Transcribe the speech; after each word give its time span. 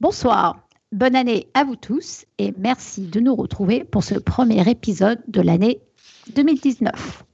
Bonsoir, 0.00 0.60
bonne 0.92 1.16
année 1.16 1.48
à 1.54 1.64
vous 1.64 1.74
tous 1.74 2.24
et 2.38 2.54
merci 2.56 3.08
de 3.08 3.18
nous 3.18 3.34
retrouver 3.34 3.82
pour 3.82 4.04
ce 4.04 4.14
premier 4.14 4.70
épisode 4.70 5.18
de 5.26 5.40
l'année 5.40 5.80
2019. 6.36 7.24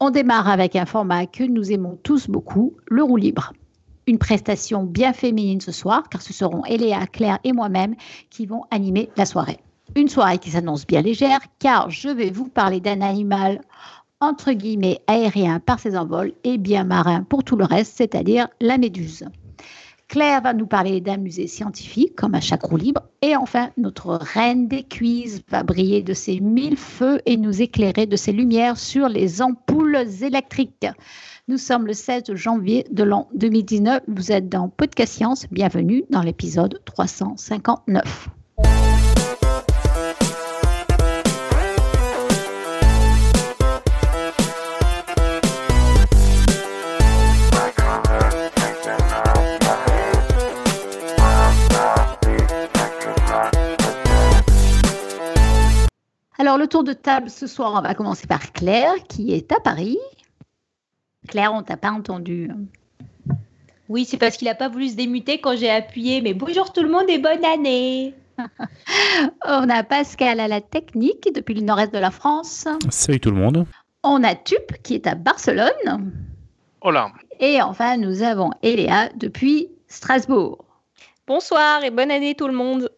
On 0.00 0.08
démarre 0.08 0.48
avec 0.48 0.76
un 0.76 0.86
format 0.86 1.26
que 1.26 1.44
nous 1.44 1.72
aimons 1.72 1.98
tous 2.02 2.30
beaucoup, 2.30 2.74
le 2.86 3.02
roue 3.02 3.18
libre. 3.18 3.52
Une 4.06 4.16
prestation 4.16 4.84
bien 4.84 5.12
féminine 5.12 5.60
ce 5.60 5.72
soir 5.72 6.08
car 6.08 6.22
ce 6.22 6.32
seront 6.32 6.64
Eléa, 6.64 7.06
Claire 7.06 7.38
et 7.44 7.52
moi-même 7.52 7.94
qui 8.30 8.46
vont 8.46 8.64
animer 8.70 9.10
la 9.18 9.26
soirée. 9.26 9.58
Une 9.94 10.08
soirée 10.08 10.38
qui 10.38 10.52
s'annonce 10.52 10.86
bien 10.86 11.02
légère 11.02 11.40
car 11.58 11.90
je 11.90 12.08
vais 12.08 12.30
vous 12.30 12.48
parler 12.48 12.80
d'un 12.80 13.02
animal 13.02 13.60
entre 14.20 14.52
guillemets 14.52 15.00
aérien 15.06 15.60
par 15.60 15.78
ses 15.78 15.98
envols 15.98 16.32
et 16.44 16.56
bien 16.56 16.84
marin 16.84 17.24
pour 17.24 17.44
tout 17.44 17.56
le 17.56 17.66
reste, 17.66 17.94
c'est-à-dire 17.98 18.48
la 18.58 18.78
méduse. 18.78 19.26
Claire 20.10 20.42
va 20.42 20.54
nous 20.54 20.66
parler 20.66 21.00
d'un 21.00 21.18
musée 21.18 21.46
scientifique, 21.46 22.16
comme 22.16 22.34
à 22.34 22.40
chaque 22.40 22.64
roue 22.64 22.76
libre. 22.76 23.02
Et 23.22 23.36
enfin, 23.36 23.70
notre 23.76 24.18
reine 24.20 24.66
des 24.66 24.82
quiz 24.82 25.40
va 25.48 25.62
briller 25.62 26.02
de 26.02 26.14
ses 26.14 26.40
mille 26.40 26.76
feux 26.76 27.20
et 27.26 27.36
nous 27.36 27.62
éclairer 27.62 28.06
de 28.06 28.16
ses 28.16 28.32
lumières 28.32 28.76
sur 28.76 29.08
les 29.08 29.40
ampoules 29.40 30.04
électriques. 30.20 30.88
Nous 31.46 31.58
sommes 31.58 31.86
le 31.86 31.92
16 31.92 32.34
janvier 32.34 32.84
de 32.90 33.04
l'an 33.04 33.28
2019. 33.34 34.02
Vous 34.08 34.32
êtes 34.32 34.48
dans 34.48 34.68
Podcast 34.68 35.12
Science. 35.12 35.46
Bienvenue 35.52 36.02
dans 36.10 36.22
l'épisode 36.22 36.80
359. 36.86 38.30
Alors, 56.40 56.56
le 56.56 56.68
tour 56.68 56.84
de 56.84 56.94
table 56.94 57.28
ce 57.28 57.46
soir, 57.46 57.74
on 57.76 57.82
va 57.82 57.94
commencer 57.94 58.26
par 58.26 58.52
Claire, 58.52 58.94
qui 59.10 59.34
est 59.34 59.52
à 59.52 59.60
Paris. 59.60 59.98
Claire, 61.28 61.52
on 61.52 61.62
t'a 61.62 61.76
pas 61.76 61.90
entendu. 61.90 62.50
Oui, 63.90 64.06
c'est 64.06 64.16
parce 64.16 64.38
qu'il 64.38 64.48
n'a 64.48 64.54
pas 64.54 64.70
voulu 64.70 64.88
se 64.88 64.94
démuter 64.94 65.38
quand 65.42 65.54
j'ai 65.54 65.68
appuyé. 65.68 66.22
Mais 66.22 66.32
bonjour 66.32 66.72
tout 66.72 66.80
le 66.82 66.88
monde 66.88 67.10
et 67.10 67.18
bonne 67.18 67.44
année. 67.44 68.14
on 69.44 69.68
a 69.68 69.82
Pascal 69.82 70.40
à 70.40 70.48
la 70.48 70.62
technique 70.62 71.28
depuis 71.34 71.52
le 71.52 71.60
nord-est 71.60 71.92
de 71.92 71.98
la 71.98 72.10
France. 72.10 72.66
Salut 72.88 73.20
tout 73.20 73.32
le 73.32 73.36
monde. 73.36 73.66
On 74.02 74.24
a 74.24 74.34
Tup 74.34 74.78
qui 74.82 74.94
est 74.94 75.06
à 75.06 75.16
Barcelone. 75.16 76.10
Hola. 76.80 77.12
Et 77.38 77.60
enfin, 77.60 77.98
nous 77.98 78.22
avons 78.22 78.50
Eléa 78.62 79.10
depuis 79.14 79.68
Strasbourg. 79.88 80.64
Bonsoir 81.26 81.84
et 81.84 81.90
bonne 81.90 82.10
année 82.10 82.34
tout 82.34 82.48
le 82.48 82.54
monde. 82.54 82.90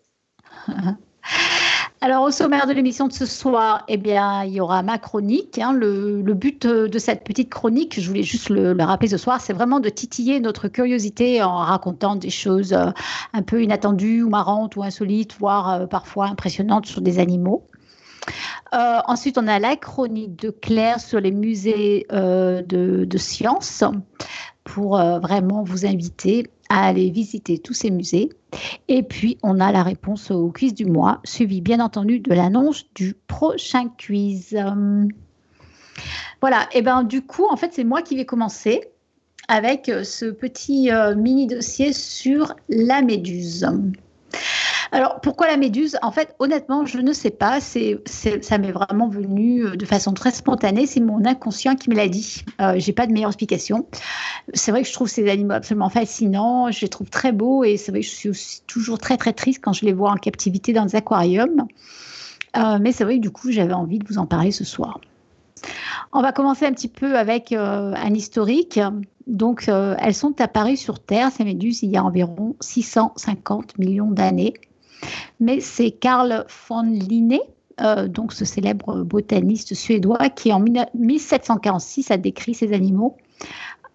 Alors, 2.05 2.25
au 2.25 2.33
sommaire 2.33 2.67
de 2.67 2.73
l'émission 2.73 3.07
de 3.07 3.13
ce 3.13 3.27
soir, 3.27 3.85
eh 3.87 3.97
bien, 3.97 4.43
il 4.43 4.55
y 4.55 4.61
aura 4.61 4.83
ma 4.83 4.99
chronique. 4.99 5.61
Hein. 5.61 5.73
Le, 5.73 6.21
but 6.35 6.67
de 6.67 6.99
cette 6.99 7.23
petite 7.23 7.49
chronique, 7.49 8.01
je 8.01 8.09
voulais 8.09 8.25
juste 8.25 8.49
le, 8.49 8.75
rappeler 8.83 9.07
ce 9.07 9.17
soir, 9.17 9.41
c'est 9.41 9.53
vraiment 9.53 9.79
de 9.79 9.89
titiller 9.89 10.41
notre 10.41 10.67
curiosité 10.67 11.45
en 11.45 11.59
racontant 11.59 12.17
des 12.17 12.29
choses 12.29 12.73
euh, 12.73 12.91
un 13.35 13.43
peu 13.43 13.63
inattendues 13.63 14.25
ou 14.25 14.31
marrantes 14.31 14.75
ou 14.75 14.83
insolites, 14.83 15.37
voire 15.39 15.75
euh, 15.75 15.87
parfois 15.87 16.27
impressionnantes 16.27 16.87
sur 16.87 17.03
des 17.03 17.21
animaux. 17.21 17.63
Euh, 18.75 18.99
ensuite, 19.07 19.39
on 19.39 19.47
a 19.47 19.61
la 19.61 19.77
chronique 19.77 20.35
de 20.35 20.51
Claire 20.51 20.99
sur 20.99 21.21
les 21.21 21.31
musées 21.31 22.05
de, 22.11 23.05
de 23.05 23.19
sciences 23.19 23.85
pour 24.65 24.97
vraiment 24.97 25.63
vous 25.63 25.87
inviter 25.87 26.51
à 26.69 26.85
aller 26.85 27.11
visiter 27.11 27.59
tous 27.59 27.75
ces 27.75 27.93
musées. 27.93 28.31
Et 28.89 29.03
puis, 29.03 29.39
on 29.43 29.61
a 29.61 29.73
la 29.73 29.83
réponse 29.83 30.31
au 30.31 30.51
quiz 30.51 30.75
du 30.75 30.85
mois, 30.85 31.21
suivi 31.25 31.61
bien 31.61 31.81
entendu 31.81 32.21
de 32.21 32.33
l'annonce 32.33 32.85
du 32.95 33.15
prochain 33.15 33.89
quiz. 33.89 34.57
Voilà, 36.41 36.69
et 36.73 36.83
ben 36.83 37.05
du 37.05 37.23
coup, 37.23 37.47
en 37.49 37.57
fait, 37.57 37.73
c'est 37.73 37.85
moi 37.85 38.03
qui 38.03 38.17
vais 38.17 38.27
commencer 38.27 38.89
avec 39.49 39.91
ce 40.05 40.27
petit 40.27 40.91
euh, 40.91 41.15
mini 41.15 41.47
dossier 41.47 41.93
sur 41.93 42.55
la 42.69 43.03
méduse. 43.03 43.67
Alors, 44.95 45.23
pourquoi 45.23 45.47
la 45.47 45.57
méduse? 45.57 45.97
En 46.03 46.13
fait, 46.13 46.37
honnêtement, 46.39 46.85
je 46.85 46.99
ne 46.99 47.15
sais 47.15 47.31
pas. 47.31 47.61
C'est, 47.63 48.03
ça 48.07 48.59
m'est 48.59 48.73
vraiment 48.73 49.09
venu 49.09 49.65
euh, 49.65 49.75
de 49.75 49.87
façon 49.87 50.13
très 50.13 50.31
spontanée. 50.31 50.87
C'est 50.87 51.01
mon 51.01 51.25
inconscient 51.25 51.77
qui 51.77 51.89
me 51.89 51.97
l'a 51.97 52.09
dit. 52.09 52.45
Euh, 52.61 52.75
j'ai 52.77 52.93
pas 52.93 53.07
de 53.07 53.13
meilleure 53.13 53.31
explication. 53.31 53.87
C'est 54.53 54.71
vrai 54.71 54.83
que 54.83 54.89
je 54.89 54.93
trouve 54.93 55.09
ces 55.09 55.31
animaux 55.31 55.55
absolument 55.55 55.89
fascinants. 55.89 56.71
Je 56.71 56.83
les 56.83 56.89
trouve 56.89 57.09
très 57.09 57.33
beaux 57.33 57.65
et 57.65 57.79
c'est 57.79 57.91
vrai 57.91 58.03
que 58.03 58.07
je 58.07 58.13
suis 58.13 58.29
aussi 58.29 58.63
toujours 58.67 58.99
très 58.99 59.17
très 59.17 59.33
triste 59.33 59.61
quand 59.65 59.73
je 59.73 59.87
les 59.87 59.95
vois 59.95 60.11
en 60.11 60.17
captivité 60.17 60.75
dans 60.75 60.85
des 60.85 60.95
aquariums. 60.95 61.67
Euh, 62.59 62.79
mais 62.79 62.93
c'est 62.93 63.05
vrai 63.05 63.17
que 63.17 63.23
du 63.23 63.31
coup, 63.31 63.51
j'avais 63.51 63.73
envie 63.73 63.99
de 63.99 64.07
vous 64.07 64.19
en 64.19 64.27
parler 64.27 64.51
ce 64.51 64.65
soir. 64.65 65.01
On 66.13 66.21
va 66.21 66.33
commencer 66.33 66.67
un 66.67 66.73
petit 66.73 66.89
peu 66.89 67.17
avec 67.17 67.53
euh, 67.53 67.95
un 67.97 68.13
historique. 68.13 68.79
Donc, 69.27 69.69
elles 69.69 70.15
sont 70.15 70.39
apparues 70.41 70.77
sur 70.77 70.99
Terre, 70.99 71.31
ces 71.31 71.45
méduses, 71.45 71.83
il 71.83 71.91
y 71.91 71.97
a 71.97 72.05
environ 72.05 72.57
650 72.61 73.79
millions 73.79 74.11
d'années. 74.11 74.53
Mais 75.41 75.61
c'est 75.61 75.91
Carl 75.91 76.47
von 76.69 76.83
Linné, 76.83 77.41
euh, 77.81 78.09
donc 78.09 78.33
ce 78.33 78.45
célèbre 78.45 79.03
botaniste 79.03 79.75
suédois, 79.75 80.29
qui 80.31 80.53
en 80.53 80.61
1746 80.95 82.11
a 82.11 82.17
décrit 82.17 82.55
ces 82.55 82.73
animaux 82.73 83.17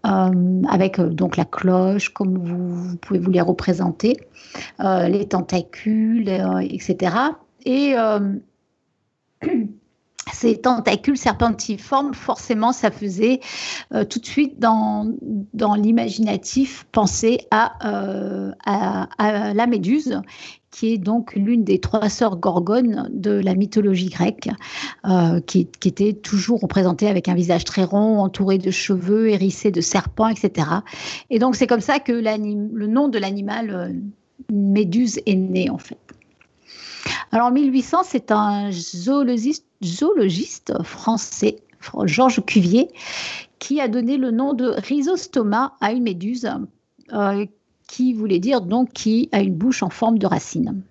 euh, 0.06 0.62
avec 0.70 1.00
euh, 1.00 1.10
donc 1.10 1.38
la 1.38 1.46
cloche, 1.46 2.10
comme 2.10 2.38
vous, 2.38 2.98
pouvez 2.98 3.20
vous 3.20 3.32
les 3.32 3.42
représenter, 3.42 4.18
les 4.80 5.28
tentacules, 5.28 6.30
etc. 6.62 7.16
Et 7.66 7.96
ces 10.34 10.58
tentacules 10.58 11.18
serpentiformes, 11.18 12.14
forcément, 12.14 12.72
ça 12.72 12.92
faisait 12.92 13.40
tout 14.10 14.20
de 14.20 14.26
suite 14.26 14.60
dans, 14.60 15.14
l'imaginatif 15.76 16.86
penser 16.92 17.40
à, 17.52 17.74
à, 18.66 19.54
la 19.54 19.68
méduse 19.68 20.22
qui 20.78 20.94
est 20.94 20.98
donc 21.00 21.34
l'une 21.36 21.64
des 21.64 21.80
trois 21.80 22.08
sœurs 22.08 22.38
gorgones 22.38 23.10
de 23.12 23.32
la 23.32 23.56
mythologie 23.56 24.10
grecque, 24.10 24.50
euh, 25.06 25.40
qui, 25.42 25.68
était 25.86 26.14
toujours 26.14 26.62
représentée 26.62 27.08
avec 27.08 27.30
un 27.30 27.34
visage 27.34 27.64
très 27.64 27.84
rond, 27.84 28.20
entouré 28.20 28.60
de 28.60 28.70
cheveux, 28.70 29.30
hérissé 29.30 29.72
de 29.72 29.82
serpents, 29.82 30.28
etc. 30.28 30.68
Et 31.32 31.40
donc 31.40 31.56
c'est 31.56 31.66
comme 31.66 31.82
ça 31.82 32.00
que 32.00 32.12
le 32.12 32.88
nom 32.88 33.08
de 33.08 33.18
l'animal 33.18 33.70
euh, 33.72 33.90
Méduse 34.52 35.20
est 35.26 35.36
né 35.36 35.72
en 35.72 35.80
fait. 35.80 35.98
Alors 37.32 37.48
en 37.48 37.52
1800, 37.52 38.02
c'est 38.06 38.32
un 38.32 38.70
zoologiste, 38.72 39.66
zoologiste 39.84 40.74
français, 40.84 41.58
Georges 42.06 42.44
Cuvier, 42.46 42.90
qui 43.60 43.80
a 43.82 43.88
donné 43.88 44.18
le 44.18 44.32
nom 44.32 44.54
de 44.54 44.68
rhizostoma 44.68 45.76
à 45.82 45.92
une 45.92 46.04
méduse 46.04 46.50
euh, 47.14 47.46
qui 47.88 48.14
voulait 48.14 48.40
dire 48.40 48.62
donc 48.62 48.92
qui 48.92 49.30
a 49.32 49.42
une 49.42 49.56
bouche 49.56 49.84
en 49.84 49.90
forme 49.90 50.20
de 50.20 50.28
racine. 50.28 50.82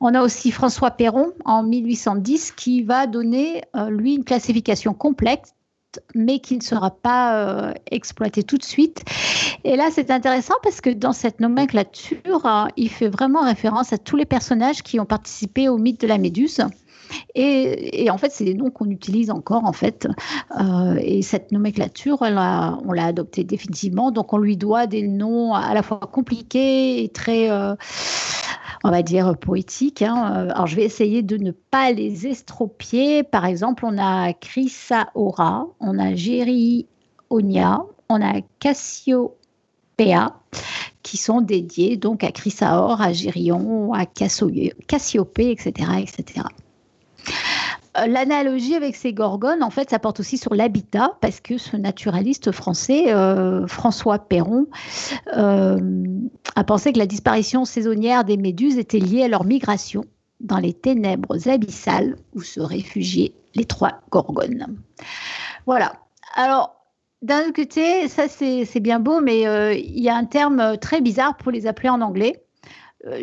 On 0.00 0.14
a 0.14 0.22
aussi 0.22 0.50
François 0.50 0.90
Perron 0.90 1.32
en 1.44 1.62
1810 1.62 2.52
qui 2.52 2.82
va 2.82 3.06
donner, 3.06 3.62
euh, 3.74 3.88
lui, 3.88 4.14
une 4.14 4.24
classification 4.24 4.92
complète 4.92 5.54
mais 6.14 6.38
qui 6.38 6.56
ne 6.56 6.62
sera 6.62 6.90
pas 6.90 7.36
euh, 7.36 7.72
exploitée 7.90 8.42
tout 8.42 8.58
de 8.58 8.64
suite. 8.64 9.04
Et 9.64 9.76
là, 9.76 9.88
c'est 9.90 10.10
intéressant 10.10 10.54
parce 10.62 10.80
que 10.80 10.90
dans 10.90 11.12
cette 11.12 11.40
nomenclature, 11.40 12.46
euh, 12.46 12.66
il 12.76 12.90
fait 12.90 13.08
vraiment 13.08 13.42
référence 13.42 13.92
à 13.92 13.98
tous 13.98 14.16
les 14.16 14.26
personnages 14.26 14.82
qui 14.82 15.00
ont 15.00 15.06
participé 15.06 15.68
au 15.68 15.78
mythe 15.78 16.00
de 16.00 16.06
la 16.06 16.18
Méduse. 16.18 16.60
Et, 17.34 18.08
en 18.10 18.18
fait, 18.18 18.32
c'est 18.32 18.44
des 18.44 18.54
noms 18.54 18.70
qu'on 18.70 18.90
utilise 18.90 19.30
encore, 19.30 19.64
en 19.64 19.72
fait. 19.72 20.08
Euh, 20.60 20.96
et 21.00 21.22
cette 21.22 21.52
nomenclature, 21.52 22.18
on 22.22 22.92
l'a 22.92 23.04
adoptée 23.04 23.44
définitivement. 23.44 24.10
Donc, 24.10 24.32
on 24.32 24.38
lui 24.38 24.56
doit 24.56 24.86
des 24.86 25.06
noms 25.06 25.54
à 25.54 25.74
la 25.74 25.82
fois 25.82 26.00
compliqués 26.00 27.02
et 27.02 27.08
très, 27.08 27.50
euh, 27.50 27.74
on 28.84 28.90
va 28.90 29.02
dire, 29.02 29.36
poétiques. 29.36 30.02
Hein. 30.02 30.48
Alors, 30.54 30.66
je 30.66 30.76
vais 30.76 30.84
essayer 30.84 31.22
de 31.22 31.36
ne 31.36 31.50
pas 31.50 31.92
les 31.92 32.26
estropier. 32.26 33.22
Par 33.22 33.44
exemple, 33.44 33.84
on 33.84 33.98
a 33.98 34.32
Chrysaora, 34.32 35.66
on 35.80 35.98
a 35.98 36.14
Onia, 37.30 37.84
on 38.08 38.22
a 38.22 38.40
Cassiopeia, 38.60 40.36
qui 41.02 41.16
sont 41.16 41.40
dédiés 41.40 41.96
donc 41.96 42.24
à 42.24 42.32
Chrysaor, 42.32 43.00
à 43.00 43.12
Girion, 43.12 43.92
à 43.92 44.06
Cassiopée, 44.06 45.50
etc., 45.50 45.72
etc. 46.00 46.46
Euh, 47.98 48.06
l'analogie 48.06 48.74
avec 48.74 48.96
ces 48.96 49.12
gorgones, 49.12 49.62
en 49.62 49.70
fait, 49.70 49.90
ça 49.90 49.98
porte 49.98 50.20
aussi 50.20 50.38
sur 50.38 50.54
l'habitat, 50.54 51.16
parce 51.20 51.40
que 51.40 51.58
ce 51.58 51.76
naturaliste 51.76 52.52
français, 52.52 53.12
euh, 53.12 53.66
François 53.66 54.18
Perron, 54.18 54.66
euh, 55.36 55.78
a 56.54 56.64
pensé 56.64 56.92
que 56.92 56.98
la 56.98 57.06
disparition 57.06 57.64
saisonnière 57.64 58.24
des 58.24 58.36
méduses 58.36 58.78
était 58.78 58.98
liée 58.98 59.24
à 59.24 59.28
leur 59.28 59.44
migration 59.44 60.04
dans 60.40 60.58
les 60.58 60.74
ténèbres 60.74 61.48
abyssales 61.48 62.16
où 62.34 62.42
se 62.42 62.60
réfugiaient 62.60 63.32
les 63.54 63.64
trois 63.64 64.00
gorgones. 64.10 64.76
Voilà. 65.64 65.94
Alors, 66.34 66.76
d'un 67.22 67.50
côté, 67.52 68.08
ça 68.08 68.28
c'est 68.28 68.80
bien 68.80 69.00
beau, 69.00 69.20
mais 69.20 69.42
il 69.78 70.02
y 70.02 70.10
a 70.10 70.16
un 70.16 70.26
terme 70.26 70.76
très 70.78 71.00
bizarre 71.00 71.36
pour 71.38 71.50
les 71.50 71.66
appeler 71.66 71.88
en 71.88 72.02
anglais. 72.02 72.44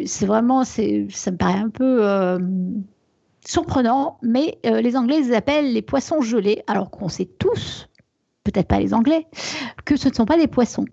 c'est 0.08 0.26
vraiment, 0.26 0.64
ça 0.64 0.82
me 0.82 1.38
paraît 1.38 1.60
un 1.60 1.70
peu 1.70 2.02
surprenant, 3.46 4.18
mais 4.22 4.60
euh, 4.66 4.82
les 4.82 4.96
Anglais 4.96 5.20
les 5.22 5.34
appellent 5.34 5.74
les 5.74 5.82
poissons 5.82 6.22
gelés, 6.22 6.64
alors 6.68 6.90
qu'on 6.90 7.10
sait 7.10 7.26
tous, 7.26 7.90
peut-être 8.44 8.68
pas 8.68 8.80
les 8.80 8.94
Anglais, 8.94 9.28
que 9.86 9.96
ce 9.96 10.10
ne 10.10 10.14
sont 10.14 10.26
pas 10.26 10.38
des 10.38 10.48
poissons. 10.48 10.86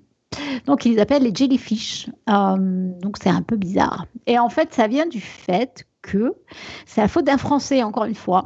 Donc 0.67 0.85
ils 0.85 0.94
les 0.94 1.00
appellent 1.00 1.23
les 1.23 1.35
jellyfish. 1.35 2.08
Euh, 2.29 2.56
donc 3.00 3.17
c'est 3.23 3.31
un 3.31 3.43
peu 3.43 3.56
bizarre. 3.56 4.06
Et 4.26 4.38
en 4.38 4.49
fait, 4.49 4.73
ça 4.73 4.87
vient 4.87 5.06
du 5.06 5.20
fait 5.20 5.87
que 6.02 6.35
c'est 6.87 7.00
la 7.00 7.08
faute 7.08 7.25
d'un 7.25 7.38
Français, 7.38 7.82
encore 7.82 8.05
une 8.05 8.14
fois. 8.14 8.44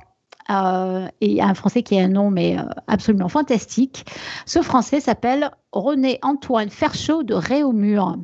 Euh, 0.50 1.08
et 1.22 1.40
un 1.40 1.54
Français 1.54 1.82
qui 1.82 1.98
a 1.98 2.04
un 2.04 2.08
nom 2.08 2.30
mais 2.30 2.56
absolument 2.86 3.28
fantastique. 3.28 4.04
Ce 4.44 4.60
Français 4.60 5.00
s'appelle 5.00 5.50
René 5.72 6.18
Antoine 6.22 6.68
Ferchaud 6.68 7.22
de 7.22 7.34
Réaumur 7.34 8.16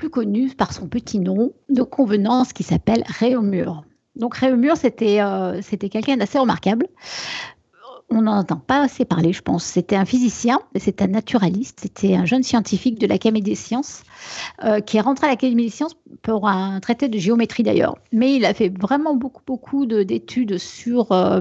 plus 0.00 0.08
connu 0.08 0.48
par 0.48 0.72
son 0.72 0.88
petit 0.88 1.18
nom 1.18 1.52
de 1.68 1.82
convenance 1.82 2.54
qui 2.54 2.62
s'appelle 2.62 3.04
Réaumur. 3.06 3.84
Donc 4.20 4.36
Réaumur, 4.36 4.76
c'était 4.76 5.22
euh, 5.22 5.62
c'était 5.62 5.88
quelqu'un 5.88 6.18
d'assez 6.18 6.38
remarquable. 6.38 6.86
On 8.10 8.22
n'en 8.22 8.38
entend 8.38 8.56
pas 8.56 8.82
assez 8.82 9.04
parler, 9.04 9.32
je 9.32 9.40
pense. 9.40 9.64
C'était 9.64 9.96
un 9.96 10.04
physicien, 10.04 10.58
c'était 10.76 11.04
un 11.04 11.08
naturaliste, 11.08 11.78
c'était 11.80 12.16
un 12.16 12.26
jeune 12.26 12.42
scientifique 12.42 12.98
de 12.98 13.06
l'Académie 13.06 13.40
des 13.40 13.54
sciences 13.54 14.02
euh, 14.64 14.80
qui 14.80 14.96
est 14.96 15.00
rentré 15.00 15.28
à 15.28 15.30
l'Académie 15.30 15.64
des 15.64 15.70
sciences 15.70 15.94
pour 16.20 16.48
un 16.48 16.80
traité 16.80 17.08
de 17.08 17.18
géométrie 17.18 17.62
d'ailleurs. 17.62 17.96
Mais 18.12 18.34
il 18.34 18.44
a 18.44 18.52
fait 18.52 18.68
vraiment 18.68 19.14
beaucoup, 19.14 19.42
beaucoup 19.46 19.86
d'études 19.86 20.58
sur 20.58 21.12
euh, 21.12 21.40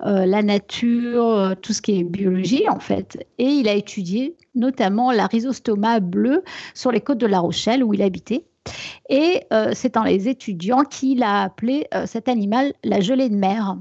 la 0.00 0.42
nature, 0.42 1.54
tout 1.60 1.74
ce 1.74 1.82
qui 1.82 2.00
est 2.00 2.04
biologie 2.04 2.68
en 2.68 2.80
fait. 2.80 3.24
Et 3.36 3.44
il 3.44 3.68
a 3.68 3.74
étudié 3.74 4.34
notamment 4.56 5.12
la 5.12 5.26
rhizostoma 5.26 6.00
bleue 6.00 6.42
sur 6.74 6.90
les 6.90 7.00
côtes 7.00 7.18
de 7.18 7.26
La 7.26 7.38
Rochelle 7.38 7.84
où 7.84 7.94
il 7.94 8.02
habitait. 8.02 8.44
Et 9.08 9.42
euh, 9.52 9.70
c'est 9.74 9.96
en 9.96 10.04
les 10.04 10.28
étudiants 10.28 10.84
qu'il 10.84 11.22
a 11.22 11.42
appelé 11.42 11.86
euh, 11.94 12.06
cet 12.06 12.28
animal 12.28 12.72
la 12.84 13.00
gelée 13.00 13.28
de 13.28 13.36
mer. 13.36 13.76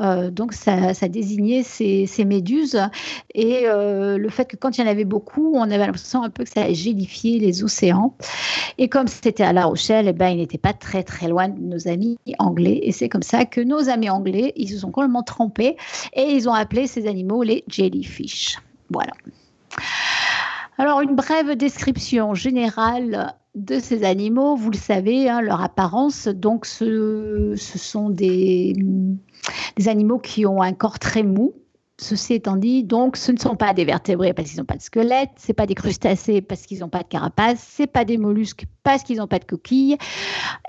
Euh, 0.00 0.30
donc 0.30 0.52
ça, 0.52 0.92
désignait 1.08 1.62
ces, 1.62 2.24
méduses 2.24 2.80
et 3.34 3.64
le 3.66 4.28
fait 4.30 4.46
que 4.46 4.56
quand 4.56 4.76
il 4.76 4.82
y 4.82 4.84
en 4.84 4.90
avait 4.90 5.04
beaucoup, 5.04 5.52
on 5.54 5.62
avait 5.62 5.78
l'impression 5.78 6.22
un 6.22 6.30
peu 6.30 6.44
que 6.44 6.50
ça 6.50 6.72
gélifiait 6.72 7.38
les 7.38 7.64
océans. 7.64 8.14
Et 8.78 8.88
comme 8.88 9.06
c'était 9.06 9.42
à 9.42 9.52
La 9.52 9.66
Rochelle, 9.66 10.08
eh 10.08 10.12
ben, 10.12 10.28
il 10.28 10.38
n'était 10.38 10.58
pas 10.58 10.72
très 10.72 11.02
très 11.02 11.28
loin 11.28 11.48
de 11.48 11.60
nos 11.60 11.88
amis 11.88 12.18
anglais. 12.38 12.80
Et 12.82 12.92
c'est 12.92 13.08
comme 13.08 13.22
ça 13.22 13.44
que 13.44 13.60
nos 13.60 13.88
amis 13.88 14.10
anglais, 14.10 14.52
ils 14.56 14.68
se 14.68 14.78
sont 14.78 14.90
complètement 14.90 15.22
trempés 15.22 15.76
et 16.14 16.22
ils 16.22 16.48
ont 16.48 16.54
appelé 16.54 16.86
ces 16.86 17.06
animaux 17.06 17.42
les 17.42 17.64
jellyfish. 17.68 18.58
Voilà. 18.90 19.12
Alors, 20.76 21.00
une 21.02 21.14
brève 21.14 21.54
description 21.56 22.34
générale 22.34 23.34
de 23.54 23.78
ces 23.78 24.04
animaux, 24.04 24.56
vous 24.56 24.70
le 24.70 24.76
savez, 24.76 25.28
hein, 25.28 25.40
leur 25.40 25.62
apparence, 25.62 26.26
donc 26.28 26.66
ce, 26.66 27.54
sont 27.56 28.10
des, 28.10 28.74
des 29.76 29.88
animaux 29.88 30.18
qui 30.18 30.44
ont 30.46 30.60
un 30.60 30.72
corps 30.72 30.98
très 30.98 31.22
mou, 31.22 31.54
Ceci 31.96 32.34
étant 32.34 32.56
dit, 32.56 32.82
donc, 32.82 33.16
ce 33.16 33.30
ne 33.30 33.38
sont 33.38 33.54
pas 33.54 33.72
des 33.72 33.84
vertébrés 33.84 34.34
parce 34.34 34.50
qu'ils 34.50 34.58
n'ont 34.58 34.64
pas 34.64 34.76
de 34.76 34.82
squelette, 34.82 35.30
ce 35.38 35.52
pas 35.52 35.64
des 35.64 35.76
crustacés 35.76 36.40
parce 36.42 36.62
qu'ils 36.62 36.80
n'ont 36.80 36.88
pas 36.88 37.04
de 37.04 37.08
carapace, 37.08 37.74
ce 37.78 37.84
pas 37.84 38.04
des 38.04 38.18
mollusques 38.18 38.66
parce 38.82 39.04
qu'ils 39.04 39.18
n'ont 39.18 39.28
pas 39.28 39.38
de 39.38 39.44
coquille. 39.44 39.96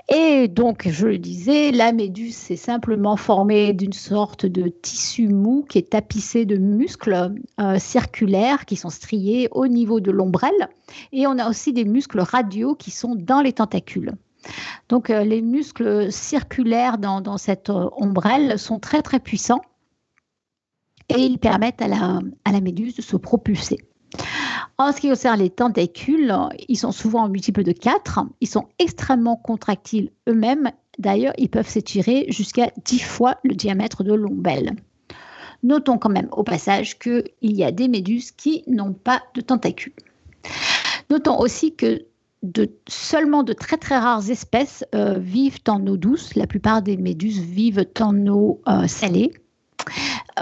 Et 0.08 0.46
donc, 0.46 0.86
je 0.88 1.08
le 1.08 1.18
disais, 1.18 1.72
la 1.72 1.90
méduse 1.90 2.48
est 2.52 2.56
simplement 2.56 3.16
formée 3.16 3.72
d'une 3.72 3.92
sorte 3.92 4.46
de 4.46 4.68
tissu 4.68 5.26
mou 5.26 5.66
qui 5.68 5.78
est 5.78 5.90
tapissé 5.90 6.44
de 6.44 6.58
muscles 6.58 7.34
euh, 7.60 7.78
circulaires 7.80 8.64
qui 8.64 8.76
sont 8.76 8.90
striés 8.90 9.48
au 9.50 9.66
niveau 9.66 9.98
de 9.98 10.12
l'ombrelle. 10.12 10.68
Et 11.10 11.26
on 11.26 11.38
a 11.38 11.50
aussi 11.50 11.72
des 11.72 11.84
muscles 11.84 12.20
radiaux 12.20 12.76
qui 12.76 12.92
sont 12.92 13.16
dans 13.16 13.40
les 13.40 13.52
tentacules. 13.52 14.12
Donc, 14.88 15.10
euh, 15.10 15.24
les 15.24 15.42
muscles 15.42 16.12
circulaires 16.12 16.98
dans, 16.98 17.20
dans 17.20 17.36
cette 17.36 17.70
euh, 17.70 17.88
ombrelle 17.96 18.60
sont 18.60 18.78
très, 18.78 19.02
très 19.02 19.18
puissants 19.18 19.62
et 21.08 21.20
ils 21.20 21.38
permettent 21.38 21.82
à 21.82 21.88
la, 21.88 22.60
méduse 22.60 22.96
de 22.96 23.02
se 23.02 23.16
propulser. 23.16 23.78
En 24.78 24.92
ce 24.92 25.00
qui 25.00 25.08
concerne 25.08 25.40
les 25.40 25.50
tentacules, 25.50 26.34
ils 26.68 26.76
sont 26.76 26.92
souvent 26.92 27.24
en 27.24 27.28
multiple 27.28 27.62
de 27.62 27.72
4. 27.72 28.20
Ils 28.40 28.48
sont 28.48 28.68
extrêmement 28.78 29.36
contractiles 29.36 30.10
eux-mêmes. 30.28 30.70
D'ailleurs, 30.98 31.32
ils 31.38 31.48
peuvent 31.48 31.68
s'étirer 31.68 32.26
jusqu'à 32.28 32.70
10 32.84 33.00
fois 33.00 33.36
le 33.42 33.54
diamètre 33.54 34.04
de 34.04 34.12
l'ombelle. 34.12 34.76
Notons 35.62 35.98
quand 35.98 36.10
même 36.10 36.28
au 36.32 36.42
passage 36.42 36.98
qu'il 36.98 37.24
y 37.40 37.64
a 37.64 37.72
des 37.72 37.88
méduses 37.88 38.30
qui 38.30 38.62
n'ont 38.66 38.92
pas 38.92 39.22
de 39.34 39.40
tentacules. 39.40 39.94
Notons 41.10 41.38
aussi 41.38 41.74
que 41.74 42.04
seulement 42.88 43.42
de 43.42 43.52
très 43.52 43.76
très 43.76 43.98
rares 43.98 44.30
espèces 44.30 44.84
euh, 44.94 45.18
vivent 45.18 45.58
en 45.68 45.84
eau 45.86 45.96
douce. 45.96 46.34
La 46.34 46.46
plupart 46.46 46.82
des 46.82 46.96
méduses 46.96 47.40
vivent 47.40 47.86
en 48.00 48.26
eau 48.26 48.60
euh, 48.68 48.86
salée. 48.86 49.32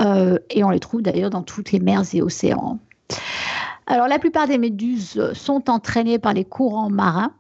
Euh, 0.01 0.39
et 0.51 0.65
on 0.65 0.71
les 0.71 0.81
trouve 0.81 1.03
d'ailleurs 1.03 1.31
dans 1.31 1.43
toutes 1.43 1.73
les 1.73 1.81
mers 1.81 2.03
et 2.13 2.23
océans. 2.23 2.79
Alors 3.87 4.09
la 4.09 4.19
plupart 4.19 4.49
des 4.49 4.59
méduses 4.59 5.33
sont 5.35 5.71
entraînées 5.71 6.19
par 6.19 6.33
les 6.33 6.45
courants 6.45 6.91
marins. 6.91 7.33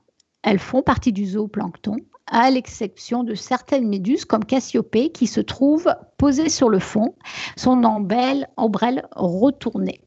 Elles 0.42 0.58
font 0.58 0.82
partie 0.82 1.12
du 1.12 1.24
zooplancton, 1.24 1.96
à 2.26 2.50
l'exception 2.50 3.24
de 3.24 3.34
certaines 3.34 3.88
méduses 3.88 4.24
comme 4.24 4.44
Cassiopée 4.44 5.10
qui 5.10 5.26
se 5.26 5.40
trouvent 5.40 5.94
posées 6.18 6.50
sur 6.50 6.68
le 6.68 6.78
fond, 6.78 7.14
son 7.56 7.82
ombrelle, 7.84 8.48
ombrelle 8.56 9.06
retournée. 9.12 10.00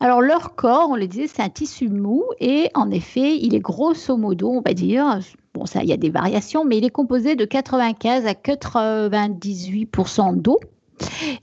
Alors 0.00 0.20
leur 0.20 0.54
corps, 0.54 0.90
on 0.90 0.96
le 0.96 1.08
disait, 1.08 1.26
c'est 1.26 1.42
un 1.42 1.48
tissu 1.48 1.88
mou 1.88 2.24
et 2.38 2.70
en 2.74 2.90
effet, 2.90 3.36
il 3.36 3.54
est 3.54 3.60
grosso 3.60 4.16
modo, 4.16 4.50
on 4.50 4.60
va 4.60 4.72
dire, 4.72 5.18
bon 5.58 5.66
ça, 5.66 5.82
il 5.82 5.88
y 5.88 5.92
a 5.92 5.96
des 5.96 6.10
variations, 6.10 6.64
mais 6.64 6.78
il 6.78 6.84
est 6.84 6.90
composé 6.90 7.36
de 7.36 7.44
95 7.44 8.26
à 8.26 8.32
98% 8.32 10.36
d'eau 10.36 10.58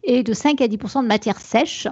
et 0.04 0.24
de 0.24 0.34
5 0.34 0.62
à 0.62 0.68
10% 0.68 1.04
de 1.04 1.08
matière 1.08 1.40
sèche. 1.40 1.88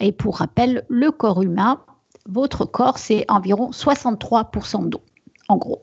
Et 0.00 0.12
pour 0.12 0.38
rappel, 0.38 0.84
le 0.88 1.10
corps 1.10 1.42
humain, 1.42 1.80
votre 2.28 2.64
corps, 2.64 2.98
c'est 2.98 3.24
environ 3.28 3.70
63% 3.70 4.88
d'eau, 4.88 5.00
en 5.48 5.56
gros. 5.56 5.82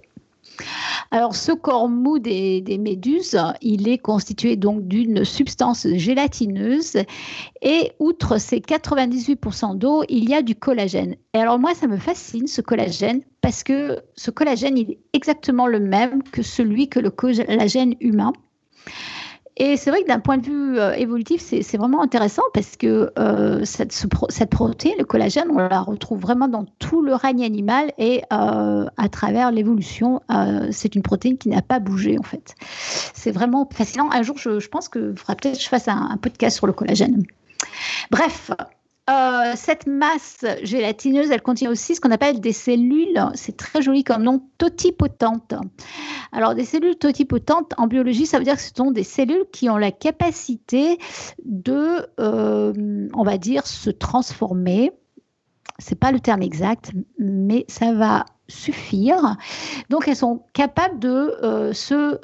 Alors, 1.11 1.35
ce 1.35 1.51
corps 1.51 1.89
mou 1.89 2.19
des, 2.19 2.63
méduses, 2.79 3.37
il 3.61 3.87
est 3.87 3.97
constitué 3.97 4.55
donc 4.55 4.87
d'une 4.87 5.23
substance 5.23 5.87
gélatineuse 5.93 6.97
et 7.61 7.91
outre 7.99 8.37
ces 8.37 8.59
98% 8.59 9.77
d'eau, 9.77 10.03
il 10.09 10.29
y 10.29 10.33
a 10.33 10.41
du 10.41 10.55
collagène. 10.55 11.15
Et 11.33 11.39
alors, 11.39 11.59
moi, 11.59 11.73
ça 11.73 11.87
me 11.87 11.97
fascine 11.97 12.47
ce 12.47 12.61
collagène 12.61 13.21
parce 13.41 13.63
que 13.63 13.99
ce 14.15 14.31
collagène, 14.31 14.77
il 14.77 14.91
est 14.91 14.99
exactement 15.13 15.67
le 15.67 15.79
même 15.79 16.23
que 16.23 16.41
celui 16.41 16.89
que 16.89 16.99
le 16.99 17.11
collagène 17.11 17.95
humain. 17.99 18.33
Et 19.57 19.77
c'est 19.77 19.89
vrai 19.89 20.01
que 20.01 20.07
d'un 20.07 20.19
point 20.19 20.37
de 20.37 20.45
vue 20.45 20.79
euh, 20.79 20.93
évolutif, 20.93 21.41
c'est 21.41 21.77
vraiment 21.77 22.01
intéressant 22.01 22.41
parce 22.53 22.75
que 22.75 23.11
euh, 23.17 23.63
cette, 23.63 24.49
protéine, 24.49 24.95
le 24.99 25.05
collagène, 25.05 25.47
on 25.49 25.57
la 25.57 25.79
retrouve 25.79 26.19
vraiment 26.19 26.49
dans 26.49 26.65
tout 26.79 27.01
le 27.01 27.15
règne 27.15 27.43
animal 27.43 27.93
et 27.97 28.23
euh, 28.33 28.85
à 28.97 29.09
travers 29.09 29.51
l'évolution, 29.51 30.21
c'est 30.71 30.95
une 30.95 31.01
protéine 31.01 31.37
qui 31.37 31.49
n'a 31.49 31.61
pas 31.61 31.79
bougé 31.79 32.17
en 32.19 32.23
fait. 32.23 32.55
C'est 33.13 33.31
vraiment 33.31 33.67
fascinant. 33.71 34.09
Un 34.11 34.23
jour, 34.23 34.37
je, 34.37 34.67
pense 34.67 34.89
que 34.89 35.13
faudra 35.15 35.35
peut-être 35.35 35.57
que 35.57 35.63
je 35.63 35.69
fasse 35.69 35.87
un 35.87 36.17
podcast 36.21 36.57
sur 36.57 36.67
le 36.67 36.73
collagène. 36.73 37.23
Bref, 38.11 38.51
euh, 39.07 39.51
cette 39.55 39.85
masse 39.85 40.43
gélatineuse, 40.63 41.29
elle 41.29 41.43
contient 41.43 41.69
aussi 41.69 41.93
ce 41.93 42.01
qu'on 42.01 42.09
appelle 42.09 42.39
des 42.39 42.53
cellules, 42.53 43.23
c'est 43.35 43.55
très 43.55 43.83
joli 43.83 44.03
comme 44.03 44.23
nom, 44.23 44.41
totipotentes. 44.57 45.53
Alors, 46.31 46.55
des 46.55 46.65
cellules 46.65 46.95
totipotentes, 46.95 47.73
en 47.77 47.85
biologie, 47.85 48.25
ça 48.25 48.39
veut 48.39 48.43
dire 48.43 48.55
que 48.55 48.63
ce 48.63 48.71
sont 48.75 48.89
des 48.89 49.03
cellules 49.03 49.45
qui 49.51 49.69
ont 49.69 49.77
la 49.77 49.91
capacité 49.91 50.97
de, 51.43 52.07
euh, 52.19 53.07
on 53.13 53.23
va 53.23 53.37
dire, 53.37 53.67
se 53.67 53.91
transformer. 53.91 54.91
C'est 55.77 55.99
pas 55.99 56.11
le 56.11 56.19
terme 56.19 56.41
exact, 56.41 56.91
mais 57.19 57.65
ça 57.67 57.93
va 57.93 58.25
suffire. 58.47 59.35
Donc, 59.91 60.07
elles 60.07 60.15
sont 60.15 60.43
capables 60.53 60.97
de 60.97 61.35
euh, 61.43 61.73
se, 61.73 62.17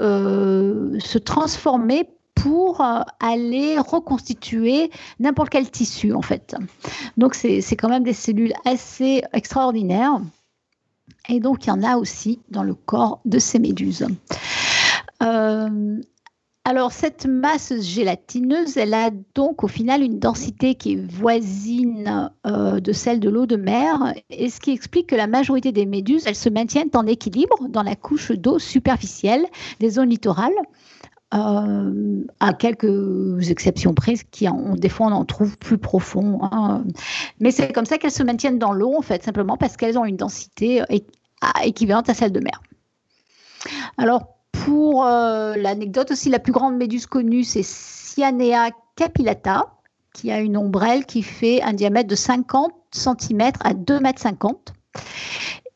se 1.00 1.18
transformer 1.20 2.10
pour 2.36 2.82
euh, 2.82 3.02
aller 3.20 3.78
reconstituer 3.78 4.90
n'importe 5.20 5.50
quel 5.50 5.70
tissu 5.70 6.14
en 6.14 6.22
fait. 6.22 6.56
Donc 7.18 7.36
c'est 7.36 7.62
quand 7.76 7.90
même 7.90 8.04
des 8.04 8.14
cellules 8.14 8.54
assez 8.66 9.24
extraordinaires. 9.34 10.22
Et 11.30 11.40
donc 11.40 11.66
il 11.66 11.70
y 11.70 11.72
en 11.72 11.84
a 11.84 11.98
aussi 11.98 12.40
dans 12.50 12.64
le 12.64 12.74
corps 12.74 13.22
de 13.26 13.40
ces 13.40 13.60
méduses. 13.60 14.08
Euh, 15.22 16.02
alors, 16.64 16.92
cette 16.92 17.26
masse 17.26 17.74
gélatineuse, 17.82 18.78
elle 18.78 18.94
a 18.94 19.10
donc 19.34 19.64
au 19.64 19.68
final 19.68 20.04
une 20.04 20.20
densité 20.20 20.76
qui 20.76 20.94
est 20.94 21.12
voisine 21.12 22.32
euh, 22.46 22.80
de 22.80 22.94
celle 22.94 23.20
de 23.20 23.32
l'eau 23.32 23.48
de 23.48 23.56
mer, 23.56 24.14
et 24.30 24.48
ce 24.48 24.60
qui 24.60 24.70
explique 24.70 25.08
que 25.08 25.16
la 25.16 25.26
majorité 25.26 25.72
des 25.72 25.88
méduses, 25.88 26.28
elles 26.28 26.36
se 26.36 26.50
maintiennent 26.50 26.92
en 26.94 27.08
équilibre 27.08 27.68
dans 27.68 27.82
la 27.82 27.96
couche 27.96 28.32
d'eau 28.32 28.60
superficielle 28.60 29.44
des 29.80 29.90
zones 29.90 30.10
littorales. 30.10 30.54
Euh, 31.34 32.26
à 32.42 32.54
quelques 32.54 33.50
exceptions 33.50 33.94
près, 33.94 34.16
qui 34.32 34.50
en, 34.50 34.76
des 34.76 34.90
fois 34.90 35.08
on 35.08 35.14
en 35.14 35.24
trouve 35.24 35.58
plus 35.58 35.78
profond. 35.78 36.40
Hein. 36.44 36.84
Mais 37.40 37.52
c'est 37.52 37.72
comme 37.72 37.86
ça 37.86 37.98
qu'elles 37.98 38.12
se 38.12 38.24
maintiennent 38.24 38.60
dans 38.60 38.74
l'eau, 38.74 38.94
en 38.98 39.02
fait, 39.02 39.24
simplement 39.24 39.56
parce 39.56 39.78
qu'elles 39.78 39.98
ont 39.98 40.04
une 40.04 40.18
densité 40.18 40.84
équivalente 41.64 42.10
à 42.10 42.14
celle 42.14 42.34
de 42.34 42.42
mer. 42.42 42.62
Alors, 43.98 44.36
pour 44.52 45.06
euh, 45.06 45.56
l'anecdote 45.56 46.12
aussi, 46.12 46.30
la 46.30 46.40
plus 46.40 46.52
grande 46.52 46.76
méduse 46.76 47.06
connue, 47.06 47.44
c'est 47.44 47.64
Cyanea 47.64 48.72
capillata, 48.96 49.74
qui 50.14 50.32
a 50.32 50.40
une 50.40 50.58
ombrelle 50.58 51.06
qui 51.06 51.24
fait 51.24 51.62
un 51.62 51.74
diamètre 51.74 52.10
de 52.10 52.16
50 52.16 52.74
cm 52.92 53.52
à 53.62 53.74
2,50 53.74 54.50
m. 54.50 55.02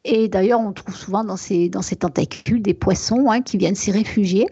Et 0.03 0.27
d'ailleurs, 0.27 0.59
on 0.59 0.73
trouve 0.73 0.95
souvent 0.95 1.23
dans 1.23 1.37
ces, 1.37 1.69
dans 1.69 1.81
ces 1.81 1.95
tentacules 1.95 2.61
des 2.61 2.73
poissons 2.73 3.31
hein, 3.31 3.41
qui 3.41 3.57
viennent 3.57 3.75
s'y 3.75 3.91
réfugier. 3.91 4.47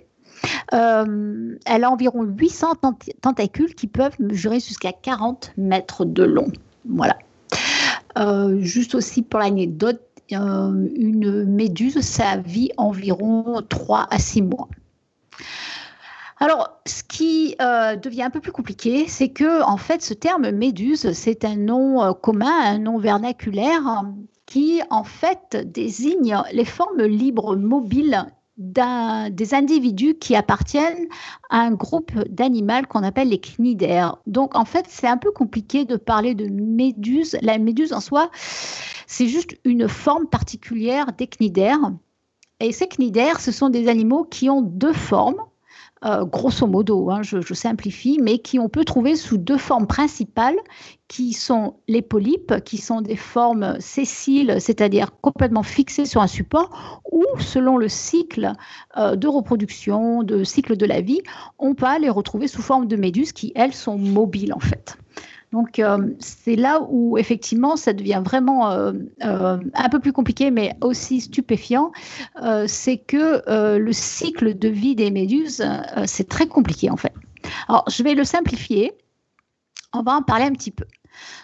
Euh, 0.73 1.57
elle 1.65 1.83
a 1.83 1.91
environ 1.91 2.23
800 2.23 2.75
tentacules 3.21 3.75
qui 3.75 3.87
peuvent 3.87 4.19
mesurer 4.19 4.59
jusqu'à 4.59 4.91
40 4.91 5.53
mètres 5.57 6.05
de 6.05 6.23
long. 6.23 6.51
Voilà. 6.87 7.17
Euh, 8.17 8.59
juste 8.59 8.95
aussi 8.95 9.21
pour 9.21 9.39
l'anecdote, 9.39 10.01
euh, 10.31 10.87
une 10.95 11.45
méduse, 11.45 11.99
ça 12.01 12.37
vit 12.37 12.71
environ 12.77 13.61
3 13.67 14.07
à 14.09 14.19
6 14.19 14.41
mois. 14.41 14.67
Alors, 16.39 16.81
ce 16.85 17.03
qui 17.03 17.55
devient 17.57 18.23
un 18.23 18.29
peu 18.29 18.41
plus 18.41 18.51
compliqué, 18.51 19.05
c'est 19.07 19.29
que, 19.29 19.63
en 19.63 19.77
fait, 19.77 20.01
ce 20.01 20.13
terme 20.13 20.51
méduse, 20.51 21.13
c'est 21.13 21.45
un 21.45 21.55
nom 21.55 22.13
commun, 22.15 22.51
un 22.65 22.79
nom 22.79 22.97
vernaculaire 22.97 24.03
qui, 24.45 24.81
en 24.89 25.05
fait, 25.05 25.55
désigne 25.71 26.37
les 26.51 26.65
formes 26.65 27.03
libres 27.03 27.55
mobiles 27.55 28.25
des 28.57 29.53
individus 29.55 30.15
qui 30.15 30.35
appartiennent 30.35 31.07
à 31.49 31.61
un 31.61 31.71
groupe 31.71 32.11
d'animaux 32.29 32.83
qu'on 32.87 33.03
appelle 33.03 33.29
les 33.29 33.39
cnidaires. 33.39 34.17
Donc, 34.27 34.55
en 34.55 34.65
fait, 34.65 34.85
c'est 34.89 35.07
un 35.07 35.17
peu 35.17 35.31
compliqué 35.31 35.85
de 35.85 35.95
parler 35.95 36.35
de 36.35 36.47
méduse. 36.47 37.37
La 37.41 37.57
méduse 37.57 37.93
en 37.93 37.99
soi, 37.99 38.29
c'est 39.07 39.27
juste 39.27 39.57
une 39.65 39.87
forme 39.87 40.27
particulière 40.27 41.07
des 41.17 41.27
cnidaires. 41.27 41.91
Et 42.59 42.71
ces 42.71 42.87
cnidaires, 42.87 43.39
ce 43.39 43.51
sont 43.51 43.69
des 43.69 43.87
animaux 43.87 44.23
qui 44.23 44.49
ont 44.49 44.61
deux 44.61 44.93
formes, 44.93 45.43
euh, 46.05 46.25
grosso 46.25 46.67
modo, 46.67 47.09
hein, 47.09 47.21
je, 47.23 47.53
simplifie, 47.53 48.19
mais 48.21 48.39
qui 48.39 48.59
on 48.59 48.67
peut 48.67 48.83
trouver 48.83 49.15
sous 49.15 49.37
deux 49.37 49.57
formes 49.57 49.87
principales, 49.87 50.57
qui 51.13 51.33
sont 51.33 51.75
les 51.87 52.01
polypes, 52.01 52.55
qui 52.65 52.77
sont 52.77 53.01
des 53.01 53.15
formes 53.15 53.79
sessiles, 53.79 54.55
c'est-à-dire 54.57 55.11
complètement 55.21 55.61
fixées 55.61 56.07
sur 56.07 56.23
un 56.23 56.27
support, 56.27 57.03
ou 57.11 57.23
selon 57.37 57.77
le 57.77 57.87
cycle 57.87 58.53
euh, 58.97 59.15
de 59.15 59.27
reproduction, 59.27 60.23
de 60.23 60.43
cycle 60.43 60.75
de 60.75 60.87
la 60.87 61.01
vie, 61.01 61.21
on 61.59 61.75
peut 61.75 61.85
les 62.01 62.09
retrouver 62.09 62.47
sous 62.47 62.63
forme 62.63 62.87
de 62.87 62.95
méduses 62.95 63.31
qui, 63.31 63.51
elles, 63.53 63.75
sont 63.75 63.99
mobiles 63.99 64.53
en 64.55 64.59
fait. 64.59 64.97
Donc 65.51 65.77
euh, 65.77 65.99
c'est 66.17 66.55
là 66.55 66.81
où 66.89 67.15
effectivement 67.19 67.75
ça 67.75 67.93
devient 67.93 68.23
vraiment 68.25 68.71
euh, 68.71 68.93
un 69.21 69.89
peu 69.91 69.99
plus 69.99 70.13
compliqué, 70.13 70.49
mais 70.49 70.73
aussi 70.81 71.21
stupéfiant. 71.21 71.91
c'est 72.65 72.97
que 72.97 73.77
le 73.77 73.93
cycle 73.93 74.57
de 74.57 74.67
vie 74.67 74.95
des 74.95 75.11
méduses, 75.11 75.63
c'est 76.07 76.27
très 76.27 76.47
compliqué 76.47 76.89
en 76.89 76.97
fait. 76.97 77.13
Alors 77.67 77.83
je 77.87 78.01
vais 78.01 78.15
le 78.15 78.23
simplifier. 78.23 78.93
On 79.93 80.01
va 80.01 80.13
en 80.13 80.23
parler 80.23 80.45
un 80.45 80.53
petit 80.53 80.71
peu. 80.71 80.85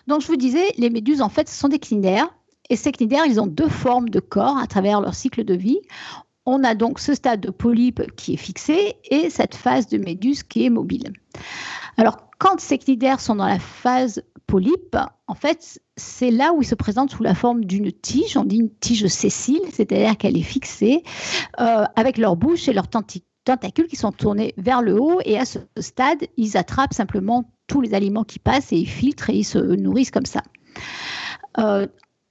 Donc 0.08 0.22
je 0.22 0.28
vous 0.28 0.36
disais, 0.36 0.74
les 0.78 0.90
méduses 0.90 1.22
en 1.22 1.30
fait 1.30 1.50
sont 1.50 1.68
des 1.68 1.80
cnidaires. 1.80 2.30
Et 2.70 2.76
ces 2.76 2.92
cnidaires, 2.92 3.26
ils 3.26 3.40
ont 3.40 3.48
deux 3.48 3.70
formes 3.70 4.10
de 4.10 4.20
corps 4.20 4.58
à 4.58 4.68
travers 4.68 5.02
leur 5.02 5.16
cycle 5.16 5.44
de 5.44 5.56
vie. 5.56 5.80
On 6.46 6.64
a 6.64 6.76
donc 6.76 7.00
ce 7.00 7.14
stade 7.14 7.42
de 7.42 7.50
polype 7.50 8.16
qui 8.16 8.34
est 8.34 8.38
fixé 8.38 8.96
et 9.10 9.30
cette 9.30 9.56
phase 9.56 9.88
de 9.88 9.98
méduse 9.98 10.44
qui 10.44 10.66
est 10.66 10.70
mobile. 10.70 11.14
Alors, 11.98 12.30
quand 12.40 12.60
ces 12.60 12.78
cnidaires 12.78 13.20
sont 13.20 13.36
dans 13.36 13.46
la 13.46 13.60
phase 13.60 14.24
polype, 14.48 14.98
en 15.28 15.36
fait, 15.36 15.80
c'est 15.98 16.32
là 16.32 16.54
où 16.54 16.62
ils 16.62 16.68
se 16.68 16.76
présentent 16.76 17.12
sous 17.12 17.24
la 17.24 17.36
forme 17.36 17.66
d'une 17.66 17.92
tige. 17.92 18.38
On 18.38 18.46
dit 18.46 18.58
une 18.58 18.74
tige 18.74 19.06
sessile, 19.08 19.62
c'est-à-dire 19.72 20.18
qu'elle 20.18 20.38
est 20.38 20.42
fixée 20.42 21.04
euh, 21.60 21.86
avec 21.96 22.18
leur 22.18 22.36
bouche 22.36 22.68
et 22.68 22.74
leurs 22.74 22.88
tentacules 22.88 23.88
qui 23.88 23.96
sont 23.96 24.12
tournés 24.12 24.54
vers 24.58 24.82
le 24.82 25.00
haut. 25.00 25.20
Et 25.26 25.38
à 25.38 25.46
ce 25.46 25.60
stade, 25.78 26.26
ils 26.38 26.58
attrapent 26.58 26.94
simplement 26.94 27.52
tous 27.70 27.80
les 27.80 27.94
aliments 27.94 28.26
qui 28.26 28.40
passent 28.40 28.74
et 28.74 28.78
ils 28.78 28.90
filtrent 28.90 29.30
et 29.30 29.38
ils 29.38 29.46
se 29.46 29.60
nourrissent 29.60 30.12
comme 30.12 30.26
ça. 30.26 30.42
Euh, 31.58 31.88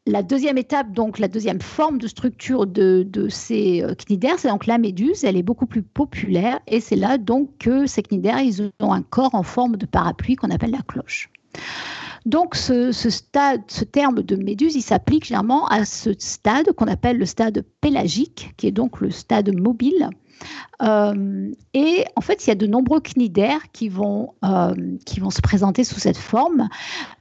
la 0.07 0.23
deuxième 0.23 0.59
étape, 0.59 0.92
donc 0.92 1.18
la 1.18 1.28
deuxième 1.28 1.61
forme 1.61 1.99
de 1.99 2.07
structure 2.07 2.66
de, 2.66 3.07
ces 3.28 3.83
euh, 3.83 3.95
cnidaires, 3.95 4.38
c'est 4.38 4.49
donc 4.49 4.66
la 4.66 4.78
méduse. 4.78 5.25
Elle 5.25 5.37
est 5.37 5.42
beaucoup 5.42 5.66
plus 5.66 5.83
populaire 5.83 6.61
et 6.66 6.80
c'est 6.80 6.97
là 6.97 7.18
donc 7.18 7.50
que 7.59 7.87
ces 7.87 8.02
cnidaires, 8.02 8.40
ils 8.40 8.71
ont 8.80 8.92
un 8.92 9.02
corps 9.02 9.35
en 9.35 9.42
forme 9.42 9.76
de 9.76 9.87
parapluie 9.87 10.37
qu'on 10.37 10.50
appelle 10.50 10.71
la 10.71 10.83
cloche. 10.87 11.30
Donc 12.26 12.57
ce, 12.57 12.92
ce 12.92 13.85
terme 13.85 14.23
de 14.23 14.37
méduse, 14.37 14.75
il 14.75 14.83
s'applique 14.83 15.25
généralement 15.25 15.66
à 15.68 15.85
ce 15.85 16.11
stade 16.18 16.73
qu'on 16.73 16.88
appelle 16.88 17.18
le 17.18 17.26
stade 17.26 17.64
pélagique, 17.80 18.54
qui 18.57 18.66
est 18.66 18.73
donc 18.73 19.00
le 19.00 19.11
stade 19.11 19.54
mobile 19.54 20.11
euh, 20.83 21.50
et 21.75 22.04
en 22.16 22.21
fait, 22.21 22.47
il 22.47 22.49
y 22.49 22.52
a 22.52 22.54
de 22.54 22.66
nombreux 22.66 23.00
cnidaires 23.00 23.71
qui 23.73 23.88
vont, 23.88 24.35
euh, 24.45 24.75
qui 25.04 25.21
vont 25.21 25.30
se 25.30 25.40
présenter 25.40 25.85
sous 25.85 25.99
cette 25.99 26.16
forme. 26.16 26.68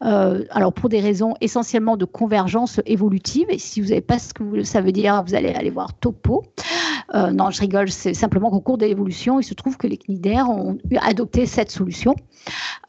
Euh, 0.03 0.45
alors, 0.51 0.74
pour 0.74 0.89
des 0.89 1.00
raisons 1.00 1.33
essentiellement 1.41 1.97
de 1.97 2.05
convergence 2.05 2.79
évolutive, 2.86 3.47
et 3.50 3.59
si 3.59 3.81
vous 3.81 3.89
n'avez 3.89 4.01
pas 4.01 4.19
ce 4.19 4.33
que 4.33 4.63
ça 4.63 4.81
veut 4.81 4.91
dire, 4.91 5.24
vous 5.25 5.36
allez 5.36 5.50
aller 5.50 5.71
voir 5.71 5.93
Topo. 5.93 6.43
non, 7.13 7.50
je 7.50 7.62
rigole, 7.62 7.89
c'est 7.89 8.13
simplement 8.13 8.50
qu'au 8.50 8.62
cours 8.62 8.77
de 8.77 8.86
l'évolution, 8.86 9.39
il 9.39 9.43
se 9.43 9.53
trouve 9.53 9.77
que 9.77 9.88
les 9.88 9.97
cnidaires 9.97 10.50
ont 10.50 10.77
adopté 11.01 11.45
cette 11.45 11.71
solution. 11.71 12.15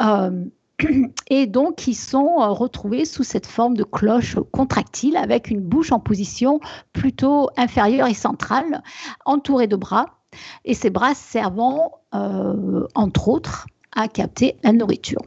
et 1.28 1.46
donc 1.46 1.88
ils 1.88 1.94
sont 1.94 2.36
retrouvés 2.54 3.04
sous 3.04 3.24
cette 3.24 3.46
forme 3.46 3.76
de 3.76 3.82
cloche 3.82 4.36
contractile 4.52 5.16
avec 5.16 5.50
une 5.50 5.60
bouche 5.60 5.90
en 5.90 5.98
position 5.98 6.60
plutôt 6.92 7.50
inférieure 7.56 8.06
et 8.06 8.14
centrale, 8.14 8.82
entourée 9.24 9.66
de 9.66 9.74
bras 9.74 10.17
et 10.64 10.74
ces 10.74 10.90
bras 10.90 11.14
servant, 11.14 12.00
euh, 12.14 12.86
entre 12.94 13.28
autres, 13.28 13.66
à 13.92 14.08
capter 14.08 14.56
la 14.62 14.72
nourriture. 14.72 15.22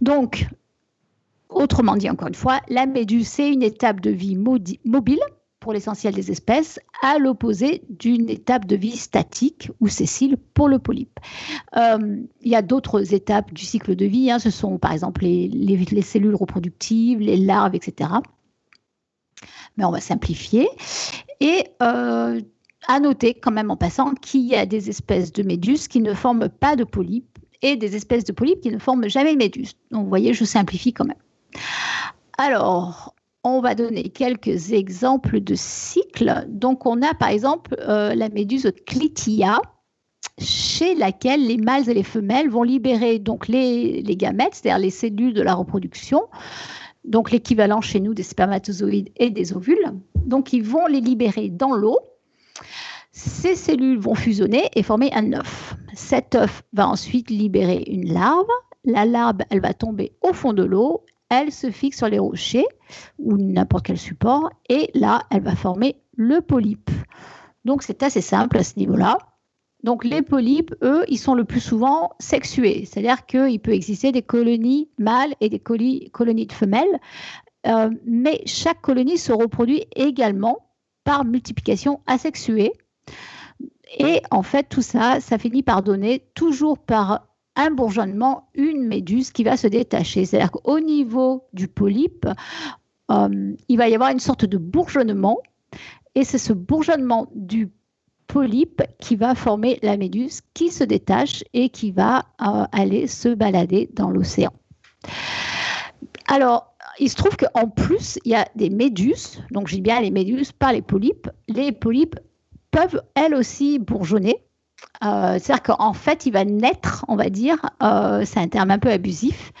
Donc, 0.00 0.46
autrement 1.48 1.96
dit, 1.96 2.10
encore 2.10 2.28
une 2.28 2.34
fois, 2.34 2.60
la 2.68 2.86
méduse, 2.86 3.28
c'est 3.28 3.52
une 3.52 3.62
étape 3.62 4.00
de 4.00 4.10
vie 4.10 4.36
mobile 4.36 5.20
pour 5.60 5.74
l'essentiel 5.74 6.14
des 6.14 6.30
espèces, 6.30 6.80
à 7.02 7.18
l'opposé 7.18 7.82
d'une 7.90 8.30
étape 8.30 8.64
de 8.64 8.76
vie 8.76 8.96
statique 8.96 9.70
ou 9.80 9.88
sessile 9.88 10.38
pour 10.54 10.68
le 10.68 10.78
polype. 10.78 11.20
Euh, 11.76 12.16
il 12.40 12.50
y 12.50 12.56
a 12.56 12.62
d'autres 12.62 13.14
étapes 13.14 13.52
du 13.52 13.64
cycle 13.64 13.94
de 13.94 14.06
vie, 14.06 14.30
hein. 14.30 14.38
ce 14.38 14.50
sont 14.50 14.78
par 14.78 14.92
exemple 14.92 15.22
les, 15.22 15.48
les, 15.48 16.02
cellules 16.02 16.34
reproductives, 16.34 17.20
les 17.20 17.36
larves, 17.36 17.74
etc. 17.74 18.10
Mais 19.76 19.84
on 19.84 19.90
va 19.90 20.00
simplifier. 20.00 20.66
Et 21.40 21.64
euh, 21.82 22.40
à 22.88 23.00
noter 23.00 23.34
quand 23.34 23.50
même 23.50 23.70
en 23.70 23.76
passant 23.76 24.14
qu'il 24.14 24.42
y 24.42 24.54
a 24.54 24.66
des 24.66 24.88
espèces 24.88 25.32
de 25.32 25.42
méduses 25.42 25.88
qui 25.88 26.00
ne 26.00 26.14
forment 26.14 26.48
pas 26.48 26.76
de 26.76 26.84
polypes 26.84 27.38
et 27.62 27.76
des 27.76 27.96
espèces 27.96 28.24
de 28.24 28.32
polypes 28.32 28.60
qui 28.60 28.70
ne 28.70 28.78
forment 28.78 29.08
jamais 29.08 29.32
de 29.32 29.38
méduses. 29.38 29.74
Donc 29.90 30.04
vous 30.04 30.08
voyez, 30.08 30.32
je 30.32 30.44
simplifie 30.44 30.92
quand 30.92 31.04
même. 31.04 31.16
Alors, 32.38 33.14
on 33.44 33.60
va 33.60 33.74
donner 33.74 34.04
quelques 34.04 34.72
exemples 34.72 35.40
de 35.40 35.54
cycles. 35.54 36.46
Donc 36.48 36.86
on 36.86 37.02
a 37.02 37.14
par 37.14 37.28
exemple 37.28 37.76
euh, 37.80 38.14
la 38.14 38.28
méduse 38.28 38.70
Clitia 38.86 39.60
chez 40.38 40.94
laquelle 40.94 41.46
les 41.46 41.56
mâles 41.58 41.88
et 41.88 41.94
les 41.94 42.02
femelles 42.02 42.48
vont 42.48 42.62
libérer 42.62 43.18
donc 43.18 43.48
les, 43.48 44.02
les 44.02 44.16
gamètes, 44.16 44.54
c'est-à-dire 44.54 44.78
les 44.78 44.90
cellules 44.90 45.34
de 45.34 45.42
la 45.42 45.54
reproduction, 45.54 46.22
donc 47.04 47.30
l'équivalent 47.30 47.80
chez 47.80 48.00
nous 48.00 48.14
des 48.14 48.22
spermatozoïdes 48.22 49.10
et 49.16 49.30
des 49.30 49.54
ovules. 49.54 49.92
Donc 50.14 50.52
ils 50.52 50.62
vont 50.62 50.86
les 50.86 51.00
libérer 51.00 51.48
dans 51.48 51.74
l'eau 51.74 51.98
ces 53.20 53.54
cellules 53.54 53.98
vont 53.98 54.14
fusionner 54.14 54.70
et 54.74 54.82
former 54.82 55.10
un 55.12 55.34
œuf. 55.34 55.74
Cet 55.92 56.34
œuf 56.34 56.62
va 56.72 56.88
ensuite 56.88 57.28
libérer 57.28 57.84
une 57.86 58.12
larve. 58.12 58.48
La 58.84 59.04
larve, 59.04 59.40
elle 59.50 59.60
va 59.60 59.74
tomber 59.74 60.12
au 60.22 60.32
fond 60.32 60.54
de 60.54 60.64
l'eau, 60.64 61.04
elle 61.28 61.52
se 61.52 61.70
fixe 61.70 61.98
sur 61.98 62.08
les 62.08 62.18
rochers 62.18 62.66
ou 63.18 63.36
n'importe 63.36 63.86
quel 63.86 63.98
support, 63.98 64.48
et 64.70 64.90
là, 64.94 65.22
elle 65.30 65.42
va 65.42 65.54
former 65.54 65.96
le 66.16 66.40
polype. 66.40 66.90
Donc 67.66 67.82
c'est 67.82 68.02
assez 68.02 68.22
simple 68.22 68.56
à 68.56 68.64
ce 68.64 68.78
niveau-là. 68.78 69.18
Donc 69.84 70.04
les 70.04 70.22
polypes, 70.22 70.74
eux, 70.82 71.04
ils 71.08 71.18
sont 71.18 71.34
le 71.34 71.44
plus 71.44 71.60
souvent 71.60 72.12
sexués, 72.20 72.86
c'est-à-dire 72.86 73.26
qu'il 73.26 73.60
peut 73.60 73.72
exister 73.74 74.12
des 74.12 74.22
colonies 74.22 74.88
mâles 74.98 75.34
et 75.42 75.50
des 75.50 75.60
colonies 75.60 76.46
de 76.46 76.52
femelles, 76.52 77.00
euh, 77.66 77.90
mais 78.06 78.40
chaque 78.46 78.80
colonie 78.80 79.18
se 79.18 79.32
reproduit 79.32 79.84
également 79.94 80.70
par 81.04 81.24
multiplication 81.24 82.00
asexuée. 82.06 82.72
Et 83.98 84.22
en 84.30 84.42
fait, 84.42 84.68
tout 84.68 84.82
ça, 84.82 85.20
ça 85.20 85.38
finit 85.38 85.62
par 85.62 85.82
donner 85.82 86.24
toujours 86.34 86.78
par 86.78 87.26
un 87.56 87.70
bourgeonnement 87.70 88.48
une 88.54 88.86
méduse 88.86 89.32
qui 89.32 89.44
va 89.44 89.56
se 89.56 89.66
détacher. 89.66 90.24
C'est-à-dire 90.24 90.52
qu'au 90.52 90.80
niveau 90.80 91.44
du 91.52 91.68
polype, 91.68 92.26
euh, 93.10 93.54
il 93.68 93.76
va 93.76 93.88
y 93.88 93.94
avoir 93.94 94.10
une 94.10 94.20
sorte 94.20 94.44
de 94.44 94.58
bourgeonnement. 94.58 95.38
Et 96.14 96.24
c'est 96.24 96.38
ce 96.38 96.52
bourgeonnement 96.52 97.28
du 97.34 97.70
polype 98.28 98.82
qui 99.00 99.16
va 99.16 99.34
former 99.34 99.78
la 99.82 99.96
méduse 99.96 100.40
qui 100.54 100.70
se 100.70 100.84
détache 100.84 101.42
et 101.52 101.68
qui 101.68 101.90
va 101.90 102.26
euh, 102.40 102.64
aller 102.70 103.08
se 103.08 103.28
balader 103.28 103.90
dans 103.92 104.10
l'océan. 104.10 104.52
Alors, 106.28 106.74
il 107.00 107.10
se 107.10 107.16
trouve 107.16 107.36
qu'en 107.36 107.68
plus, 107.68 108.18
il 108.24 108.32
y 108.32 108.34
a 108.34 108.46
des 108.54 108.70
méduses, 108.70 109.42
donc 109.50 109.68
dis 109.68 109.80
bien 109.80 110.00
les 110.00 110.10
méduses, 110.10 110.52
pas 110.52 110.72
les 110.72 110.82
polypes. 110.82 111.28
Les 111.48 111.72
polypes 111.72 112.20
peuvent 112.70 113.02
elles 113.14 113.34
aussi 113.34 113.78
bourgeonner. 113.78 114.36
Euh, 115.04 115.38
c'est-à-dire 115.38 115.62
qu'en 115.62 115.92
fait, 115.92 116.26
il 116.26 116.32
va 116.32 116.44
naître, 116.44 117.04
on 117.08 117.16
va 117.16 117.28
dire, 117.28 117.58
euh, 117.82 118.24
c'est 118.24 118.40
un 118.40 118.48
terme 118.48 118.70
un 118.70 118.78
peu 118.78 118.90
abusif, 118.90 119.52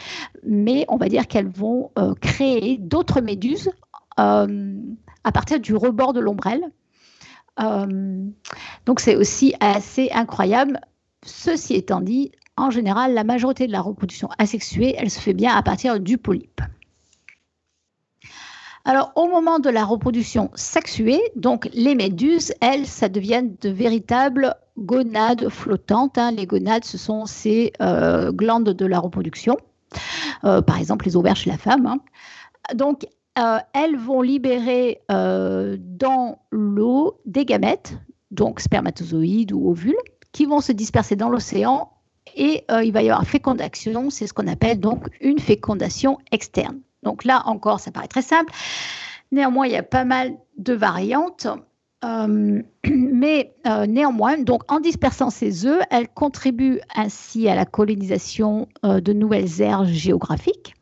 mais 0.44 0.86
on 0.88 0.96
va 0.96 1.08
dire 1.08 1.26
qu'elles 1.26 1.48
vont 1.48 1.90
créer 2.20 2.78
d'autres 2.78 3.20
méduses 3.20 3.70
à 4.16 5.32
partir 5.32 5.60
du 5.60 5.74
rebord 5.74 6.12
de 6.12 6.20
l'ombrelle. 6.20 6.64
Euh, 7.60 8.24
donc 8.86 9.00
c'est 9.00 9.16
aussi 9.16 9.54
assez 9.60 10.10
incroyable. 10.12 10.80
Ceci 11.24 11.74
étant 11.74 12.00
dit, 12.00 12.32
en 12.56 12.70
général, 12.70 13.14
la 13.14 13.24
majorité 13.24 13.66
de 13.66 13.72
la 13.72 13.80
reproduction 13.80 14.28
asexuée, 14.38 14.94
elle 14.96 15.10
se 15.10 15.20
fait 15.20 15.34
bien 15.34 15.54
à 15.54 15.62
partir 15.62 16.00
du 16.00 16.18
polype. 16.18 16.60
Alors, 18.84 19.12
au 19.14 19.28
moment 19.28 19.58
de 19.58 19.68
la 19.68 19.84
reproduction 19.84 20.50
sexuée, 20.54 21.20
donc 21.36 21.68
les 21.74 21.94
méduses, 21.94 22.54
elles, 22.60 22.86
ça 22.86 23.08
deviennent 23.08 23.54
de 23.60 23.68
véritables 23.68 24.54
gonades 24.78 25.48
flottantes. 25.50 26.16
Hein. 26.16 26.32
Les 26.32 26.46
gonades, 26.46 26.84
ce 26.84 26.96
sont 26.96 27.26
ces 27.26 27.72
euh, 27.82 28.32
glandes 28.32 28.70
de 28.70 28.86
la 28.86 28.98
reproduction, 28.98 29.56
euh, 30.44 30.62
par 30.62 30.78
exemple 30.78 31.04
les 31.04 31.16
ovaires 31.16 31.36
chez 31.36 31.50
la 31.50 31.58
femme. 31.58 31.86
Hein. 31.86 31.98
Donc, 32.74 33.06
euh, 33.38 33.58
elles 33.74 33.96
vont 33.96 34.22
libérer 34.22 35.02
dans 35.08 36.38
l'eau 36.50 37.20
des 37.26 37.44
gamètes, 37.44 37.98
donc 38.30 38.60
spermatozoïdes 38.60 39.52
ou 39.52 39.70
ovules, 39.70 39.94
qui 40.32 40.46
vont 40.46 40.60
se 40.60 40.72
disperser 40.72 41.16
dans 41.16 41.28
l'océan 41.28 41.90
et 42.36 42.64
il 42.82 42.92
va 42.92 43.02
y 43.02 43.10
avoir 43.10 43.26
fécondation, 43.26 44.08
c'est 44.08 44.26
ce 44.26 44.32
qu'on 44.32 44.46
appelle 44.46 44.78
donc 44.78 45.08
une 45.20 45.38
fécondation 45.38 46.18
externe. 46.30 46.80
Donc 47.02 47.24
là 47.24 47.42
encore, 47.46 47.80
ça 47.80 47.90
paraît 47.90 48.08
très 48.08 48.22
simple. 48.22 48.52
Néanmoins, 49.32 49.66
il 49.66 49.72
y 49.72 49.76
a 49.76 49.82
pas 49.82 50.04
mal 50.04 50.34
de 50.58 50.74
variantes. 50.74 51.46
mais 52.84 53.54
néanmoins, 53.86 54.38
donc 54.38 54.62
en 54.72 54.80
dispersant 54.80 55.28
ces 55.28 55.66
œufs, 55.66 55.82
elles 55.90 56.08
contribuent 56.08 56.80
ainsi 56.94 57.46
à 57.46 57.54
la 57.54 57.66
colonisation 57.66 58.68
de 58.82 59.12
nouvelles 59.12 59.60
aires 59.60 59.84
géographiques. 59.84 60.74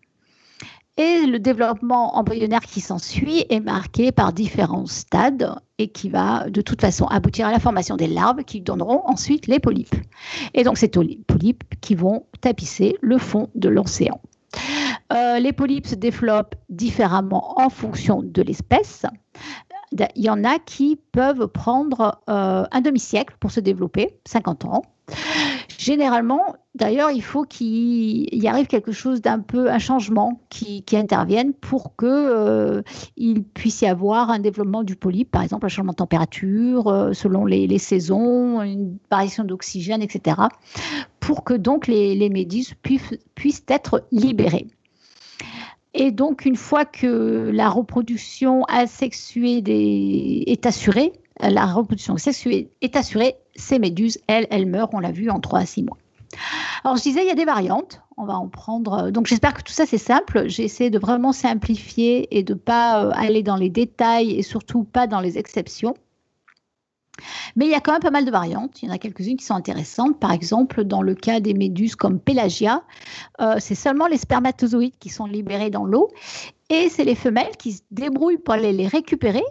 Et 0.99 1.27
le 1.27 1.39
développement 1.39 2.17
embryonnaire 2.17 2.63
qui 2.63 2.81
s'ensuit 2.81 3.45
est 3.51 3.61
marqué 3.61 4.11
par 4.11 4.33
différents 4.33 4.87
stades 4.87 5.55
et 5.79 5.87
qui 5.87 6.09
va 6.09 6.51
de 6.51 6.61
toute 6.61 6.81
façon 6.81 7.07
aboutir 7.07 7.47
à 7.47 7.53
la 7.53 7.61
formation 7.61 7.97
des 7.97 8.09
larves 8.09 8.43
qui 8.43 8.61
donneront 8.61 9.03
ensuite 9.07 9.47
les 9.47 9.61
polypes. 9.61 9.95
Et 10.55 10.65
donc 10.65 10.77
c'est 10.77 10.97
les 10.97 11.21
polypes 11.25 11.63
qui 11.81 11.95
vont 11.95 12.27
tapisser 12.41 12.97
le 13.01 13.17
fond 13.19 13.49
de 13.55 13.69
l'océan. 13.69 14.21
Euh, 15.13 15.39
les 15.39 15.53
polypes 15.53 15.87
se 15.87 15.95
développent 15.95 16.55
différemment 16.69 17.59
en 17.61 17.71
fonction 17.71 18.23
de 18.23 18.43
l'espèce. 18.43 19.07
Il 19.93 20.23
y 20.23 20.29
en 20.29 20.45
a 20.45 20.59
qui 20.59 21.01
peuvent 21.13 21.47
prendre 21.49 22.21
euh, 22.29 22.65
un 22.71 22.81
demi-siècle 22.81 23.37
pour 23.41 23.51
se 23.51 23.61
développer, 23.61 24.19
50 24.27 24.65
ans. 24.67 24.83
Généralement, 25.79 26.57
d'ailleurs, 26.75 27.11
il 27.11 27.23
faut 27.23 27.45
qu'il 27.45 28.35
y 28.35 28.49
arrive 28.49 28.67
quelque 28.67 28.93
chose 28.93 29.23
d'un 29.23 29.39
peu, 29.39 29.71
un 29.71 29.79
changement 29.79 30.41
qui, 30.51 30.85
intervienne 30.93 31.55
pour 31.55 31.97
qu'il 31.97 32.09
euh, 32.09 32.83
puisse 33.55 33.81
y 33.81 33.87
avoir 33.87 34.31
un 34.31 34.41
développement 34.41 34.83
du 34.83 34.97
polype, 34.97 35.31
par 35.31 35.43
exemple 35.43 35.67
un 35.67 35.69
changement 35.69 35.93
de 35.93 35.97
température 35.97 36.89
euh, 36.89 37.13
selon 37.13 37.47
les, 37.47 37.79
saisons, 37.79 38.61
une 38.61 38.99
variation 39.11 39.45
d'oxygène, 39.45 40.03
etc., 40.03 40.37
pour 41.21 41.45
que 41.45 41.55
donc 41.55 41.87
les, 41.87 42.15
les 42.15 42.29
méduses 42.29 42.75
puissent, 42.83 43.15
puissent 43.35 43.65
être 43.69 44.05
libérées. 44.11 44.67
Et 45.95 46.11
donc, 46.11 46.45
une 46.45 46.57
fois 46.57 46.85
que 46.85 47.51
la 47.53 47.71
reproduction 47.71 48.65
asexuée 48.65 49.63
est 50.47 50.67
assurée, 50.67 51.13
la 51.41 51.67
reproduction 51.67 52.17
sexuée 52.17 52.71
est 52.81 52.97
assurée, 52.97 53.37
ces 53.55 53.79
méduses, 53.79 54.19
elles, 54.27 54.47
elles 54.51 54.67
meurent, 54.67 54.91
on 54.93 55.01
l'a 55.01 55.13
vu, 55.13 55.31
en 55.31 55.41
3 55.41 55.61
à 55.61 55.67
6 55.67 55.85
mois. 55.85 55.97
Alors, 56.85 56.97
je 56.97 57.03
disais, 57.03 57.23
il 57.23 57.29
y 57.29 57.31
a 57.31 57.35
des 57.35 57.45
variantes. 57.45 58.03
On 58.17 58.25
va 58.25 58.35
en 58.35 58.49
prendre. 58.49 59.11
Donc, 59.11 59.27
j'espère 59.27 59.55
que 59.55 59.63
tout 59.63 59.73
ça, 59.73 59.87
c'est 59.87 59.99
simple. 59.99 60.49
J'ai 60.49 60.65
essayé 60.65 60.91
de 60.91 60.99
vraiment 60.99 61.33
simplifier 61.33 62.37
et 62.37 62.43
de 62.43 62.55
ne 62.55 62.59
pas 62.59 63.05
euh, 63.05 63.11
aller 63.15 63.43
dans 63.43 63.57
les 63.57 63.71
détails 63.71 64.33
et 64.33 64.43
surtout 64.43 64.85
pas 64.85 65.07
dans 65.07 65.21
les 65.21 65.39
exceptions. 65.39 65.95
Mais 67.57 67.67
il 67.67 67.71
y 67.71 67.75
a 67.75 67.81
quand 67.81 67.93
même 67.93 68.03
pas 68.03 68.11
mal 68.11 68.25
de 68.25 68.31
variantes. 68.31 68.83
Il 68.83 68.89
y 68.89 68.91
en 68.91 68.95
a 68.95 68.99
quelques-unes 68.99 69.37
qui 69.37 69.45
sont 69.45 69.55
intéressantes. 69.55 70.19
Par 70.19 70.33
exemple, 70.33 70.85
dans 70.85 71.03
le 71.03 71.15
cas 71.15 71.41
des 71.41 71.55
méduses 71.55 71.97
comme 71.97 72.21
Pelagia, 72.21 72.83
euh, 73.41 73.57
c'est 73.59 73.75
seulement 73.75 74.07
les 74.07 74.19
spermatozoïdes 74.19 74.99
qui 74.99 75.09
sont 75.09 75.27
libérés 75.27 75.71
dans 75.71 75.85
l'eau 75.85 76.09
et 76.71 76.89
c'est 76.89 77.05
les 77.05 77.15
femelles 77.15 77.57
qui 77.59 77.73
se 77.73 77.83
débrouillent 77.91 78.39
pour 78.39 78.55
aller 78.55 78.73
les 78.73 78.87
récupérer 78.87 79.45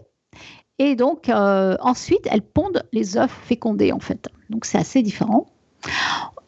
et 0.79 0.95
donc, 0.95 1.29
euh, 1.29 1.75
ensuite, 1.79 2.27
elles 2.29 2.43
pondent 2.43 2.83
les 2.93 3.17
œufs 3.17 3.31
fécondés, 3.31 3.91
en 3.91 3.99
fait. 3.99 4.29
Donc, 4.49 4.65
c'est 4.65 4.77
assez 4.77 5.01
différent. 5.01 5.47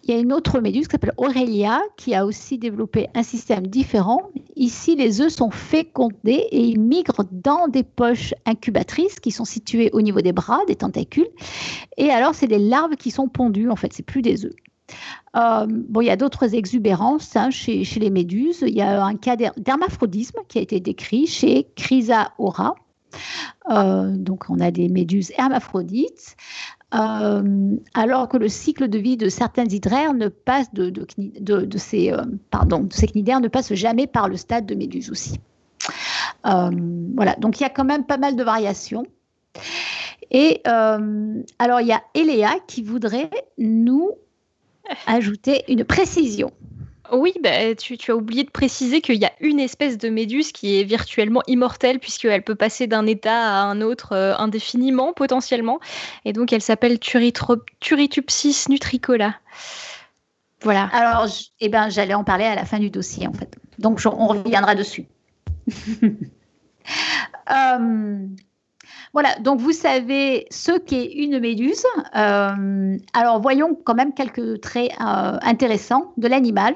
Il 0.09 0.15
y 0.15 0.17
a 0.17 0.21
une 0.21 0.33
autre 0.33 0.59
méduse 0.59 0.87
qui 0.87 0.93
s'appelle 0.93 1.13
Aurelia, 1.17 1.83
qui 1.95 2.15
a 2.15 2.25
aussi 2.25 2.57
développé 2.57 3.09
un 3.13 3.21
système 3.21 3.67
différent. 3.67 4.31
Ici, 4.55 4.95
les 4.95 5.21
œufs 5.21 5.31
sont 5.31 5.51
fécondés 5.51 6.47
et 6.49 6.61
ils 6.61 6.79
migrent 6.79 7.25
dans 7.31 7.67
des 7.67 7.83
poches 7.83 8.33
incubatrices 8.47 9.19
qui 9.19 9.29
sont 9.29 9.45
situées 9.45 9.91
au 9.93 10.01
niveau 10.01 10.21
des 10.21 10.31
bras, 10.31 10.61
des 10.67 10.75
tentacules. 10.75 11.29
Et 11.97 12.09
alors, 12.09 12.33
c'est 12.33 12.47
des 12.47 12.57
larves 12.57 12.95
qui 12.95 13.11
sont 13.11 13.27
pondues, 13.27 13.69
en 13.69 13.75
fait, 13.75 13.93
c'est 13.93 14.01
plus 14.01 14.23
des 14.23 14.47
œufs. 14.47 14.55
Euh, 15.35 15.67
bon, 15.69 16.01
il 16.01 16.05
y 16.05 16.09
a 16.09 16.17
d'autres 16.17 16.55
exubérances 16.55 17.35
hein, 17.35 17.51
chez, 17.51 17.83
les 17.83 18.09
méduses. 18.09 18.63
Il 18.65 18.73
y 18.73 18.81
a 18.81 19.05
un 19.05 19.15
cas 19.15 19.35
d'hermaphrodisme 19.35 20.39
qui 20.47 20.57
a 20.57 20.61
été 20.61 20.79
décrit 20.79 21.27
chez 21.27 21.67
Chrysaora. 21.75 22.73
Euh, 23.69 24.15
donc, 24.15 24.49
on 24.49 24.59
a 24.59 24.71
des 24.71 24.89
méduses 24.89 25.31
hermaphrodites. 25.37 26.35
Euh, 26.95 27.75
alors 27.93 28.27
que 28.27 28.37
le 28.37 28.49
cycle 28.49 28.87
de 28.87 28.97
vie 28.97 29.15
de 29.15 29.29
certains 29.29 29.65
hydraires 29.65 30.15
ne 30.15 30.27
passe 30.27 30.73
de, 30.73 30.91
ces, 31.77 32.11
euh, 32.11 32.23
pardon, 32.49 32.79
de 32.79 32.93
ces 32.93 33.07
cnidaires 33.07 33.41
ne 33.41 33.47
passe 33.47 33.73
jamais 33.73 34.07
par 34.07 34.27
le 34.27 34.37
stade 34.37 34.65
de 34.65 34.73
méduse 34.73 35.11
aussi. 35.11 35.39
voilà, 36.43 37.35
donc 37.37 37.59
il 37.59 37.63
y 37.63 37.65
a 37.65 37.69
quand 37.69 37.85
même 37.85 38.05
pas 38.05 38.17
mal 38.17 38.35
de 38.35 38.43
variations. 38.43 39.05
Et 40.31 40.61
alors 40.65 41.81
il 41.81 41.87
y 41.87 41.91
a 41.91 42.01
Eléa 42.15 42.55
qui 42.67 42.81
voudrait 42.81 43.29
nous 43.57 44.11
ajouter 45.05 45.63
une 45.67 45.83
précision. 45.83 46.51
Oui, 47.11 47.33
bah, 47.41 47.75
tu, 47.75 47.97
as 48.11 48.15
oublié 48.15 48.43
de 48.43 48.49
préciser 48.49 49.01
qu'il 49.01 49.15
y 49.15 49.25
a 49.25 49.31
une 49.39 49.59
espèce 49.59 49.97
de 49.97 50.09
méduse 50.09 50.51
qui 50.51 50.79
est 50.79 50.83
virtuellement 50.83 51.41
immortelle 51.47 51.99
puisqu'elle 51.99 52.43
peut 52.43 52.55
passer 52.55 52.87
d'un 52.87 53.05
état 53.05 53.33
à 53.33 53.63
un 53.63 53.81
autre 53.81 54.13
euh, 54.13 54.35
indéfiniment 54.37 55.13
potentiellement. 55.13 55.79
Et 56.25 56.33
donc 56.33 56.53
elle 56.53 56.61
s'appelle 56.61 56.99
Turritupsis 56.99 58.69
nutricola. 58.69 59.35
Voilà. 60.61 60.89
Alors, 60.91 61.27
eh 61.61 61.69
ben, 61.69 61.89
j'allais 61.89 62.13
en 62.13 62.23
parler 62.23 62.45
à 62.45 62.55
la 62.55 62.65
fin 62.65 62.79
du 62.79 62.89
dossier 62.89 63.27
en 63.27 63.33
fait. 63.33 63.57
Donc 63.77 64.01
on 64.05 64.27
reviendra 64.27 64.75
dessus. 64.75 65.05
euh, 67.51 68.27
voilà, 69.13 69.35
donc 69.39 69.59
vous 69.59 69.71
savez 69.71 70.45
ce 70.51 70.77
qu'est 70.77 71.11
une 71.13 71.39
méduse. 71.39 71.83
Euh, 72.15 72.97
alors 73.13 73.41
voyons 73.41 73.75
quand 73.83 73.95
même 73.95 74.13
quelques 74.13 74.61
traits 74.61 74.91
euh, 75.01 75.37
intéressants 75.41 76.13
de 76.17 76.27
l'animal. 76.27 76.75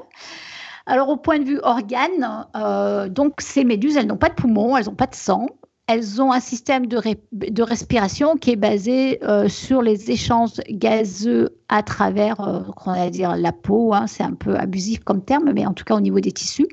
Alors 0.86 1.10
au 1.10 1.18
point 1.18 1.40
de 1.40 1.44
vue 1.44 1.60
organe, 1.62 2.48
euh, 2.56 3.08
donc 3.08 3.36
ces 3.40 3.64
méduses, 3.64 3.98
elles 3.98 4.08
n'ont 4.08 4.18
pas 4.18 4.30
de 4.30 4.34
poumons, 4.34 4.76
elles 4.76 4.86
n'ont 4.86 4.96
pas 4.96 5.08
de 5.08 5.16
sang. 5.16 5.48
Elles 5.88 6.22
ont 6.22 6.32
un 6.32 6.40
système 6.40 6.88
de, 6.88 7.00
de 7.34 7.62
respiration 7.62 8.38
qui 8.38 8.52
est 8.52 8.56
basé 8.56 9.20
sur 9.50 9.82
les 9.82 10.12
échanges 10.12 10.62
gazeux 10.70 11.58
à 11.68 11.84
travers, 11.84 12.40
on 12.86 12.94
va 12.94 13.10
dire 13.10 13.36
la 13.36 13.52
peau. 13.52 13.94
Hein, 13.94 14.08
c'est 14.08 14.24
un 14.24 14.32
peu 14.32 14.56
abusif 14.56 15.04
comme 15.04 15.26
terme, 15.26 15.52
mais 15.54 15.66
en 15.66 15.74
tout 15.74 15.84
cas 15.84 15.96
au 15.96 16.00
niveau 16.00 16.22
des 16.22 16.32
tissus. 16.32 16.70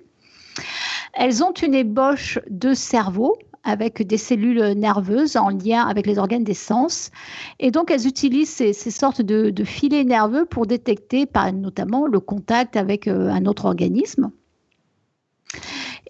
Elles 1.13 1.43
ont 1.43 1.53
une 1.53 1.75
ébauche 1.75 2.39
de 2.49 2.73
cerveau 2.73 3.37
avec 3.65 4.07
des 4.07 4.17
cellules 4.17 4.73
nerveuses 4.77 5.37
en 5.37 5.51
lien 5.51 5.87
avec 5.87 6.07
les 6.07 6.19
organes 6.19 6.45
des 6.45 6.55
sens. 6.55 7.11
Et 7.59 7.71
donc, 7.71 7.91
elles 7.91 8.07
utilisent 8.07 8.51
ces, 8.51 8.73
sortes 8.73 9.23
de, 9.23 9.65
filets 9.65 10.05
nerveux 10.05 10.47
pour 10.47 10.67
détecter 10.67 11.27
notamment 11.53 12.07
le 12.07 12.21
contact 12.21 12.77
avec 12.77 13.07
un 13.09 13.45
autre 13.47 13.67
organisme. 13.67 14.31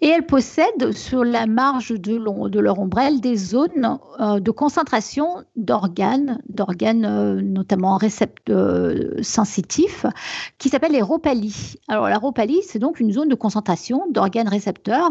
Et 0.00 0.08
elles 0.08 0.26
possèdent 0.26 0.92
sur 0.92 1.24
la 1.24 1.46
marge 1.46 1.90
de, 1.90 2.60
leur 2.60 2.78
ombrelle 2.78 3.20
des 3.20 3.36
zones 3.36 3.98
euh, 4.18 4.40
de 4.40 4.50
concentration 4.50 5.44
d'organes, 5.56 6.40
d'organes 6.48 7.04
euh, 7.04 7.40
notamment 7.42 7.96
récepteurs 7.96 8.56
euh, 8.56 9.22
sensitifs, 9.22 10.06
qui 10.58 10.68
s'appellent 10.68 10.92
les 10.92 11.02
ropalies. 11.02 11.74
Alors 11.88 12.08
la 12.08 12.18
ropalie, 12.18 12.60
c'est 12.66 12.78
donc 12.78 13.00
une 13.00 13.12
zone 13.12 13.28
de 13.28 13.34
concentration 13.34 14.06
d'organes 14.10 14.48
récepteurs 14.48 15.10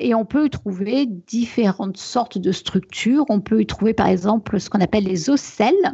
et 0.00 0.14
on 0.14 0.24
peut 0.24 0.46
y 0.46 0.50
trouver 0.50 1.06
différentes 1.06 1.96
sortes 1.96 2.38
de 2.38 2.52
structures. 2.52 3.24
On 3.28 3.40
peut 3.40 3.60
y 3.60 3.66
trouver 3.66 3.94
par 3.94 4.08
exemple 4.08 4.58
ce 4.60 4.70
qu'on 4.70 4.80
appelle 4.80 5.04
les 5.04 5.30
ocelles. 5.30 5.92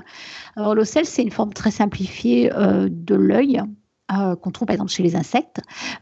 Alors 0.57 0.75
l'ocelle, 0.75 1.05
c'est 1.05 1.23
une 1.23 1.31
forme 1.31 1.53
très 1.53 1.71
simplifiée 1.71 2.51
de 2.51 3.15
l'œil 3.15 3.63
euh, 4.11 4.37
qu'on 4.37 4.51
trouve 4.51 4.65
par 4.65 4.73
exemple 4.73 4.91
chez 4.91 5.03
les 5.03 5.17
insectes. 5.17 5.61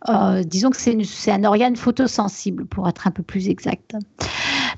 Euh, 0.08 0.44
disons 0.44 0.70
que 0.70 0.76
c'est 0.76 1.32
un 1.32 1.42
organe 1.42 1.74
photosensible, 1.74 2.64
pour 2.64 2.88
être 2.88 3.08
un 3.08 3.10
peu 3.10 3.24
plus 3.24 3.48
exact. 3.48 3.96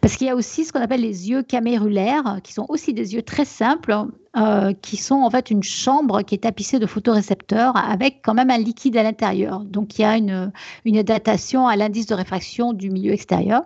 Parce 0.00 0.16
qu'il 0.16 0.28
y 0.28 0.30
a 0.30 0.34
aussi 0.34 0.64
ce 0.64 0.72
qu'on 0.72 0.80
appelle 0.80 1.02
les 1.02 1.28
yeux 1.28 1.42
camérulaires, 1.42 2.40
qui 2.42 2.54
sont 2.54 2.64
aussi 2.70 2.94
des 2.94 3.12
yeux 3.12 3.20
très 3.20 3.44
simples, 3.44 3.94
euh, 4.38 4.72
qui 4.80 4.96
sont 4.96 5.16
en 5.16 5.28
fait 5.28 5.50
une 5.50 5.62
chambre 5.62 6.22
qui 6.22 6.36
est 6.36 6.44
tapissée 6.44 6.78
de 6.78 6.86
photorécepteurs 6.86 7.76
avec 7.76 8.22
quand 8.22 8.32
même 8.32 8.48
un 8.48 8.56
liquide 8.56 8.96
à 8.96 9.02
l'intérieur. 9.02 9.60
Donc 9.62 9.98
il 9.98 10.02
y 10.02 10.04
a 10.06 10.16
une, 10.16 10.50
une 10.86 11.02
datation 11.02 11.68
à 11.68 11.76
l'indice 11.76 12.06
de 12.06 12.14
réfraction 12.14 12.72
du 12.72 12.88
milieu 12.88 13.12
extérieur. 13.12 13.60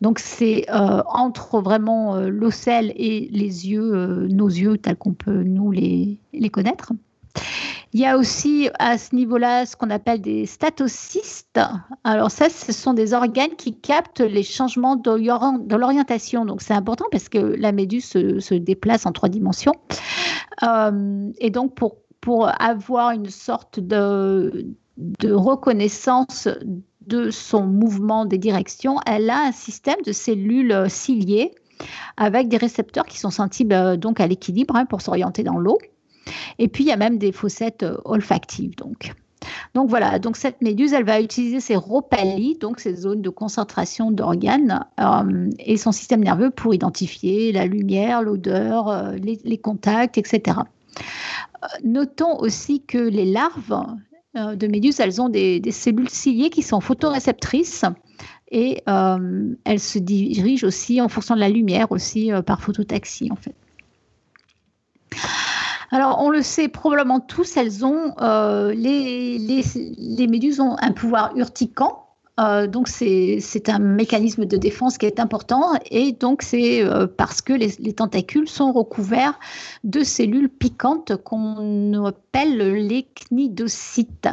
donc 0.00 0.20
c'est 0.20 0.66
entre 0.70 1.60
vraiment 1.60 2.18
l'ocelle 2.20 2.92
et 2.94 3.28
les 3.32 3.68
yeux, 3.68 4.28
nos 4.28 4.48
yeux 4.48 4.78
tels 4.78 4.94
qu'on 4.94 5.14
peut 5.14 5.42
nous 5.42 5.72
les, 5.72 6.20
les 6.32 6.48
connaître. 6.48 6.92
Il 7.94 8.00
y 8.00 8.06
a 8.06 8.16
aussi 8.16 8.70
à 8.78 8.96
ce 8.96 9.14
niveau-là 9.14 9.66
ce 9.66 9.76
qu'on 9.76 9.90
appelle 9.90 10.22
des 10.22 10.46
statocystes. 10.46 11.60
Alors 12.04 12.30
ça, 12.30 12.48
ce 12.48 12.72
sont 12.72 12.94
des 12.94 13.12
organes 13.12 13.54
qui 13.58 13.74
captent 13.74 14.20
les 14.20 14.42
changements 14.42 14.96
de 14.96 15.76
l'orientation. 15.76 16.46
Donc 16.46 16.62
c'est 16.62 16.72
important 16.72 17.04
parce 17.10 17.28
que 17.28 17.38
la 17.38 17.72
méduse 17.72 18.06
se, 18.06 18.54
déplace 18.54 19.04
en 19.04 19.12
trois 19.12 19.28
dimensions. 19.28 19.74
Euh, 20.62 21.30
et 21.38 21.50
donc 21.50 21.74
pour, 21.74 21.96
pour 22.22 22.50
avoir 22.62 23.10
une 23.10 23.28
sorte 23.28 23.78
de, 23.78 24.68
reconnaissance 25.22 26.48
de 27.06 27.30
son 27.30 27.66
mouvement 27.66 28.24
des 28.24 28.38
directions, 28.38 29.00
elle 29.04 29.28
a 29.28 29.48
un 29.48 29.52
système 29.52 30.00
de 30.06 30.12
cellules 30.12 30.86
ciliées 30.88 31.50
avec 32.16 32.48
des 32.48 32.56
récepteurs 32.56 33.04
qui 33.04 33.18
sont 33.18 33.30
sensibles 33.30 33.74
euh, 33.74 33.96
donc 33.96 34.20
à 34.20 34.26
l'équilibre 34.26 34.76
hein, 34.76 34.86
pour 34.86 35.02
s'orienter 35.02 35.42
dans 35.42 35.58
l'eau. 35.58 35.78
Et 36.58 36.68
puis, 36.68 36.84
il 36.84 36.88
y 36.88 36.92
a 36.92 36.96
même 36.96 37.18
des 37.18 37.32
fossettes 37.32 37.82
euh, 37.82 37.96
olfactives. 38.04 38.76
Donc. 38.76 39.12
Donc 39.74 39.88
voilà, 39.90 40.20
donc 40.20 40.36
cette 40.36 40.62
méduse, 40.62 40.92
elle 40.92 41.04
va 41.04 41.20
utiliser 41.20 41.58
ses 41.58 41.74
ropalies, 41.74 42.56
donc 42.60 42.78
ces 42.78 42.94
zones 42.94 43.22
de 43.22 43.28
concentration 43.28 44.12
d'organes, 44.12 44.86
euh, 45.00 45.50
et 45.58 45.76
son 45.76 45.90
système 45.90 46.22
nerveux 46.22 46.50
pour 46.50 46.72
identifier 46.72 47.50
la 47.50 47.66
lumière, 47.66 48.22
l'odeur, 48.22 48.88
euh, 48.88 49.16
les, 49.16 49.58
contacts, 49.58 50.16
etc. 50.16 50.58
notons 51.82 52.38
aussi 52.38 52.82
que 52.82 52.98
les 52.98 53.24
larves 53.24 53.84
de 54.34 54.66
méduses, 54.68 55.00
elles 55.00 55.20
ont 55.20 55.28
des, 55.28 55.58
des, 55.58 55.72
cellules 55.72 56.08
ciliées 56.08 56.50
qui 56.50 56.62
sont 56.62 56.80
photoréceptrices 56.80 57.84
et 58.48 58.82
elles 58.86 59.80
se 59.80 59.98
dirigent 59.98 60.66
aussi 60.66 61.00
en 61.00 61.08
fonction 61.08 61.34
de 61.34 61.40
la 61.40 61.48
lumière, 61.48 61.90
aussi 61.90 62.30
par 62.46 62.62
phototaxie 62.62 63.28
en 63.32 63.36
fait. 63.36 63.54
Alors, 65.92 66.22
on 66.22 66.30
le 66.30 66.40
sait 66.40 66.68
probablement 66.68 67.20
tous, 67.20 67.56
elles 67.58 67.84
ont, 67.84 68.14
euh, 68.22 68.72
les, 68.72 69.38
les, 69.38 69.62
les 69.98 70.26
méduses 70.26 70.58
ont 70.58 70.76
un 70.80 70.92
pouvoir 70.92 71.36
urticant 71.36 72.01
euh, 72.40 72.66
donc 72.66 72.88
c'est 72.88 73.68
un 73.68 73.78
mécanisme 73.78 74.46
de 74.46 74.56
défense 74.56 74.96
qui 74.96 75.04
est 75.04 75.20
important 75.20 75.74
et 75.90 76.12
donc 76.12 76.40
c'est 76.40 76.82
euh, 76.82 77.06
parce 77.06 77.42
que 77.42 77.52
les, 77.52 77.92
tentacules 77.92 78.48
sont 78.48 78.72
recouverts 78.72 79.38
de 79.84 80.02
cellules 80.02 80.48
piquantes 80.48 81.14
qu'on 81.16 82.04
appelle 82.04 82.56
les 82.86 83.02
cnidocytes. 83.02 84.28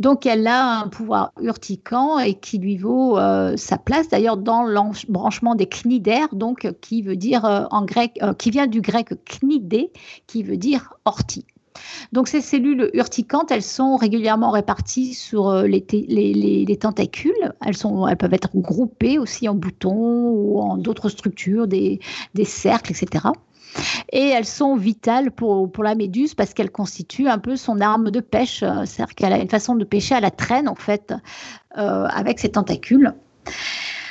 Donc 0.00 0.26
elle 0.26 0.48
a 0.48 0.80
un 0.80 0.88
pouvoir 0.88 1.32
urticant 1.40 2.18
et 2.18 2.34
qui 2.34 2.58
lui 2.58 2.76
vaut 2.76 3.16
euh, 3.18 3.56
sa 3.56 3.78
place 3.78 4.08
d'ailleurs 4.08 4.36
dans 4.36 4.64
l'embranchement 4.64 5.54
des 5.54 5.66
cnidaires, 5.66 6.34
donc 6.34 6.68
qui 6.80 7.02
veut 7.02 7.16
dire 7.16 7.44
en 7.70 7.84
grec, 7.84 8.18
qui 8.38 8.50
vient 8.50 8.66
du 8.66 8.80
grec 8.80 9.10
knidé, 9.24 9.92
qui 10.26 10.42
veut 10.42 10.56
dire 10.56 10.94
ortie. 11.04 11.46
Donc 12.12 12.28
ces 12.28 12.40
cellules 12.40 12.90
urticantes, 12.94 13.50
elles 13.50 13.62
sont 13.62 13.96
régulièrement 13.96 14.50
réparties 14.50 15.14
sur 15.14 15.48
euh, 15.48 15.66
les, 15.66 16.78
tentacules. 16.80 17.32
Elles, 17.64 18.16
peuvent 18.16 18.34
être 18.34 18.50
groupées 18.54 19.18
aussi 19.18 19.48
en 19.48 19.54
boutons 19.54 20.30
ou 20.30 20.60
en 20.60 20.76
d'autres 20.76 21.08
structures, 21.08 21.66
des, 21.66 22.00
cercles, 22.44 22.92
etc. 22.92 23.26
Et 24.12 24.28
elles 24.28 24.46
sont 24.46 24.76
vitales 24.76 25.30
pour, 25.30 25.70
la 25.82 25.94
méduse 25.94 26.34
parce 26.34 26.54
qu'elles 26.54 26.70
constituent 26.70 27.28
un 27.28 27.38
peu 27.38 27.56
son 27.56 27.80
arme 27.80 28.10
de 28.10 28.20
pêche. 28.20 28.60
C'est-à-dire 28.60 29.14
qu'elle 29.14 29.32
a 29.32 29.38
une 29.38 29.50
façon 29.50 29.74
de 29.74 29.84
pêcher 29.84 30.14
à 30.14 30.20
la 30.20 30.30
traîne, 30.30 30.68
en 30.68 30.74
fait, 30.74 31.12
euh, 31.76 32.06
avec 32.06 32.38
ses 32.38 32.50
tentacules. 32.50 33.12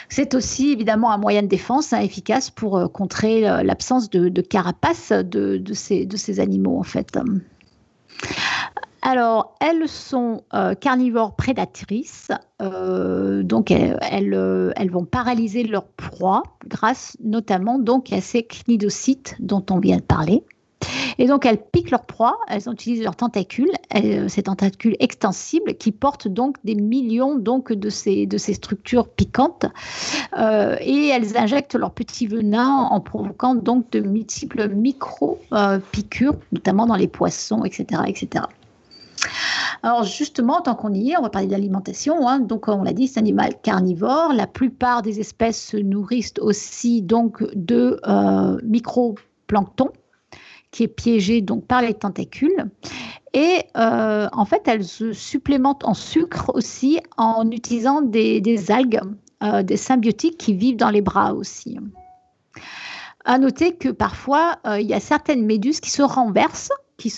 C'est 0.10 0.36
aussi 0.36 0.72
évidemment 0.72 1.12
un 1.12 1.18
moyen 1.18 1.42
de 1.42 1.48
défense 1.48 1.92
hein, 1.94 2.00
efficace 2.00 2.50
pour 2.50 2.78
euh, 2.78 2.88
contrer 2.88 3.42
l'absence 3.42 4.10
de, 4.10 4.42
carapace 4.42 5.12
de, 5.12 5.62
ces, 5.74 6.06
de, 6.06 6.18
ces, 6.18 6.40
animaux, 6.40 6.80
en 6.80 6.84
fait. 6.84 7.18
Alors, 9.02 9.56
elles 9.62 9.88
sont 9.88 10.44
euh, 10.54 10.74
carnivores 10.74 11.36
prédatrices, 11.36 12.30
euh, 12.62 13.42
donc 13.44 13.72
elles, 13.72 14.34
euh, 14.34 14.72
elles, 14.76 14.92
vont 14.92 15.06
paralyser 15.06 15.64
leur 15.64 15.88
proie 15.88 16.44
grâce 16.68 17.16
notamment 17.24 17.80
donc 17.80 18.12
à 18.12 18.20
ces 18.20 18.44
cnidocytes 18.44 19.36
dont 19.40 19.64
on 19.70 19.80
vient 19.80 19.98
de 19.98 20.02
parler. 20.02 20.44
Et 21.18 21.26
donc 21.26 21.46
elles 21.46 21.58
piquent 21.58 21.92
leur 21.92 22.06
proie, 22.06 22.38
elles 22.48 22.70
utilisent 22.70 23.04
leurs 23.04 23.16
tentacules, 23.16 23.72
ces 24.28 24.44
tentacules 24.44 24.96
extensibles 25.00 25.74
qui 25.76 25.92
portent 25.92 26.28
donc 26.28 26.58
des 26.64 26.76
millions 26.76 27.36
donc 27.36 27.74
de 27.74 27.90
ces, 27.90 28.28
de 28.28 28.38
ces 28.38 28.54
structures 28.54 29.10
piquantes, 29.10 29.66
et 30.38 31.08
elles 31.08 31.36
injectent 31.36 31.76
leur 31.76 31.92
petit 31.92 32.28
venin 32.28 32.88
en 32.92 33.00
provoquant 33.00 33.56
donc 33.56 33.90
de 33.92 34.00
multiples 34.00 34.70
micro-piqûres, 34.70 36.36
notamment 36.52 36.86
dans 36.86 36.96
les 36.96 37.08
poissons, 37.08 37.64
etc., 37.64 38.02
etc. 38.06 38.46
Alors 39.84 40.04
justement, 40.04 40.62
tant 40.62 40.76
qu'on 40.76 40.94
y 40.94 41.12
est, 41.12 41.18
on 41.18 41.22
va 41.22 41.30
parler 41.30 41.48
d'alimentation. 41.48 42.28
Hein. 42.28 42.40
Donc 42.40 42.68
on 42.68 42.84
l'a 42.84 42.94
dit, 42.94 43.08
c'est 43.08 43.20
un 43.20 43.24
animal 43.24 43.54
carnivore. 43.62 44.34
La 44.34 44.48
plupart 44.48 45.02
des 45.02 45.20
espèces 45.20 45.62
se 45.62 45.78
nourrissent 45.78 46.34
aussi 46.40 47.02
donc 47.02 47.44
de 47.56 48.00
euh, 48.08 48.58
microplancton 48.64 49.90
qui 50.72 50.84
est 50.84 50.88
piégé 50.88 51.42
donc 51.42 51.66
par 51.66 51.82
les 51.82 51.94
tentacules. 51.94 52.66
Et 53.34 53.64
euh, 53.78 54.28
en 54.32 54.46
fait, 54.46 54.68
elles 54.68 54.84
se 54.84 55.14
supplémentent 55.14 55.86
en 55.86 55.94
sucre 55.94 56.52
aussi 56.54 57.00
en 57.18 57.50
utilisant 57.52 58.02
des, 58.02 58.72
algues, 58.72 59.00
euh, 59.44 59.64
des 59.64 59.78
symbiotiques 59.78 60.38
qui 60.38 60.54
vivent 60.54 60.78
dans 60.78 60.90
les 60.90 61.02
bras 61.02 61.34
aussi. 61.34 61.78
À 63.26 63.38
noter 63.38 63.76
que 63.76 63.90
parfois, 63.90 64.58
euh, 64.66 64.80
il 64.80 64.88
y 64.88 64.94
a 64.94 65.00
certaines 65.00 65.46
méduses 65.46 65.80
qui 65.80 65.92
se 65.92 66.02
renversent 66.02 66.72
qui, 66.98 67.10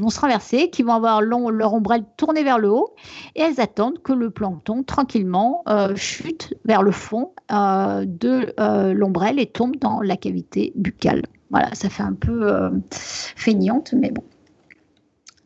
vont 0.00 0.08
se 0.08 0.20
renverser, 0.20 0.70
qui 0.70 0.84
vont 0.84 0.92
avoir 0.92 1.20
leur 1.20 1.74
ombrelle 1.74 2.04
tournée 2.16 2.44
vers 2.44 2.60
le 2.60 2.70
haut, 2.70 2.94
et 3.34 3.40
elles 3.40 3.60
attendent 3.60 4.00
que 4.00 4.12
le 4.12 4.30
plancton 4.30 4.84
tranquillement 4.84 5.64
chute 5.96 6.54
vers 6.64 6.84
le 6.84 6.92
fond 6.92 7.32
de 7.50 8.92
l'ombrelle 8.92 9.40
et 9.40 9.46
tombe 9.46 9.74
dans 9.80 10.00
la 10.00 10.16
cavité 10.16 10.72
buccale. 10.76 11.22
Voilà, 11.50 11.74
ça 11.74 11.88
fait 11.88 12.02
un 12.02 12.14
peu 12.14 12.70
feignante, 12.90 13.94
mais 13.96 14.10
bon, 14.10 14.24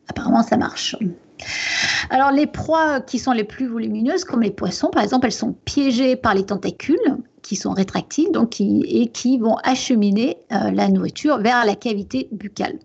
apparemment 0.07 0.43
ça 0.43 0.57
marche. 0.57 0.95
Alors 2.09 2.31
les 2.31 2.47
proies 2.47 3.01
qui 3.01 3.19
sont 3.19 3.31
les 3.31 3.43
plus 3.43 3.67
volumineuses, 3.67 4.23
comme 4.23 4.41
les 4.41 4.51
poissons 4.51 4.89
par 4.89 5.03
exemple, 5.03 5.27
elles 5.27 5.31
sont 5.31 5.53
piégées 5.65 6.15
par 6.15 6.33
les 6.33 6.45
tentacules 6.45 7.17
qui 7.41 7.55
sont 7.55 7.71
rétractiles 7.71 8.31
donc 8.31 8.59
et 8.61 9.09
qui 9.13 9.37
vont 9.37 9.55
acheminer 9.63 10.37
la 10.49 10.89
nourriture 10.89 11.37
vers 11.37 11.65
la 11.65 11.75
cavité 11.75 12.27
buccale. 12.31 12.79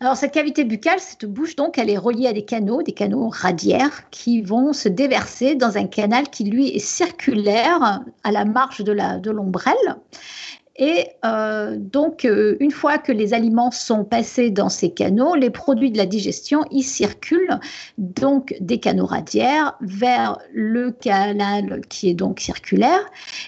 Alors, 0.00 0.16
cette 0.16 0.32
cavité 0.32 0.64
buccale, 0.64 0.98
cette 0.98 1.24
bouche, 1.24 1.54
donc, 1.56 1.78
elle 1.78 1.88
est 1.88 1.96
reliée 1.96 2.26
à 2.26 2.32
des 2.32 2.44
canaux, 2.44 2.82
des 2.82 2.92
canaux 2.92 3.30
radiaires, 3.32 4.10
qui 4.10 4.42
vont 4.42 4.72
se 4.72 4.88
déverser 4.88 5.54
dans 5.54 5.78
un 5.78 5.86
canal 5.86 6.28
qui, 6.28 6.44
lui, 6.44 6.68
est 6.68 6.80
circulaire 6.80 8.02
à 8.24 8.32
la 8.32 8.44
marge 8.44 8.82
de 8.82 9.30
l'ombrelle. 9.30 9.96
Et 10.76 11.06
euh, 11.24 11.76
donc, 11.78 12.24
euh, 12.24 12.56
une 12.58 12.72
fois 12.72 12.98
que 12.98 13.12
les 13.12 13.32
aliments 13.32 13.70
sont 13.70 14.04
passés 14.04 14.50
dans 14.50 14.68
ces 14.68 14.90
canaux, 14.90 15.36
les 15.36 15.50
produits 15.50 15.92
de 15.92 15.98
la 15.98 16.06
digestion, 16.06 16.64
ils 16.72 16.82
circulent 16.82 17.60
donc 17.98 18.54
des 18.60 18.78
canaux 18.78 19.06
radiaires 19.06 19.76
vers 19.80 20.38
le 20.52 20.90
canal 20.90 21.80
qui 21.88 22.08
est 22.08 22.14
donc 22.14 22.40
circulaire. 22.40 23.00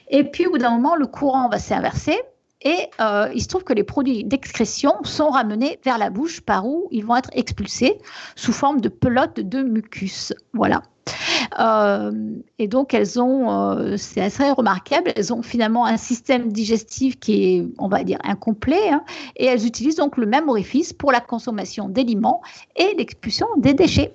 Et 0.08 0.22
puis, 0.24 0.46
au 0.46 0.52
bout 0.52 0.58
d'un 0.58 0.70
moment, 0.70 0.94
le 0.94 1.06
courant 1.06 1.48
va 1.48 1.58
s'inverser. 1.58 2.16
Et 2.66 2.90
euh, 3.00 3.30
il 3.32 3.40
se 3.40 3.46
trouve 3.46 3.62
que 3.62 3.72
les 3.72 3.84
produits 3.84 4.24
d'excrétion 4.24 4.94
sont 5.04 5.28
ramenés 5.28 5.78
vers 5.84 5.98
la 5.98 6.10
bouche 6.10 6.40
par 6.40 6.66
où 6.66 6.88
ils 6.90 7.04
vont 7.04 7.14
être 7.14 7.30
expulsés 7.32 7.96
sous 8.34 8.52
forme 8.52 8.80
de 8.80 8.88
pelote 8.88 9.38
de 9.38 9.62
mucus. 9.62 10.34
Voilà. 10.52 10.82
Euh, 11.60 12.10
et 12.58 12.66
donc, 12.66 12.92
elles 12.92 13.20
ont, 13.20 13.52
euh, 13.52 13.96
c'est 13.96 14.20
assez 14.20 14.50
remarquable, 14.50 15.12
elles 15.14 15.32
ont 15.32 15.42
finalement 15.42 15.86
un 15.86 15.96
système 15.96 16.50
digestif 16.50 17.20
qui 17.20 17.44
est, 17.44 17.68
on 17.78 17.86
va 17.86 18.02
dire, 18.02 18.18
incomplet, 18.24 18.90
hein, 18.90 19.04
et 19.36 19.46
elles 19.46 19.64
utilisent 19.64 19.94
donc 19.94 20.16
le 20.16 20.26
même 20.26 20.48
orifice 20.48 20.92
pour 20.92 21.12
la 21.12 21.20
consommation 21.20 21.88
d'aliments 21.88 22.42
et 22.74 22.96
l'expulsion 22.98 23.46
des 23.58 23.74
déchets. 23.74 24.12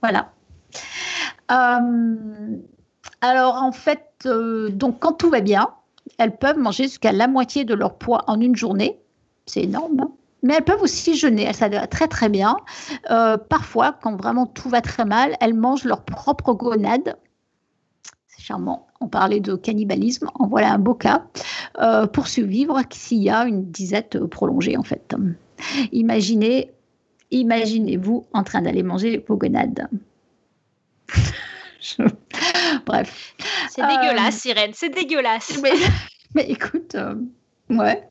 Voilà. 0.00 0.32
Alors, 1.48 3.62
en 3.62 3.72
fait, 3.72 4.06
donc 4.24 5.00
quand 5.00 5.12
tout 5.12 5.28
va 5.28 5.42
bien, 5.42 5.68
elles 6.20 6.36
peuvent 6.36 6.58
manger 6.58 6.84
jusqu'à 6.84 7.12
la 7.12 7.26
moitié 7.26 7.64
de 7.64 7.74
leur 7.74 7.96
poids 7.96 8.24
en 8.26 8.40
une 8.40 8.54
journée. 8.54 9.00
C'est 9.46 9.62
énorme. 9.62 10.00
Hein 10.00 10.12
mais 10.42 10.54
elles 10.54 10.64
peuvent 10.64 10.82
aussi 10.82 11.16
jeûner, 11.16 11.52
ça 11.52 11.68
va 11.68 11.86
très 11.86 12.08
très 12.08 12.28
bien. 12.28 12.56
Euh, 13.10 13.36
parfois, 13.36 13.98
quand 14.00 14.16
vraiment 14.16 14.46
tout 14.46 14.68
va 14.68 14.80
très 14.80 15.04
mal, 15.04 15.36
elles 15.40 15.54
mangent 15.54 15.84
leur 15.84 16.02
propre 16.02 16.54
gonade. 16.54 17.16
C'est 18.26 18.42
charmant. 18.42 18.86
On 19.00 19.08
parlait 19.08 19.40
de 19.40 19.54
cannibalisme, 19.54 20.28
en 20.34 20.46
voilà 20.46 20.72
un 20.72 20.78
beau 20.78 20.94
cas. 20.94 21.26
Euh, 21.78 22.06
pour 22.06 22.26
survivre 22.26 22.80
s'il 22.90 23.22
y 23.22 23.30
a 23.30 23.44
une 23.44 23.70
disette 23.70 24.18
prolongée 24.26 24.76
en 24.76 24.82
fait. 24.82 25.14
Imaginez, 25.92 26.70
imaginez-vous 27.30 28.26
en 28.32 28.42
train 28.42 28.62
d'aller 28.62 28.82
manger 28.82 29.22
vos 29.28 29.36
gonades. 29.36 29.88
Bref. 32.86 33.34
C'est 33.70 33.86
dégueulasse, 33.86 34.46
euh, 34.46 34.50
Irène, 34.50 34.72
c'est 34.74 34.90
dégueulasse. 34.90 35.60
Mais, 36.34 36.44
écoute, 36.48 36.96
ouais. 37.68 38.10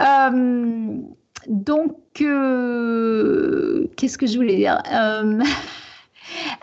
Euh, 0.00 0.96
donc, 1.48 1.96
euh, 2.20 3.86
qu'est-ce 3.96 4.18
que 4.18 4.26
je 4.26 4.36
voulais 4.36 4.56
dire 4.56 4.82
euh, 4.92 5.42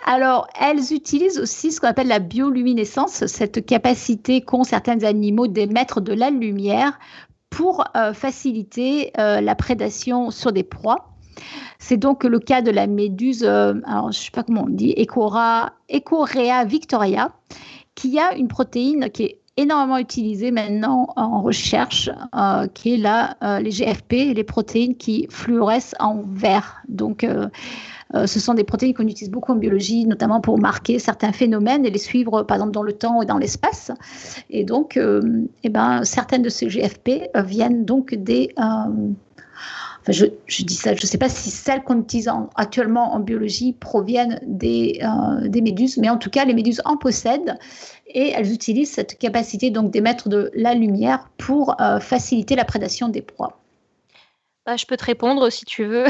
Alors, 0.06 0.48
elles 0.60 0.94
utilisent 0.94 1.40
aussi 1.40 1.72
ce 1.72 1.80
qu'on 1.80 1.88
appelle 1.88 2.08
la 2.08 2.20
bioluminescence, 2.20 3.26
cette 3.28 3.66
capacité 3.66 4.42
qu'ont 4.42 4.64
certains 4.64 5.04
animaux 5.04 5.48
d'émettre 5.48 6.02
de 6.02 6.14
la 6.14 6.30
lumière 6.30 6.98
pour 7.50 7.86
faciliter 8.14 9.12
la 9.16 9.56
prédation 9.56 10.32
sur 10.32 10.52
des 10.52 10.64
proies. 10.64 11.17
C'est 11.80 11.98
donc 11.98 12.24
le 12.24 12.40
cas 12.40 12.62
de 12.62 12.72
la 12.72 12.88
méduse, 12.88 13.44
alors 13.44 14.12
je 14.12 14.20
ne 14.20 14.24
sais 14.24 14.32
pas 14.32 14.44
comment 14.44 14.64
on 14.64 14.70
dit, 14.70 14.94
Echora, 14.98 15.74
Echorea 15.90 16.66
victoria, 16.66 17.32
qui 17.96 18.20
a 18.20 18.36
une 18.36 18.48
protéine 18.48 19.10
qui 19.10 19.24
est 19.24 19.40
énormément 19.58 19.98
utilisé 19.98 20.52
maintenant 20.52 21.08
en 21.16 21.42
recherche, 21.42 22.10
euh, 22.36 22.68
qui 22.68 22.94
est 22.94 22.98
là, 22.98 23.36
euh, 23.44 23.60
les 23.60 23.72
GFP, 23.72 24.34
les 24.36 24.44
protéines 24.44 24.96
qui 24.96 25.28
fluorescent 25.30 25.96
en 26.00 26.22
vert. 26.32 26.78
Donc, 26.88 27.24
euh, 27.24 27.48
ce 28.26 28.40
sont 28.40 28.54
des 28.54 28.64
protéines 28.64 28.94
qu'on 28.94 29.08
utilise 29.08 29.32
beaucoup 29.32 29.52
en 29.52 29.56
biologie, 29.56 30.06
notamment 30.06 30.40
pour 30.40 30.60
marquer 30.60 31.00
certains 31.00 31.34
phénomènes 31.34 31.86
et 31.86 31.90
les 31.90 32.00
suivre, 32.00 32.44
par 32.44 32.56
exemple, 32.56 32.72
dans 32.72 32.84
le 32.84 32.94
temps 32.94 33.22
et 33.22 33.26
dans 33.26 33.38
l'espace. 33.38 33.92
Et 34.50 34.64
donc, 34.64 34.98
eh 35.64 35.70
ben, 35.70 36.06
certaines 36.06 36.42
de 36.42 36.48
ces 36.48 36.70
GFP 36.70 37.30
viennent 37.36 37.84
donc 37.84 38.16
des 38.16 38.56
je, 40.12 40.26
dis 40.64 40.76
ça, 40.76 40.96
je 40.96 41.02
ne 41.02 41.08
sais 41.08 41.18
pas 41.18 41.30
si 41.30 41.50
celles 41.50 41.84
qu'on 41.84 42.00
utilise 42.00 42.30
actuellement 42.56 43.14
en 43.14 43.20
biologie 43.20 43.74
proviennent 43.74 44.40
des, 44.44 45.02
des 45.46 45.62
méduses, 45.62 45.98
mais 45.98 46.10
en 46.10 46.18
tout 46.18 46.30
cas, 46.30 46.46
les 46.46 46.54
méduses 46.54 46.82
en 46.86 46.98
possèdent 46.98 47.58
et 48.08 48.30
elles 48.30 48.52
utilisent 48.52 48.92
cette 48.92 49.18
capacité 49.18 49.70
donc 49.70 49.92
d'émettre 49.92 50.30
de 50.30 50.52
la 50.54 50.74
lumière 50.74 51.30
pour 51.38 51.80
euh, 51.82 52.00
faciliter 52.00 52.56
la 52.56 52.66
prédation 52.66 53.10
des 53.10 53.22
proies. 53.22 53.60
Bah, 54.66 54.76
je 54.76 54.86
peux 54.86 54.98
te 54.98 55.06
répondre 55.06 55.50
si 55.50 55.66
tu 55.66 55.86
veux. 55.86 56.06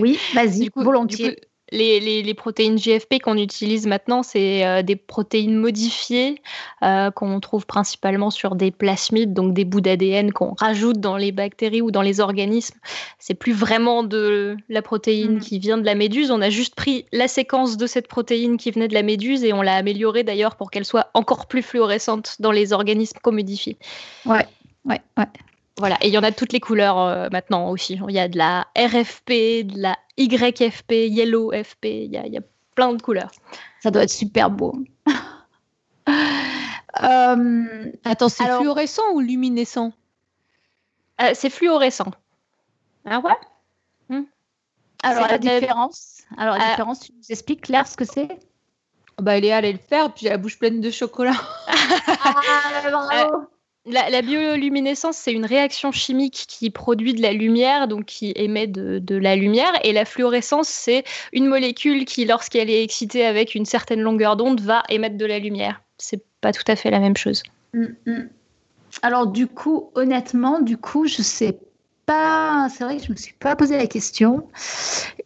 Oui, 0.00 0.18
vas-y, 0.34 0.70
volontiers. 0.74 1.40
Les, 1.72 2.34
protéines 2.34 2.76
GFP 2.76 3.20
qu'on 3.22 3.36
utilise 3.36 3.86
maintenant, 3.86 4.22
c'est 4.22 4.64
euh, 4.64 4.82
des 4.82 4.96
protéines 4.96 5.56
modifiées 5.56 6.40
euh, 6.82 7.10
qu'on 7.10 7.40
trouve 7.40 7.66
principalement 7.66 8.30
sur 8.30 8.54
des 8.54 8.70
plasmides, 8.70 9.34
donc 9.34 9.52
des 9.52 9.64
bouts 9.64 9.80
d'ADN 9.80 10.32
qu'on 10.32 10.54
rajoute 10.54 11.00
dans 11.00 11.16
les 11.16 11.32
bactéries 11.32 11.82
ou 11.82 11.90
dans 11.90 12.02
les 12.02 12.20
organismes. 12.20 12.78
C'est 13.18 13.34
plus 13.34 13.52
vraiment 13.52 14.02
de 14.02 14.56
la 14.68 14.82
protéine 14.82 15.36
mm. 15.36 15.40
qui 15.40 15.58
vient 15.58 15.78
de 15.78 15.86
la 15.86 15.94
méduse. 15.94 16.30
On 16.30 16.40
a 16.40 16.50
juste 16.50 16.74
pris 16.74 17.06
la 17.12 17.28
séquence 17.28 17.76
de 17.76 17.86
cette 17.86 18.08
protéine 18.08 18.56
qui 18.56 18.70
venait 18.70 18.88
de 18.88 18.94
la 18.94 19.02
méduse 19.02 19.44
et 19.44 19.52
on 19.52 19.62
l'a 19.62 19.74
améliorée 19.74 20.22
d'ailleurs 20.22 20.56
pour 20.56 20.70
qu'elle 20.70 20.84
soit 20.84 21.10
encore 21.14 21.46
plus 21.46 21.62
fluorescente 21.62 22.36
dans 22.38 22.52
les 22.52 22.72
organismes 22.72 23.18
qu'on 23.22 23.32
modifie. 23.32 23.76
Ouais, 24.24 24.46
ouais, 24.84 25.00
ouais. 25.16 25.26
Voilà, 25.78 25.98
et 26.00 26.08
il 26.08 26.14
y 26.14 26.18
en 26.18 26.22
a 26.22 26.30
de 26.30 26.36
toutes 26.36 26.52
les 26.52 26.60
couleurs 26.60 26.98
euh, 26.98 27.28
maintenant 27.30 27.68
aussi. 27.68 28.00
Il 28.08 28.14
y 28.14 28.18
a 28.18 28.28
de 28.28 28.38
la 28.38 28.66
RFP, 28.76 29.30
de 29.64 29.78
la 29.78 29.98
YFP, 30.16 30.92
Yellow 30.92 31.52
FP, 31.52 31.84
il 31.84 32.12
y, 32.12 32.38
a, 32.38 32.40
plein 32.74 32.94
de 32.94 33.02
couleurs. 33.02 33.30
Ça 33.80 33.90
doit 33.90 34.02
être 34.02 34.10
super 34.10 34.50
beau. 34.50 34.74
Euh, 37.02 37.92
attends, 38.04 38.30
c'est 38.30 38.46
fluorescent 38.46 39.02
ou 39.12 39.20
luminescent? 39.20 39.92
Euh, 41.20 41.32
C'est 41.34 41.50
fluorescent. 41.50 42.10
Ah 43.04 43.18
ouais? 43.18 43.34
Hmm. 44.08 44.22
Alors 45.02 45.26
la 45.26 45.36
différence, 45.36 46.22
alors 46.38 46.56
la 46.56 46.70
différence, 46.70 47.00
tu 47.00 47.12
nous 47.12 47.26
expliques 47.28 47.60
Claire 47.60 47.86
ce 47.86 47.98
que 47.98 48.06
c'est? 48.06 48.38
Bah, 49.20 49.38
Léa 49.38 49.58
allait 49.58 49.72
le 49.72 49.78
faire, 49.78 50.10
puis 50.10 50.22
j'ai 50.22 50.30
la 50.30 50.38
bouche 50.38 50.58
pleine 50.58 50.80
de 50.80 50.90
chocolat. 50.90 51.36
ah, 51.66 52.34
bravo 52.90 53.46
la, 53.86 54.22
bioluminescence, 54.22 55.16
c'est 55.16 55.32
une 55.32 55.46
réaction 55.46 55.92
chimique 55.92 56.46
qui 56.48 56.70
produit 56.70 57.14
de 57.14 57.22
la 57.22 57.32
lumière, 57.32 57.88
donc 57.88 58.06
qui 58.06 58.32
émet 58.34 58.66
de, 58.66 59.16
la 59.16 59.36
lumière. 59.36 59.72
Et 59.84 59.92
la 59.92 60.04
fluorescence, 60.04 60.68
c'est 60.68 61.04
une 61.32 61.46
molécule 61.46 62.04
qui, 62.04 62.24
lorsqu'elle 62.24 62.70
est 62.70 62.82
excitée 62.82 63.24
avec 63.24 63.54
une 63.54 63.64
certaine 63.64 64.00
longueur 64.00 64.36
d'onde, 64.36 64.60
va 64.60 64.82
émettre 64.88 65.16
de 65.16 65.26
la 65.26 65.38
lumière. 65.38 65.82
C'est 65.98 66.22
pas 66.40 66.52
tout 66.52 66.64
à 66.66 66.76
fait 66.76 66.90
la 66.90 67.00
même 67.00 67.16
chose. 67.16 67.42
Mm, 67.74 67.86
mm. 68.06 68.28
Alors 69.02 69.26
du 69.26 69.46
coup, 69.46 69.90
honnêtement, 69.94 70.60
du 70.60 70.76
coup, 70.76 71.06
je 71.06 71.22
sais 71.22 71.58
pas. 72.06 72.68
C'est 72.70 72.84
vrai 72.84 72.96
que 72.96 73.04
je 73.04 73.12
me 73.12 73.16
suis 73.16 73.34
pas 73.34 73.56
posé 73.56 73.76
la 73.76 73.86
question. 73.86 74.48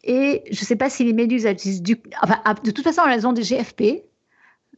Et 0.05 0.42
je 0.51 0.64
sais 0.64 0.77
pas 0.77 0.90
si 0.90 1.05
les 1.05 1.12
méduses 1.12 1.44
du. 1.81 2.01
Enfin, 2.23 2.40
de 2.62 2.70
toute 2.70 2.85
façon, 2.85 3.03
elles 3.07 3.27
ont 3.27 3.33
des 3.33 3.42
GFP 3.42 4.10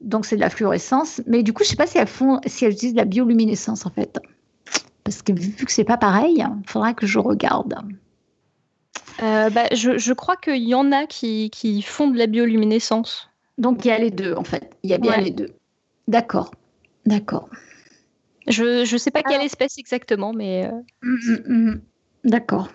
donc 0.03 0.27
c'est 0.27 0.37
de 0.37 0.41
la 0.41 0.51
fluorescence. 0.51 1.21
Mais 1.27 1.43
du 1.43 1.53
coup, 1.53 1.63
je 1.63 1.69
ne 1.69 1.71
sais 1.71 1.77
pas 1.77 1.87
si 1.87 1.99
elles, 1.99 2.07
font, 2.07 2.41
si 2.47 2.65
elles 2.65 2.73
utilisent 2.73 2.95
de 2.95 2.99
la 2.99 3.05
bioluminescence 3.05 3.87
en 3.87 3.91
fait. 3.91 4.19
Parce 5.05 5.23
que 5.23 5.33
vu 5.33 5.65
que 5.65 5.73
c'est 5.73 5.85
pas 5.85 5.97
pareil, 5.97 6.37
il 6.39 6.71
faudra 6.71 6.95
que 6.95 7.07
je 7.07 7.19
regarde. 7.19 7.75
Euh, 9.23 9.51
bah, 9.51 9.67
je, 9.73 10.13
crois 10.13 10.37
qu'il 10.37 10.63
y 10.63 10.75
en 10.75 10.91
a 10.93 11.07
qui, 11.07 11.51
qui, 11.51 11.83
font 11.83 12.09
de 12.09 12.19
la 12.19 12.27
bioluminescence. 12.27 13.29
Donc 13.59 13.85
il 13.85 13.89
y 13.89 13.91
a 13.91 13.99
les 13.99 14.11
deux 14.11 14.35
en 14.35 14.45
fait. 14.45 14.71
Il 14.83 14.91
y 14.91 14.95
a 14.95 14.99
bien 14.99 15.17
les 15.19 15.31
deux. 15.31 15.51
D'accord. 16.09 16.53
D'accord. 17.05 17.49
Je 18.49 18.91
ne 18.91 18.99
sais 18.99 19.11
pas 19.11 19.23
quelle 19.23 19.43
espèce 19.43 19.79
exactement, 19.79 20.33
mais. 20.33 20.67
Euh, 20.67 20.71
hum, 21.03 21.19
hum, 21.29 21.43
hum. 21.47 21.81
D'accord. 22.25 22.69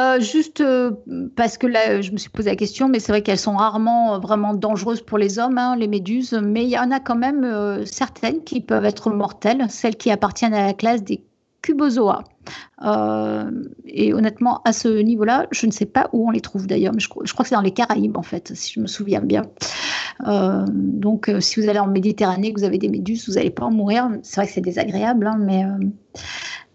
Euh, 0.00 0.20
juste 0.20 0.62
euh, 0.62 0.92
parce 1.36 1.58
que 1.58 1.66
là, 1.66 2.00
je 2.00 2.12
me 2.12 2.16
suis 2.16 2.30
posé 2.30 2.48
la 2.48 2.56
question, 2.56 2.88
mais 2.88 2.98
c'est 2.98 3.12
vrai 3.12 3.22
qu'elles 3.22 3.38
sont 3.38 3.56
rarement 3.56 4.14
euh, 4.14 4.18
vraiment 4.18 4.54
dangereuses 4.54 5.02
pour 5.02 5.18
les 5.18 5.38
hommes, 5.38 5.58
hein, 5.58 5.76
les 5.76 5.88
méduses, 5.88 6.32
mais 6.32 6.64
il 6.64 6.70
y 6.70 6.78
en 6.78 6.90
a 6.90 6.98
quand 6.98 7.16
même 7.16 7.84
certaines 7.84 8.42
qui 8.42 8.60
peuvent 8.60 8.86
être 8.86 9.10
mortelles, 9.10 9.66
celles 9.68 9.96
qui 9.96 10.10
appartiennent 10.10 10.54
à 10.54 10.66
la 10.66 10.72
classe 10.72 11.02
des 11.02 11.22
cubozoa. 11.60 12.24
et 13.86 14.12
honnêtement, 14.14 14.62
à 14.64 14.72
ce 14.72 14.88
niveau-là, 14.88 15.46
je 15.52 15.66
ne 15.66 15.70
sais 15.70 15.86
pas 15.86 16.08
où 16.12 16.26
on 16.26 16.30
les 16.30 16.40
trouve 16.40 16.66
d'ailleurs, 16.66 16.92
mais 16.92 17.00
je, 17.00 17.08
crois 17.08 17.22
que 17.24 17.48
c'est 17.48 17.54
dans 17.54 17.60
les 17.60 17.70
Caraïbes 17.70 18.16
en 18.16 18.22
fait, 18.22 18.52
si 18.56 18.72
je 18.72 18.80
me 18.80 18.88
souviens 18.88 19.20
bien. 19.20 19.42
donc, 20.26 21.30
si 21.38 21.60
vous 21.60 21.68
allez 21.68 21.78
en 21.78 21.86
Méditerranée, 21.86 22.52
que 22.52 22.58
vous 22.58 22.66
avez 22.66 22.78
des 22.78 22.88
méduses, 22.88 23.28
vous 23.28 23.34
n'allez 23.34 23.50
pas 23.50 23.66
en 23.66 23.70
mourir. 23.70 24.08
C'est 24.22 24.36
vrai 24.40 24.46
que 24.48 24.52
c'est 24.54 24.60
désagréable, 24.60 25.26
hein, 25.26 25.38
mais 25.38 25.64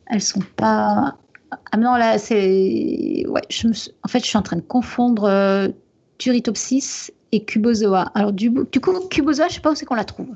elles 0.06 0.22
sont 0.22 0.44
pas 0.56 1.18
ah 1.52 1.78
non, 1.78 1.96
là, 1.96 2.18
c'est. 2.18 3.26
Ouais, 3.28 3.42
je. 3.50 3.68
En 4.04 4.08
fait, 4.08 4.20
je 4.20 4.26
suis 4.26 4.38
en 4.38 4.42
train 4.42 4.58
de 4.58 4.62
confondre 4.62 5.26
euh, 5.26 5.70
Turritopsis 6.18 7.12
et 7.32 7.44
Cubozoa. 7.44 8.12
Alors, 8.16 8.34
du, 8.34 8.52
coup, 8.52 8.94
Cubozoa, 9.10 9.48
je 9.48 9.52
ne 9.52 9.56
sais 9.56 9.62
pas 9.62 9.72
où 9.72 9.76
c'est 9.76 9.86
qu'on 9.86 9.96
la 9.96 10.06
trouve. 10.06 10.36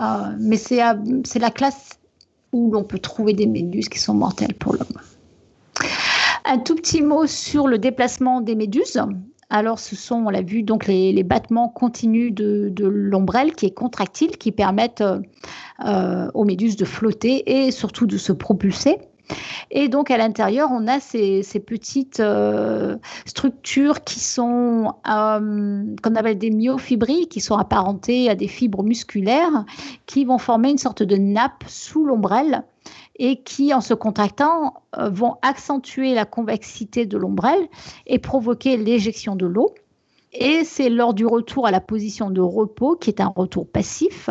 Euh, 0.00 0.04
mais 0.38 0.56
c'est 0.56 0.78
la 0.78 1.50
classe 1.50 1.90
où 2.52 2.70
l'on 2.72 2.84
peut 2.84 2.98
trouver 2.98 3.32
des 3.32 3.46
méduses 3.46 3.88
qui 3.88 3.98
sont 3.98 4.14
mortelles 4.14 4.54
pour 4.54 4.74
l'homme. 4.74 5.00
Un 6.44 6.58
tout 6.58 6.74
petit 6.74 7.02
mot 7.02 7.26
sur 7.26 7.66
le 7.66 7.78
déplacement 7.78 8.40
des 8.40 8.54
méduses. 8.54 9.00
Alors, 9.50 9.78
ce 9.78 9.96
sont, 9.96 10.16
on 10.26 10.30
l'a 10.30 10.42
vu, 10.42 10.62
donc 10.62 10.86
les, 10.86 11.22
battements 11.22 11.68
continus 11.68 12.32
de, 12.32 12.72
l'ombrelle 12.78 13.54
qui 13.54 13.66
est 13.66 13.74
contractile, 13.74 14.38
qui 14.38 14.50
permettent 14.50 15.04
aux 15.84 16.44
méduses 16.44 16.76
de 16.76 16.84
flotter 16.84 17.64
et 17.64 17.70
surtout 17.70 18.06
de 18.06 18.16
se 18.16 18.32
propulser. 18.32 18.98
Et 19.70 19.88
donc 19.88 20.10
à 20.10 20.16
l'intérieur, 20.16 20.68
on 20.72 20.86
a 20.86 21.00
ces, 21.00 21.42
petites 21.66 22.20
euh, 22.20 22.96
structures 23.26 24.04
qui 24.04 24.20
sont 24.20 24.92
euh, 25.08 25.84
qu'on 26.02 26.14
appelle 26.14 26.38
des 26.38 26.50
myofibrilles, 26.50 27.28
qui 27.28 27.40
sont 27.40 27.56
apparentées 27.56 28.28
à 28.28 28.34
des 28.34 28.48
fibres 28.48 28.82
musculaires, 28.82 29.64
qui 30.06 30.24
vont 30.24 30.38
former 30.38 30.70
une 30.70 30.78
sorte 30.78 31.02
de 31.02 31.16
nappe 31.16 31.64
sous 31.66 32.04
l'ombrelle 32.04 32.64
et 33.16 33.42
qui, 33.42 33.74
en 33.74 33.80
se 33.80 33.94
contractant, 33.94 34.82
euh, 34.98 35.08
vont 35.10 35.36
accentuer 35.42 36.14
la 36.14 36.24
convexité 36.24 37.06
de 37.06 37.16
l'ombrelle 37.18 37.68
et 38.06 38.18
provoquer 38.18 38.76
l'éjection 38.76 39.36
de 39.36 39.46
l'eau. 39.46 39.74
Et 40.32 40.64
c'est 40.64 40.88
lors 40.88 41.12
du 41.12 41.26
retour 41.26 41.66
à 41.66 41.70
la 41.70 41.80
position 41.80 42.30
de 42.30 42.40
repos, 42.40 42.96
qui 42.96 43.10
est 43.10 43.20
un 43.20 43.32
retour 43.34 43.68
passif 43.68 44.30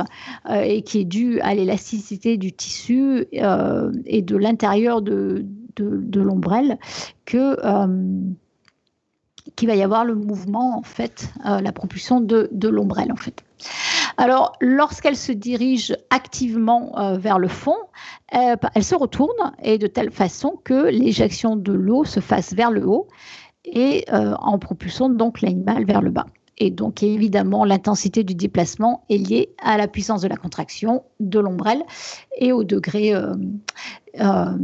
euh, 0.50 0.62
et 0.62 0.82
qui 0.82 1.00
est 1.02 1.06
dû 1.06 1.40
à 1.42 1.54
l'élasticité 1.54 2.38
du 2.38 2.52
tissu 2.52 3.28
euh, 3.36 3.92
et 4.06 4.24
de 4.24 4.36
l'intérieur 4.36 5.04
de, 5.04 5.46
de, 5.76 6.22
l'ombrelle, 6.22 6.80
que 7.26 7.58
euh, 7.64 8.22
qu'il 9.56 9.68
va 9.68 9.76
y 9.76 9.84
avoir 9.84 10.04
le 10.04 10.16
mouvement, 10.16 10.78
en 10.78 10.84
fait, 10.84 11.32
la 11.44 11.72
propulsion 11.72 12.22
de, 12.22 12.48
de 12.52 12.70
l'ombrelle, 12.70 13.12
en 13.12 13.16
fait. 13.16 13.44
Alors, 14.18 14.54
lorsqu'elle 14.62 15.16
se 15.16 15.32
dirige 15.32 15.96
activement 16.12 17.18
vers 17.18 17.40
le 17.40 17.48
fond, 17.48 17.76
elle 18.30 18.84
se 18.84 18.94
retourne 18.94 19.54
et 19.64 19.80
de 19.80 19.88
telle 19.88 20.12
façon 20.12 20.60
que 20.64 20.90
l'éjection 20.90 21.56
de 21.56 21.74
l'eau 21.74 22.06
se 22.06 22.20
fasse 22.20 22.54
vers 22.54 22.70
le 22.70 22.88
haut 22.88 23.08
et 23.66 24.06
euh, 24.12 24.34
en 24.40 24.58
propulsant 24.60 25.10
donc 25.10 25.42
l'animal 25.42 25.86
vers 25.86 26.02
le 26.02 26.12
bas. 26.12 26.26
Et 26.58 26.70
donc 26.70 27.02
évidemment, 27.02 27.66
l'intensité 27.66 28.24
du 28.24 28.36
déplacement 28.36 29.04
est 29.10 29.18
liée 29.18 29.50
à 29.62 29.78
la 29.78 29.88
puissance 29.88 30.22
de 30.22 30.28
la 30.28 30.36
contraction 30.36 31.04
de 31.20 31.40
l'ombrelle 31.40 31.84
et 32.38 32.52
au 32.52 32.64
degré. 32.64 33.16
Euh, 33.16 33.34
euh, 34.20 34.58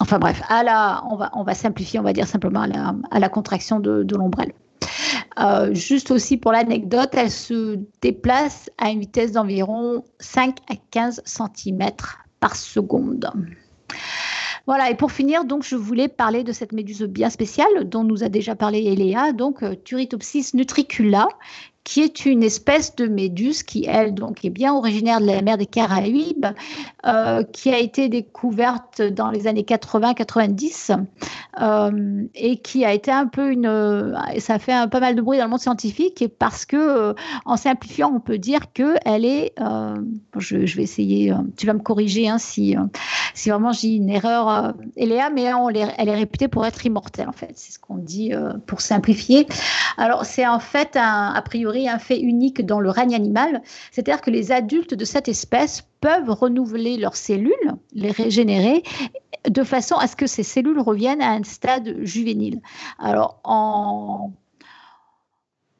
enfin 0.00 0.18
bref, 0.18 0.42
à 0.48 0.62
la, 0.62 1.02
on, 1.08 1.16
va, 1.16 1.30
on 1.34 1.44
va 1.44 1.54
simplifier, 1.54 2.00
on 2.00 2.02
va 2.02 2.12
dire 2.12 2.26
simplement 2.26 2.62
à 2.62 3.18
la, 3.18 3.28
contraction 3.28 3.78
de, 3.78 4.02
de 4.02 4.16
l'ombrelle. 4.16 4.52
juste 5.72 6.10
aussi 6.10 6.36
pour 6.36 6.50
l'anecdote, 6.52 7.10
elle 7.12 7.30
se 7.30 7.78
déplace 8.02 8.70
à 8.78 8.90
une 8.90 9.00
vitesse 9.00 9.32
d'environ 9.32 10.02
5 10.18 10.56
à 10.68 10.74
15 10.90 11.22
cm 11.24 11.90
par 12.40 12.56
seconde. 12.56 13.30
Voilà, 14.68 14.90
et 14.90 14.94
pour 14.94 15.12
finir, 15.12 15.46
donc, 15.46 15.64
je 15.64 15.76
voulais 15.76 16.08
parler 16.08 16.44
de 16.44 16.52
cette 16.52 16.72
méduse 16.72 17.02
bien 17.02 17.30
spéciale 17.30 17.88
dont 17.88 18.04
nous 18.04 18.22
a 18.22 18.28
déjà 18.28 18.54
parlé 18.54 18.84
Eléa, 18.84 19.32
donc 19.32 19.62
euh, 19.62 19.74
Turritopsis 19.82 20.52
nutricula, 20.52 21.26
qui 21.88 22.02
est 22.02 22.26
une 22.26 22.42
espèce 22.42 22.96
de 22.96 23.06
méduse 23.06 23.62
qui, 23.62 23.86
elle, 23.88 24.12
donc, 24.12 24.44
est 24.44 24.50
bien 24.50 24.74
originaire 24.74 25.22
de 25.22 25.26
la 25.26 25.40
mer 25.40 25.56
des 25.56 25.64
Caraïbes, 25.64 26.44
euh, 27.06 27.42
qui 27.44 27.70
a 27.70 27.78
été 27.78 28.10
découverte 28.10 29.00
dans 29.00 29.30
les 29.30 29.46
années 29.46 29.62
80-90 29.62 31.02
euh, 31.62 32.24
et 32.34 32.58
qui 32.58 32.84
a 32.84 32.92
été 32.92 33.10
un 33.10 33.26
peu 33.26 33.50
une. 33.50 33.64
Euh, 33.64 34.14
ça 34.38 34.58
fait 34.58 34.74
un, 34.74 34.86
pas 34.86 35.00
mal 35.00 35.14
de 35.14 35.22
bruit 35.22 35.38
dans 35.38 35.44
le 35.44 35.50
monde 35.50 35.60
scientifique 35.60 36.26
parce 36.38 36.66
que, 36.66 37.14
en 37.46 37.56
simplifiant, 37.56 38.12
on 38.14 38.20
peut 38.20 38.36
dire 38.36 38.70
qu'elle 38.74 39.24
est. 39.24 39.54
Je, 40.36 40.76
vais 40.76 40.82
essayer, 40.82 41.32
tu 41.56 41.66
vas 41.66 41.72
me 41.72 41.80
corriger 41.80 42.28
hein, 42.28 42.36
si, 42.36 42.76
si 43.32 43.48
vraiment 43.48 43.72
j'ai 43.72 43.94
une 43.94 44.10
erreur, 44.10 44.74
Eléa, 44.96 45.30
mais 45.30 45.50
elle 45.96 46.08
est 46.10 46.14
réputée 46.14 46.48
pour 46.48 46.66
être 46.66 46.84
immortelle, 46.84 47.30
en 47.30 47.32
fait. 47.32 47.52
C'est 47.54 47.72
ce 47.72 47.78
qu'on 47.78 47.96
dit 47.96 48.32
pour 48.66 48.82
simplifier. 48.82 49.46
Alors, 49.96 50.26
c'est 50.26 50.46
en 50.46 50.60
fait, 50.60 50.94
a 50.94 51.40
priori, 51.42 51.77
un 51.86 51.98
fait 51.98 52.18
unique 52.18 52.64
dans 52.64 52.80
le 52.80 52.88
règne 52.88 53.14
animal, 53.14 53.62
c'est-à-dire 53.92 54.22
que 54.22 54.30
les 54.30 54.50
adultes 54.50 54.94
de 54.94 55.04
cette 55.04 55.28
espèce 55.28 55.84
peuvent 56.00 56.30
renouveler 56.30 56.96
leurs 56.96 57.16
cellules, 57.16 57.76
les 57.92 58.10
régénérer, 58.10 58.82
de 59.48 59.62
façon 59.62 59.96
à 59.96 60.06
ce 60.06 60.16
que 60.16 60.26
ces 60.26 60.42
cellules 60.42 60.80
reviennent 60.80 61.22
à 61.22 61.32
un 61.32 61.44
stade 61.44 61.96
juvénile. 62.00 62.60
Alors, 62.98 63.40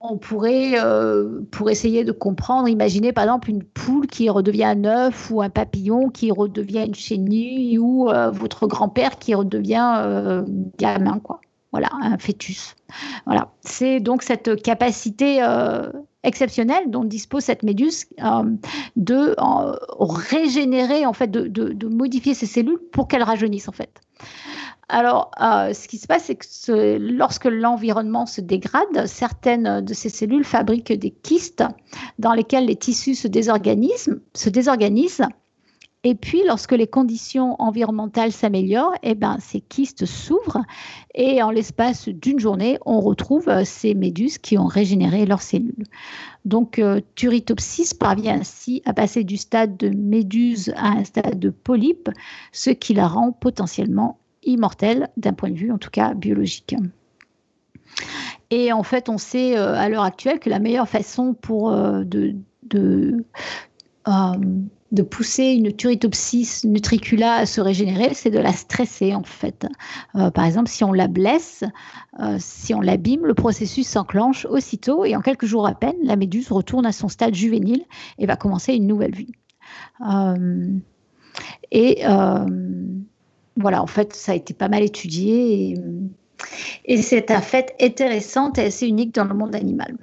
on 0.01 0.17
pourrait, 0.17 0.75
euh, 0.77 1.41
pour 1.51 1.71
essayer 1.71 2.05
de 2.05 2.13
comprendre, 2.13 2.69
imaginer 2.69 3.13
par 3.13 3.25
exemple 3.25 3.51
une 3.51 3.65
poule 3.65 4.07
qui 4.07 4.31
redevient 4.31 4.65
un 4.65 4.85
œuf 4.85 5.31
ou 5.31 5.43
un 5.43 5.51
papillon 5.51 6.09
qui 6.09 6.31
redevient 6.31 6.85
une 6.87 6.95
chenille 6.95 7.79
ou 7.79 8.09
euh, 8.09 8.31
votre 8.31 8.67
grand-père 8.67 9.19
qui 9.19 9.35
redevient 9.35 9.97
euh, 9.99 10.45
gamin, 10.79 11.19
quoi. 11.19 11.41
Voilà, 11.73 11.89
un 12.01 12.17
fœtus. 12.17 12.77
Voilà, 13.27 13.53
c'est 13.61 14.01
donc 14.01 14.23
cette 14.23 14.63
capacité 14.63 15.43
euh, 15.43 15.91
exceptionnelle 16.23 16.91
dont 16.91 17.05
dispose 17.05 17.45
cette 17.45 17.63
méduse 17.63 18.07
euh, 18.23 18.45
de 18.97 19.35
euh, 19.39 19.77
régénérer, 20.01 21.05
en 21.05 21.13
fait, 21.13 21.31
de, 21.31 21.89
modifier 21.89 22.33
ses 22.33 22.47
cellules 22.47 22.81
pour 22.93 23.07
qu'elles 23.07 23.23
rajeunissent, 23.23 23.69
en 23.69 23.73
fait. 23.73 24.01
Alors, 24.91 25.33
ce 25.39 25.87
qui 25.87 25.99
se 25.99 26.07
passe, 26.07 26.25
c'est 26.25 26.37
que 26.37 26.97
lorsque 26.97 27.45
l'environnement 27.45 28.25
se 28.25 28.41
dégrade, 28.41 29.07
certaines 29.07 29.83
de 29.83 29.93
ces 29.93 30.09
cellules 30.09 30.45
fabriquent 30.45 30.95
des 30.95 31.11
kystes 31.11 31.63
dans 32.19 32.33
lesquels 32.33 32.65
les 32.65 32.77
tissus 32.77 33.15
se 33.15 33.29
désorganisent, 33.29 34.19
se 34.33 34.49
désorganisent 34.49 35.27
et 36.05 36.15
puis, 36.15 36.43
lorsque 36.47 36.73
les 36.73 36.87
conditions 36.87 37.57
environnementales 37.61 38.31
s'améliorent, 38.31 38.95
eh 39.03 39.17
ben, 39.17 39.39
ces 39.41 39.61
kystes 39.61 40.07
s'ouvrent 40.07 40.63
et 41.13 41.43
en 41.43 41.51
l'espace 41.51 42.09
d'une 42.09 42.39
journée, 42.39 42.79
on 42.87 43.01
retrouve 43.01 43.49
euh, 43.49 43.65
ces 43.65 43.95
méduses 43.95 44.39
qui 44.39 44.57
ont 44.59 44.67
régénéré 44.67 45.27
leurs 45.27 45.43
cellules. 45.43 45.85
Donc, 46.45 46.79
euh, 46.79 47.01
Turritopsis 47.17 47.95
parvient 47.95 48.39
ainsi 48.39 48.81
à 48.85 48.95
passer 48.95 49.25
du 49.25 49.37
stade 49.37 49.77
de 49.77 49.89
méduse 49.89 50.73
à 50.77 50.91
un 50.91 51.05
stade 51.05 51.41
de 51.41 51.51
polype, 51.51 52.11
ce 52.53 52.71
qui 52.71 52.95
la 52.95 53.09
rend 53.09 53.33
potentiellement 53.33 54.21
immortelle 54.45 55.09
d'un 55.17 55.33
point 55.33 55.51
de 55.51 55.57
vue, 55.57 55.73
en 55.73 55.79
tout 55.79 55.91
cas, 55.91 56.15
biologique. 56.15 56.77
Et 58.51 58.73
en 58.73 58.85
fait, 58.85 59.09
on 59.09 59.19
sait 59.19 59.59
euh, 59.59 59.75
à 59.75 59.89
l'heure 59.89 60.05
actuelle 60.05 60.39
que 60.39 60.49
la 60.49 60.61
meilleure 60.61 60.89
façon 60.89 61.35
pour 61.35 61.73
de, 61.73 62.37
de 62.63 63.25
de 64.91 65.03
pousser 65.03 65.45
une 65.45 65.73
turritopsis 65.73 66.65
nutricula 66.65 67.35
à 67.35 67.47
se 67.47 67.61
régénérer, 67.61 68.15
c'est 68.15 68.31
de 68.31 68.39
la 68.39 68.53
stresser 68.53 69.15
en 69.15 69.23
fait. 69.23 69.67
Euh, 70.15 70.31
par 70.31 70.45
exemple, 70.45 70.69
si 70.69 70.83
on 70.83 70.93
la 70.93 71.09
blesse, 71.09 71.63
euh, 72.21 72.37
si 72.39 72.75
on 72.75 72.81
l'abîme, 72.81 73.27
le 73.27 73.35
processus 73.35 73.87
s'enclenche 73.87 74.47
aussitôt 74.47 75.05
et 75.05 75.15
en 75.15 75.21
quelques 75.21 75.45
jours 75.45 75.67
à 75.67 75.75
peine, 75.75 75.97
la 76.03 76.17
méduse 76.17 76.51
retourne 76.51 76.87
à 76.87 76.93
son 76.93 77.09
stade 77.09 77.35
juvénile 77.35 77.85
et 78.19 78.27
va 78.27 78.37
commencer 78.37 78.75
une 78.75 78.87
nouvelle 78.87 79.15
vie. 79.15 79.33
Euh, 80.09 80.69
et 81.71 82.03
voilà, 83.61 83.83
en 83.83 83.89
fait, 83.89 84.15
ça 84.15 84.33
a 84.33 84.35
été 84.37 84.55
pas 84.55 84.69
mal 84.69 84.85
étudié 84.85 85.73
et, 85.73 85.75
et 86.85 87.03
c'est 87.03 87.33
un 87.33 87.41
fait 87.41 87.75
intéressant 87.81 88.53
et 88.53 88.61
assez 88.61 88.87
unique 88.87 89.13
dans 89.15 89.25
le 89.25 89.35
monde 89.35 89.55
animal. 89.57 89.97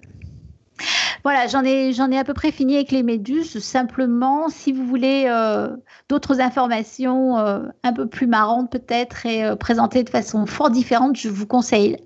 Voilà, 1.26 1.48
j'en 1.48 1.64
ai, 1.64 1.92
j'en 1.92 2.12
ai 2.12 2.20
à 2.20 2.24
peu 2.24 2.36
près 2.36 2.52
fini 2.52 2.76
avec 2.76 2.92
les 2.92 3.02
méduses. 3.02 3.58
Simplement, 3.58 4.48
si 4.48 4.72
vous 4.72 4.86
voulez 4.86 5.26
euh, 5.28 5.76
d'autres 6.08 6.40
informations 6.40 7.40
euh, 7.40 7.64
un 7.82 7.94
peu 7.94 8.08
plus 8.08 8.28
marrantes 8.28 8.72
peut-être 8.72 9.26
et 9.26 9.44
euh, 9.44 9.56
présentées 9.56 10.04
de 10.04 10.10
façon 10.12 10.46
fort 10.46 10.70
différente, 10.70 11.18
je 11.18 11.30
vous 11.30 11.48
conseille 11.48 11.98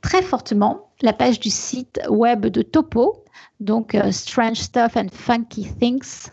très 0.00 0.20
fortement 0.20 0.88
la 1.00 1.12
page 1.12 1.38
du 1.38 1.48
site 1.48 2.00
web 2.08 2.44
de 2.46 2.62
Topo, 2.62 3.22
donc 3.60 3.96
Strange 4.10 4.56
Stuff 4.56 4.96
and 4.96 5.10
Funky 5.12 5.68
Things. 5.78 6.30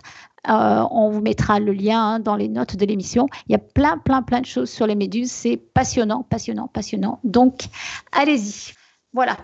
on 0.47 1.11
vous 1.11 1.21
mettra 1.21 1.59
le 1.59 1.71
lien 1.71 2.15
hein, 2.15 2.19
dans 2.19 2.35
les 2.35 2.49
notes 2.49 2.75
de 2.75 2.85
l'émission. 2.87 3.27
Il 3.47 3.51
y 3.51 3.55
a 3.55 3.59
plein, 3.59 3.99
plein, 3.99 4.23
plein 4.23 4.41
de 4.41 4.47
choses 4.47 4.71
sur 4.71 4.87
les 4.87 4.95
méduses. 4.95 5.31
C'est 5.31 5.57
passionnant, 5.57 6.23
passionnant, 6.23 6.67
passionnant. 6.67 7.19
Donc, 7.23 7.65
allez-y. 8.11 8.73
Voilà. 9.13 9.37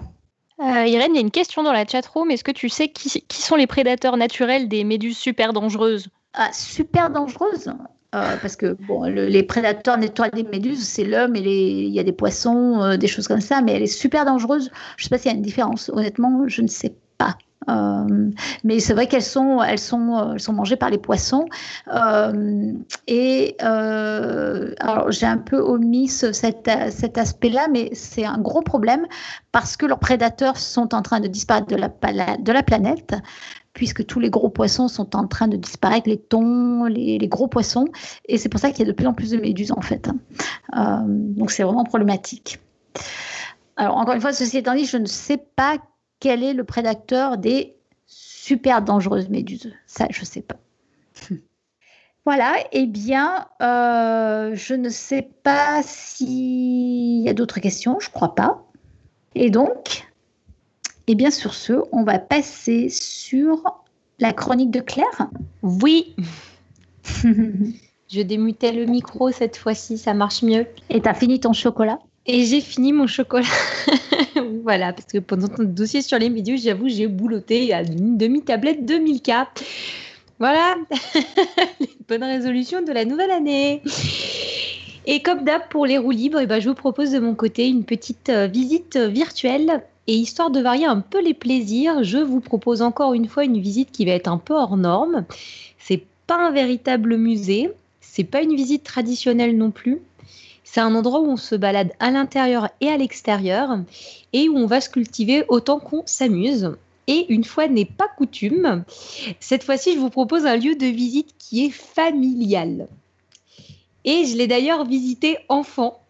Euh, 0.59 0.85
Irène, 0.85 1.11
il 1.13 1.15
y 1.15 1.17
a 1.19 1.21
une 1.21 1.31
question 1.31 1.63
dans 1.63 1.71
la 1.71 1.85
chatroom. 1.85 2.31
Est-ce 2.31 2.43
que 2.43 2.51
tu 2.51 2.67
sais 2.67 2.89
qui, 2.89 3.23
sont 3.29 3.55
les 3.55 3.67
prédateurs 3.67 4.17
naturels 4.17 4.67
des 4.67 4.83
méduses 4.83 5.17
super 5.17 5.53
dangereuses? 5.53 6.09
Ah, 6.33 6.49
Super 6.51 7.09
dangereuses? 7.09 7.71
Euh, 8.15 8.37
parce 8.41 8.55
que 8.55 8.75
les 9.07 9.43
prédateurs 9.43 9.97
naturels 9.97 10.31
des 10.33 10.43
méduses, 10.43 10.83
c'est 10.83 11.03
l'homme 11.03 11.35
et 11.35 11.41
il 11.41 11.93
y 11.93 11.99
a 11.99 12.03
des 12.03 12.11
poissons, 12.11 12.81
euh, 12.81 12.97
des 12.97 13.07
choses 13.07 13.27
comme 13.27 13.39
ça, 13.39 13.61
mais 13.61 13.73
elle 13.73 13.83
est 13.83 13.87
super 13.87 14.25
dangereuse. 14.25 14.71
Je 14.97 15.03
ne 15.03 15.05
sais 15.05 15.09
pas 15.09 15.17
s'il 15.19 15.31
y 15.31 15.33
a 15.33 15.37
une 15.37 15.43
différence. 15.43 15.89
Honnêtement, 15.93 16.47
je 16.47 16.63
ne 16.63 16.67
sais 16.67 16.95
pas. 17.17 17.37
Euh, 17.69 18.31
mais 18.63 18.79
c'est 18.79 18.93
vrai 18.93 19.07
qu'elles 19.07 19.23
sont, 19.23 19.61
elles 19.61 19.79
sont, 19.79 20.17
euh, 20.17 20.33
elles 20.33 20.39
sont 20.39 20.53
mangées 20.53 20.75
par 20.75 20.89
les 20.89 20.97
poissons. 20.97 21.45
Euh, 21.93 22.73
et 23.07 23.55
alors 23.59 25.11
j'ai 25.11 25.25
un 25.25 25.37
peu 25.37 25.59
omis 25.59 26.07
cet, 26.07 26.67
aspect-là, 26.67 27.67
mais 27.71 27.89
c'est 27.93 28.25
un 28.25 28.39
gros 28.39 28.61
problème 28.61 29.05
parce 29.51 29.77
que 29.77 29.85
leurs 29.85 29.99
prédateurs 29.99 30.57
sont 30.57 30.93
en 30.93 31.01
train 31.01 31.19
de 31.19 31.27
disparaître 31.27 31.67
de 31.67 32.51
la 32.51 32.63
planète 32.63 33.15
puisque 33.73 34.05
tous 34.05 34.19
les 34.19 34.29
gros 34.29 34.49
poissons 34.49 34.87
sont 34.87 35.15
en 35.15 35.27
train 35.27 35.47
de 35.47 35.55
disparaître, 35.55 36.09
les 36.09 36.17
thons, 36.17 36.85
les, 36.85 37.17
gros 37.29 37.47
poissons, 37.47 37.85
et 38.27 38.37
c'est 38.37 38.49
pour 38.49 38.59
ça 38.59 38.71
qu'il 38.71 38.79
y 38.79 38.81
a 38.83 38.91
de 38.91 38.95
plus 38.95 39.07
en 39.07 39.13
plus 39.13 39.31
de 39.31 39.37
méduses 39.37 39.71
en 39.71 39.81
fait. 39.81 40.09
donc 40.75 41.51
c'est 41.51 41.63
vraiment 41.63 41.85
problématique. 41.85 42.59
Alors, 43.77 43.95
encore 43.95 44.13
une 44.13 44.19
fois, 44.19 44.33
ceci 44.33 44.57
étant 44.57 44.75
dit, 44.75 44.83
je 44.83 44.97
ne 44.97 45.05
sais 45.05 45.37
pas 45.55 45.77
quel 46.19 46.43
est 46.43 46.53
le 46.53 46.63
prédateur 46.63 47.37
des 47.37 47.75
super 48.05 48.81
dangereuses 48.81 49.29
méduses? 49.29 49.73
Ça, 49.87 50.07
je 50.11 50.21
ne 50.21 50.25
sais 50.25 50.41
pas. 50.41 50.57
Voilà, 52.25 52.57
eh 52.73 52.85
bien, 52.85 53.47
euh, 53.59 54.51
je 54.53 54.75
ne 54.75 54.89
sais 54.89 55.27
pas 55.41 55.81
s'il 55.83 57.23
y 57.23 57.29
a 57.29 57.33
d'autres 57.33 57.59
questions, 57.59 57.99
je 57.99 58.11
crois 58.11 58.35
pas. 58.35 58.61
Et 59.33 59.49
donc, 59.49 60.07
eh 61.07 61.15
bien, 61.15 61.31
sur 61.31 61.55
ce, 61.55 61.73
on 61.91 62.03
va 62.03 62.19
passer 62.19 62.89
sur 62.89 63.83
la 64.19 64.33
chronique 64.33 64.69
de 64.69 64.81
Claire. 64.81 65.29
Oui. 65.63 66.15
je 67.23 68.21
démutais 68.21 68.73
le 68.73 68.85
micro 68.85 69.31
cette 69.31 69.57
fois-ci, 69.57 69.97
ça 69.97 70.13
marche 70.13 70.43
mieux. 70.43 70.67
Et 70.89 71.01
tu 71.01 71.09
as 71.09 71.15
fini 71.15 71.39
ton 71.39 71.53
chocolat? 71.53 71.97
Et 72.25 72.45
j'ai 72.45 72.61
fini 72.61 72.93
mon 72.93 73.07
chocolat. 73.07 73.47
voilà, 74.63 74.93
parce 74.93 75.07
que 75.11 75.19
pendant 75.19 75.47
ton 75.47 75.63
dossier 75.63 76.01
sur 76.01 76.19
les 76.19 76.29
vidéos, 76.29 76.57
j'avoue, 76.57 76.89
j'ai 76.89 77.07
bouloté 77.07 77.73
à 77.73 77.81
une 77.81 78.17
demi-tablette 78.17 78.85
de 78.85 78.95
Milka. 78.95 79.49
Voilà, 80.39 80.75
les 81.79 81.89
bonnes 82.07 82.23
résolutions 82.23 82.81
de 82.81 82.91
la 82.91 83.05
nouvelle 83.05 83.31
année. 83.31 83.81
Et 85.05 85.21
comme 85.21 85.43
d'hab 85.43 85.67
pour 85.69 85.85
les 85.85 85.97
roues 85.97 86.11
libres, 86.11 86.39
eh 86.39 86.45
ben, 86.45 86.59
je 86.59 86.69
vous 86.69 86.75
propose 86.75 87.11
de 87.11 87.19
mon 87.19 87.35
côté 87.35 87.67
une 87.67 87.83
petite 87.83 88.29
euh, 88.29 88.47
visite 88.47 88.97
virtuelle. 88.97 89.83
Et 90.07 90.13
histoire 90.13 90.49
de 90.49 90.59
varier 90.59 90.85
un 90.85 91.01
peu 91.01 91.21
les 91.21 91.33
plaisirs, 91.33 92.03
je 92.03 92.17
vous 92.17 92.41
propose 92.41 92.81
encore 92.81 93.13
une 93.13 93.27
fois 93.27 93.43
une 93.43 93.59
visite 93.59 93.91
qui 93.91 94.05
va 94.05 94.11
être 94.11 94.27
un 94.27 94.37
peu 94.37 94.55
hors 94.55 94.75
norme. 94.75 95.25
C'est 95.77 96.03
pas 96.25 96.47
un 96.47 96.51
véritable 96.51 97.15
musée, 97.17 97.71
c'est 98.01 98.23
pas 98.23 98.41
une 98.41 98.55
visite 98.55 98.83
traditionnelle 98.83 99.57
non 99.57 99.71
plus. 99.71 100.01
C'est 100.71 100.81
un 100.81 100.93
endroit 100.93 101.21
où 101.21 101.31
on 101.31 101.35
se 101.35 101.55
balade 101.55 101.93
à 101.99 102.11
l'intérieur 102.11 102.69
et 102.79 102.89
à 102.89 102.97
l'extérieur 102.97 103.79
et 104.33 104.49
où 104.49 104.55
on 104.55 104.67
va 104.67 104.81
se 104.81 104.89
cultiver 104.91 105.43
autant 105.47 105.79
qu'on 105.79 106.03
s'amuse. 106.05 106.75
Et 107.07 107.25
une 107.33 107.43
fois 107.43 107.67
n'est 107.67 107.85
pas 107.85 108.07
coutume, 108.07 108.83
cette 109.39 109.63
fois-ci, 109.63 109.93
je 109.95 109.97
vous 109.97 110.11
propose 110.11 110.45
un 110.45 110.57
lieu 110.57 110.75
de 110.75 110.85
visite 110.85 111.33
qui 111.39 111.65
est 111.65 111.71
familial. 111.71 112.87
Et 114.05 114.25
je 114.25 114.37
l'ai 114.37 114.45
d'ailleurs 114.45 114.85
visité 114.85 115.39
enfant 115.49 116.03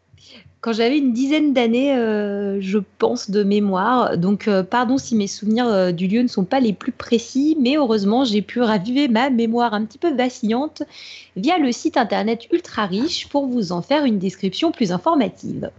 quand 0.61 0.73
j'avais 0.73 0.97
une 0.97 1.13
dizaine 1.13 1.53
d'années, 1.53 1.95
euh, 1.95 2.59
je 2.59 2.79
pense, 2.97 3.31
de 3.31 3.43
mémoire. 3.43 4.17
Donc, 4.17 4.47
euh, 4.49 4.61
pardon 4.61 4.97
si 4.97 5.15
mes 5.15 5.27
souvenirs 5.27 5.67
euh, 5.67 5.91
du 5.93 6.07
lieu 6.07 6.21
ne 6.21 6.27
sont 6.27 6.43
pas 6.43 6.59
les 6.59 6.73
plus 6.73 6.91
précis, 6.91 7.55
mais 7.61 7.77
heureusement, 7.77 8.25
j'ai 8.25 8.41
pu 8.41 8.59
raviver 8.59 9.07
ma 9.07 9.29
mémoire 9.29 9.73
un 9.73 9.85
petit 9.85 9.97
peu 9.97 10.13
vacillante 10.13 10.83
via 11.37 11.57
le 11.57 11.71
site 11.71 11.95
internet 11.95 12.47
ultra 12.51 12.87
riche 12.87 13.29
pour 13.29 13.47
vous 13.47 13.71
en 13.71 13.81
faire 13.81 14.03
une 14.03 14.19
description 14.19 14.73
plus 14.73 14.91
informative. 14.91 15.71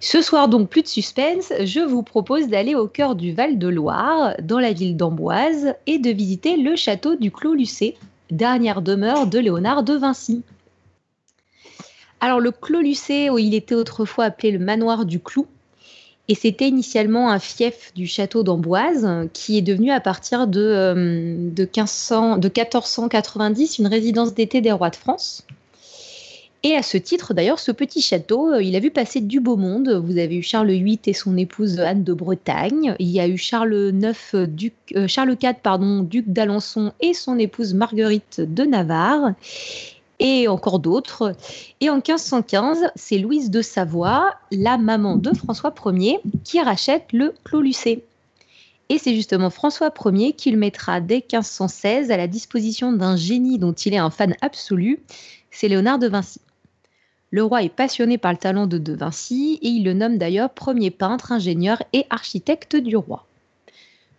Ce 0.00 0.22
soir, 0.22 0.48
donc, 0.48 0.70
plus 0.70 0.82
de 0.82 0.88
suspense, 0.88 1.52
je 1.62 1.80
vous 1.80 2.02
propose 2.02 2.48
d'aller 2.48 2.74
au 2.74 2.86
cœur 2.86 3.14
du 3.14 3.32
Val-de-Loire, 3.32 4.36
dans 4.42 4.58
la 4.58 4.72
ville 4.72 4.96
d'Amboise, 4.96 5.74
et 5.86 5.98
de 5.98 6.10
visiter 6.10 6.56
le 6.56 6.76
château 6.76 7.14
du 7.14 7.30
Clos 7.30 7.54
Lucé, 7.54 7.96
dernière 8.30 8.80
demeure 8.80 9.26
de 9.26 9.38
Léonard 9.38 9.82
de 9.82 9.94
Vinci. 9.94 10.42
Alors 12.22 12.38
le 12.38 12.52
Clos 12.52 12.82
Lucé, 12.82 13.28
il 13.36 13.52
était 13.52 13.74
autrefois 13.74 14.26
appelé 14.26 14.52
le 14.52 14.60
manoir 14.60 15.06
du 15.06 15.18
Clou. 15.18 15.48
Et 16.28 16.36
c'était 16.36 16.68
initialement 16.68 17.30
un 17.32 17.40
fief 17.40 17.92
du 17.96 18.06
château 18.06 18.44
d'Amboise 18.44 19.28
qui 19.32 19.58
est 19.58 19.62
devenu 19.62 19.90
à 19.90 19.98
partir 19.98 20.46
de, 20.46 20.60
euh, 20.60 20.94
de, 21.50 21.62
1500, 21.64 22.38
de 22.38 22.46
1490 22.46 23.80
une 23.80 23.88
résidence 23.88 24.34
d'été 24.34 24.60
des 24.60 24.70
rois 24.70 24.90
de 24.90 24.96
France. 24.96 25.44
Et 26.62 26.76
à 26.76 26.82
ce 26.84 26.96
titre, 26.96 27.34
d'ailleurs, 27.34 27.58
ce 27.58 27.72
petit 27.72 28.00
château, 28.00 28.52
euh, 28.52 28.62
il 28.62 28.76
a 28.76 28.78
vu 28.78 28.92
passer 28.92 29.20
du 29.20 29.40
beau 29.40 29.56
monde. 29.56 30.00
Vous 30.04 30.16
avez 30.16 30.36
eu 30.36 30.42
Charles 30.42 30.70
VIII 30.70 31.00
et 31.06 31.12
son 31.14 31.36
épouse 31.36 31.80
Anne 31.80 32.04
de 32.04 32.12
Bretagne. 32.12 32.94
Il 33.00 33.08
y 33.08 33.18
a 33.18 33.26
eu 33.26 33.36
Charles 33.36 33.92
IX, 33.92 34.16
euh, 34.34 34.46
IV, 35.08 35.54
pardon, 35.60 36.04
duc 36.04 36.28
d'Alençon 36.28 36.92
et 37.00 37.14
son 37.14 37.36
épouse 37.36 37.74
Marguerite 37.74 38.40
de 38.40 38.62
Navarre 38.62 39.32
et 40.22 40.46
encore 40.46 40.78
d'autres. 40.78 41.34
Et 41.80 41.90
en 41.90 41.96
1515, 41.96 42.92
c'est 42.94 43.18
Louise 43.18 43.50
de 43.50 43.60
Savoie, 43.60 44.30
la 44.52 44.78
maman 44.78 45.16
de 45.16 45.34
François 45.34 45.74
Ier, 45.86 46.20
qui 46.44 46.60
rachète 46.60 47.12
le 47.12 47.34
Clos 47.44 47.60
Lucé. 47.60 48.04
Et 48.88 48.98
c'est 48.98 49.14
justement 49.14 49.50
François 49.50 49.92
Ier 50.06 50.32
qui 50.32 50.50
le 50.52 50.58
mettra 50.58 51.00
dès 51.00 51.16
1516 51.16 52.10
à 52.10 52.16
la 52.16 52.28
disposition 52.28 52.92
d'un 52.92 53.16
génie 53.16 53.58
dont 53.58 53.72
il 53.72 53.94
est 53.94 53.98
un 53.98 54.10
fan 54.10 54.34
absolu, 54.40 55.00
c'est 55.50 55.68
Léonard 55.68 55.98
de 55.98 56.08
Vinci. 56.08 56.40
Le 57.30 57.42
roi 57.42 57.62
est 57.62 57.74
passionné 57.74 58.16
par 58.16 58.30
le 58.30 58.38
talent 58.38 58.66
de 58.66 58.78
De 58.78 58.92
Vinci 58.92 59.58
et 59.62 59.68
il 59.68 59.84
le 59.84 59.94
nomme 59.94 60.18
d'ailleurs 60.18 60.50
premier 60.50 60.90
peintre, 60.90 61.32
ingénieur 61.32 61.82
et 61.92 62.04
architecte 62.10 62.76
du 62.76 62.96
roi. 62.96 63.26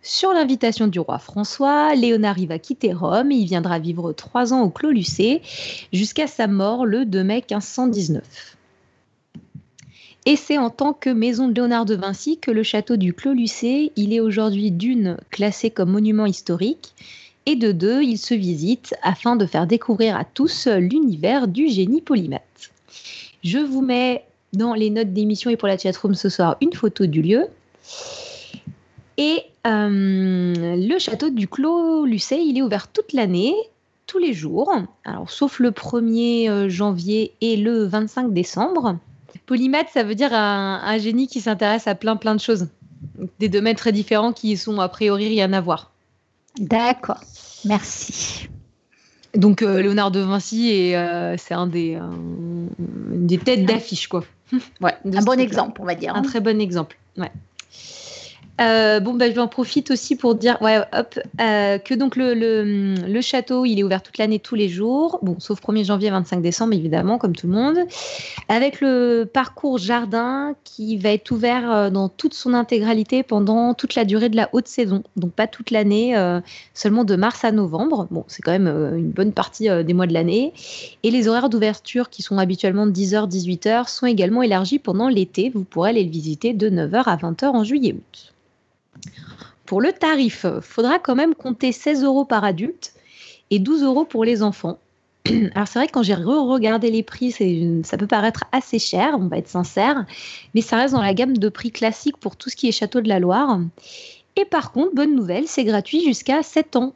Sur 0.06 0.34
l'invitation 0.34 0.88
du 0.88 1.00
roi 1.00 1.18
François, 1.18 1.96
Léonard 1.96 2.38
y 2.38 2.46
va 2.46 2.60
quitter 2.60 2.92
Rome 2.92 3.32
et 3.32 3.36
il 3.36 3.46
viendra 3.46 3.80
vivre 3.80 4.12
trois 4.12 4.52
ans 4.52 4.62
au 4.62 4.70
Clos 4.70 4.92
Lucé 4.92 5.42
jusqu'à 5.94 6.28
sa 6.28 6.48
mort 6.48 6.86
le 6.86 7.06
2 7.06 7.24
mai 7.24 7.36
1519. 7.36 8.58
Et 10.26 10.36
c'est 10.36 10.58
en 10.58 10.70
tant 10.70 10.92
que 10.92 11.10
maison 11.10 11.48
de 11.48 11.54
Léonard 11.54 11.86
de 11.86 11.96
Vinci 11.96 12.38
que 12.38 12.52
le 12.52 12.64
château 12.64 12.98
du 12.98 13.14
Clos 13.14 13.32
Lucé, 13.32 13.94
il 13.96 14.12
est 14.12 14.20
aujourd'hui 14.20 14.72
d'une 14.72 15.16
classé 15.30 15.70
comme 15.70 15.92
monument 15.92 16.26
historique 16.26 16.94
et 17.46 17.56
de 17.56 17.72
deux, 17.72 18.04
il 18.04 18.18
se 18.18 18.34
visite 18.34 18.96
afin 19.04 19.38
de 19.38 19.46
faire 19.46 19.68
découvrir 19.68 20.18
à 20.18 20.26
tous 20.26 20.68
l'univers 20.68 21.48
du 21.48 21.70
génie 21.70 22.02
polymath. 22.02 22.72
Je 23.42 23.60
vous 23.60 23.82
mets 23.82 24.26
dans 24.52 24.74
les 24.74 24.90
notes 24.90 25.14
d'émission 25.14 25.50
et 25.50 25.56
pour 25.56 25.70
la 25.70 25.78
chatroom 25.78 26.14
ce 26.14 26.28
soir 26.28 26.58
une 26.60 26.74
photo 26.74 27.06
du 27.06 27.22
lieu. 27.22 27.48
Et 29.18 29.44
euh, 29.68 30.76
le 30.76 31.00
château 31.00 31.30
du 31.30 31.48
Clos 31.48 32.06
Lucé, 32.06 32.38
il 32.38 32.58
est 32.58 32.62
ouvert 32.62 32.88
toute 32.88 33.14
l'année, 33.14 33.54
tous 34.08 34.18
les 34.18 34.34
jours, 34.34 34.72
alors 35.06 35.30
sauf 35.30 35.60
le 35.60 35.72
1er 35.72 36.50
euh, 36.50 36.70
janvier 36.70 37.34
et 37.42 37.58
le 37.58 37.86
25 37.86 38.34
décembre. 38.34 38.98
Polymath, 39.46 39.88
ça 39.94 40.04
veut 40.04 40.16
dire 40.16 40.34
un, 40.34 40.98
génie 40.98 41.28
qui 41.28 41.42
s'intéresse 41.42 41.88
à 41.88 41.96
plein 41.96 42.16
plein 42.16 42.36
de 42.36 42.40
choses, 42.40 42.68
des 43.40 43.50
domaines 43.50 43.76
très 43.76 43.92
différents 43.92 44.34
qui 44.34 44.58
sont 44.58 44.80
a 44.80 44.90
priori 44.90 45.28
rien 45.28 45.54
à 45.54 45.62
voir. 45.62 45.92
D'accord, 46.60 47.22
merci. 47.66 48.48
Donc 49.36 49.62
euh, 49.62 49.82
Léonard 49.82 50.12
de 50.12 50.20
Vinci, 50.20 50.94
c'est 51.38 51.54
un 51.54 51.68
des, 51.68 52.00
des 52.78 53.38
têtes 53.38 53.66
d'affiche, 53.66 54.08
quoi. 54.08 54.24
ouais, 54.82 54.96
un 55.14 55.24
bon 55.24 55.40
exemple, 55.40 55.82
on 55.82 55.86
va 55.86 55.96
dire. 55.96 56.16
Un 56.16 56.22
très 56.22 56.40
bon 56.40 56.60
exemple, 56.62 56.98
ouais. 57.18 57.32
Euh, 58.62 59.00
bon, 59.00 59.16
ben, 59.16 59.34
je 59.34 59.40
en 59.40 59.48
profite 59.48 59.90
aussi 59.90 60.16
pour 60.16 60.36
dire 60.36 60.60
euh, 60.62 61.78
que 61.80 61.94
donc 61.96 62.16
le, 62.16 62.36
le, 62.36 63.22
château, 63.22 63.66
il 63.66 63.80
est 63.80 63.84
ouvert 63.84 64.04
toute 64.04 64.20
l'année, 64.20 64.38
tous 64.38 64.54
les 64.54 64.70
jours, 64.70 65.18
bon, 65.24 65.40
sauf 65.40 65.60
1er 65.60 65.86
janvier, 65.86 66.12
25 66.12 66.40
décembre, 66.42 66.74
évidemment, 66.74 67.18
comme 67.18 67.36
tout 67.36 67.48
le 67.48 67.54
monde, 67.54 67.80
avec 68.50 68.80
le 68.80 69.28
parcours 69.32 69.80
jardin 69.80 70.56
qui 70.66 70.98
va 70.98 71.10
être 71.10 71.32
ouvert 71.32 71.72
euh, 71.72 71.90
dans 71.90 72.10
toute 72.10 72.36
son 72.36 72.54
intégralité 72.54 73.24
pendant 73.24 73.74
toute 73.74 73.96
la 73.96 74.06
durée 74.06 74.30
de 74.30 74.36
la 74.36 74.50
haute 74.54 74.68
saison, 74.68 75.02
donc 75.16 75.32
pas 75.32 75.48
toute 75.48 75.72
l'année, 75.72 76.16
seulement 76.74 77.06
de 77.06 77.16
mars 77.16 77.44
à 77.44 77.52
novembre. 77.52 78.08
Bon, 78.12 78.24
c'est 78.28 78.42
quand 78.44 78.52
même 78.52 78.68
une 78.68 79.10
bonne 79.10 79.32
partie 79.32 79.68
des 79.84 79.94
mois 79.94 80.08
de 80.08 80.14
l'année. 80.14 80.54
Et 81.02 81.12
les 81.12 81.28
horaires 81.28 81.50
d'ouverture, 81.50 82.10
qui 82.10 82.22
sont 82.22 82.38
habituellement 82.38 82.86
de 82.86 82.92
10h, 82.92 83.30
18h, 83.30 83.90
sont 83.90 84.06
également 84.06 84.44
élargis 84.44 84.80
pendant 84.80 85.10
l'été. 85.10 85.52
Vous 85.54 85.64
pourrez 85.64 85.90
aller 85.92 86.04
le 86.04 86.12
visiter 86.12 86.54
de 86.54 86.70
9h 86.70 87.04
à 87.06 87.16
20h 87.16 87.46
en 87.48 87.64
juillet-août. 87.64 88.34
Pour 89.66 89.82
le 89.82 89.94
tarif, 89.94 90.46
il 90.46 90.62
faudra 90.62 91.00
quand 91.00 91.16
même 91.16 91.36
compter 91.36 91.72
16 91.72 92.04
euros 92.04 92.26
par 92.26 92.44
adulte 92.44 92.94
et 93.50 93.60
12 93.60 93.84
euros 93.84 94.06
pour 94.06 94.26
les 94.26 94.44
enfants. 94.44 94.78
Alors 95.56 95.68
c'est 95.68 95.80
vrai 95.80 95.88
que 95.88 95.94
quand 95.94 96.04
j'ai 96.04 96.16
re-regardé 96.16 96.92
les 96.92 97.04
prix, 97.04 97.32
ça 97.84 97.98
peut 97.98 98.08
paraître 98.08 98.44
assez 98.52 98.80
cher, 98.80 99.16
on 99.18 99.28
va 99.28 99.38
être 99.38 99.48
sincère, 99.48 100.06
mais 100.54 100.62
ça 100.62 100.78
reste 100.78 100.94
dans 100.94 101.02
la 101.02 101.14
gamme 101.14 101.38
de 101.38 101.50
prix 101.50 101.72
classiques 101.72 102.18
pour 102.18 102.36
tout 102.36 102.50
ce 102.50 102.56
qui 102.56 102.68
est 102.68 102.72
Château 102.72 103.02
de 103.02 103.08
la 103.08 103.20
Loire. 103.20 103.60
Et 104.36 104.46
par 104.46 104.72
contre, 104.72 104.96
bonne 104.96 105.16
nouvelle, 105.16 105.48
c'est 105.48 105.64
gratuit 105.64 106.04
jusqu'à 106.04 106.44
7 106.44 106.76
ans. 106.76 106.94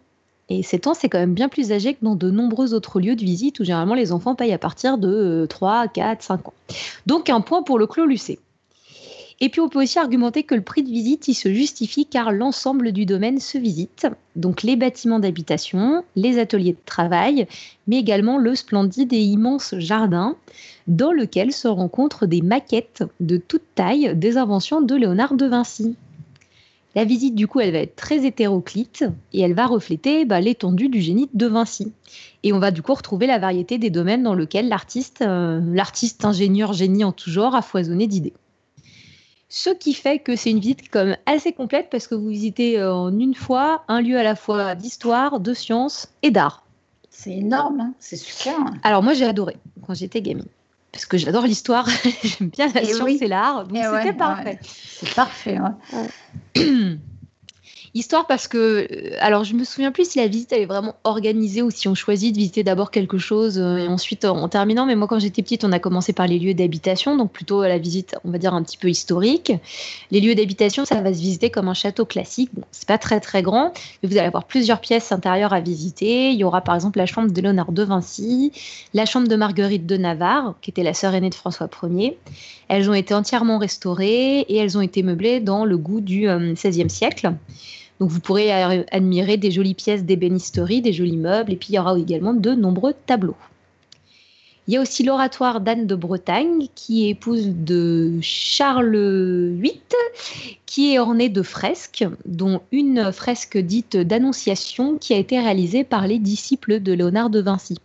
Et 0.50 0.64
7 0.64 0.88
ans, 0.88 0.93
c'est 0.93 1.10
quand 1.10 1.20
même 1.20 1.34
bien 1.34 1.50
plus 1.50 1.72
âgé 1.72 1.93
que 1.93 2.04
dans 2.04 2.16
de 2.16 2.32
nombreux 2.32 2.74
autres 2.74 3.00
lieux 3.00 3.16
de 3.16 3.24
visite 3.24 3.60
où 3.60 3.64
généralement 3.64 3.95
les 3.95 4.12
enfants 4.12 4.34
payent 4.34 4.54
à 4.54 4.58
partir 4.58 4.98
de 4.98 5.45
3, 5.50 5.88
4, 5.89 6.24
5 6.24 6.48
ans. 6.48 6.54
Donc 7.06 7.30
un 7.30 7.41
point 7.41 7.64
pour 7.64 7.78
le 7.78 7.86
Clos 7.86 8.06
Lucé. 8.06 8.39
Et 9.40 9.50
puis 9.50 9.62
on 9.62 9.70
peut 9.70 9.84
aussi 9.84 10.00
argumenter 10.00 10.44
que 10.44 10.56
le 10.56 10.64
prix 10.64 10.82
de 10.82 10.90
visite, 10.90 11.28
il 11.28 11.36
se 11.36 11.54
justifie 11.54 12.08
car 12.08 12.32
l'ensemble 12.32 12.92
du 12.92 13.06
domaine 13.06 13.40
se 13.40 13.60
visite, 13.60 14.08
donc 14.36 14.64
les 14.64 14.76
bâtiments 14.76 15.20
d'habitation, 15.20 16.04
les 16.16 16.40
ateliers 16.40 16.74
de 16.74 16.86
travail, 16.86 17.48
mais 17.86 17.98
également 17.98 18.40
le 18.40 18.56
splendide 18.56 19.14
et 19.14 19.22
immense 19.22 19.76
jardin 19.78 20.36
dans 20.88 21.12
lequel 21.12 21.52
se 21.52 21.68
rencontrent 21.68 22.26
des 22.26 22.42
maquettes 22.42 23.04
de 23.20 23.38
toute 23.38 23.76
taille 23.76 24.16
des 24.16 24.38
inventions 24.38 24.82
de 24.82 24.96
Léonard 24.96 25.36
de 25.36 25.46
Vinci. 25.46 25.96
La 26.96 27.04
visite, 27.04 27.36
du 27.36 27.46
coup, 27.46 27.60
elle 27.60 27.74
va 27.74 27.78
être 27.78 27.96
très 27.96 28.26
hétéroclite 28.26 29.06
et 29.32 29.42
elle 29.42 29.54
va 29.54 29.68
refléter 29.68 30.26
bah, 30.26 30.42
l'étendue 30.42 30.90
du 30.90 31.00
génie 31.00 31.30
de 31.32 31.46
Vinci. 31.46 31.92
Et 32.42 32.54
on 32.54 32.60
va 32.60 32.72
du 32.72 32.82
coup 32.82 32.96
retrouver 32.96 33.28
la 33.28 33.38
variété 33.38 33.78
des 33.78 33.92
domaines 33.92 34.24
dans 34.24 34.34
lesquels 34.34 34.68
l'artiste, 34.68 35.22
euh, 35.22 35.62
l'artiste 35.74 36.26
ingénieur 36.26 36.74
génie 36.74 37.04
en 37.04 37.12
tout 37.12 37.30
genre, 37.30 37.54
a 37.54 37.62
foisonné 37.62 38.08
d'idées. 38.08 38.34
Ce 39.50 39.70
qui 39.70 39.93
fait 39.93 40.20
que 40.20 40.36
c'est 40.36 40.52
une 40.52 40.60
visite 40.60 40.89
comme 40.89 41.16
assez 41.26 41.54
complète 41.54 41.88
parce 41.89 42.08
que 42.08 42.16
vous 42.16 42.28
visitez 42.28 42.84
en 42.84 43.18
une 43.18 43.34
fois 43.34 43.84
un 43.88 44.02
lieu 44.02 44.18
à 44.18 44.24
la 44.24 44.36
fois 44.36 44.76
d'histoire, 44.76 45.39
de 45.39 45.54
sciences 45.54 46.10
et 46.22 46.32
d'art. 46.32 46.64
C'est 47.10 47.32
énorme, 47.32 47.80
hein. 47.80 47.93
c'est 48.00 48.18
super. 48.18 48.56
Alors 48.84 49.02
moi 49.02 49.14
j'ai 49.14 49.26
adoré 49.26 49.58
quand 49.86 49.93
j'étais 49.93 50.22
gamine 50.22 50.45
parce 50.91 51.06
que 51.06 51.18
j'adore 51.18 51.43
l'histoire, 51.43 51.88
j'aime 52.24 52.50
bien 52.50 52.68
la 52.74 52.84
science 52.84 53.22
et 53.22 53.28
l'art, 53.28 53.66
donc 53.68 53.78
c'était 53.78 54.14
parfait. 54.14 54.60
C'est 54.64 55.14
parfait. 55.16 55.58
Histoire 57.94 58.28
parce 58.28 58.48
que, 58.48 58.58
euh, 58.58 59.18
alors 59.20 59.44
je 59.44 59.54
me 59.54 59.64
souviens 59.64 59.92
plus 59.92 60.10
si 60.10 60.20
la 60.20 60.28
visite 60.28 60.52
elle 60.52 60.62
est 60.62 60.66
vraiment 60.66 60.96
organisée 61.04 61.62
ou 61.62 61.72
si 61.72 61.88
on 61.88 61.96
choisit 61.96 62.34
de 62.34 62.38
visiter 62.38 62.64
d'abord 62.64 62.92
quelque 62.92 63.18
chose 63.18 63.58
euh, 63.58 63.78
et 63.78 63.88
ensuite 63.88 64.26
en 64.26 64.48
terminant. 64.50 64.86
Mais 64.86 64.96
moi 64.96 65.08
quand 65.08 65.20
j'étais 65.20 65.42
petite, 65.42 65.64
on 65.64 65.72
a 65.72 65.80
commencé 65.80 66.14
par 66.14 66.28
les 66.28 66.40
lieux 66.40 66.54
d'habitation, 66.54 67.16
donc 67.16 67.32
plutôt 67.32 67.64
la 67.64 67.78
visite, 67.78 68.16
on 68.24 68.32
va 68.32 68.38
dire 68.38 68.54
un 68.54 68.64
petit 68.64 68.78
peu 68.78 68.90
historique. 68.90 69.54
Les 70.12 70.20
lieux 70.20 70.36
d'habitation, 70.36 70.86
ça 70.86 71.02
va 71.02 71.14
se 71.14 71.20
visiter 71.20 71.50
comme 71.50 71.68
un 71.68 71.74
château 71.74 72.06
classique. 72.06 72.50
Bon, 72.54 72.64
c'est 72.72 72.88
pas 72.88 72.98
très 72.98 73.20
très 73.20 73.42
grand, 73.42 73.74
mais 74.02 74.10
vous 74.10 74.18
allez 74.18 74.28
avoir 74.28 74.46
plusieurs 74.46 74.80
pièces 74.80 75.12
intérieures 75.12 75.54
à 75.54 75.60
visiter. 75.60 76.32
Il 76.32 76.38
y 76.38 76.44
aura 76.44 76.62
par 76.62 76.76
exemple 76.76 76.98
la 76.98 77.06
chambre 77.06 77.32
de 77.32 77.42
Léonard 77.42 77.72
de 77.72 77.84
Vinci, 77.84 78.52
la 78.94 79.06
chambre 79.06 79.28
de 79.28 79.36
Marguerite 79.36 79.86
de 79.86 79.98
Navarre, 79.98 80.56
qui 80.62 80.72
était 80.72 80.84
la 80.84 80.94
sœur 80.94 81.14
aînée 81.14 81.30
de 81.30 81.36
François 81.36 81.70
Ier. 81.84 82.18
Elles 82.68 82.89
ont 82.89 82.93
été 82.93 83.13
entièrement 83.13 83.57
restaurées 83.57 84.41
et 84.41 84.57
elles 84.57 84.78
ont 84.78 84.82
été 84.82 85.03
meublées 85.03 85.39
dans 85.39 85.65
le 85.65 85.78
goût 85.78 86.01
du 86.01 86.28
XVIe 86.28 86.84
euh, 86.84 86.89
siècle. 86.89 87.34
Donc 87.99 88.09
vous 88.09 88.20
pourrez 88.20 88.51
admirer 88.91 89.38
des 89.38 89.49
jolies 89.49 89.74
pièces 89.74 90.03
d'ébénisterie, 90.03 90.82
des 90.82 90.93
jolis 90.93 91.18
meubles, 91.18 91.53
et 91.53 91.55
puis 91.55 91.70
il 91.70 91.76
y 91.76 91.80
aura 91.80 91.97
également 91.97 92.34
de 92.34 92.51
nombreux 92.51 92.93
tableaux. 93.05 93.36
Il 94.68 94.74
y 94.74 94.78
a 94.78 94.82
aussi 94.82 95.03
l'oratoire 95.03 95.61
d'Anne 95.61 95.88
de 95.88 95.95
Bretagne, 95.95 96.68
qui 96.76 97.05
est 97.05 97.11
épouse 97.11 97.47
de 97.47 98.20
Charles 98.22 99.53
VIII, 99.61 99.80
qui 100.65 100.93
est 100.93 100.99
orné 100.99 101.30
de 101.30 101.41
fresques, 101.41 102.05
dont 102.26 102.59
une 102.74 103.13
fresque 103.13 103.57
dite 103.57 103.95
d'Annonciation, 103.95 104.97
qui 104.97 105.13
a 105.13 105.18
été 105.18 105.39
réalisée 105.39 105.86
par 105.86 106.05
les 106.05 106.20
disciples 106.20 106.82
de 106.82 106.91
Léonard 106.91 107.30
de 107.30 107.39
Vinci. 107.39 107.78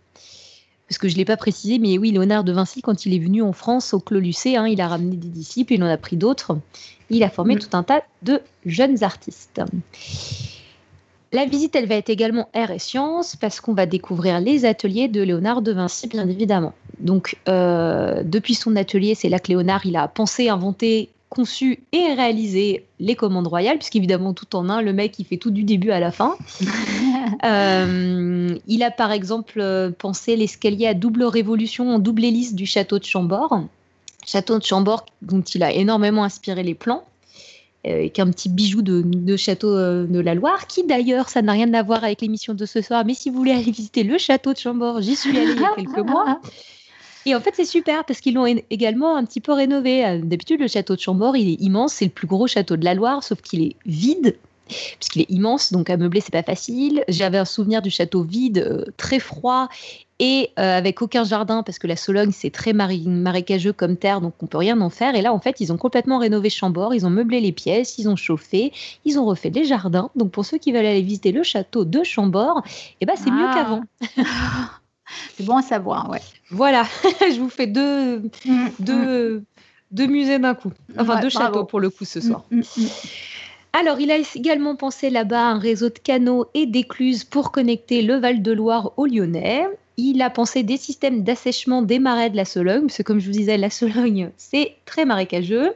Parce 0.92 0.98
que 0.98 1.08
je 1.08 1.14
ne 1.14 1.20
l'ai 1.20 1.24
pas 1.24 1.38
précisé, 1.38 1.78
mais 1.78 1.96
oui, 1.96 2.10
Léonard 2.10 2.44
de 2.44 2.52
Vinci, 2.52 2.82
quand 2.82 3.06
il 3.06 3.14
est 3.14 3.18
venu 3.18 3.40
en 3.40 3.54
France 3.54 3.94
au 3.94 3.98
Clos 3.98 4.20
Lucé, 4.20 4.58
hein, 4.58 4.66
il 4.68 4.78
a 4.78 4.88
ramené 4.88 5.16
des 5.16 5.28
disciples, 5.28 5.72
il 5.72 5.82
en 5.82 5.86
a 5.86 5.96
pris 5.96 6.18
d'autres 6.18 6.58
il 7.08 7.22
a 7.22 7.30
formé 7.30 7.54
mm. 7.54 7.58
tout 7.60 7.76
un 7.76 7.82
tas 7.82 8.02
de 8.22 8.40
jeunes 8.66 9.02
artistes. 9.02 9.62
La 11.32 11.46
visite, 11.46 11.74
elle 11.76 11.86
va 11.86 11.94
être 11.94 12.10
également 12.10 12.48
air 12.52 12.70
et 12.70 12.78
sciences 12.78 13.36
parce 13.36 13.60
qu'on 13.60 13.72
va 13.72 13.86
découvrir 13.86 14.40
les 14.40 14.66
ateliers 14.66 15.08
de 15.08 15.22
Léonard 15.22 15.62
de 15.62 15.72
Vinci, 15.72 16.08
bien 16.08 16.28
évidemment. 16.28 16.74
Donc, 17.00 17.38
euh, 17.48 18.22
depuis 18.22 18.54
son 18.54 18.76
atelier, 18.76 19.14
c'est 19.14 19.30
là 19.30 19.38
que 19.38 19.48
Léonard 19.48 19.86
il 19.86 19.96
a 19.96 20.08
pensé, 20.08 20.50
inventé, 20.50 21.08
conçu 21.32 21.82
et 21.92 22.12
réalisé 22.12 22.84
les 23.00 23.16
commandes 23.16 23.46
royales, 23.46 23.78
puisqu'évidemment, 23.78 24.34
tout 24.34 24.54
en 24.54 24.68
un, 24.68 24.82
le 24.82 24.92
mec, 24.92 25.18
il 25.18 25.24
fait 25.24 25.38
tout 25.38 25.50
du 25.50 25.64
début 25.64 25.90
à 25.90 25.98
la 25.98 26.12
fin. 26.12 26.36
Euh, 27.44 28.56
il 28.68 28.82
a 28.82 28.90
par 28.90 29.10
exemple 29.10 29.58
euh, 29.58 29.90
pensé 29.90 30.36
l'escalier 30.36 30.86
à 30.86 30.94
double 30.94 31.24
révolution 31.24 31.88
en 31.90 31.98
double 31.98 32.24
hélice 32.24 32.54
du 32.54 32.66
château 32.66 32.98
de 32.98 33.04
Chambord, 33.04 33.64
château 34.24 34.58
de 34.58 34.64
Chambord 34.64 35.06
dont 35.22 35.40
il 35.40 35.62
a 35.62 35.72
énormément 35.72 36.24
inspiré 36.24 36.62
les 36.62 36.74
plans, 36.74 37.04
euh, 37.86 38.08
qui 38.08 38.20
est 38.20 38.24
un 38.24 38.30
petit 38.30 38.48
bijou 38.48 38.82
de, 38.82 39.36
château 39.36 39.76
euh, 39.76 40.06
de 40.06 40.20
la 40.20 40.34
Loire, 40.34 40.66
qui 40.68 40.84
d'ailleurs, 40.84 41.28
ça 41.28 41.42
n'a 41.42 41.52
rien 41.52 41.72
à 41.74 41.82
voir 41.82 42.04
avec 42.04 42.20
l'émission 42.20 42.54
de 42.54 42.66
ce 42.66 42.80
soir, 42.80 43.04
mais 43.04 43.14
si 43.14 43.30
vous 43.30 43.38
voulez 43.38 43.52
aller 43.52 43.72
visiter 43.72 44.04
le 44.04 44.18
château 44.18 44.52
de 44.52 44.58
Chambord, 44.58 45.00
j'y 45.00 45.16
suis 45.16 45.36
allée 45.36 45.52
il 45.52 45.60
y 45.60 45.64
a 45.64 45.74
quelques 45.74 46.06
mois. 46.06 46.40
Et 47.26 47.34
en 47.34 47.40
fait, 47.40 47.52
c'est 47.54 47.64
super 47.64 48.04
parce 48.04 48.20
qu'ils 48.20 48.34
l'ont 48.34 48.46
également 48.46 49.16
un 49.16 49.24
petit 49.24 49.40
peu 49.40 49.52
rénové. 49.52 50.04
Euh, 50.04 50.20
d'habitude, 50.22 50.60
le 50.60 50.68
château 50.68 50.96
de 50.96 51.00
Chambord, 51.00 51.36
il 51.36 51.48
est 51.48 51.60
immense, 51.60 51.94
c'est 51.94 52.04
le 52.04 52.10
plus 52.10 52.26
gros 52.26 52.46
château 52.46 52.76
de 52.76 52.84
la 52.84 52.94
Loire, 52.94 53.22
sauf 53.22 53.40
qu'il 53.40 53.62
est 53.62 53.76
vide 53.86 54.36
puisqu'il 54.98 55.22
est 55.22 55.30
immense, 55.30 55.72
donc 55.72 55.90
à 55.90 55.96
meubler, 55.96 56.20
c'est 56.20 56.32
pas 56.32 56.42
facile. 56.42 57.04
J'avais 57.08 57.38
un 57.38 57.44
souvenir 57.44 57.82
du 57.82 57.90
château 57.90 58.22
vide, 58.22 58.58
euh, 58.58 58.84
très 58.96 59.18
froid 59.18 59.68
et 60.18 60.50
euh, 60.58 60.78
avec 60.78 61.02
aucun 61.02 61.24
jardin, 61.24 61.62
parce 61.62 61.78
que 61.78 61.86
la 61.86 61.96
Sologne, 61.96 62.30
c'est 62.32 62.50
très 62.50 62.72
marécageux 62.72 63.72
comme 63.72 63.96
terre, 63.96 64.20
donc 64.20 64.34
on 64.40 64.46
peut 64.46 64.58
rien 64.58 64.80
en 64.80 64.90
faire. 64.90 65.14
Et 65.14 65.22
là, 65.22 65.32
en 65.32 65.40
fait, 65.40 65.60
ils 65.60 65.72
ont 65.72 65.76
complètement 65.76 66.18
rénové 66.18 66.48
Chambord, 66.48 66.94
ils 66.94 67.04
ont 67.06 67.10
meublé 67.10 67.40
les 67.40 67.52
pièces, 67.52 67.98
ils 67.98 68.08
ont 68.08 68.16
chauffé, 68.16 68.72
ils 69.04 69.18
ont 69.18 69.24
refait 69.24 69.50
les 69.50 69.64
jardins. 69.64 70.10
Donc 70.14 70.30
pour 70.30 70.44
ceux 70.44 70.58
qui 70.58 70.72
veulent 70.72 70.86
aller 70.86 71.02
visiter 71.02 71.32
le 71.32 71.42
château 71.42 71.84
de 71.84 72.04
Chambord, 72.04 72.62
eh 73.00 73.06
ben, 73.06 73.14
c'est 73.16 73.30
mieux 73.30 73.46
ah. 73.48 73.54
qu'avant. 73.54 73.82
c'est 75.36 75.44
bon 75.44 75.56
à 75.56 75.62
savoir, 75.62 76.10
ouais. 76.10 76.20
Voilà, 76.50 76.84
je 77.20 77.38
vous 77.38 77.48
fais 77.48 77.66
deux, 77.66 78.18
mm, 78.18 78.28
mm. 78.46 78.70
deux, 78.80 79.44
deux 79.90 80.06
musées 80.06 80.38
d'un 80.38 80.54
coup. 80.54 80.72
Enfin, 80.98 81.20
deux 81.20 81.30
châteaux 81.30 81.64
pour 81.64 81.80
le 81.80 81.90
coup 81.90 82.04
ce 82.04 82.20
soir. 82.20 82.44
Mm, 82.50 82.62
alors, 83.74 84.00
il 84.00 84.10
a 84.10 84.18
également 84.34 84.76
pensé 84.76 85.08
là-bas 85.08 85.46
un 85.46 85.58
réseau 85.58 85.88
de 85.88 85.98
canaux 85.98 86.46
et 86.52 86.66
d'écluses 86.66 87.24
pour 87.24 87.52
connecter 87.52 88.02
le 88.02 88.16
Val-de-Loire 88.16 88.92
au 88.98 89.06
Lyonnais. 89.06 89.66
Il 89.96 90.20
a 90.20 90.28
pensé 90.28 90.62
des 90.62 90.76
systèmes 90.76 91.22
d'assèchement 91.22 91.80
des 91.80 91.98
marais 91.98 92.28
de 92.28 92.36
la 92.36 92.44
Sologne, 92.44 92.82
parce 92.82 92.98
que 92.98 93.02
comme 93.02 93.18
je 93.18 93.26
vous 93.26 93.32
disais, 93.32 93.56
la 93.56 93.70
Sologne, 93.70 94.30
c'est 94.36 94.76
très 94.84 95.06
marécageux. 95.06 95.72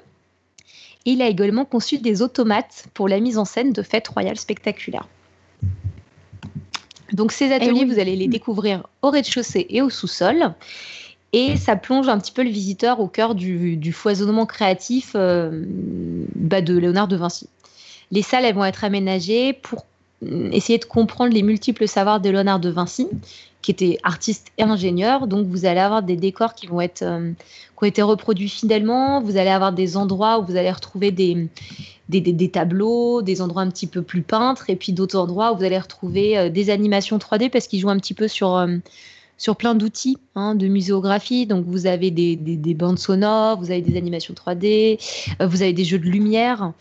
Il 1.07 1.23
a 1.23 1.29
également 1.29 1.65
conçu 1.65 1.99
des 1.99 2.21
automates 2.21 2.85
pour 2.93 3.09
la 3.09 3.19
mise 3.19 3.39
en 3.39 3.47
scène 3.47 3.73
de 3.73 3.83
fêtes 3.83 4.09
royales 4.09 4.39
spectaculaires. 4.39 5.09
Donc 7.13 7.33
ces 7.33 7.53
ateliers, 7.53 7.85
vous 7.85 7.99
allez 7.99 8.17
les 8.17 8.29
découvrir 8.29 8.87
au 9.03 9.11
rez-de-chaussée 9.11 9.67
et 9.71 9.83
au 9.83 9.91
sous-sol. 9.91 10.55
Et 11.33 11.57
ça 11.57 11.77
plonge 11.77 12.09
un 12.09 12.19
petit 12.19 12.33
peu 12.33 12.43
le 12.43 12.51
visiteur 12.51 13.01
au 13.01 13.09
cœur 13.09 13.35
du, 13.35 13.93
foisonnement 13.93 14.47
créatif 14.47 15.13
euh, 15.15 15.65
bah, 16.35 16.63
de 16.63 16.77
Léonard 16.77 17.09
de 17.09 17.17
Vinci. 17.17 17.49
Les 18.11 18.23
salles, 18.23 18.45
elles 18.45 18.55
vont 18.55 18.65
être 18.65 18.85
aménagées 18.85 19.53
pour 19.53 19.85
essayer 20.23 20.79
de 20.79 20.85
comprendre 20.85 21.35
les 21.35 21.43
multiples 21.43 21.89
savoirs 21.89 22.21
de 22.21 22.31
Léonard 22.31 22.61
de 22.61 22.71
Vinci, 22.71 23.09
qui 23.61 23.71
était 23.71 23.99
artiste 24.03 24.53
et 24.57 24.63
ingénieur. 24.63 25.27
Donc, 25.27 25.47
vous 25.47 25.67
allez 25.67 25.81
avoir 25.81 26.03
des 26.03 26.17
décors 26.17 26.55
qui 26.55 26.69
vont 26.69 26.81
être, 26.81 27.03
euh, 27.03 27.33
qui 27.33 27.85
ont 27.85 27.87
été 27.87 28.03
reproduits 28.03 28.49
fidèlement. 28.49 29.21
Vous 29.21 29.37
allez 29.37 29.51
avoir 29.51 29.73
des 29.73 29.97
endroits 29.97 30.39
où 30.39 30.45
vous 30.45 30.57
allez 30.57 30.71
retrouver 30.71 31.11
des, 31.11 31.49
des, 32.09 32.51
tableaux, 32.51 33.23
des 33.23 33.43
endroits 33.43 33.63
un 33.63 33.71
petit 33.71 33.87
peu 33.87 34.03
plus 34.03 34.23
peintres, 34.23 34.71
et 34.71 34.77
puis 34.77 34.93
d'autres 34.93 35.19
endroits 35.19 35.53
où 35.53 35.57
vous 35.57 35.65
allez 35.65 35.79
retrouver 35.79 36.39
euh, 36.39 36.51
des 36.51 36.71
animations 36.71 37.19
3D 37.19 37.51
parce 37.51 37.67
qu'ils 37.67 37.81
jouent 37.81 37.91
un 37.91 37.99
petit 37.99 38.15
peu 38.15 38.29
sur, 38.29 38.57
euh, 38.57 38.77
sur 39.39 39.57
plein 39.57 39.75
d'outils 39.75 40.19
hein, 40.35 40.55
de 40.55 40.67
muséographie. 40.69 41.47
Donc, 41.47 41.65
vous 41.67 41.87
avez 41.87 42.11
des, 42.11 42.75
bandes 42.75 42.99
sonores, 42.99 43.59
vous 43.59 43.71
avez 43.71 43.83
des 43.83 43.97
animations 43.97 44.35
3D, 44.35 44.99
euh, 45.41 45.47
vous 45.47 45.63
avez 45.63 45.73
des 45.73 45.85
jeux 45.85 45.99
de 45.99 46.05
lumière. 46.05 46.73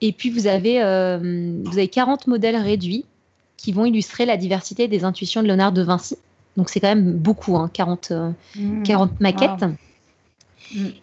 Et 0.00 0.12
puis, 0.12 0.30
vous 0.30 0.46
avez, 0.46 0.82
euh, 0.82 1.18
vous 1.64 1.78
avez 1.78 1.88
40 1.88 2.26
modèles 2.26 2.56
réduits 2.56 3.04
qui 3.56 3.72
vont 3.72 3.86
illustrer 3.86 4.26
la 4.26 4.36
diversité 4.36 4.88
des 4.88 5.04
intuitions 5.04 5.42
de 5.42 5.46
Léonard 5.46 5.72
de 5.72 5.82
Vinci. 5.82 6.16
Donc, 6.56 6.68
c'est 6.68 6.80
quand 6.80 6.88
même 6.88 7.14
beaucoup, 7.14 7.58
40, 7.72 8.12
hein, 8.12 8.34
40 8.84 9.12
mmh. 9.12 9.16
maquettes. 9.20 9.64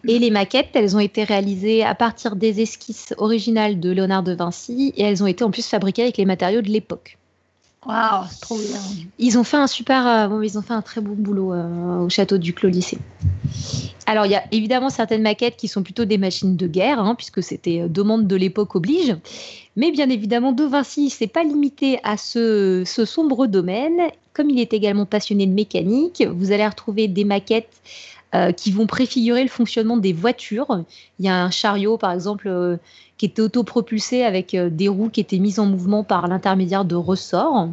Et 0.06 0.18
les 0.18 0.30
maquettes, 0.30 0.70
elles 0.74 0.96
ont 0.96 1.00
été 1.00 1.24
réalisées 1.24 1.82
à 1.82 1.94
partir 1.94 2.36
des 2.36 2.60
esquisses 2.60 3.14
originales 3.18 3.80
de 3.80 3.90
Léonard 3.90 4.22
de 4.22 4.32
Vinci 4.32 4.92
et 4.96 5.02
elles 5.02 5.22
ont 5.22 5.26
été 5.26 5.44
en 5.44 5.50
plus 5.50 5.66
fabriquées 5.66 6.02
avec 6.02 6.16
les 6.16 6.26
matériaux 6.26 6.62
de 6.62 6.68
l'époque. 6.68 7.18
Waouh, 7.84 8.26
trop 8.40 8.56
bien. 8.56 8.80
Ils 9.18 9.38
ont 9.38 9.44
fait 9.44 9.56
un 9.56 9.66
super, 9.66 10.06
euh, 10.06 10.28
bon, 10.28 10.40
ils 10.40 10.56
ont 10.56 10.62
fait 10.62 10.72
un 10.72 10.82
très 10.82 11.00
bon 11.00 11.14
boulot 11.16 11.52
euh, 11.52 11.98
au 12.04 12.08
château 12.08 12.38
du 12.38 12.52
Clos 12.54 12.68
Lycée. 12.68 12.98
Alors, 14.06 14.24
il 14.24 14.30
y 14.30 14.36
a 14.36 14.44
évidemment 14.52 14.88
certaines 14.88 15.22
maquettes 15.22 15.56
qui 15.56 15.66
sont 15.66 15.82
plutôt 15.82 16.04
des 16.04 16.16
machines 16.16 16.56
de 16.56 16.66
guerre, 16.68 17.00
hein, 17.00 17.16
puisque 17.16 17.42
c'était 17.42 17.80
euh, 17.80 17.88
demande 17.88 18.28
de 18.28 18.36
l'époque 18.36 18.76
oblige. 18.76 19.16
Mais 19.74 19.90
bien 19.90 20.10
évidemment, 20.10 20.52
De 20.52 20.62
Vinci 20.62 21.10
s'est 21.10 21.26
pas 21.26 21.42
limité 21.42 21.98
à 22.04 22.16
ce, 22.16 22.84
ce, 22.86 23.04
sombre 23.04 23.48
domaine. 23.48 24.00
Comme 24.32 24.48
il 24.48 24.60
est 24.60 24.72
également 24.74 25.06
passionné 25.06 25.46
de 25.46 25.52
mécanique, 25.52 26.22
vous 26.22 26.52
allez 26.52 26.66
retrouver 26.66 27.08
des 27.08 27.24
maquettes 27.24 27.80
qui 28.56 28.72
vont 28.72 28.86
préfigurer 28.86 29.42
le 29.42 29.48
fonctionnement 29.48 29.98
des 29.98 30.12
voitures. 30.12 30.84
Il 31.18 31.26
y 31.26 31.28
a 31.28 31.44
un 31.44 31.50
chariot, 31.50 31.98
par 31.98 32.12
exemple, 32.12 32.78
qui 33.22 33.26
était 33.26 33.42
autopropulsé 33.42 34.24
avec 34.24 34.52
euh, 34.52 34.68
des 34.68 34.88
roues 34.88 35.08
qui 35.08 35.20
étaient 35.20 35.38
mises 35.38 35.60
en 35.60 35.66
mouvement 35.66 36.02
par 36.02 36.26
l'intermédiaire 36.26 36.84
de 36.84 36.96
ressorts. 36.96 37.68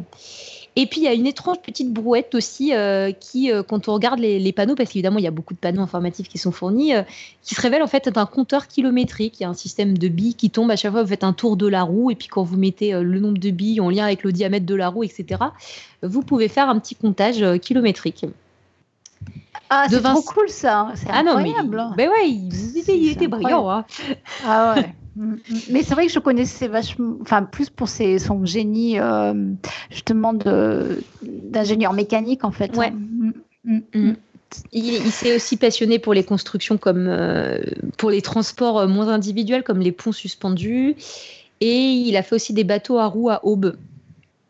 Et 0.76 0.86
puis 0.86 1.00
il 1.00 1.02
y 1.02 1.08
a 1.08 1.12
une 1.12 1.26
étrange 1.26 1.58
petite 1.58 1.92
brouette 1.92 2.36
aussi 2.36 2.72
euh, 2.72 3.10
qui, 3.10 3.50
euh, 3.50 3.64
quand 3.64 3.88
on 3.88 3.94
regarde 3.94 4.20
les, 4.20 4.52
panneaux, 4.52 4.76
parce 4.76 4.90
qu'évidemment 4.90 5.18
il 5.18 5.24
y 5.24 5.26
a 5.26 5.32
beaucoup 5.32 5.52
de 5.52 5.58
panneaux 5.58 5.82
informatifs 5.82 6.28
qui 6.28 6.38
sont 6.38 6.52
fournis, 6.52 6.92
qui 7.42 7.56
se 7.56 7.60
révèle 7.60 7.82
en 7.82 7.88
fait 7.88 8.06
être 8.06 8.18
un 8.18 8.26
compteur 8.26 8.68
kilométrique. 8.68 9.40
Il 9.40 9.42
y 9.42 9.46
a 9.46 9.48
un 9.48 9.54
système 9.54 9.98
de 9.98 10.06
billes 10.06 10.34
qui 10.34 10.50
tombe 10.50 10.70
à 10.70 10.76
chaque 10.76 10.92
fois 10.92 11.02
vous 11.02 11.08
faites 11.08 11.24
un 11.24 11.32
tour 11.32 11.56
de 11.56 11.66
la 11.66 11.82
roue 11.82 12.12
et 12.12 12.14
puis 12.14 12.28
quand 12.28 12.44
vous 12.44 12.56
mettez 12.56 12.92
le 12.92 13.18
nombre 13.18 13.38
de 13.38 13.50
billes 13.50 13.80
en 13.80 13.90
lien 13.90 14.04
avec 14.04 14.22
le 14.22 14.30
diamètre 14.30 14.66
de 14.66 14.74
la 14.76 14.88
roue, 14.88 15.02
etc., 15.02 15.42
vous 16.04 16.22
pouvez 16.22 16.46
faire 16.46 16.68
un 16.68 16.78
petit 16.78 16.94
comptage 16.94 17.44
kilométrique. 17.58 18.24
Ah, 19.70 19.86
c'est 19.88 20.02
trop 20.02 20.22
cool 20.22 20.48
ça. 20.48 20.88
C'est 20.96 21.06
ah 21.10 21.20
incroyable. 21.20 21.76
non, 21.76 21.92
mais, 21.96 22.08
ben 22.08 22.10
ouais, 22.10 22.28
il, 22.28 23.08
était 23.08 23.28
brillant. 23.28 23.70
Hein. 23.70 23.84
Ah 24.44 24.74
ouais. 24.74 24.94
Mm, 25.16 25.32
mm. 25.32 25.38
Mais 25.70 25.82
c'est 25.82 25.94
vrai 25.94 26.06
que 26.06 26.12
je 26.12 26.18
connaissais 26.18 26.68
vachement, 26.68 27.14
enfin 27.22 27.44
plus 27.44 27.70
pour 27.70 27.88
ses, 27.88 28.18
son 28.18 28.44
génie 28.44 28.98
euh, 28.98 29.32
justement 29.90 30.34
d'ingénieur 31.22 31.92
mécanique 31.92 32.44
en 32.44 32.50
fait. 32.50 32.76
Ouais. 32.76 32.92
Mm, 33.64 34.12
Il, 34.72 35.10
s'est 35.12 35.36
aussi 35.36 35.56
passionné 35.56 35.98
pour 35.98 36.14
les 36.14 36.24
constructions 36.24 36.76
comme 36.76 37.08
pour 37.96 38.10
les 38.10 38.22
transports 38.22 38.88
moins 38.88 39.08
individuels 39.08 39.62
comme 39.62 39.80
les 39.80 39.92
ponts 39.92 40.12
suspendus 40.12 40.96
et 41.60 41.76
il 41.76 42.16
a 42.16 42.22
fait 42.22 42.34
aussi 42.34 42.52
des 42.52 42.64
bateaux 42.64 42.98
à 42.98 43.06
roues 43.06 43.30
à 43.30 43.44
aube. 43.44 43.76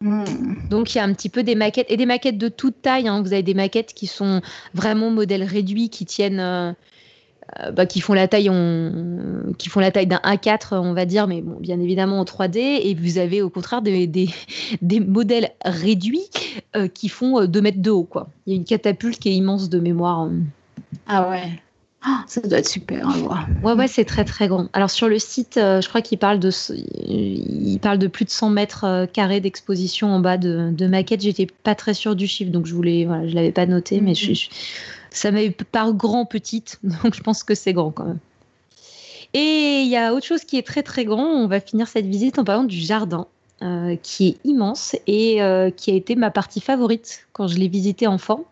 Hmm. 0.03 0.25
Donc 0.71 0.95
il 0.95 0.99
y 0.99 1.01
a 1.01 1.05
un 1.05 1.13
petit 1.13 1.29
peu 1.29 1.43
des 1.43 1.55
maquettes 1.55 1.91
et 1.91 1.99
des 1.99 2.07
maquettes 2.07 2.39
de 2.39 2.49
toute 2.49 2.81
taille. 2.81 3.07
Hein. 3.07 3.23
Vous 3.23 3.33
avez 3.33 3.43
des 3.43 3.55
maquettes 3.55 3.93
qui 3.93 4.07
sont 4.07 4.41
vraiment 4.73 5.11
modèles 5.11 5.43
réduits, 5.43 5.91
qui 5.91 6.07
tiennent, 6.07 6.41
euh, 6.41 6.73
bah, 7.73 7.85
qui 7.85 8.01
font 8.01 8.15
la 8.15 8.27
taille, 8.27 8.51
qui 9.59 9.69
font 9.69 9.81
la 9.81 9.91
taille 9.91 10.07
d'un 10.07 10.21
A4, 10.25 10.77
on 10.77 10.95
va 10.95 11.05
dire, 11.05 11.27
mais 11.27 11.43
bon, 11.43 11.59
bien 11.61 11.79
évidemment 11.81 12.19
en 12.19 12.25
3D. 12.25 12.59
Et 12.59 12.95
vous 12.95 13.19
avez 13.19 13.43
au 13.43 13.51
contraire 13.51 13.83
des, 13.83 14.07
des, 14.07 14.31
modèles 15.01 15.51
réduits 15.65 16.31
euh, 16.77 16.89
qui 16.89 17.09
font 17.09 17.45
2 17.45 17.59
euh, 17.59 17.63
mètres 17.63 17.83
de 17.83 17.91
haut. 17.91 18.05
Quoi. 18.05 18.29
Il 18.47 18.55
y 18.55 18.57
a 18.57 18.57
une 18.57 18.65
catapulte 18.65 19.19
qui 19.19 19.29
est 19.29 19.35
immense 19.35 19.69
de 19.69 19.81
mémoire. 19.81 20.31
Ah 21.07 21.29
ouais. 21.29 21.61
Ah, 22.03 22.25
ça 22.27 22.41
doit 22.41 22.59
être 22.59 22.69
super 22.69 23.09
à 23.09 23.13
voir. 23.13 23.47
Ouais, 23.63 23.75
ouais, 23.75 23.89
c'est 23.89 24.07
très 24.07 24.25
très 24.25 24.49
grand. 24.49 24.69
Alors 24.73 24.91
sur 24.91 25.07
le 25.07 25.19
site, 25.19 25.59
euh, 25.59 25.83
je 25.83 25.89
crois 25.89 26.01
qu'il 26.01 26.19
parle 26.19 26.39
de, 26.39 26.51
il 27.07 27.79
parle 27.79 27.99
de 27.99 28.07
plus 28.07 28.25
de 28.25 28.31
100 28.31 28.51
mètres 28.51 28.85
euh, 28.85 29.07
carrés 29.07 29.41
d'exposition 29.41 30.09
en 30.09 30.21
bas 30.21 30.39
de, 30.39 30.71
de 30.73 30.87
maquette. 30.87 31.21
J'étais 31.21 31.47
pas 31.47 31.75
très 31.75 31.93
sûre 31.93 32.17
du 32.17 32.27
chiffre, 32.27 32.51
donc 32.51 32.65
je 32.65 32.75
voulais, 32.75 33.05
voilà, 33.05 33.29
je 33.29 33.35
l'avais 33.35 33.53
pas 33.53 33.67
noté, 33.67 34.01
mais 34.01 34.15
je, 34.15 34.49
ça 35.11 35.31
m'avait 35.31 35.51
pas 35.51 35.93
grand 35.93 36.25
petite, 36.25 36.79
donc 37.03 37.15
je 37.15 37.21
pense 37.21 37.43
que 37.43 37.55
c'est 37.55 37.75
grand 37.75 37.91
quand 37.91 38.07
même. 38.07 38.19
Et 39.35 39.83
il 39.83 39.89
y 39.89 39.97
a 39.97 40.15
autre 40.15 40.27
chose 40.27 40.45
qui 40.45 40.57
est 40.57 40.67
très 40.67 40.83
très 40.83 41.05
grand. 41.05 41.25
On 41.25 41.47
va 41.47 41.61
finir 41.61 41.87
cette 41.87 42.07
visite 42.07 42.39
en 42.39 42.45
parlant 42.45 42.65
du 42.65 42.79
jardin. 42.79 43.27
Euh, 43.63 43.97
qui 44.03 44.29
est 44.29 44.37
immense 44.45 44.97
et 45.07 45.39
qui 45.77 45.91
a 45.91 45.95
été 45.95 46.17
ma 46.17 46.31
partie 46.31 46.61
favorite 46.61 47.27
quand 47.35 47.47
je 47.47 47.59
l'ai 47.59 47.69
visité 47.69 48.07
enfant. 48.07 48.47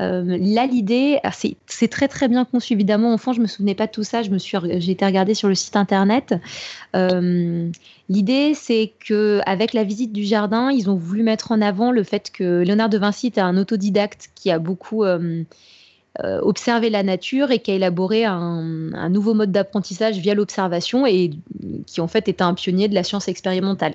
Euh, 0.00 0.38
là, 0.40 0.66
l'idée, 0.66 1.18
c'est 1.66 1.88
très 1.88 2.08
très 2.08 2.28
bien 2.28 2.44
conçu. 2.44 2.74
Évidemment, 2.74 3.12
enfant, 3.12 3.32
je 3.32 3.40
me 3.40 3.46
souvenais 3.46 3.74
pas 3.74 3.86
de 3.86 3.92
tout 3.92 4.04
ça. 4.04 4.22
Je 4.22 4.30
me 4.30 4.38
suis, 4.38 4.56
j'ai 4.78 4.92
été 4.92 5.04
regarder 5.04 5.34
sur 5.34 5.48
le 5.48 5.54
site 5.54 5.76
internet. 5.76 6.34
Euh, 6.94 7.70
l'idée, 8.08 8.52
c'est 8.54 8.92
que 9.04 9.40
avec 9.44 9.72
la 9.72 9.84
visite 9.84 10.12
du 10.12 10.24
jardin, 10.24 10.70
ils 10.70 10.88
ont 10.88 10.96
voulu 10.96 11.22
mettre 11.22 11.50
en 11.50 11.60
avant 11.60 11.90
le 11.90 12.04
fait 12.04 12.30
que 12.30 12.62
Léonard 12.62 12.88
de 12.88 12.98
Vinci 12.98 13.28
était 13.28 13.40
un 13.40 13.56
autodidacte 13.56 14.30
qui 14.34 14.50
a 14.50 14.58
beaucoup 14.58 15.04
euh, 15.04 15.42
observé 16.42 16.90
la 16.90 17.02
nature 17.02 17.50
et 17.50 17.60
qui 17.60 17.70
a 17.70 17.74
élaboré 17.74 18.24
un, 18.24 18.92
un 18.92 19.08
nouveau 19.08 19.34
mode 19.34 19.52
d'apprentissage 19.52 20.18
via 20.18 20.34
l'observation 20.34 21.06
et 21.06 21.30
qui 21.86 22.00
en 22.00 22.08
fait 22.08 22.28
était 22.28 22.42
un 22.42 22.54
pionnier 22.54 22.88
de 22.88 22.94
la 22.94 23.04
science 23.04 23.28
expérimentale. 23.28 23.94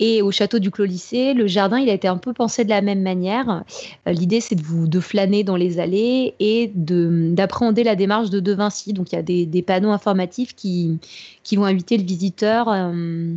Et 0.00 0.22
au 0.22 0.30
château 0.32 0.58
du 0.58 0.70
Clos 0.70 0.86
Lycée, 0.86 1.34
le 1.34 1.46
jardin, 1.46 1.78
il 1.78 1.88
a 1.88 1.92
été 1.92 2.08
un 2.08 2.16
peu 2.16 2.32
pensé 2.32 2.64
de 2.64 2.70
la 2.70 2.82
même 2.82 3.02
manière. 3.02 3.62
Euh, 4.08 4.12
l'idée, 4.12 4.40
c'est 4.40 4.56
de 4.56 4.62
vous 4.62 4.88
de 4.88 5.00
flâner 5.00 5.44
dans 5.44 5.56
les 5.56 5.78
allées 5.78 6.34
et 6.40 6.72
d'appréhender 6.74 7.84
la 7.84 7.94
démarche 7.94 8.30
de 8.30 8.40
De 8.40 8.52
Vinci. 8.52 8.92
Donc, 8.92 9.12
il 9.12 9.16
y 9.16 9.18
a 9.18 9.22
des, 9.22 9.62
panneaux 9.62 9.92
informatifs 9.92 10.54
qui, 10.54 10.98
qui 11.44 11.56
vont 11.56 11.64
inviter 11.64 11.96
le 11.96 12.02
visiteur 12.02 12.68
euh, 12.68 13.34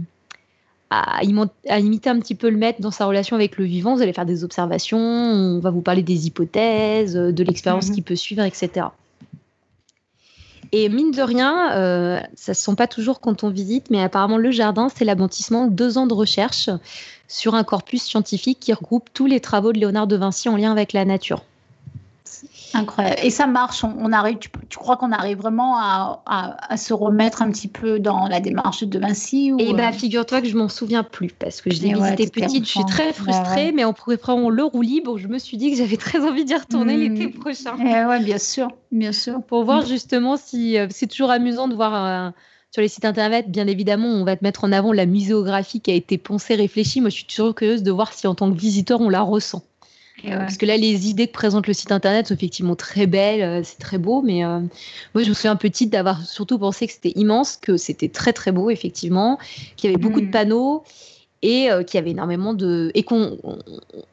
à, 0.90 1.24
imiter 1.24 2.10
un 2.10 2.20
petit 2.20 2.36
peu 2.36 2.50
le 2.50 2.58
maître 2.58 2.82
dans 2.82 2.92
sa 2.92 3.06
relation 3.06 3.36
avec 3.36 3.58
le 3.58 3.66
vivant. 3.66 3.96
Vous 3.96 4.02
allez 4.02 4.14
faire 4.14 4.26
des 4.26 4.44
observations, 4.44 5.00
on 5.00 5.60
va 5.60 5.70
vous 5.70 5.82
parler 5.82 6.04
des 6.04 6.28
hypothèses, 6.28 7.14
de 7.14 7.44
l'expérience 7.44 7.90
mmh 7.90 7.94
qui 7.94 8.02
peut 8.02 8.16
suivre, 8.16 8.44
etc. 8.44 8.88
Et 10.72 10.90
mine 10.90 11.12
de 11.12 11.22
rien, 11.22 11.72
euh, 11.74 12.20
ça 12.36 12.52
ne 12.52 12.56
se 12.56 12.64
sent 12.64 12.76
pas 12.76 12.88
toujours 12.88 13.22
quand 13.22 13.44
on 13.44 13.50
visite, 13.50 13.90
mais 13.90 14.02
apparemment 14.02 14.38
le 14.38 14.52
jardin, 14.52 14.90
c'est 14.94 15.06
l'aboutissement 15.06 15.68
de 15.68 15.74
deux 15.74 15.98
ans 15.98 16.08
de 16.08 16.14
recherche 16.14 16.70
sur 17.28 17.56
un 17.56 17.64
corpus 17.64 18.04
scientifique 18.04 18.60
qui 18.60 18.74
regroupe 18.74 19.10
tous 19.14 19.26
les 19.26 19.40
travaux 19.40 19.72
de 19.72 19.80
Léonard 19.80 20.08
de 20.08 20.18
Vinci 20.18 20.50
en 20.50 20.58
lien 20.58 20.72
avec 20.72 20.94
la 20.94 21.06
nature. 21.06 21.44
Incroyable. 22.74 23.20
Et 23.24 23.30
ça 23.30 23.48
marche. 23.48 23.84
On, 23.84 24.12
arrive. 24.12 24.38
Tu, 24.38 24.78
crois 24.78 24.98
qu'on 24.98 25.12
arrive 25.12 25.38
vraiment 25.38 25.78
à, 25.78 26.78
se 26.78 26.94
remettre 26.94 27.42
un 27.42 27.52
petit 27.52 27.68
peu 27.68 28.00
dans 28.00 28.28
la 28.28 28.40
démarche 28.40 28.84
de 28.84 29.00
Vinci 29.00 29.52
ou... 29.52 29.58
Eh 29.60 29.74
bien, 29.74 29.92
figure-toi 29.92 30.42
que 30.42 30.48
je 30.48 30.58
m'en 30.58 30.70
souviens 30.70 31.04
plus 31.04 31.30
parce 31.30 31.62
que 31.62 31.72
je 31.72 31.82
l'ai 31.82 31.94
visité 31.94 32.28
petite. 32.30 32.66
Je 32.66 32.70
suis 32.70 32.86
très 32.86 33.14
frustrée, 33.14 33.72
mais 33.72 33.84
en 33.84 33.94
préparant 33.94 34.50
le 34.50 34.64
roue 34.64 34.82
libre, 34.82 35.18
je 35.18 35.28
me 35.28 35.40
suis 35.40 35.58
dit 35.58 35.72
que 35.72 35.78
j'avais 35.78 35.98
très 35.98 36.20
envie 36.20 36.46
d'y 36.46 36.56
retourner 36.56 36.96
hmm. 36.96 37.16
l'été 37.16 37.28
prochain. 37.30 37.76
Eh 37.80 38.06
ouais, 38.06 38.20
bien 38.24 38.38
sûr, 38.38 38.70
bien 38.92 39.12
sûr. 39.12 39.42
Pour 39.44 39.64
voir 39.64 39.86
justement 39.86 40.38
si 40.38 40.78
euh, 40.78 40.88
c'est 40.90 41.08
toujours 41.08 41.32
amusant 41.32 41.68
de 41.68 41.76
voir. 41.76 42.06
Euh, 42.06 42.32
sur 42.70 42.82
les 42.82 42.90
sites 42.90 43.06
internet, 43.06 43.50
bien 43.50 43.66
évidemment, 43.66 44.10
on 44.10 44.26
va 44.26 44.36
te 44.36 44.44
mettre 44.44 44.66
en 44.66 44.74
avant 44.74 44.92
la 44.92 45.06
muséographie 45.06 45.80
qui 45.80 45.90
a 45.90 45.94
été 45.94 46.18
pensée, 46.18 46.56
réfléchie. 46.56 47.00
Moi, 47.00 47.10
je 47.10 47.16
suis 47.16 47.26
toujours 47.26 47.56
curieuse 47.56 47.82
de 47.82 47.92
voir 47.92 48.12
si 48.12 48.28
en 48.28 48.36
tant 48.36 48.52
que 48.52 48.58
visiteur, 48.58 49.00
on 49.00 49.10
la 49.10 49.22
ressent. 49.22 49.64
Parce 50.24 50.58
que 50.58 50.66
là, 50.66 50.78
les 50.78 51.10
idées 51.10 51.28
que 51.28 51.34
présente 51.34 51.68
le 51.68 51.74
site 51.74 51.92
internet 51.92 52.28
sont 52.28 52.34
effectivement 52.34 52.76
très 52.76 53.06
belles, 53.06 53.42
euh, 53.42 53.62
c'est 53.64 53.78
très 53.78 53.98
beau, 53.98 54.22
mais 54.22 54.44
euh, 54.44 54.60
moi, 55.14 55.24
je 55.24 55.30
me 55.30 55.34
souviens 55.34 55.56
petite 55.56 55.92
d'avoir 55.92 56.26
surtout 56.26 56.58
pensé 56.58 56.88
que 56.88 56.94
c'était 56.94 57.14
immense, 57.16 57.58
que 57.58 57.78
c'était 57.78 58.10
très 58.10 58.34
très 58.34 58.52
beau, 58.52 58.70
effectivement, 58.70 59.38
qu'il 59.76 59.90
y 59.90 59.94
avait 59.94 60.02
beaucoup 60.02 60.22
de 60.22 60.28
mm. 60.28 60.32
panneaux 60.32 60.84
et 61.44 61.72
euh, 61.72 61.84
qu'il 61.84 62.00
y 62.00 62.02
avait 62.02 62.12
énormément 62.12 62.54
de. 62.54 62.92
et 62.96 63.04
qu'on 63.04 63.38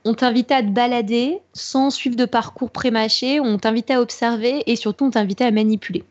on, 0.05 0.15
t'invitait 0.15 0.55
à 0.55 0.63
te 0.63 0.69
balader 0.69 1.39
sans 1.55 1.89
suivre 1.91 2.17
de 2.17 2.27
parcours 2.27 2.71
prémâché, 2.71 3.41
on 3.41 3.57
t'invitait 3.59 3.95
à 3.95 4.03
observer 4.03 4.63
et 4.67 4.77
surtout 4.77 5.07
on 5.07 5.11
t'invitait 5.11 5.45
à 5.45 5.51
manipuler. 5.51 6.05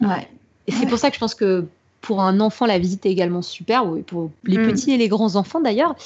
Ouais. 0.00 0.28
Et 0.66 0.72
c'est 0.72 0.86
pour 0.86 0.98
ça 0.98 1.10
que 1.10 1.14
je 1.14 1.20
pense 1.20 1.36
que 1.36 1.66
pour 2.06 2.22
un 2.22 2.38
enfant, 2.38 2.66
la 2.66 2.78
visite 2.78 3.04
est 3.04 3.10
également 3.10 3.42
super, 3.42 3.84
pour 4.06 4.30
les 4.44 4.58
mm. 4.58 4.68
petits 4.68 4.92
et 4.92 4.96
les 4.96 5.08
grands 5.08 5.34
enfants 5.34 5.60
d'ailleurs, 5.60 5.96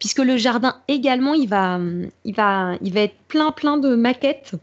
puisque 0.00 0.18
le 0.18 0.36
jardin 0.36 0.74
également, 0.88 1.32
il 1.32 1.48
va, 1.48 1.78
il 2.24 2.34
va, 2.34 2.72
il 2.82 2.92
va 2.92 3.02
être 3.02 3.14
plein, 3.28 3.52
plein 3.52 3.78
de 3.78 3.94
maquettes. 3.94 4.56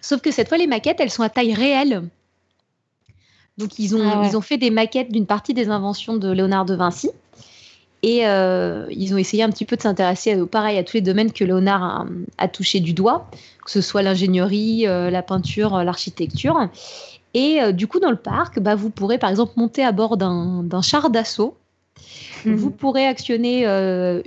Sauf 0.00 0.22
que 0.22 0.30
cette 0.30 0.48
fois, 0.48 0.56
les 0.56 0.66
maquettes, 0.66 1.00
elles 1.00 1.10
sont 1.10 1.22
à 1.22 1.28
taille 1.28 1.52
réelle. 1.52 2.08
Donc, 3.58 3.78
ils 3.78 3.94
ont, 3.94 4.08
ah 4.08 4.26
ils 4.26 4.38
ont 4.38 4.40
fait 4.40 4.56
des 4.56 4.70
maquettes 4.70 5.12
d'une 5.12 5.26
partie 5.26 5.52
des 5.52 5.68
inventions 5.68 6.16
de 6.16 6.30
Léonard 6.32 6.64
de 6.64 6.74
Vinci. 6.74 7.10
Et 8.02 8.26
euh, 8.26 8.86
ils 8.88 9.12
ont 9.12 9.18
essayé 9.18 9.42
un 9.42 9.50
petit 9.50 9.66
peu 9.66 9.76
de 9.76 9.82
s'intéresser, 9.82 10.34
pareil, 10.46 10.78
à 10.78 10.84
tous 10.84 10.94
les 10.94 11.02
domaines 11.02 11.30
que 11.30 11.44
Léonard 11.44 12.06
a, 12.38 12.48
touché 12.48 12.80
du 12.80 12.94
doigt, 12.94 13.30
que 13.66 13.70
ce 13.70 13.82
soit 13.82 14.00
l'ingénierie, 14.00 14.86
euh, 14.86 15.10
la 15.10 15.22
peinture, 15.22 15.74
euh, 15.74 15.84
l'architecture. 15.84 16.70
Et 17.34 17.60
euh, 17.60 17.72
du 17.72 17.86
coup, 17.86 18.00
dans 18.00 18.10
le 18.10 18.16
parc, 18.16 18.58
bah, 18.60 18.74
vous 18.74 18.90
pourrez 18.90 19.18
par 19.18 19.30
exemple 19.30 19.52
monter 19.56 19.84
à 19.84 19.92
bord 19.92 20.16
d'un 20.16 20.82
char 20.82 21.10
d'assaut. 21.10 21.56
Mhm. 22.44 22.56
Vous 22.56 22.70
pourrez 22.70 23.06
actionner 23.06 23.66
euh, 23.66 24.20
euh, 24.20 24.22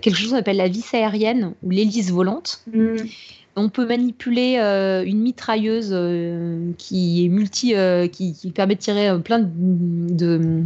quelque 0.00 0.16
chose 0.16 0.30
qu'on 0.30 0.36
appelle 0.36 0.58
la 0.58 0.68
vis 0.68 0.94
aérienne 0.94 1.54
ou 1.62 1.70
l'hélice 1.70 2.10
volante. 2.10 2.62
Mhm. 2.72 3.08
On 3.56 3.68
peut 3.68 3.86
manipuler 3.86 4.56
une 5.06 5.20
mitrailleuse 5.20 5.94
qui 6.76 7.24
est 7.24 7.28
multi, 7.28 7.72
qui, 8.10 8.52
permet 8.52 8.74
de 8.74 8.80
tirer 8.80 9.16
plein 9.20 9.38
de, 9.48 10.64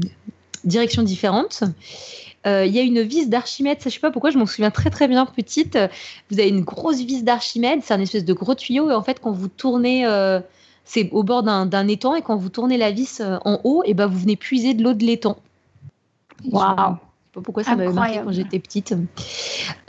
directions 0.64 1.02
différentes. 1.02 1.64
Il 2.46 2.74
y 2.74 2.78
a 2.78 2.82
une 2.82 3.02
vis 3.02 3.28
d'Archimède, 3.28 3.76
je 3.82 3.88
ne 3.88 3.90
sais 3.90 4.00
pas 4.00 4.10
pourquoi, 4.10 4.30
je 4.30 4.38
m'en 4.38 4.46
souviens 4.46 4.70
très 4.70 4.88
très 4.88 5.06
bien 5.06 5.26
petite. 5.26 5.76
Vous 6.30 6.40
avez 6.40 6.48
une 6.48 6.62
grosse 6.62 7.02
vis 7.02 7.22
d'Archimède, 7.22 7.80
c'est 7.82 7.92
un 7.92 8.00
espèce 8.00 8.24
de 8.24 8.32
gros 8.32 8.54
tuyau 8.54 8.88
et 8.88 8.94
en 8.94 9.02
fait 9.02 9.20
quand 9.20 9.32
vous 9.32 9.48
tournez 9.48 10.06
c'est 10.88 11.10
au 11.12 11.22
bord 11.22 11.42
d'un 11.42 11.86
étang 11.86 12.14
et 12.14 12.22
quand 12.22 12.36
vous 12.36 12.48
tournez 12.48 12.78
la 12.78 12.90
vis 12.90 13.20
euh, 13.20 13.38
en 13.44 13.60
haut, 13.62 13.82
et 13.84 13.92
ben 13.92 14.06
vous 14.06 14.18
venez 14.18 14.36
puiser 14.36 14.72
de 14.72 14.82
l'eau 14.82 14.94
de 14.94 15.04
l'étang. 15.04 15.36
Waouh! 16.50 16.74
Je 16.76 16.82
sais 16.82 17.34
pas 17.34 17.40
pourquoi 17.42 17.62
ça 17.62 17.76
m'avait 17.76 17.92
marqué 17.92 18.20
quand 18.24 18.32
j'étais 18.32 18.58
petite. 18.58 18.94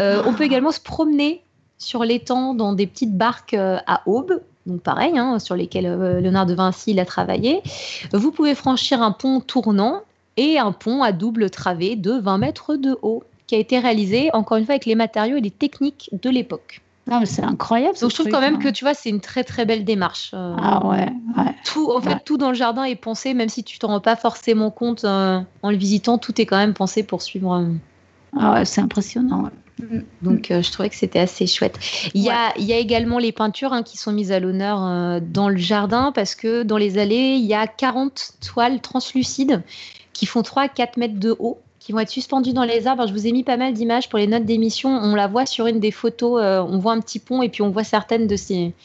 Euh, 0.02 0.22
on 0.26 0.34
peut 0.34 0.44
également 0.44 0.72
se 0.72 0.82
promener 0.82 1.42
sur 1.78 2.04
l'étang 2.04 2.54
dans 2.54 2.74
des 2.74 2.86
petites 2.86 3.18
barques 3.18 3.54
euh, 3.54 3.78
à 3.88 4.02
aube, 4.08 4.42
donc 4.66 4.82
pareil, 4.82 5.18
hein, 5.18 5.40
sur 5.40 5.56
lesquelles 5.56 6.20
Léonard 6.20 6.46
de 6.46 6.54
Vinci 6.54 7.00
a 7.00 7.06
travaillé. 7.06 7.62
Vous 8.12 8.32
pouvez 8.32 8.54
franchir 8.54 9.02
un 9.02 9.14
pont 9.14 9.40
tournant 9.40 10.02
et 10.36 10.60
un 10.60 10.74
pont 10.74 11.02
à 11.02 11.14
double 11.14 11.50
travée 11.50 11.96
de 11.96 12.12
20 12.12 12.38
mètres 12.40 12.76
de 12.76 12.98
haut, 13.02 13.24
qui 13.48 13.56
a 13.56 13.58
été 13.58 13.80
réalisé 13.80 14.32
encore 14.34 14.58
une 14.58 14.66
fois 14.66 14.74
avec 14.74 14.86
les 14.86 14.96
matériaux 14.96 15.38
et 15.38 15.42
les 15.42 15.50
techniques 15.50 16.10
de 16.12 16.30
l'époque. 16.30 16.82
Non, 17.10 17.20
mais 17.20 17.26
c'est 17.26 17.44
incroyable. 17.44 17.98
Donc, 18.00 18.12
je 18.12 18.16
trouve 18.16 18.30
quand 18.30 18.42
même 18.42 18.56
hein. 18.56 18.60
que 18.60 18.70
tu 18.70 18.84
vois, 18.84 18.94
c'est 18.94 19.10
une 19.10 19.22
très 19.22 19.44
très 19.44 19.66
belle 19.66 19.84
démarche. 19.84 20.32
Euh, 20.34 20.56
ah 20.60 20.86
ouais, 20.86 21.08
Tout, 21.66 21.92
en 21.92 22.02
fait, 22.02 22.20
tout 22.24 22.38
dans 22.38 22.50
le 22.50 22.56
jardin 22.56 22.84
est 22.84 22.96
pensé, 22.96 23.34
même 23.34 23.50
si 23.50 23.64
tu 23.64 23.80
t'en 23.80 23.88
rends 23.88 24.00
pas 24.00 24.16
forcément 24.16 24.70
compte 24.70 25.04
euh, 25.04 25.40
en 25.64 25.72
le 25.72 25.78
visitant, 25.78 26.18
tout 26.18 26.40
est 26.40 26.46
quand 26.46 26.58
même 26.58 26.74
pensé 26.74 27.04
pour 27.04 27.22
suivre. 27.22 27.54
Euh, 27.54 27.74
ah 28.38 28.54
ouais, 28.54 28.66
c'est 28.66 28.82
impressionnant. 28.82 29.50
Mm. 29.80 30.00
Donc, 30.22 30.48
je 30.50 30.72
trouvais 30.72 30.90
que 30.90 30.96
c'était 30.96 31.20
assez 31.20 31.48
chouette. 31.48 31.80
Il 32.14 32.22
y, 32.22 32.30
a, 32.30 32.54
il 32.58 32.66
y 32.66 32.74
a 32.74 32.78
également 32.78 33.18
les 33.18 33.32
peintures 33.32 33.74
hein, 33.74 33.82
qui 33.82 33.98
sont 33.98 34.12
mises 34.12 34.32
à 34.32 34.40
l'honneur 34.40 35.22
dans 35.22 35.50
le 35.50 35.58
jardin 35.58 36.12
parce 36.14 36.36
que 36.36 36.64
dans 36.64 36.78
les 36.78 37.00
allées, 37.00 37.38
il 37.40 37.46
y 37.46 37.56
a 37.56 37.66
40 37.66 38.34
toiles 38.46 38.82
translucides 38.82 39.64
qui 40.14 40.26
font 40.26 40.44
3 40.44 40.64
à 40.64 40.68
4 40.68 40.98
mètres 40.98 41.20
de 41.20 41.36
haut 41.40 41.60
qui 41.90 41.94
vont 41.94 42.02
être 42.02 42.12
suspendus 42.12 42.54
dans 42.54 42.66
les 42.66 42.86
arbres. 42.86 43.08
Je 43.08 43.14
vous 43.14 43.26
ai 43.26 43.32
mis 43.32 43.44
pas 43.44 43.58
mal 43.58 43.74
d'images 43.74 44.10
pour 44.10 44.20
les 44.20 44.28
notes 44.28 44.46
d'émission. 44.46 44.92
On 44.92 45.16
la 45.16 45.26
voit 45.26 45.48
sur 45.48 45.66
une 45.66 45.80
des 45.80 45.90
photos. 45.90 46.40
Euh, 46.40 46.62
on 46.62 46.78
voit 46.78 46.92
un 46.92 47.00
petit 47.00 47.18
pont 47.18 47.42
et 47.42 47.50
puis 47.50 47.64
on 47.64 47.72
voit 47.72 47.84
certaines 47.84 48.28
de 48.28 48.36
ces, 48.36 48.76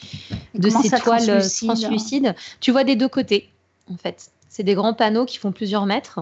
de 0.55 0.69
ces 0.69 0.89
toiles 0.89 1.29
euh, 1.29 1.39
translucides. 1.39 2.33
Tu 2.61 2.71
vois 2.71 2.83
des 2.83 2.95
deux 2.95 3.07
côtés, 3.07 3.47
en 3.93 3.95
fait. 3.95 4.31
C'est 4.49 4.63
des 4.63 4.73
grands 4.73 4.95
panneaux 4.95 5.25
qui 5.25 5.37
font 5.37 5.51
plusieurs 5.51 5.85
mètres. 5.85 6.19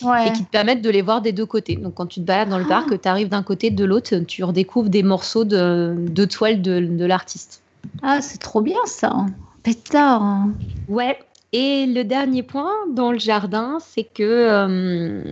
et 0.00 0.32
qui 0.32 0.42
te 0.42 0.50
permettent 0.50 0.80
de 0.80 0.88
les 0.88 1.02
voir 1.02 1.20
des 1.20 1.32
deux 1.32 1.44
côtés. 1.44 1.76
Donc 1.76 1.92
quand 1.96 2.06
tu 2.06 2.20
te 2.20 2.24
balades 2.24 2.48
dans 2.48 2.58
le 2.58 2.66
parc, 2.66 2.88
ah. 2.92 2.96
tu 2.96 3.08
arrives 3.10 3.28
d'un 3.28 3.42
côté, 3.42 3.68
de 3.68 3.84
l'autre, 3.84 4.16
tu 4.20 4.42
redécouvres 4.42 4.88
des 4.88 5.02
morceaux 5.02 5.44
de, 5.44 5.94
de 5.98 6.24
toile 6.24 6.62
de, 6.62 6.80
de 6.80 7.04
l'artiste. 7.04 7.60
Ah, 8.02 8.22
c'est 8.22 8.38
trop 8.38 8.62
bien 8.62 8.80
ça. 8.86 9.26
Pétard. 9.62 10.46
Ouais. 10.88 11.18
Et 11.52 11.84
le 11.84 12.04
dernier 12.04 12.42
point 12.42 12.72
dans 12.90 13.12
le 13.12 13.18
jardin, 13.18 13.76
c'est 13.80 14.04
que 14.04 14.22
euh, 14.22 15.22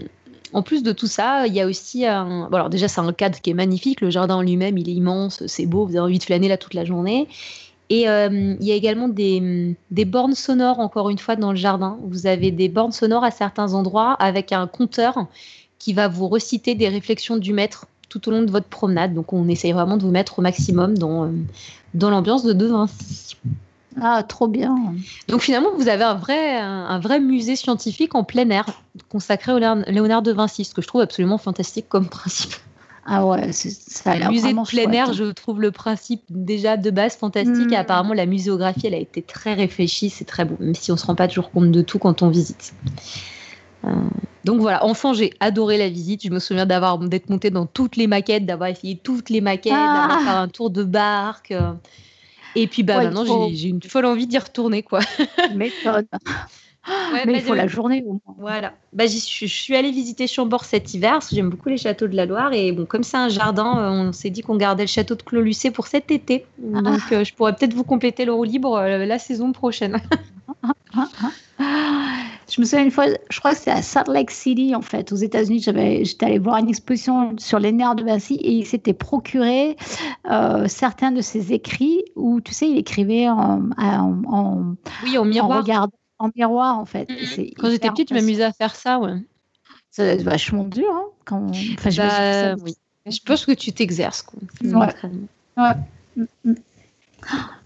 en 0.55 0.63
plus 0.63 0.85
de 0.85 0.93
tout 0.93 1.09
ça, 1.09 1.49
il 1.49 1.53
y 1.53 1.61
a 1.61 1.67
aussi 1.67 2.07
un. 2.07 2.49
Bon, 2.49 2.57
alors 2.57 2.71
déjà, 2.71 2.87
c'est 2.87 3.01
un 3.01 3.13
cadre 3.13 3.41
qui 3.41 3.51
est 3.51 3.55
magnifique. 3.55 4.01
Le 4.01 4.09
jardin 4.09 4.37
en 4.37 4.43
lui-même, 4.43 4.79
il 4.79 4.89
est 4.89 4.95
immense, 4.95 5.45
c'est 5.47 5.67
beau. 5.67 5.85
Vous 5.85 5.97
avez 5.97 6.01
envie 6.01 6.19
de 6.19 6.23
flâner 6.23 6.47
là 6.47 6.57
toute 6.57 6.75
la 6.75 6.85
journée. 6.85 7.27
Et 7.91 8.09
euh, 8.09 8.55
il 8.61 8.67
y 8.67 8.71
a 8.71 8.77
également 8.77 9.09
des, 9.09 9.77
des, 9.91 10.05
bornes 10.05 10.35
sonores, 10.35 10.79
encore 10.79 11.11
une 11.11 11.19
fois, 11.19 11.35
dans 11.35 11.51
le 11.51 11.57
jardin. 11.57 11.99
Vous 12.05 12.27
avez 12.27 12.53
des 12.53 12.69
bornes 12.69 12.93
sonores 12.93 13.25
à 13.25 13.33
certains 13.33 13.75
endroits 13.75 14.13
avec 14.15 14.53
un 14.53 14.67
compteur 14.69 15.27
qui 15.81 15.93
va 15.93 16.07
vous 16.07 16.29
reciter 16.29 16.77
des 16.77 16.89
réflexions 16.89 17.37
du 17.37 17.53
maître 17.53 17.87
tout 18.09 18.27
au 18.29 18.31
long 18.31 18.43
de 18.43 18.51
votre 18.51 18.69
promenade. 18.69 19.13
Donc, 19.13 19.33
on 19.33 19.49
essaye 19.49 19.73
vraiment 19.73 19.97
de 19.97 20.03
vous 20.03 20.13
mettre 20.13 20.39
au 20.39 20.43
maximum 20.43 20.97
dans, 20.97 21.25
euh, 21.25 21.33
dans 21.95 22.11
l'ambiance 22.11 22.45
de 22.45 22.53
De 22.53 22.67
Vinci. 22.67 23.37
Ah, 24.01 24.23
trop 24.23 24.49
bien. 24.49 24.95
Donc, 25.29 25.43
finalement, 25.43 25.71
vous 25.77 25.89
avez 25.89 26.05
un 26.05 26.15
vrai, 26.15 26.57
un, 26.59 26.99
vrai 26.99 27.21
musée 27.21 27.57
scientifique 27.57 28.15
en 28.15 28.25
plein 28.25 28.49
air 28.51 28.67
consacré 29.09 29.53
au 29.53 29.59
Léonard 29.59 30.23
de 30.23 30.33
Vinci, 30.33 30.65
ce 30.65 30.75
que 30.75 30.83
je 30.83 30.89
trouve 30.89 31.01
absolument 31.01 31.39
fantastique 31.39 31.89
comme 31.89 32.09
principe. 32.09 32.55
Ah 33.07 33.27
ouais, 33.27 33.53
ça 33.53 34.13
a 34.13 34.17
l'air 34.17 34.31
musée 34.31 34.55
de 34.55 34.67
plein 34.67 34.91
air, 34.93 35.13
je 35.13 35.25
trouve 35.25 35.61
le 35.61 35.71
principe 35.71 36.23
déjà 36.31 36.79
de 36.79 36.91
base 36.91 37.17
fantastique. 37.17 37.71
Et 37.71 37.77
hmm. 37.77 37.81
apparemment, 37.81 38.15
la 38.15 38.27
muséographie, 38.27 38.87
elle 38.87 38.95
a 38.95 38.99
été 38.99 39.21
très 39.21 39.53
réfléchie, 39.53 40.09
c'est 40.09 40.25
très 40.25 40.45
beau, 40.45 40.57
même 40.59 40.75
si 40.75 40.91
on 40.91 40.97
se 40.97 41.05
rend 41.07 41.15
pas 41.15 41.29
toujours 41.29 41.51
compte 41.51 41.71
de 41.71 41.83
tout 41.83 41.99
quand 41.99 42.23
on 42.23 42.31
visite. 42.31 42.73
Euh, 43.85 43.91
donc 44.45 44.61
voilà, 44.61 44.85
enfant, 44.85 45.13
j'ai 45.13 45.35
adoré 45.41 45.77
la 45.77 45.91
visite. 45.91 46.25
Je 46.25 46.31
me 46.31 46.39
souviens 46.39 46.65
d'avoir 46.65 46.99
d'être 46.99 47.29
montée 47.29 47.51
dans 47.51 47.67
toutes 47.67 47.97
les 47.97 48.07
maquettes, 48.07 48.47
d'avoir 48.47 48.71
essayé 48.71 48.97
toutes 48.97 49.29
les 49.29 49.43
maquettes, 49.43 49.75
ah. 49.77 50.07
d'avoir 50.09 50.23
fait 50.23 50.39
un 50.39 50.49
tour 50.49 50.71
de 50.71 50.85
barque. 50.85 51.53
Euh. 52.57 52.61
Et 52.61 52.67
puis 52.67 52.83
bah, 52.83 53.03
maintenant, 53.03 53.25
j'ai 53.53 53.69
une 53.69 53.83
folle 53.83 54.07
envie 54.07 54.27
d'y 54.27 54.39
retourner. 54.39 54.83
quoi. 54.83 55.01
Méthode. 55.55 56.07
mais 57.27 57.35
il 57.35 57.41
faut 57.41 57.55
la 57.55 57.67
journée 57.67 58.05
Voilà. 58.39 58.75
Bah, 58.93 59.07
je 59.07 59.47
suis 59.47 59.75
allée 59.77 59.91
visiter 59.91 60.27
Chambord 60.27 60.65
cet 60.65 60.93
hiver 60.95 61.13
parce 61.13 61.29
que 61.29 61.37
j'aime 61.37 61.51
beaucoup 61.51 61.69
les 61.69 61.79
châteaux 61.79 62.09
de 62.09 62.17
la 62.17 62.27
Loire. 62.27 62.53
Et 62.53 62.73
bon, 62.73 62.85
comme 62.85 63.03
c'est 63.03 63.17
un 63.17 63.29
jardin, 63.29 63.79
euh, 63.79 64.09
on 64.09 64.13
s'est 64.13 64.31
dit 64.31 64.43
qu'on 64.43 64.57
gardait 64.57 64.85
le 64.85 64.89
château 64.89 65.15
de 65.15 65.23
Clos-Lucé 65.23 65.71
pour 65.71 65.87
cet 65.87 66.11
été. 66.11 66.47
Ah. 66.75 66.83
Donc, 66.83 67.01
je 67.11 67.35
pourrais 67.35 67.55
peut-être 67.55 67.75
vous 67.75 67.85
compléter 67.85 68.25
le 68.25 68.33
roue 68.33 68.45
libre 68.45 68.81
la 68.81 69.19
saison 69.19 69.53
prochaine. 69.53 70.01
Je 72.55 72.61
me 72.61 72.67
souviens 72.67 72.85
une 72.85 72.93
fois, 72.93 73.07
je 73.31 73.39
crois 73.41 73.51
que 73.51 73.59
c'est 73.59 73.73
à 73.73 73.83
Salt 73.83 74.09
Lake 74.09 74.31
City, 74.31 74.77
en 74.77 74.81
fait, 74.81 75.11
aux 75.11 75.17
États-Unis. 75.17 75.59
J'étais 75.61 76.27
allée 76.27 76.39
voir 76.39 76.59
une 76.59 76.69
exposition 76.69 77.37
sur 77.37 77.59
les 77.59 77.73
nerfs 77.73 77.97
de 77.97 78.05
Vinci 78.05 78.35
et 78.35 78.53
il 78.53 78.65
s'était 78.65 78.93
procuré 78.93 79.77
euh, 80.31 80.69
certains 80.69 81.11
de 81.11 81.21
ses 81.21 81.53
écrits 81.53 82.05
où, 82.15 82.41
tu 82.41 82.55
sais, 82.55 82.71
il 82.71 82.79
écrivait 82.79 83.29
en, 83.29 83.71
en, 83.77 84.77
oui, 85.03 85.19
en 85.19 85.25
miroir. 85.25 85.69
En, 85.69 85.89
en 86.27 86.31
miroir, 86.37 86.79
en 86.79 86.85
fait. 86.85 87.09
Quand 87.59 87.71
j'étais 87.71 87.91
petite, 87.91 88.11
je 88.11 88.15
m'amusais 88.15 88.45
à 88.45 88.53
faire 88.53 88.77
ça, 88.77 89.01
ouais. 89.01 89.15
C'est 89.91 90.23
vachement 90.23 90.63
dur, 90.63 90.93
hein, 90.93 91.07
quand... 91.25 91.51
enfin, 91.51 91.91
je, 91.91 92.03
bah, 92.03 92.55
oui. 92.65 92.77
je 93.05 93.19
pense 93.27 93.47
que 93.47 93.53
tu 93.53 93.73
t'exerces, 93.73 94.23
quoi. 94.23 94.39
Ouais. 94.63 94.95
ouais. 95.57 96.25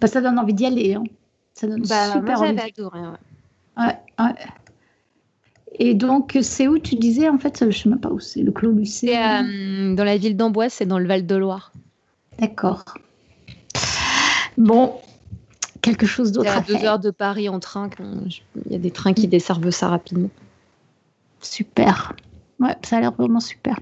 Bah, 0.01 0.07
ça 0.07 0.23
donne 0.23 0.39
envie 0.39 0.55
d'y 0.55 0.65
aller. 0.65 0.95
Hein. 0.95 1.05
Ça 1.53 1.67
donne 1.67 1.83
bah, 1.83 2.13
super 2.13 2.39
moi, 2.39 2.49
envie. 2.49 2.59
Adoré, 2.59 3.01
ouais. 3.01 3.07
Ouais, 3.77 3.99
ouais. 4.19 4.35
Et 5.79 5.95
donc, 5.95 6.37
c'est 6.43 6.67
où 6.67 6.79
tu 6.79 6.97
disais, 6.97 7.29
en 7.29 7.39
fait, 7.39 7.59
je 7.61 7.67
ne 7.67 7.71
sais 7.71 7.89
même 7.89 8.01
pas 8.01 8.11
où 8.11 8.19
c'est, 8.19 8.43
le 8.43 8.51
Clos 8.51 8.73
Lucé 8.73 9.17
euh, 9.17 9.95
dans 9.95 10.05
la 10.05 10.17
ville 10.17 10.37
d'Amboise, 10.37 10.73
c'est 10.73 10.87
dans 10.87 10.99
le 10.99 11.07
Val 11.07 11.25
de 11.25 11.37
Loire. 11.37 11.73
D'accord. 12.41 12.85
Bon, 14.57 14.95
quelque 15.81 16.07
chose 16.07 16.33
d'autre. 16.33 16.51
à 16.51 16.61
deux 16.61 16.85
heures 16.85 16.99
de 16.99 17.11
Paris 17.11 17.49
en 17.49 17.61
train. 17.61 17.89
Il 18.67 18.73
y 18.73 18.75
a 18.75 18.79
des 18.79 18.91
trains 18.91 19.13
qui 19.13 19.29
desservent 19.29 19.71
ça 19.71 19.89
rapidement. 19.89 20.31
Super. 21.41 22.15
Ouais, 22.59 22.77
ça 22.83 22.97
a 22.97 23.01
l'air 23.01 23.13
vraiment 23.13 23.41
super. 23.41 23.79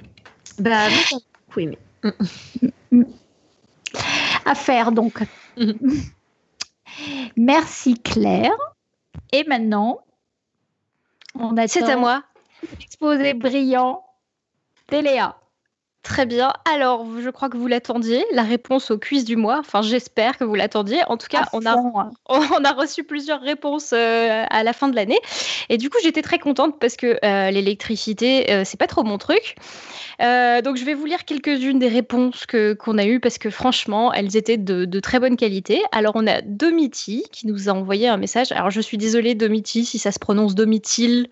Bah, 0.58 0.88
j'ai 0.90 1.16
beaucoup 1.46 1.60
aimé. 1.60 1.78
À 4.44 4.54
faire 4.54 4.92
donc. 4.92 5.22
Merci 7.36 7.94
Claire. 7.94 8.52
Et 9.32 9.44
maintenant, 9.44 10.00
c'est 11.66 11.82
à 11.84 11.96
moi. 11.96 12.22
Exposé 12.80 13.34
brillant. 13.34 14.02
Téléa. 14.86 15.36
Très 16.06 16.24
bien. 16.24 16.52
Alors, 16.72 17.04
je 17.20 17.28
crois 17.30 17.48
que 17.48 17.56
vous 17.56 17.66
l'attendiez, 17.66 18.24
la 18.30 18.44
réponse 18.44 18.92
au 18.92 18.96
quiz 18.96 19.24
du 19.24 19.34
mois. 19.34 19.58
Enfin, 19.58 19.82
j'espère 19.82 20.38
que 20.38 20.44
vous 20.44 20.54
l'attendiez. 20.54 21.00
En 21.08 21.16
tout 21.16 21.26
cas, 21.26 21.46
on 21.52 21.66
a, 21.66 21.72
hein. 21.72 22.12
on 22.28 22.64
a 22.64 22.72
reçu 22.72 23.02
plusieurs 23.02 23.40
réponses 23.40 23.92
euh, 23.92 24.44
à 24.48 24.62
la 24.62 24.72
fin 24.72 24.86
de 24.86 24.94
l'année. 24.94 25.18
Et 25.68 25.78
du 25.78 25.90
coup, 25.90 25.98
j'étais 26.04 26.22
très 26.22 26.38
contente 26.38 26.78
parce 26.78 26.94
que 26.94 27.18
euh, 27.24 27.50
l'électricité, 27.50 28.52
euh, 28.52 28.62
c'est 28.64 28.76
pas 28.76 28.86
trop 28.86 29.02
mon 29.02 29.18
truc. 29.18 29.56
donc, 30.20 30.76
je 30.76 30.84
vais 30.84 30.94
vous 30.94 31.06
lire 31.06 31.24
quelques-unes 31.24 31.80
des 31.80 31.88
réponses 31.88 32.46
que, 32.46 32.74
qu'on 32.74 32.98
a 32.98 33.04
eues 33.04 33.18
parce 33.18 33.38
que 33.38 33.50
franchement, 33.50 34.12
elles 34.12 34.36
étaient 34.36 34.58
de, 34.58 34.84
de, 34.84 35.00
très 35.00 35.18
bonne 35.18 35.36
qualité. 35.36 35.82
Alors, 35.90 36.12
on 36.14 36.28
a 36.28 36.40
Domiti 36.40 37.24
qui 37.32 37.48
nous 37.48 37.68
a 37.68 37.72
envoyé 37.72 38.06
un 38.06 38.16
message. 38.16 38.52
Alors, 38.52 38.70
je 38.70 38.80
suis 38.80 38.96
désolée, 38.96 39.34
Domiti, 39.34 39.84
si 39.84 39.98
ça 39.98 40.12
se 40.12 40.20
prononce 40.20 40.54
Domitil. 40.54 41.30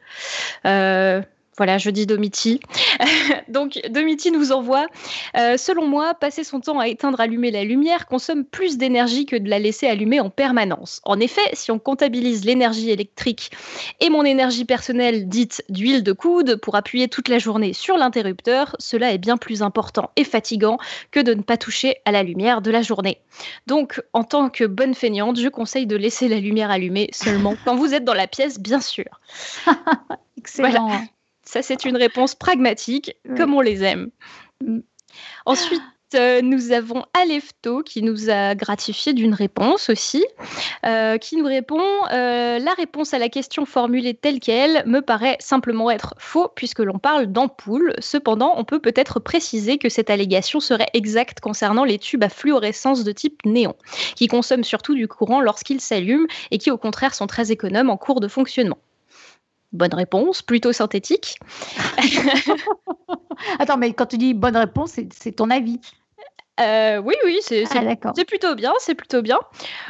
Voilà, 1.57 1.79
je 1.79 1.91
dis 1.91 2.07
Domiti. 2.07 2.61
Donc, 3.49 3.81
Domiti 3.91 4.31
nous 4.31 4.53
envoie 4.53 4.87
euh, 5.37 5.57
Selon 5.57 5.87
moi, 5.87 6.15
passer 6.15 6.45
son 6.45 6.61
temps 6.61 6.79
à 6.79 6.89
éteindre, 6.89 7.21
allumer 7.21 7.51
la 7.51 7.65
lumière 7.65 8.07
consomme 8.07 8.45
plus 8.45 8.77
d'énergie 8.77 9.25
que 9.27 9.37
de 9.37 9.49
la 9.49 9.59
laisser 9.59 9.87
allumer 9.87 10.21
en 10.21 10.31
permanence. 10.31 11.01
En 11.05 11.21
effet, 11.21 11.49
si 11.53 11.71
on 11.71 11.79
comptabilise 11.79 12.45
l'énergie 12.45 12.91
électrique 12.91 13.51
et 14.01 14.11
mon 14.11 14.25
énergie 14.25 14.65
personnelle 14.65 15.29
dite 15.29 15.65
d'huile 15.69 16.03
de 16.03 16.13
coude 16.13 16.57
pour 16.57 16.75
appuyer 16.75 17.09
toute 17.09 17.29
la 17.29 17.39
journée 17.39 17.73
sur 17.73 17.97
l'interrupteur, 17.97 18.77
cela 18.79 19.13
est 19.13 19.19
bien 19.19 19.37
plus 19.37 19.63
important 19.63 20.11
et 20.17 20.25
fatigant 20.25 20.79
que 21.11 21.21
de 21.21 21.35
ne 21.35 21.43
pas 21.43 21.57
toucher 21.57 21.97
à 22.05 22.13
la 22.13 22.23
lumière 22.23 22.63
de 22.63 22.71
la 22.71 22.83
journée. 22.83 23.19
Donc, 23.67 24.03
en 24.13 24.25
tant 24.25 24.51
que 24.51 24.65
bonne 24.65 24.95
feignante, 24.95 25.39
je 25.39 25.49
conseille 25.49 25.87
de 25.87 25.97
laisser 25.97 26.29
la 26.29 26.41
lumière 26.41 26.71
allumée 26.71 27.09
seulement 27.13 27.55
quand 27.65 27.77
vous 27.77 27.95
êtes 27.95 28.05
dans 28.05 28.15
la 28.15 28.27
pièce, 28.27 28.59
bien 28.59 28.81
sûr. 28.81 29.21
Excellent. 30.39 30.91
Ça, 31.45 31.63
c'est 31.63 31.85
une 31.85 31.97
réponse 31.97 32.35
pragmatique, 32.35 33.17
comme 33.37 33.55
on 33.55 33.61
les 33.61 33.85
aime. 33.85 34.11
Mm. 34.63 34.81
Ensuite, 35.47 35.83
euh, 36.15 36.41
nous 36.43 36.73
avons 36.73 37.05
Alefto 37.15 37.83
qui 37.83 38.03
nous 38.03 38.31
a 38.31 38.55
gratifié 38.55 39.13
d'une 39.13 39.35
réponse 39.35 39.89
aussi, 39.89 40.25
euh, 40.87 41.19
qui 41.19 41.37
nous 41.37 41.45
répond 41.45 41.83
euh, 42.13 42.59
La 42.59 42.73
réponse 42.75 43.15
à 43.15 43.19
la 43.19 43.29
question 43.29 43.65
formulée 43.65 44.15
telle 44.15 44.41
qu'elle 44.41 44.85
me 44.87 45.01
paraît 45.01 45.37
simplement 45.41 45.91
être 45.91 46.15
faux 46.19 46.49
puisque 46.55 46.81
l'on 46.81 46.99
parle 46.99 47.27
d'ampoule. 47.27 47.95
Cependant, 47.99 48.55
on 48.57 48.65
peut 48.65 48.81
peut-être 48.81 49.19
préciser 49.21 49.79
que 49.79 49.89
cette 49.89 50.11
allégation 50.11 50.61
serait 50.61 50.89
exacte 50.95 51.41
concernant 51.41 51.85
les 51.85 51.99
tubes 51.99 52.25
à 52.25 52.29
fluorescence 52.29 53.05
de 53.05 53.13
type 53.13 53.45
néon, 53.45 53.75
qui 54.15 54.29
consomment 54.29 54.65
surtout 54.65 54.95
du 54.95 55.09
courant 55.09 55.41
lorsqu'ils 55.41 55.81
s'allument 55.81 56.27
et 56.51 56.59
qui 56.59 56.71
au 56.71 56.79
contraire 56.79 57.15
sont 57.15 57.27
très 57.27 57.51
économes 57.51 57.91
en 57.91 57.97
cours 57.97 58.21
de 58.21 58.29
fonctionnement. 58.29 58.79
Bonne 59.75 59.93
réponse, 59.93 60.41
plutôt 60.41 60.73
synthétique. 60.73 61.39
Attends, 63.59 63.77
mais 63.77 63.93
quand 63.93 64.07
tu 64.07 64.19
dis 64.19 64.33
bonne 64.33 64.57
réponse, 64.57 64.93
c'est 65.11 65.33
ton 65.33 65.51
avis. 65.51 65.81
Euh, 66.61 66.99
oui, 66.99 67.15
oui, 67.25 67.41
c'est 67.43 67.65
ah, 67.75 68.13
plutôt 68.29 68.55
bien, 68.55 68.73
c'est 68.79 68.95
plutôt 68.95 69.23
bien. 69.23 69.41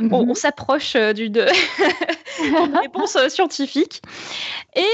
on, 0.00 0.24
mhm. 0.24 0.34
s'approche 0.34 0.96
euh, 0.96 1.12
d'une 1.12 1.38
réponse 2.82 3.16
euh, 3.16 3.28
scientifique. 3.28 4.00
Et 4.74 4.88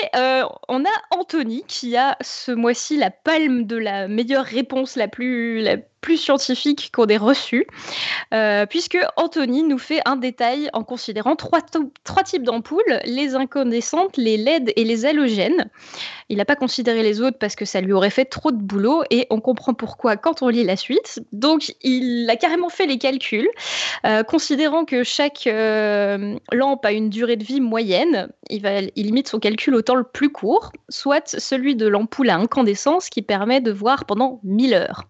on 0.69 0.85
a 0.85 0.89
Anthony 1.13 1.63
qui 1.69 1.97
a 1.97 2.17
ce 2.21 2.51
mois-ci 2.51 2.97
la 2.97 3.11
palme 3.11 3.67
de 3.67 3.77
la 3.77 4.09
meilleure 4.09 4.45
réponse 4.45 4.97
la 4.97 5.07
plus, 5.07 5.63
la 5.63 5.77
plus 6.01 6.17
scientifique 6.17 6.91
qu'on 6.93 7.07
ait 7.07 7.17
reçu, 7.17 7.67
euh, 8.33 8.67
puisque 8.67 8.99
Anthony 9.17 9.63
nous 9.63 9.79
fait 9.79 10.01
un 10.07 10.17
détail 10.17 10.71
en 10.73 10.83
considérant 10.83 11.37
trois, 11.37 11.61
types 12.25 12.43
d'ampoules, 12.43 13.01
les 13.05 13.35
incandescentes, 13.35 14.17
les 14.17 14.37
LED 14.37 14.73
et 14.77 14.85
les 14.85 15.07
halogènes. 15.07 15.71
Il 16.29 16.37
n'a 16.39 16.45
pas 16.45 16.57
considéré 16.57 17.03
les 17.03 17.21
autres 17.21 17.39
parce 17.39 17.57
que 17.57 17.65
ça 17.65 17.81
lui 17.81 17.93
aurait 17.93 18.11
fait 18.11 18.25
trop 18.25 18.53
de 18.53 18.57
boulot 18.57 19.03
et 19.11 19.27
on 19.31 19.41
comprend 19.41 19.75
pourquoi 19.75 20.17
quand 20.17 20.43
on 20.43 20.49
lit 20.49 20.65
la 20.65 20.77
suite. 20.77 21.21
Donc 21.33 21.75
il 21.83 22.29
a 22.31 22.37
carrément 22.37 22.69
fait 22.69 22.87
les 22.87 22.99
calculs, 22.99 23.49
euh, 24.07 24.23
considérant 24.23 24.85
que 24.85 25.03
chaque 25.03 25.47
euh, 25.47 26.37
lampe 26.53 26.85
a 26.85 26.93
une 26.93 27.11
durée 27.11 27.37
de 27.37 27.45
vie 27.45 27.61
moyenne, 27.61 28.29
il, 28.49 28.91
il 28.97 29.07
limite 29.07 29.29
son 29.29 29.39
calcul 29.39 29.75
au 29.75 29.83
temps 29.83 29.97
le 29.97 30.05
plus 30.05 30.31
court, 30.31 30.73
soit 30.89 31.37
celui 31.39 31.75
de 31.75 31.87
l'ampoule 31.87 32.31
à 32.31 32.37
incandescence 32.37 33.09
qui 33.09 33.23
permet 33.23 33.61
de 33.61 33.73
voir 33.73 34.05
pendant 34.05 34.41
1000 34.45 34.75
heures. 34.75 35.07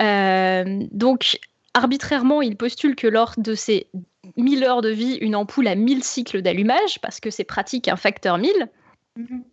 Euh, 0.00 0.84
donc, 0.92 1.38
arbitrairement, 1.74 2.42
il 2.42 2.56
postule 2.56 2.96
que 2.96 3.06
lors 3.06 3.34
de 3.36 3.54
ces 3.54 3.88
1000 4.36 4.64
heures 4.64 4.82
de 4.82 4.90
vie, 4.90 5.16
une 5.20 5.36
ampoule 5.36 5.68
a 5.68 5.74
1000 5.74 6.04
cycles 6.04 6.42
d'allumage, 6.42 7.00
parce 7.00 7.20
que 7.20 7.30
c'est 7.30 7.44
pratique 7.44 7.88
un 7.88 7.96
facteur 7.96 8.38
1000. 8.38 8.68
Mhm. 9.16 9.44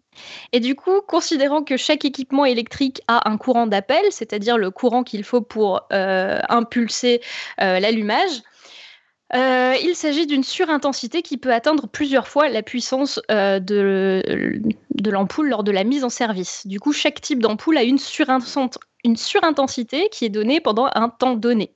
Et 0.53 0.59
du 0.59 0.75
coup, 0.75 1.01
considérant 1.07 1.63
que 1.63 1.77
chaque 1.77 2.05
équipement 2.05 2.45
électrique 2.45 3.01
a 3.07 3.29
un 3.29 3.37
courant 3.37 3.67
d'appel, 3.67 4.03
c'est-à-dire 4.11 4.57
le 4.57 4.71
courant 4.71 5.03
qu'il 5.03 5.23
faut 5.23 5.41
pour 5.41 5.81
euh, 5.91 6.39
impulser 6.49 7.21
euh, 7.61 7.79
l'allumage, 7.79 8.41
Euh, 9.33 9.73
il 9.81 9.95
s'agit 9.95 10.27
d'une 10.27 10.43
surintensité 10.43 11.23
qui 11.23 11.37
peut 11.37 11.51
atteindre 11.51 11.87
plusieurs 11.87 12.27
fois 12.27 12.47
la 12.47 12.61
puissance 12.61 13.19
de, 13.27 14.21
de 14.93 15.11
l'ampoule 15.11 15.49
lors 15.49 15.63
de 15.63 15.71
la 15.71 15.83
mise 15.83 16.03
en 16.03 16.09
service. 16.09 16.67
Du 16.67 16.79
coup, 16.79 16.93
chaque 16.93 17.19
type 17.21 17.39
d'ampoule 17.39 17.77
a 17.77 17.83
une, 17.83 17.97
une 19.05 19.15
surintensité 19.15 20.09
qui 20.09 20.25
est 20.25 20.29
donnée 20.29 20.59
pendant 20.59 20.89
un 20.93 21.09
temps 21.09 21.35
donné. 21.35 21.71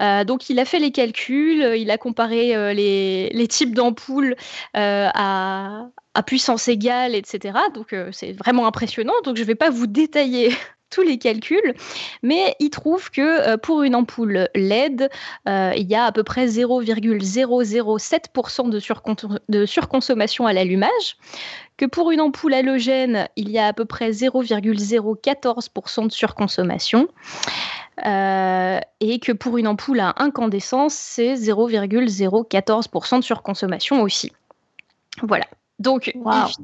Euh, 0.00 0.24
donc 0.24 0.50
il 0.50 0.58
a 0.58 0.64
fait 0.64 0.78
les 0.78 0.90
calculs, 0.90 1.74
il 1.76 1.90
a 1.90 1.98
comparé 1.98 2.74
les, 2.74 3.30
les, 3.30 3.48
types 3.48 3.74
d'ampoules 3.74 4.36
à, 4.74 5.86
puissance 6.26 6.68
égale, 6.68 7.14
etc. 7.14 7.58
Donc 7.74 7.94
c'est 8.12 8.32
vraiment 8.32 8.66
impressionnant. 8.66 9.14
Donc 9.24 9.36
je 9.36 9.42
ne 9.42 9.46
vais 9.46 9.54
pas 9.54 9.70
vous 9.70 9.86
détailler 9.86 10.50
tous 10.90 11.02
les 11.02 11.18
calculs, 11.18 11.74
mais 12.22 12.54
il 12.58 12.70
trouve 12.70 13.10
que 13.10 13.20
euh, 13.20 13.56
pour 13.56 13.82
une 13.82 13.94
ampoule 13.94 14.48
LED, 14.54 15.08
euh, 15.48 15.72
il 15.76 15.88
y 15.88 15.94
a 15.94 16.04
à 16.04 16.12
peu 16.12 16.24
près 16.24 16.46
0,007% 16.46 18.68
de, 18.68 18.80
de, 19.48 19.66
surconsommation 19.66 20.46
à 20.46 20.52
l'allumage, 20.52 21.16
que 21.76 21.86
pour 21.86 22.10
une 22.10 22.20
ampoule 22.20 22.54
halogène, 22.54 23.28
il 23.36 23.50
y 23.50 23.58
a 23.58 23.68
à 23.68 23.72
peu 23.72 23.84
près 23.84 24.10
0,014% 24.10 26.06
de 26.06 26.12
surconsommation, 26.12 27.08
euh, 28.06 28.80
et 29.00 29.18
que 29.18 29.32
pour 29.32 29.58
une 29.58 29.66
ampoule 29.66 30.00
à 30.00 30.14
incandescence, 30.16 30.94
c'est 30.94 31.34
0,014% 31.34 33.18
de 33.18 33.24
surconsommation 33.24 34.02
aussi. 34.02 34.32
Voilà. 35.22 35.46
Donc, 35.80 36.12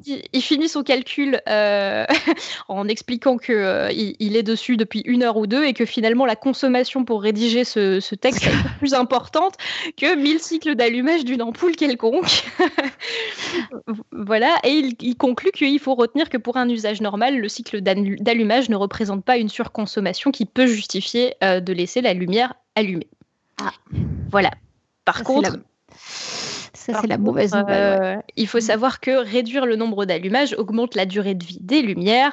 il, 0.05 0.43
finit, 0.43 0.69
son 0.69 0.83
calcul 0.83 1.41
euh, 1.49 2.05
en 2.69 2.87
expliquant 2.87 3.39
qu'il 3.39 3.55
euh, 3.55 3.91
il 3.91 4.37
est 4.37 4.43
dessus 4.43 4.77
depuis 4.77 5.01
une 5.07 5.23
heure 5.23 5.39
ou 5.39 5.47
deux 5.47 5.65
et 5.65 5.73
que 5.73 5.87
finalement 5.87 6.27
la 6.27 6.37
consommation 6.37 7.07
pour 7.07 7.23
rédiger 7.23 7.65
ce, 7.65 8.15
texte 8.15 8.45
est 8.45 8.79
plus 8.79 8.93
importante 8.93 9.55
que 9.97 10.15
1000 10.15 10.41
cycles 10.41 10.75
d'allumage 10.75 11.25
d'une 11.25 11.41
ampoule 11.41 11.77
quelconque. 11.77 12.45
voilà, 14.13 14.55
et 14.65 14.91
il, 15.01 15.17
conclut 15.17 15.51
qu'il 15.51 15.81
faut 15.81 15.95
retenir 15.95 16.29
que 16.29 16.37
pour 16.37 16.59
un 16.59 16.69
usage 16.69 17.01
normal, 17.01 17.39
le 17.39 17.49
cycle 17.49 17.81
d'allumage 17.81 18.69
ne 18.69 18.77
représente 18.77 19.25
pas 19.25 19.39
une 19.39 19.49
surconsommation 19.49 20.31
qui 20.31 20.45
peut 20.45 20.67
justifier 20.67 21.35
euh, 21.43 21.61
de 21.61 21.73
laisser 21.73 22.03
la 22.03 22.13
lumière 22.13 22.53
allumée. 22.75 23.09
Ah. 23.63 23.73
Voilà. 24.31 24.51
Par 25.07 25.23
contre 25.23 25.53
c'est 26.95 27.07
la 27.07 27.19
mauvaise 27.19 27.55
nouvelle. 27.55 28.03
Euh, 28.03 28.17
il 28.37 28.47
faut 28.47 28.61
savoir 28.61 29.01
que 29.01 29.11
réduire 29.11 29.67
le 29.67 29.77
nombre 29.77 30.05
d'allumages 30.05 30.55
augmente 30.59 30.95
la 30.95 31.07
durée 31.07 31.35
de 31.35 31.45
vie 31.45 31.59
des 31.61 31.83
lumières 31.83 32.33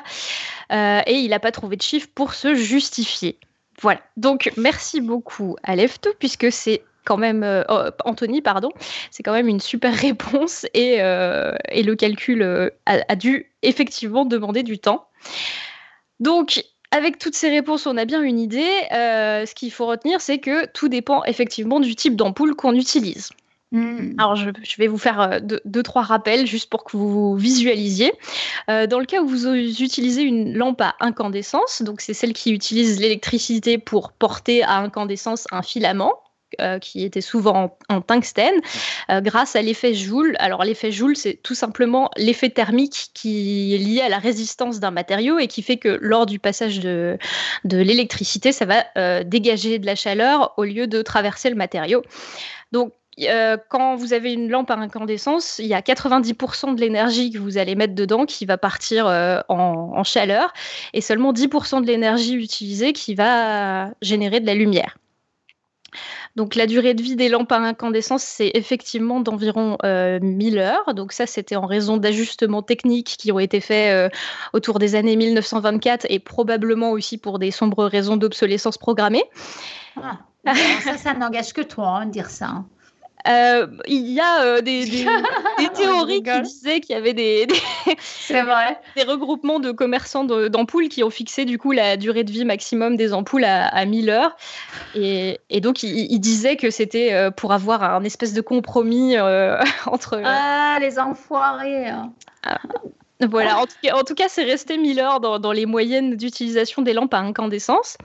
euh, 0.71 1.01
et 1.05 1.15
il 1.15 1.29
n'a 1.29 1.39
pas 1.39 1.51
trouvé 1.51 1.75
de 1.75 1.81
chiffre 1.81 2.07
pour 2.13 2.33
se 2.33 2.53
justifier. 2.55 3.37
Voilà. 3.81 4.01
Donc, 4.17 4.51
merci 4.57 5.01
beaucoup 5.01 5.55
à 5.63 5.75
Lefto 5.75 6.11
puisque 6.19 6.51
c'est 6.51 6.83
quand 7.05 7.17
même 7.17 7.43
euh, 7.43 7.63
oh, 7.67 7.89
Anthony 8.05 8.41
pardon 8.41 8.69
c'est 9.11 9.23
quand 9.23 9.33
même 9.33 9.49
une 9.49 9.59
super 9.59 9.93
réponse 10.07 10.65
et, 10.73 10.99
et 10.99 11.83
le 11.83 11.95
calcul 11.95 12.71
a, 12.85 13.15
dû 13.15 13.51
effectivement 13.61 14.23
demander 14.23 14.63
du 14.63 14.79
temps 14.79 15.07
donc 16.21 16.63
avec 16.91 17.17
toutes 17.17 17.33
ces 17.33 17.49
réponses, 17.49 17.87
on 17.87 17.97
a 17.97 18.05
bien 18.05 18.21
une 18.21 18.39
idée. 18.39 18.69
ce 18.91 19.53
qu'il 19.55 19.71
faut 19.71 19.87
retenir, 19.87 20.21
c'est 20.21 20.37
que 20.37 20.67
tout 20.67 20.87
dépend 20.87 21.23
effectivement 21.25 21.79
du 21.79 21.95
type 21.95 22.15
d'ampoule 22.15 22.55
qu'on 22.55 22.75
utilise. 22.75 23.31
Hmm. 23.73 24.13
Alors, 24.19 24.35
je, 24.35 24.51
vais 24.77 24.85
vous 24.85 24.99
faire 24.99 25.19
euh, 25.19 25.39
deux, 25.65 25.81
trois 25.81 26.03
rappels 26.03 26.45
juste 26.45 26.69
pour 26.69 26.83
que 26.83 26.95
vous 26.95 27.35
visualisiez. 27.35 28.13
Euh, 28.69 28.85
dans 28.85 28.99
le 28.99 29.05
cas 29.05 29.19
où 29.23 29.27
vous 29.27 29.47
utilisez 29.47 30.21
une 30.21 30.55
lampe 30.55 30.79
à 30.81 30.95
incandescence, 30.99 31.81
donc 31.81 31.99
c'est 31.99 32.13
celle 32.13 32.33
qui 32.33 32.53
utilise 32.53 32.99
l'électricité 32.99 33.79
pour 33.79 34.11
porter 34.11 34.61
à 34.61 34.77
incandescence 34.77 35.47
un 35.51 35.63
filament, 35.63 36.13
euh, 36.61 36.77
qui 36.77 37.03
était 37.03 37.19
souvent 37.19 37.75
en, 37.89 38.01
tungstène, 38.01 38.61
grâce 39.09 39.55
à 39.55 39.63
l'effet 39.63 39.95
Joule. 39.95 40.35
Alors 40.37 40.63
l'effet 40.63 40.91
Joule, 40.91 41.15
c'est 41.15 41.39
tout 41.41 41.55
simplement 41.55 42.11
l'effet 42.15 42.51
thermique 42.51 43.09
qui 43.15 43.73
est 43.73 43.79
lié 43.79 44.01
à 44.01 44.09
la 44.09 44.19
résistance 44.19 44.79
d'un 44.79 44.91
matériau 44.91 45.39
et 45.39 45.47
qui 45.47 45.63
fait 45.63 45.77
que 45.77 45.97
lors 45.99 46.27
du 46.27 46.37
passage 46.37 46.79
de, 46.79 47.17
de 47.63 47.77
l'électricité, 47.77 48.51
ça 48.51 48.65
va 48.65 49.23
dégager 49.23 49.79
de 49.79 49.87
la 49.87 49.95
chaleur 49.95 50.53
au 50.57 50.63
lieu 50.63 50.85
de 50.85 51.01
traverser 51.01 51.49
le 51.49 51.55
matériau. 51.55 52.03
Donc 52.71 52.93
euh, 53.21 53.57
quand 53.69 53.95
vous 53.95 54.13
avez 54.13 54.33
une 54.33 54.49
lampe 54.49 54.71
à 54.71 54.75
incandescence, 54.75 55.59
il 55.59 55.67
y 55.67 55.73
a 55.73 55.81
90% 55.81 56.75
de 56.75 56.81
l'énergie 56.81 57.31
que 57.31 57.37
vous 57.37 57.57
allez 57.57 57.75
mettre 57.75 57.93
dedans 57.93 58.25
qui 58.25 58.45
va 58.45 58.57
partir 58.57 59.07
euh, 59.07 59.39
en, 59.49 60.03
chaleur 60.03 60.51
et 60.93 61.01
seulement 61.01 61.31
10% 61.31 61.81
de 61.81 61.87
l'énergie 61.87 62.33
utilisée 62.33 62.93
qui 62.93 63.15
va 63.15 63.91
générer 64.01 64.39
de 64.39 64.45
la 64.45 64.55
lumière. 64.55 64.97
Donc 66.35 66.55
la 66.55 66.65
durée 66.65 66.95
de 66.95 67.03
vie 67.03 67.15
des 67.15 67.29
lampes 67.29 67.51
à 67.51 67.57
incandescence, 67.57 68.23
c'est 68.23 68.51
effectivement 68.55 69.19
d'environ 69.19 69.77
1000 69.83 70.57
euh, 70.57 70.61
heures. 70.61 70.93
Donc 70.95 71.13
ça, 71.13 71.27
c'était 71.27 71.55
en 71.55 71.67
raison 71.67 71.97
d'ajustements 71.97 72.63
techniques 72.63 73.15
qui 73.19 73.31
ont 73.31 73.37
été 73.37 73.59
faits 73.61 74.11
autour 74.51 74.79
des 74.79 74.95
années 74.95 75.15
1924 75.15 76.07
et 76.09 76.17
probablement 76.17 76.89
aussi 76.89 77.19
pour 77.19 77.37
des 77.37 77.51
sombres 77.51 77.85
raisons 77.85 78.17
d'obsolescence 78.17 78.79
programmée. 78.79 79.23
Ah, 80.01 80.17
ça, 80.83 80.97
ça 80.97 81.13
n'engage 81.13 81.53
que 81.53 81.61
toi, 81.61 81.99
hein, 81.99 82.05
dire 82.07 82.31
ça. 82.31 82.63
Euh, 83.27 83.67
il 83.87 84.11
y 84.11 84.19
a 84.19 84.43
euh, 84.43 84.61
des, 84.61 84.85
théories 85.73 86.23
qui 86.23 86.41
disaient 86.41 86.81
qu'il 86.81 86.93
y 86.93 86.97
avait 86.97 87.13
des, 87.13 87.47
vrai. 88.29 88.77
des 88.97 89.03
regroupements 89.03 89.59
de 89.59 89.71
commerçants 89.71 90.25
d'ampoules 90.25 90.89
qui 90.89 91.03
ont 91.03 91.09
fixé 91.09 91.45
du 91.45 91.57
coup 91.57 91.71
la 91.71 91.95
durée 91.95 92.25
de 92.25 92.31
vie 92.31 92.43
maximum 92.43 92.97
des 92.97 93.13
ampoules 93.13 93.45
à, 93.45 93.85
1000 93.85 94.09
heures. 94.09 94.35
Et, 94.95 95.39
donc, 95.61 95.83
ils 95.83 96.19
disaient 96.19 96.57
que 96.57 96.69
c'était 96.69 97.13
euh, 97.13 97.31
pour 97.31 97.53
avoir 97.53 97.83
un 97.83 98.03
espèce 98.03 98.33
de 98.33 98.41
compromis 98.41 99.17
entre. 99.85 100.21
Ah, 100.23 100.77
les 100.79 100.99
enfoirés 100.99 101.87
hein. 101.87 102.11
ah. 102.45 102.59
Voilà, 103.29 103.57
en 103.59 104.03
tout 104.03 104.15
cas, 104.15 104.27
c'est 104.27 104.43
resté 104.43 104.77
1000 104.77 104.99
heures 104.99 105.19
dans, 105.21 105.39
dans 105.39 105.53
les 105.53 105.65
moyennes 105.65 106.15
d'utilisation 106.17 106.81
des 106.81 106.91
lampes 106.91 107.13
à 107.13 107.19
incandescence. 107.19 107.97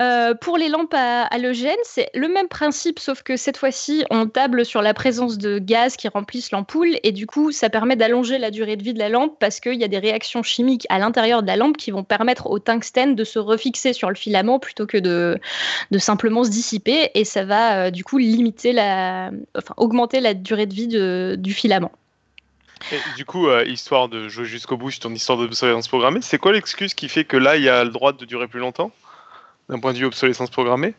Euh, 0.00 0.34
pour 0.34 0.58
les 0.58 0.68
lampes 0.68 0.94
à 0.94 1.22
halogène, 1.24 1.76
c'est 1.82 2.08
le 2.14 2.28
même 2.28 2.46
principe, 2.46 3.00
sauf 3.00 3.24
que 3.24 3.36
cette 3.36 3.56
fois-ci, 3.56 4.04
on 4.10 4.28
table 4.28 4.64
sur 4.64 4.80
la 4.80 4.94
présence 4.94 5.38
de 5.38 5.58
gaz 5.58 5.96
qui 5.96 6.06
remplissent 6.06 6.52
l'ampoule 6.52 6.98
et 7.02 7.10
du 7.10 7.26
coup, 7.26 7.50
ça 7.50 7.68
permet 7.68 7.96
d'allonger 7.96 8.38
la 8.38 8.52
durée 8.52 8.76
de 8.76 8.84
vie 8.84 8.94
de 8.94 9.00
la 9.00 9.08
lampe 9.08 9.36
parce 9.40 9.58
qu'il 9.58 9.74
y 9.74 9.82
a 9.82 9.88
des 9.88 9.98
réactions 9.98 10.44
chimiques 10.44 10.86
à 10.88 11.00
l'intérieur 11.00 11.42
de 11.42 11.48
la 11.48 11.56
lampe 11.56 11.76
qui 11.76 11.90
vont 11.90 12.04
permettre 12.04 12.46
au 12.48 12.60
tungstène 12.60 13.16
de 13.16 13.24
se 13.24 13.40
refixer 13.40 13.92
sur 13.92 14.08
le 14.08 14.14
filament 14.14 14.60
plutôt 14.60 14.86
que 14.86 14.98
de, 14.98 15.40
simplement 15.98 16.44
se 16.44 16.50
dissiper 16.50 17.10
et 17.14 17.24
ça 17.24 17.44
va 17.44 17.86
euh, 17.86 17.90
du 17.90 18.04
coup 18.04 18.18
limiter 18.18 18.72
la, 18.72 19.32
enfin, 19.56 19.74
augmenter 19.78 20.20
la 20.20 20.34
durée 20.34 20.66
de 20.66 20.74
vie 20.74 20.86
du 21.36 21.52
filament. 21.52 21.90
du 23.16 23.24
coup, 23.24 23.48
euh, 23.48 23.64
histoire 23.64 24.08
de 24.08 24.28
jouer 24.28 24.44
jusqu'au 24.44 24.76
bout 24.76 24.92
sur 24.92 25.00
ton 25.00 25.12
histoire 25.12 25.38
d'obsolescence 25.38 25.88
programmée, 25.88 26.20
c'est 26.22 26.38
quoi 26.38 26.52
l'excuse 26.52 26.94
qui 26.94 27.08
fait 27.08 27.24
que 27.24 27.36
là, 27.36 27.56
il 27.56 27.64
y 27.64 27.68
a 27.68 27.82
le 27.82 27.90
droit 27.90 28.12
de 28.12 28.24
durer 28.24 28.46
plus 28.46 28.60
longtemps? 28.60 28.92
D'un 29.68 29.78
point 29.78 29.92
de 29.92 29.98
vue 29.98 30.06
obsolescence 30.06 30.50
programmée 30.50 30.94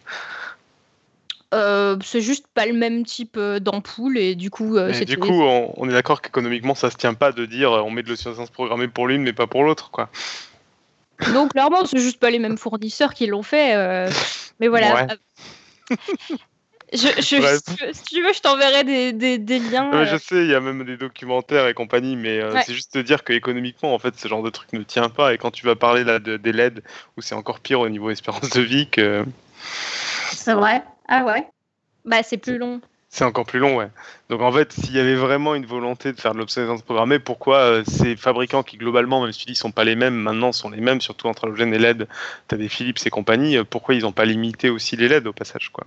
euh, 1.51 1.97
c'est 2.03 2.21
juste 2.21 2.45
pas 2.53 2.67
le 2.67 2.73
même 2.73 3.03
type 3.05 3.35
euh, 3.35 3.59
d'ampoule 3.59 4.19
et 4.19 4.35
du 4.35 4.51
coup. 4.51 4.77
Euh, 4.77 4.91
du 5.03 5.17
coup, 5.17 5.41
on, 5.41 5.89
est 5.89 5.91
d'accord 5.91 6.21
qu'économiquement, 6.21 6.75
ça 6.75 6.91
se 6.91 6.95
tient 6.95 7.15
pas 7.15 7.31
de 7.31 7.47
dire 7.47 7.71
on 7.71 7.89
met 7.89 8.03
de 8.03 8.09
l'obsolescence 8.09 8.51
programmée 8.51 8.87
pour 8.87 9.07
l'une 9.07 9.23
mais 9.23 9.33
pas 9.33 9.47
pour 9.47 9.63
l'autre, 9.63 9.89
quoi. 9.89 10.09
Donc 11.33 11.53
clairement, 11.53 11.85
c'est 11.85 11.97
juste 11.97 12.19
pas 12.19 12.29
les 12.29 12.37
mêmes 12.37 12.57
fournisseurs 12.57 13.15
qui 13.15 13.25
l'ont 13.25 13.41
fait, 13.41 13.75
mais 14.59 14.67
voilà. 14.67 15.07
Je, 16.91 17.07
je, 17.17 17.91
si 17.93 18.03
tu 18.03 18.23
veux, 18.23 18.33
je 18.33 18.39
t'enverrai 18.41 18.83
des, 18.83 19.13
des, 19.37 19.59
liens. 19.59 20.05
je 20.05 20.17
sais, 20.17 20.43
il 20.43 20.49
y 20.49 20.55
a 20.55 20.59
même 20.59 20.83
des 20.83 20.97
documentaires 20.97 21.67
et 21.67 21.73
compagnie, 21.73 22.15
mais 22.15 22.41
c'est 22.65 22.73
juste 22.73 22.93
te 22.93 22.99
dire 22.99 23.23
qu'économiquement, 23.23 23.93
en 23.93 23.99
fait, 23.99 24.15
ce 24.17 24.27
genre 24.27 24.41
de 24.41 24.49
truc 24.49 24.73
ne 24.73 24.83
tient 24.83 25.09
pas. 25.09 25.33
Et 25.33 25.37
quand 25.37 25.51
tu 25.51 25.65
vas 25.65 25.75
parler 25.75 26.03
là 26.03 26.19
de, 26.19 26.37
des 26.37 26.51
LED, 26.51 26.81
où 27.17 27.21
c'est 27.21 27.35
encore 27.35 27.59
pire 27.59 27.79
au 27.79 27.89
niveau 27.89 28.09
espérance 28.09 28.49
de 28.49 28.61
vie 28.61 28.89
que. 28.89 29.23
C'est 30.31 30.53
vrai. 30.53 30.83
Ah 31.07 31.25
ouais. 31.25 31.45
Bah, 32.05 32.23
c'est 32.23 32.37
plus 32.37 32.57
long. 32.57 32.81
C'est 33.11 33.23
encore 33.23 33.45
plus 33.45 33.59
long, 33.59 33.77
ouais. 33.77 33.89
Donc 34.29 34.41
en 34.41 34.51
fait, 34.51 34.71
s'il 34.71 34.95
y 34.95 34.99
avait 34.99 35.15
vraiment 35.15 35.55
une 35.55 35.65
volonté 35.65 36.13
de 36.13 36.19
faire 36.19 36.33
de 36.33 36.37
l'obsolescence 36.37 36.83
programmée, 36.83 37.17
pourquoi 37.17 37.83
ces 37.83 38.15
fabricants 38.15 38.61
qui 38.61 38.77
globalement, 38.77 39.23
même 39.23 39.31
si 39.31 39.39
tu 39.39 39.45
dis, 39.47 39.55
sont 39.55 39.71
pas 39.71 39.83
les 39.83 39.95
mêmes, 39.95 40.13
maintenant 40.13 40.51
sont 40.51 40.69
les 40.69 40.79
mêmes, 40.79 41.01
surtout 41.01 41.27
entre 41.27 41.45
halogène 41.45 41.73
et 41.73 41.79
LED, 41.79 42.07
tu 42.47 42.55
as 42.55 42.57
des 42.57 42.69
Philips 42.69 42.99
et 43.03 43.09
compagnie, 43.09 43.57
pourquoi 43.63 43.95
ils 43.95 44.03
n'ont 44.03 44.11
pas 44.11 44.25
limité 44.25 44.69
aussi 44.69 44.95
les 44.95 45.07
LED 45.07 45.25
au 45.25 45.33
passage, 45.33 45.69
quoi? 45.69 45.85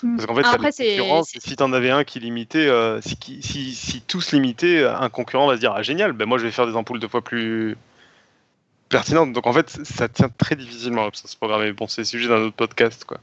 Parce 0.00 0.26
qu'en 0.26 0.34
fait, 0.34 0.44
Après, 0.44 0.72
si 0.72 1.56
tu 1.56 1.62
en 1.62 1.72
avais 1.72 1.90
un 1.90 2.04
qui 2.04 2.20
limitait, 2.20 2.66
euh, 2.66 3.00
si, 3.00 3.16
si, 3.42 3.74
si, 3.74 4.00
tous 4.00 4.32
limitaient, 4.32 4.84
un 4.84 5.08
concurrent 5.08 5.46
va 5.46 5.56
se 5.56 5.60
dire 5.60 5.72
Ah, 5.74 5.82
génial, 5.82 6.12
ben 6.12 6.26
moi 6.26 6.38
je 6.38 6.44
vais 6.44 6.50
faire 6.50 6.66
des 6.66 6.74
ampoules 6.74 6.98
deux 6.98 7.08
fois 7.08 7.22
plus 7.22 7.76
pertinentes. 8.92 9.32
Donc 9.32 9.46
en 9.46 9.52
fait, 9.52 9.68
ça 9.84 10.08
tient 10.08 10.28
très 10.28 10.54
difficilement 10.54 11.04
l'obsolescence 11.04 11.34
programmée. 11.34 11.72
Bon, 11.72 11.88
c'est 11.88 12.02
le 12.02 12.06
sujet 12.06 12.28
d'un 12.28 12.42
autre 12.42 12.54
podcast. 12.54 13.04
quoi. 13.04 13.18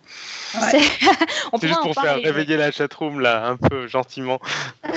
C'est 0.51 0.79
juste 1.67 1.81
pour 1.81 1.93
faire 1.93 2.15
réveiller 2.15 2.57
la 2.57 2.71
chatroom, 2.71 3.21
là, 3.21 3.47
un 3.47 3.55
peu 3.55 3.87
gentiment. 3.87 4.39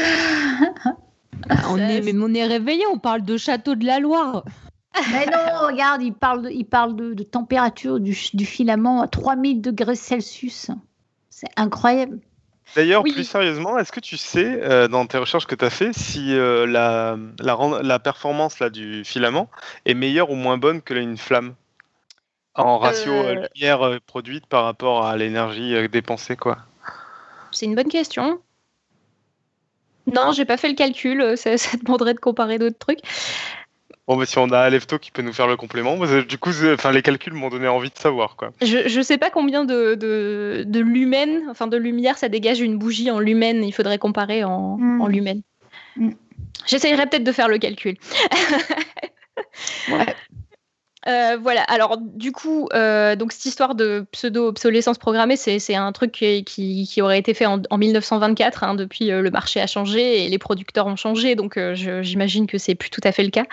on, 1.68 1.77
est, 1.79 2.01
mais 2.01 2.12
on 2.16 2.35
est 2.35 2.47
réveillé, 2.47 2.85
on 2.87 2.99
parle 2.99 3.23
de 3.23 3.37
château 3.37 3.77
de 3.77 3.85
la 3.85 4.01
Loire. 4.01 4.45
Mais 5.11 5.25
non, 5.27 5.66
regarde, 5.66 6.03
il 6.03 6.12
parle 6.12 6.43
de, 6.43 6.51
il 6.51 6.64
parle 6.64 6.97
de, 6.97 7.14
de 7.14 7.23
température 7.23 7.99
du, 7.99 8.16
du 8.35 8.45
filament 8.45 9.01
à 9.01 9.09
3000 9.09 9.62
degrés 9.62 9.97
Celsius. 9.97 10.70
C'est 11.35 11.49
incroyable. 11.57 12.20
D'ailleurs, 12.76 13.03
Oui. 13.03 13.12
plus 13.12 13.24
sérieusement, 13.24 13.78
est-ce 13.78 13.91
que 13.91 14.01
tu 14.01 14.18
sais, 14.18 14.62
euh, 14.62 14.87
dans 14.87 15.07
tes 15.07 15.16
recherches 15.16 15.47
que 15.47 15.55
tu 15.55 15.64
as 15.64 15.70
fait, 15.70 15.93
si 15.95 16.35
euh, 16.35 16.66
la, 16.66 17.16
la, 17.41 17.55
ren- 17.55 17.80
la 17.83 17.99
performance 17.99 18.61
là, 18.61 18.68
du 18.68 19.03
filament 19.05 19.49
est 19.87 19.95
meilleure 19.95 20.30
ou 20.30 20.35
moins 20.35 20.59
bonne 20.59 20.83
que 20.83 20.93
une 20.95 21.16
flamme? 21.16 21.55
En 22.55 22.78
ratio 22.78 23.12
euh, 23.12 23.37
Euh. 23.37 23.49
lumière 23.55 23.99
produite 24.07 24.47
par 24.47 24.64
rapport 24.64 25.07
à 25.07 25.16
l'énergie 25.16 25.89
dépensée, 25.89 26.37
quoi 26.37 26.59
C'est 27.51 27.64
une 27.64 27.74
bonne 27.74 27.89
question. 27.89 28.41
Non, 30.07 30.33
j'ai 30.33 30.45
pas 30.45 30.59
fait 30.59 30.68
le 30.68 30.74
calcul. 30.74 31.37
Ça, 31.39 31.57
ça 31.59 31.78
demanderait 31.78 32.14
de 32.14 32.20
comparer 32.20 32.59
d'autres 32.59 32.78
trucs. 32.78 33.01
Bon, 34.09 34.17
bah, 34.17 34.27
si 34.27 34.37
on 34.39 34.51
a 34.51 34.59
Alefto 34.59 34.99
qui 34.99 35.13
peut 35.13 35.23
nous 35.23 35.33
faire 35.33 35.47
le 35.47 35.57
complément, 35.57 35.97
du 35.97 36.39
coup, 36.39 36.51
enfin, 36.75 36.91
les 36.91 37.03
calculs 37.03 37.35
m'ont 37.35 37.51
donné 37.51 37.69
envie 37.69 37.91
de 37.91 37.97
savoir, 37.99 38.35
quoi. 38.37 38.51
Je, 38.61 38.89
je 38.89 39.01
sais 39.01 39.17
pas 39.17 39.31
combien 39.31 39.65
de, 39.65 39.95
de, 39.95 40.65
de 40.67 40.81
lumen, 40.81 41.43
enfin 41.51 41.69
de 41.69 41.77
lumière, 41.77 42.19
ça 42.19 42.29
dégage 42.29 42.61
une 42.61 42.79
bougie 42.79 43.11
en 43.13 43.21
lumen. 43.21 43.63
Il 43.65 43.73
faudrait 43.73 43.99
comparer 43.99 44.43
en, 44.43 44.77
Mm. 44.77 45.01
en 45.01 45.07
lumen. 45.07 45.43
Mm. 45.97 46.11
J'essayerai 46.67 47.07
peut-être 47.07 47.25
de 47.25 47.33
faire 47.33 47.49
le 47.49 47.59
calcul. 47.59 47.97
Ouais. 49.89 50.15
Euh, 51.09 51.37
voilà. 51.41 51.63
Alors, 51.63 51.99
du 51.99 52.33
coup, 52.33 52.69
euh, 52.75 53.17
donc 53.17 53.33
cette 53.33 53.47
histoire 53.47 53.75
de 53.75 54.07
pseudo-obsolescence 54.13 54.99
programmée, 54.99 55.37
c'est 55.37 55.75
un 55.75 55.93
truc 55.93 56.13
qui, 56.13 57.03
aurait 57.03 57.19
été 57.19 57.35
fait 57.35 57.47
en, 57.47 57.61
en 57.71 57.79
1924. 57.79 58.65
hein. 58.65 58.75
depuis, 58.75 59.11
euh, 59.11 59.21
le 59.23 59.31
marché 59.31 59.61
a 59.61 59.67
changé 59.67 60.25
et 60.25 60.29
les 60.29 60.39
producteurs 60.39 60.87
ont 60.87 60.97
changé, 60.97 61.35
donc 61.35 61.59
j'imagine 61.75 62.47
que 62.47 62.59
c'est 62.59 62.75
plus 62.75 62.91
tout 62.91 63.01
à 63.05 63.13
fait 63.13 63.25
le 63.25 63.31
cas. 63.31 63.47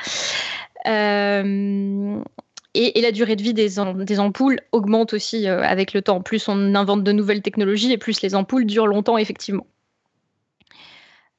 Et, 2.76 3.02
la 3.02 3.12
durée 3.12 3.36
de 3.36 3.41
vie 3.41 3.54
des, 3.54 3.80
am- 3.80 4.04
des 4.06 4.20
ampoules 4.20 4.60
augmente 4.72 5.14
aussi 5.14 5.47
avec 5.47 5.93
le 5.93 6.02
temps. 6.02 6.22
Plus 6.22 6.47
on 6.47 6.76
invente 6.76 7.04
de 7.04 7.12
nouvelles 7.12 7.41
technologies 7.41 7.91
et 7.91 7.97
plus 7.97 8.22
les 8.22 8.36
ampoules 8.36 8.66
durent 8.66 8.88
longtemps, 8.88 9.18
effectivement. 9.18 9.66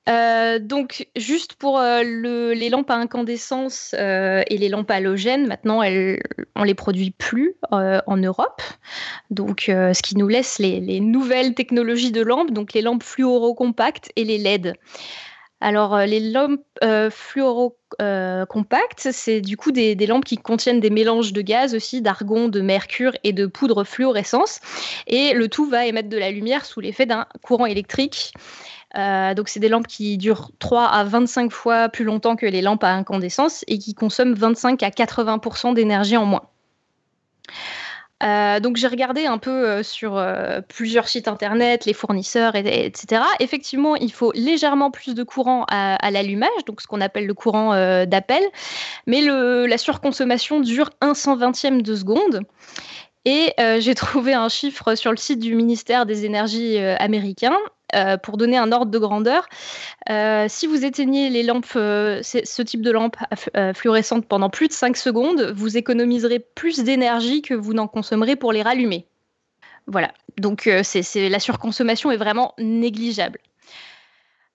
Euh, 0.08 0.58
donc, 0.58 1.06
juste 1.14 1.54
pour 1.54 1.78
euh, 1.78 2.02
le- 2.02 2.52
les 2.52 2.70
lampes 2.70 2.90
à 2.90 2.94
incandescence 2.94 3.94
euh, 3.98 4.42
et 4.48 4.56
les 4.56 4.68
lampes 4.68 4.90
à 4.90 4.94
halogène, 4.94 5.46
maintenant, 5.46 5.82
elles, 5.82 6.20
on 6.56 6.64
les 6.64 6.74
produit 6.74 7.10
plus 7.10 7.54
en 7.70 8.16
Europe. 8.16 8.62
Donc, 9.30 9.64
ce 9.66 10.02
qui 10.02 10.16
nous 10.16 10.28
laisse 10.28 10.58
les, 10.58 10.80
les 10.80 11.00
nouvelles 11.00 11.54
technologies 11.54 12.12
de 12.12 12.22
lampes, 12.22 12.50
donc 12.50 12.72
les 12.72 12.82
lampes 12.82 13.02
fluorocompactes 13.02 14.10
et 14.16 14.24
les 14.24 14.38
LED. 14.38 14.74
Alors, 15.60 15.98
les 15.98 16.20
lampes 16.20 16.64
fluorocompactes, 17.10 19.08
c'est 19.12 19.40
du 19.40 19.56
coup 19.56 19.72
des, 19.72 19.94
des 19.94 20.06
lampes 20.06 20.24
qui 20.24 20.38
contiennent 20.38 20.80
des 20.80 20.90
mélanges 20.90 21.32
de 21.32 21.42
gaz 21.42 21.74
aussi, 21.74 22.00
d'argon, 22.02 22.48
de 22.48 22.60
mercure 22.60 23.12
et 23.24 23.32
de 23.32 23.46
poudre 23.46 23.84
fluorescence. 23.84 24.60
Et 25.06 25.34
le 25.34 25.48
tout 25.48 25.66
va 25.66 25.86
émettre 25.86 26.08
de 26.08 26.18
la 26.18 26.30
lumière 26.30 26.64
sous 26.64 26.80
l'effet 26.80 27.06
d'un 27.06 27.26
courant 27.42 27.66
électrique. 27.66 28.32
Euh, 28.96 29.34
donc, 29.34 29.48
c'est 29.48 29.60
des 29.60 29.68
lampes 29.68 29.86
qui 29.86 30.18
durent 30.18 30.50
3 30.58 30.86
à 30.86 31.04
25 31.04 31.52
fois 31.52 31.88
plus 31.88 32.04
longtemps 32.04 32.36
que 32.36 32.46
les 32.46 32.62
lampes 32.62 32.82
à 32.84 32.90
incandescence 32.92 33.64
et 33.68 33.78
qui 33.78 33.94
consomment 33.94 34.34
25 34.34 34.82
à 34.82 34.90
80% 34.90 35.74
d'énergie 35.74 36.16
en 36.16 36.24
moins. 36.26 36.42
Euh, 38.22 38.60
donc 38.60 38.76
j'ai 38.76 38.86
regardé 38.86 39.24
un 39.24 39.38
peu 39.38 39.50
euh, 39.66 39.82
sur 39.82 40.22
plusieurs 40.68 41.08
sites 41.08 41.26
internet, 41.26 41.86
les 41.86 41.94
fournisseurs, 41.94 42.54
et- 42.54 42.60
et- 42.60 42.84
etc. 42.84 43.22
Effectivement, 43.38 43.96
il 43.96 44.12
faut 44.12 44.30
légèrement 44.34 44.90
plus 44.90 45.14
de 45.14 45.22
courant 45.22 45.64
à, 45.70 46.10
l'allumage, 46.10 46.50
donc 46.66 46.82
ce 46.82 46.86
qu'on 46.86 47.00
appelle 47.00 47.26
le 47.26 47.32
courant 47.32 47.70
d'appel, 48.04 48.42
mais 49.06 49.22
la 49.22 49.78
surconsommation 49.78 50.60
dure 50.60 50.90
un 51.00 51.14
cent 51.14 51.34
vingtième 51.36 51.80
de 51.80 51.94
seconde. 51.94 52.42
Et 53.26 53.52
euh, 53.60 53.80
j'ai 53.80 53.94
trouvé 53.94 54.32
un 54.34 54.48
chiffre 54.48 54.94
sur 54.94 55.10
le 55.10 55.16
site 55.16 55.40
du 55.40 55.54
ministère 55.54 56.06
des 56.06 56.24
Énergies 56.24 56.78
euh, 56.78 56.96
américain. 56.98 57.56
euh, 57.94 58.16
pour 58.16 58.36
donner 58.36 58.56
un 58.56 58.70
ordre 58.72 58.90
de 58.92 58.98
grandeur, 58.98 59.48
si 60.48 60.66
vous 60.68 60.84
éteignez 60.84 61.28
les 61.28 61.42
lampes, 61.42 61.66
ce 61.66 62.62
type 62.62 62.82
de 62.82 62.90
lampe 62.92 63.16
fluorescente 63.74 64.26
pendant 64.26 64.48
plus 64.48 64.68
de 64.68 64.72
5 64.72 64.96
secondes, 64.96 65.52
vous 65.56 65.76
économiserez 65.76 66.38
plus 66.38 66.84
d'énergie 66.84 67.42
que 67.42 67.52
vous 67.54 67.74
n'en 67.74 67.88
consommerez 67.88 68.36
pour 68.36 68.52
les 68.52 68.62
rallumer. 68.62 69.06
Voilà, 69.88 70.12
donc 70.38 70.70
c'est- 70.84 71.28
la 71.28 71.40
surconsommation 71.40 72.12
est 72.12 72.16
vraiment 72.16 72.54
négligeable. 72.58 73.40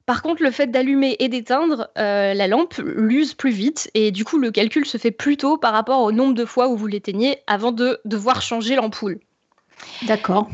Par 0.06 0.22
contre, 0.22 0.44
le 0.44 0.52
fait 0.52 0.68
d'allumer 0.68 1.16
et 1.20 1.30
d'éteindre 1.30 1.90
euh, 1.98 2.34
la 2.34 2.48
lampe 2.48 2.76
l'use 2.78 3.34
plus 3.34 3.52
vite 3.52 3.90
et 3.96 4.12
du 4.12 4.24
coup 4.24 4.38
le 4.38 4.52
calcul 4.52 4.86
se 4.86 4.98
fait 4.98 5.12
plus 5.12 5.36
tôt 5.36 5.58
par 5.58 5.74
rapport 5.74 6.02
au 6.02 6.12
nombre 6.12 6.36
de 6.36 6.46
fois 6.46 6.68
où 6.68 6.78
vous 6.78 6.88
l'éteignez 6.88 7.40
avant 7.48 7.72
de 7.72 8.00
devoir 8.06 8.42
changer 8.42 8.76
l'ampoule. 8.76 9.20
D'accord. 10.04 10.48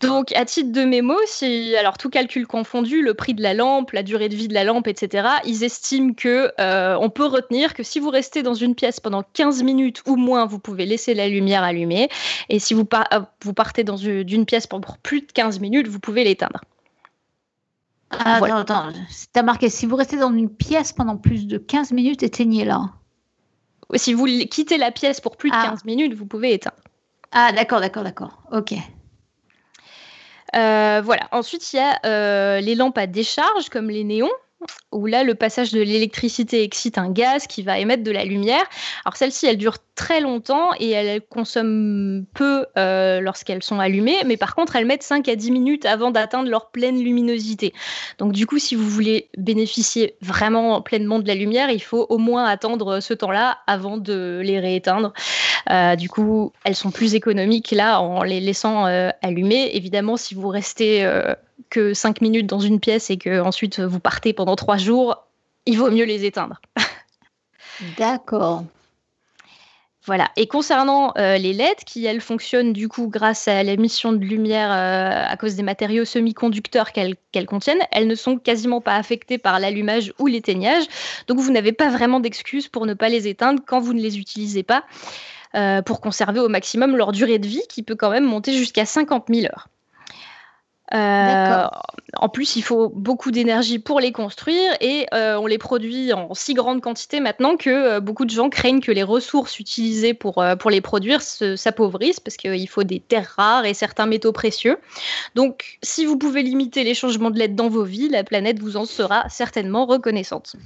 Donc, 0.00 0.32
à 0.32 0.44
titre 0.44 0.72
de 0.72 0.84
mémo, 0.84 1.14
si, 1.26 1.76
alors 1.76 1.96
tout 1.96 2.10
calcul 2.10 2.44
confondu, 2.48 3.02
le 3.02 3.14
prix 3.14 3.34
de 3.34 3.42
la 3.42 3.54
lampe, 3.54 3.92
la 3.92 4.02
durée 4.02 4.28
de 4.28 4.34
vie 4.34 4.48
de 4.48 4.54
la 4.54 4.64
lampe, 4.64 4.88
etc., 4.88 5.28
ils 5.44 5.62
estiment 5.62 6.12
que 6.12 6.50
euh, 6.58 6.96
on 7.00 7.08
peut 7.08 7.24
retenir 7.24 7.72
que 7.72 7.84
si 7.84 8.00
vous 8.00 8.10
restez 8.10 8.42
dans 8.42 8.54
une 8.54 8.74
pièce 8.74 8.98
pendant 8.98 9.22
15 9.22 9.62
minutes 9.62 10.02
ou 10.08 10.16
moins, 10.16 10.44
vous 10.44 10.58
pouvez 10.58 10.86
laisser 10.86 11.14
la 11.14 11.28
lumière 11.28 11.62
allumée. 11.62 12.08
Et 12.48 12.58
si 12.58 12.74
vous, 12.74 12.84
par- 12.84 13.06
euh, 13.14 13.20
vous 13.44 13.54
partez 13.54 13.84
dans 13.84 13.96
une, 13.96 14.24
d'une 14.24 14.44
pièce 14.44 14.66
pour 14.66 14.80
plus 14.98 15.20
de 15.20 15.30
15 15.30 15.60
minutes, 15.60 15.86
vous 15.86 16.00
pouvez 16.00 16.24
l'éteindre. 16.24 16.62
Ah, 18.18 18.38
Voilà. 18.38 18.58
Attends, 18.58 18.88
attends. 18.88 18.98
T'as 19.32 19.42
marqué, 19.42 19.68
si 19.68 19.86
vous 19.86 19.96
restez 19.96 20.16
dans 20.16 20.32
une 20.32 20.50
pièce 20.50 20.92
pendant 20.92 21.16
plus 21.16 21.46
de 21.46 21.58
15 21.58 21.92
minutes, 21.92 22.22
éteignez-la. 22.22 22.90
Si 23.94 24.14
vous 24.14 24.26
quittez 24.50 24.78
la 24.78 24.90
pièce 24.90 25.20
pour 25.20 25.36
plus 25.36 25.50
de 25.50 25.56
Ah. 25.58 25.68
15 25.70 25.84
minutes, 25.84 26.14
vous 26.14 26.26
pouvez 26.26 26.54
éteindre. 26.54 26.76
Ah, 27.32 27.52
d'accord, 27.52 27.80
d'accord, 27.80 28.02
d'accord. 28.04 28.42
Ok. 28.52 28.74
Euh, 30.54 31.00
voilà. 31.02 31.28
Ensuite, 31.32 31.72
il 31.72 31.76
y 31.76 31.80
a 31.80 31.98
euh, 32.04 32.60
les 32.60 32.74
lampes 32.74 32.98
à 32.98 33.06
décharge, 33.06 33.68
comme 33.70 33.88
les 33.88 34.04
néons, 34.04 34.30
où 34.92 35.06
là, 35.06 35.24
le 35.24 35.34
passage 35.34 35.72
de 35.72 35.80
l'électricité 35.80 36.62
excite 36.62 36.98
un 36.98 37.10
gaz 37.10 37.46
qui 37.46 37.62
va 37.62 37.78
émettre 37.78 38.02
de 38.02 38.10
la 38.10 38.24
lumière. 38.24 38.64
Alors, 39.04 39.16
celles-ci, 39.16 39.46
elles 39.46 39.56
durent 39.56 39.78
très 39.94 40.20
longtemps 40.20 40.70
et 40.78 40.90
elles 40.90 41.20
consomment 41.20 42.24
peu 42.34 42.66
euh, 42.78 43.20
lorsqu'elles 43.20 43.62
sont 43.62 43.78
allumées, 43.78 44.16
mais 44.26 44.36
par 44.36 44.54
contre, 44.54 44.76
elles 44.76 44.86
mettent 44.86 45.02
5 45.02 45.28
à 45.28 45.36
10 45.36 45.50
minutes 45.50 45.86
avant 45.86 46.10
d'atteindre 46.10 46.48
leur 46.48 46.70
pleine 46.70 47.02
luminosité. 47.02 47.72
Donc, 48.18 48.32
du 48.32 48.46
coup, 48.46 48.58
si 48.58 48.74
vous 48.74 48.88
voulez 48.88 49.28
bénéficier 49.36 50.16
vraiment 50.20 50.80
pleinement 50.80 51.18
de 51.18 51.28
la 51.28 51.34
lumière, 51.34 51.70
il 51.70 51.82
faut 51.82 52.06
au 52.08 52.18
moins 52.18 52.44
attendre 52.44 53.00
ce 53.00 53.14
temps-là 53.14 53.58
avant 53.66 53.96
de 53.96 54.40
les 54.42 54.60
rééteindre. 54.60 55.12
Euh, 55.70 55.96
du 55.96 56.08
coup, 56.08 56.52
elles 56.64 56.74
sont 56.74 56.90
plus 56.90 57.14
économiques 57.14 57.70
là 57.70 58.00
en 58.00 58.22
les 58.22 58.40
laissant 58.40 58.86
euh, 58.86 59.10
allumées. 59.22 59.70
Évidemment, 59.74 60.16
si 60.16 60.34
vous 60.34 60.48
restez 60.48 61.04
euh, 61.04 61.34
que 61.70 61.94
5 61.94 62.20
minutes 62.20 62.46
dans 62.46 62.60
une 62.60 62.80
pièce 62.80 63.10
et 63.10 63.16
que 63.16 63.40
ensuite 63.40 63.80
vous 63.80 64.00
partez 64.00 64.32
pendant 64.32 64.56
3 64.56 64.76
jours, 64.76 65.26
il 65.66 65.78
vaut 65.78 65.90
mieux 65.90 66.04
les 66.04 66.24
éteindre. 66.24 66.60
D'accord. 67.98 68.64
Voilà. 70.04 70.30
Et 70.36 70.48
concernant 70.48 71.12
euh, 71.16 71.38
les 71.38 71.52
LED, 71.52 71.76
qui 71.86 72.04
elles 72.04 72.20
fonctionnent 72.20 72.72
du 72.72 72.88
coup 72.88 73.06
grâce 73.06 73.46
à 73.46 73.62
l'émission 73.62 74.12
de 74.12 74.24
lumière 74.24 74.72
euh, 74.72 75.24
à 75.32 75.36
cause 75.36 75.54
des 75.54 75.62
matériaux 75.62 76.04
semi-conducteurs 76.04 76.90
qu'elles 76.90 77.46
contiennent, 77.46 77.82
elles 77.92 78.08
ne 78.08 78.16
sont 78.16 78.36
quasiment 78.36 78.80
pas 78.80 78.96
affectées 78.96 79.38
par 79.38 79.60
l'allumage 79.60 80.12
ou 80.18 80.26
l'éteignage. 80.26 80.84
Donc 81.28 81.38
vous 81.38 81.52
n'avez 81.52 81.72
pas 81.72 81.88
vraiment 81.88 82.18
d'excuse 82.18 82.66
pour 82.66 82.84
ne 82.84 82.94
pas 82.94 83.08
les 83.08 83.28
éteindre 83.28 83.62
quand 83.64 83.78
vous 83.78 83.92
ne 83.92 84.00
les 84.00 84.18
utilisez 84.18 84.64
pas, 84.64 84.82
euh, 85.54 85.82
pour 85.82 86.00
conserver 86.00 86.40
au 86.40 86.48
maximum 86.48 86.96
leur 86.96 87.12
durée 87.12 87.38
de 87.38 87.46
vie 87.46 87.62
qui 87.68 87.84
peut 87.84 87.96
quand 87.96 88.10
même 88.10 88.24
monter 88.24 88.52
jusqu'à 88.54 88.84
50 88.84 89.26
000 89.32 89.44
heures. 89.46 89.68
Euh, 90.94 91.66
en 92.18 92.28
plus, 92.28 92.56
il 92.56 92.62
faut 92.62 92.90
beaucoup 92.90 93.30
d'énergie 93.30 93.78
pour 93.78 93.98
les 93.98 94.12
construire 94.12 94.72
et 94.80 95.06
euh, 95.14 95.36
on 95.36 95.46
les 95.46 95.56
produit 95.56 96.12
en 96.12 96.34
si 96.34 96.52
grande 96.52 96.82
quantité 96.82 97.20
maintenant 97.20 97.56
que 97.56 97.70
euh, 97.70 98.00
beaucoup 98.00 98.26
de 98.26 98.30
gens 98.30 98.50
craignent 98.50 98.80
que 98.82 98.92
les 98.92 99.02
ressources 99.02 99.58
utilisées 99.58 100.12
pour, 100.12 100.44
pour 100.58 100.70
les 100.70 100.82
produire 100.82 101.22
se- 101.22 101.56
s'appauvrissent 101.56 102.20
parce 102.20 102.36
qu'il 102.36 102.68
faut 102.68 102.82
des 102.82 103.00
terres 103.00 103.32
rares 103.38 103.64
et 103.64 103.72
certains 103.72 104.04
métaux 104.06 104.32
précieux. 104.32 104.78
Donc, 105.34 105.78
si 105.82 106.04
vous 106.04 106.18
pouvez 106.18 106.42
limiter 106.42 106.84
les 106.84 106.94
changements 106.94 107.30
de 107.30 107.38
LED 107.38 107.54
dans 107.54 107.70
vos 107.70 107.84
vies, 107.84 108.10
la 108.10 108.24
planète 108.24 108.58
vous 108.58 108.76
en 108.76 108.84
sera 108.84 109.26
certainement 109.30 109.86
reconnaissante. 109.86 110.56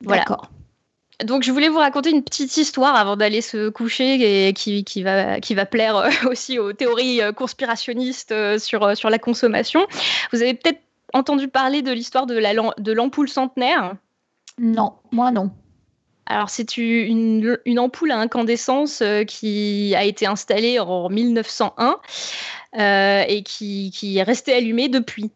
Voilà. 0.00 0.24
Donc, 1.24 1.44
je 1.44 1.52
voulais 1.52 1.68
vous 1.68 1.78
raconter 1.78 2.10
une 2.10 2.22
petite 2.24 2.56
histoire 2.56 2.96
avant 2.96 3.16
d'aller 3.16 3.42
se 3.42 3.68
coucher 3.68 4.48
et 4.48 4.52
qui, 4.54 4.82
qui 4.82 5.02
va, 5.02 5.40
qui 5.40 5.54
va 5.54 5.66
plaire 5.66 5.96
euh, 5.96 6.10
aussi 6.28 6.58
aux 6.58 6.72
théories 6.72 7.22
euh, 7.22 7.32
conspirationnistes 7.32 8.32
euh, 8.32 8.58
sur, 8.58 8.96
sur 8.96 9.08
la 9.10 9.18
consommation. 9.18 9.86
Vous 10.32 10.42
avez 10.42 10.54
peut-être 10.54 10.80
entendu 11.12 11.46
parler 11.48 11.82
de 11.82 11.92
l'histoire 11.92 12.26
de 12.26 12.34
la 12.36 12.52
lam- 12.54 12.74
de 12.78 12.92
l'ampoule 12.92 13.28
centenaire? 13.28 13.94
Non, 14.58 14.94
moi 15.12 15.30
non. 15.30 15.50
Alors, 16.26 16.50
c'est 16.50 16.76
une, 16.76 17.58
une 17.66 17.78
ampoule 17.78 18.10
à 18.12 18.18
incandescence 18.18 19.02
qui 19.26 19.92
a 19.96 20.04
été 20.04 20.24
installée 20.26 20.78
en 20.80 21.08
1901 21.08 21.96
euh, 22.78 23.24
et 23.28 23.42
qui, 23.42 23.90
qui 23.94 24.18
est 24.18 24.22
restée 24.22 24.54
allumée 24.54 24.88
depuis. 24.88 25.30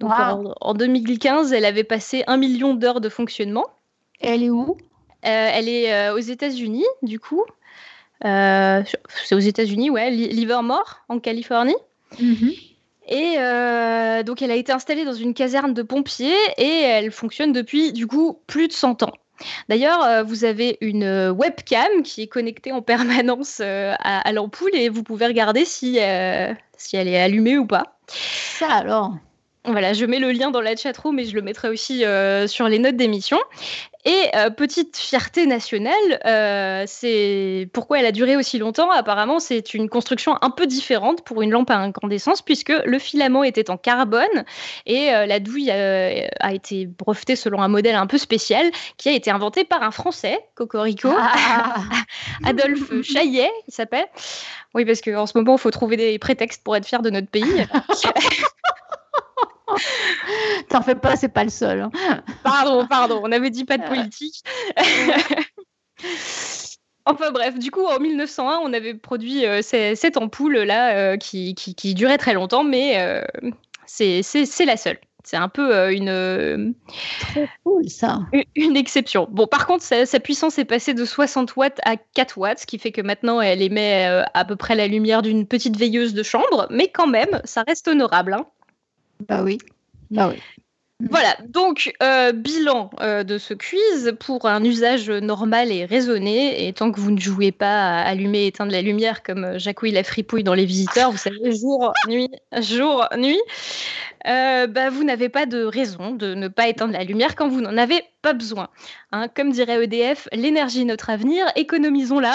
Donc, 0.00 0.10
Wow. 0.10 0.48
en, 0.48 0.54
en 0.60 0.74
2015, 0.74 1.52
elle 1.52 1.64
avait 1.64 1.84
passé 1.84 2.24
un 2.26 2.36
million 2.36 2.74
d'heures 2.74 3.00
de 3.00 3.08
fonctionnement. 3.08 3.66
Elle 4.20 4.42
est 4.42 4.50
où? 4.50 4.76
Euh, 5.26 5.50
elle 5.52 5.68
est 5.68 5.92
euh, 5.92 6.14
aux 6.14 6.20
États-Unis, 6.20 6.84
du 7.02 7.18
coup. 7.18 7.44
Euh, 8.24 8.82
c'est 9.26 9.34
aux 9.34 9.40
États-Unis, 9.40 9.90
ouais, 9.90 10.10
Li- 10.10 10.28
Livermore, 10.28 11.00
en 11.08 11.18
Californie. 11.18 11.76
Mhm. 12.20 12.52
Et 13.08 13.34
euh, 13.38 14.22
donc, 14.22 14.42
elle 14.42 14.50
a 14.50 14.56
été 14.56 14.72
installée 14.72 15.04
dans 15.04 15.14
une 15.14 15.34
caserne 15.34 15.74
de 15.74 15.82
pompiers 15.82 16.34
et 16.58 16.82
elle 16.82 17.10
fonctionne 17.10 17.52
depuis, 17.52 17.92
du 17.92 18.06
coup, 18.06 18.40
plus 18.46 18.68
de 18.68 18.72
100 18.72 19.02
ans. 19.02 19.12
D'ailleurs, 19.68 20.02
euh, 20.04 20.22
vous 20.22 20.44
avez 20.44 20.78
une 20.80 21.30
webcam 21.30 22.02
qui 22.02 22.22
est 22.22 22.26
connectée 22.26 22.72
en 22.72 22.82
permanence 22.82 23.60
euh, 23.60 23.94
à, 23.98 24.32
l'ampoule 24.32 24.74
et 24.74 24.88
vous 24.88 25.02
pouvez 25.02 25.26
regarder 25.26 25.64
si, 25.64 25.98
si 26.76 26.96
elle 26.96 27.08
est 27.08 27.20
allumée 27.20 27.58
ou 27.58 27.66
pas. 27.66 27.98
Ça 28.08 28.68
alors? 28.72 29.14
Voilà, 29.64 29.92
je 29.92 30.04
mets 30.06 30.20
le 30.20 30.30
lien 30.30 30.52
dans 30.52 30.60
la 30.60 30.76
chatroom 30.76 31.16
mais 31.16 31.24
je 31.24 31.34
le 31.34 31.42
mettrai 31.42 31.68
aussi 31.68 32.04
sur 32.46 32.68
les 32.68 32.78
notes 32.78 32.96
d'émission. 32.96 33.38
Et 34.06 34.30
euh, 34.36 34.50
petite 34.50 34.96
fierté 34.96 35.46
nationale, 35.46 35.92
euh, 36.24 36.84
c'est 36.86 37.68
pourquoi 37.72 37.98
elle 37.98 38.06
a 38.06 38.12
duré 38.12 38.36
aussi 38.36 38.56
longtemps. 38.56 38.88
Apparemment, 38.88 39.40
c'est 39.40 39.74
une 39.74 39.88
construction 39.88 40.38
un 40.42 40.50
peu 40.50 40.68
différente 40.68 41.24
pour 41.24 41.42
une 41.42 41.50
lampe 41.50 41.70
à 41.70 41.78
incandescence, 41.78 42.40
puisque 42.40 42.72
le 42.84 43.00
filament 43.00 43.42
était 43.42 43.68
en 43.68 43.76
carbone 43.76 44.44
et 44.86 45.12
euh, 45.12 45.26
la 45.26 45.40
douille 45.40 45.72
a 45.72 46.54
été 46.54 46.86
brevetée 46.86 47.34
selon 47.34 47.60
un 47.60 47.66
modèle 47.66 47.96
un 47.96 48.06
peu 48.06 48.16
spécial 48.16 48.70
qui 48.96 49.08
a 49.08 49.12
été 49.12 49.32
inventé 49.32 49.64
par 49.64 49.82
un 49.82 49.90
Français, 49.90 50.38
Cocorico, 50.54 51.10
ah. 51.10 51.74
Adolphe 52.44 53.02
Chaillet, 53.02 53.50
il 53.66 53.74
s'appelle. 53.74 54.06
Oui, 54.76 54.84
parce 54.84 55.00
qu'en 55.00 55.26
ce 55.26 55.36
moment, 55.36 55.56
il 55.56 55.60
faut 55.60 55.72
trouver 55.72 55.96
des 55.96 56.16
prétextes 56.20 56.62
pour 56.62 56.76
être 56.76 56.86
fier 56.86 57.02
de 57.02 57.10
notre 57.10 57.28
pays. 57.28 57.42
T'en 60.68 60.82
fais 60.82 60.94
pas, 60.94 61.16
c'est 61.16 61.28
pas 61.28 61.44
le 61.44 61.50
seul. 61.50 61.80
Hein. 61.80 61.90
Pardon, 62.42 62.86
pardon, 62.86 63.20
on 63.22 63.32
avait 63.32 63.50
dit 63.50 63.64
pas 63.64 63.78
de 63.78 63.86
politique. 63.86 64.42
Enfin 67.08 67.30
bref, 67.30 67.56
du 67.56 67.70
coup 67.70 67.84
en 67.86 68.00
1901, 68.00 68.58
on 68.64 68.72
avait 68.72 68.94
produit 68.94 69.46
euh, 69.46 69.62
cette 69.62 70.16
ampoule 70.16 70.58
là 70.58 70.96
euh, 70.96 71.16
qui, 71.16 71.54
qui, 71.54 71.94
durait 71.94 72.18
très 72.18 72.34
longtemps, 72.34 72.64
mais 72.64 72.98
euh, 72.98 73.22
c'est 73.86 74.22
la 74.66 74.76
seule. 74.76 74.98
C'est 75.22 75.36
un 75.36 75.48
peu 75.48 75.92
une, 75.92 76.74
cool, 77.64 77.88
ça. 77.88 78.20
Une, 78.54 78.76
exception. 78.76 79.26
Bon, 79.30 79.48
par 79.48 79.66
contre, 79.66 79.82
sa, 79.82 80.20
puissance 80.20 80.56
est 80.58 80.64
passée 80.64 80.94
de 80.94 81.04
60 81.04 81.56
watts 81.56 81.80
à 81.84 81.96
4 81.96 82.38
watts, 82.38 82.60
ce 82.60 82.66
qui 82.66 82.78
fait 82.78 82.92
que 82.92 83.00
maintenant 83.00 83.40
elle 83.40 83.60
émet 83.60 84.04
à 84.34 84.44
peu 84.44 84.54
près 84.54 84.76
la 84.76 84.86
lumière 84.86 85.22
d'une 85.22 85.44
petite 85.44 85.76
veilleuse 85.76 86.14
de 86.14 86.22
chambre, 86.22 86.68
mais 86.70 86.88
quand 86.88 87.08
même, 87.08 87.40
ça 87.44 87.64
reste 87.66 87.88
honorable. 87.88 88.34
Hein. 88.34 88.46
Bah 89.28 89.42
oui. 89.42 89.58
Bah 90.10 90.28
oui. 90.28 90.40
Voilà, 91.10 91.36
donc 91.46 91.92
euh, 92.02 92.32
bilan 92.32 92.88
euh, 93.00 93.22
de 93.22 93.36
ce 93.36 93.52
quiz 93.52 94.16
pour 94.18 94.46
un 94.46 94.64
usage 94.64 95.10
normal 95.10 95.70
et 95.70 95.84
raisonné. 95.84 96.66
Et 96.66 96.72
tant 96.72 96.90
que 96.90 97.00
vous 97.00 97.10
ne 97.10 97.20
jouez 97.20 97.52
pas 97.52 97.98
à 97.98 98.08
allumer 98.08 98.44
et 98.44 98.46
éteindre 98.46 98.72
la 98.72 98.80
lumière 98.80 99.22
comme 99.22 99.44
euh, 99.44 99.58
Jacouille 99.58 99.90
la 99.90 100.04
fripouille 100.04 100.42
dans 100.42 100.54
Les 100.54 100.64
Visiteurs, 100.64 101.10
vous 101.10 101.18
savez, 101.18 101.52
jour, 101.60 101.92
nuit, 102.08 102.30
jour, 102.60 103.06
nuit, 103.18 103.40
bah, 104.24 104.88
vous 104.88 105.04
n'avez 105.04 105.28
pas 105.28 105.44
de 105.44 105.64
raison 105.64 106.12
de 106.12 106.32
ne 106.32 106.48
pas 106.48 106.68
éteindre 106.68 106.94
la 106.94 107.04
lumière 107.04 107.36
quand 107.36 107.48
vous 107.48 107.60
n'en 107.60 107.76
avez 107.76 108.02
pas 108.22 108.32
besoin. 108.32 108.68
Hein, 109.12 109.28
comme 109.28 109.50
dirait 109.50 109.84
EDF, 109.84 110.28
l'énergie 110.32 110.80
est 110.80 110.86
notre 110.86 111.10
avenir, 111.10 111.46
économisons-la. 111.56 112.34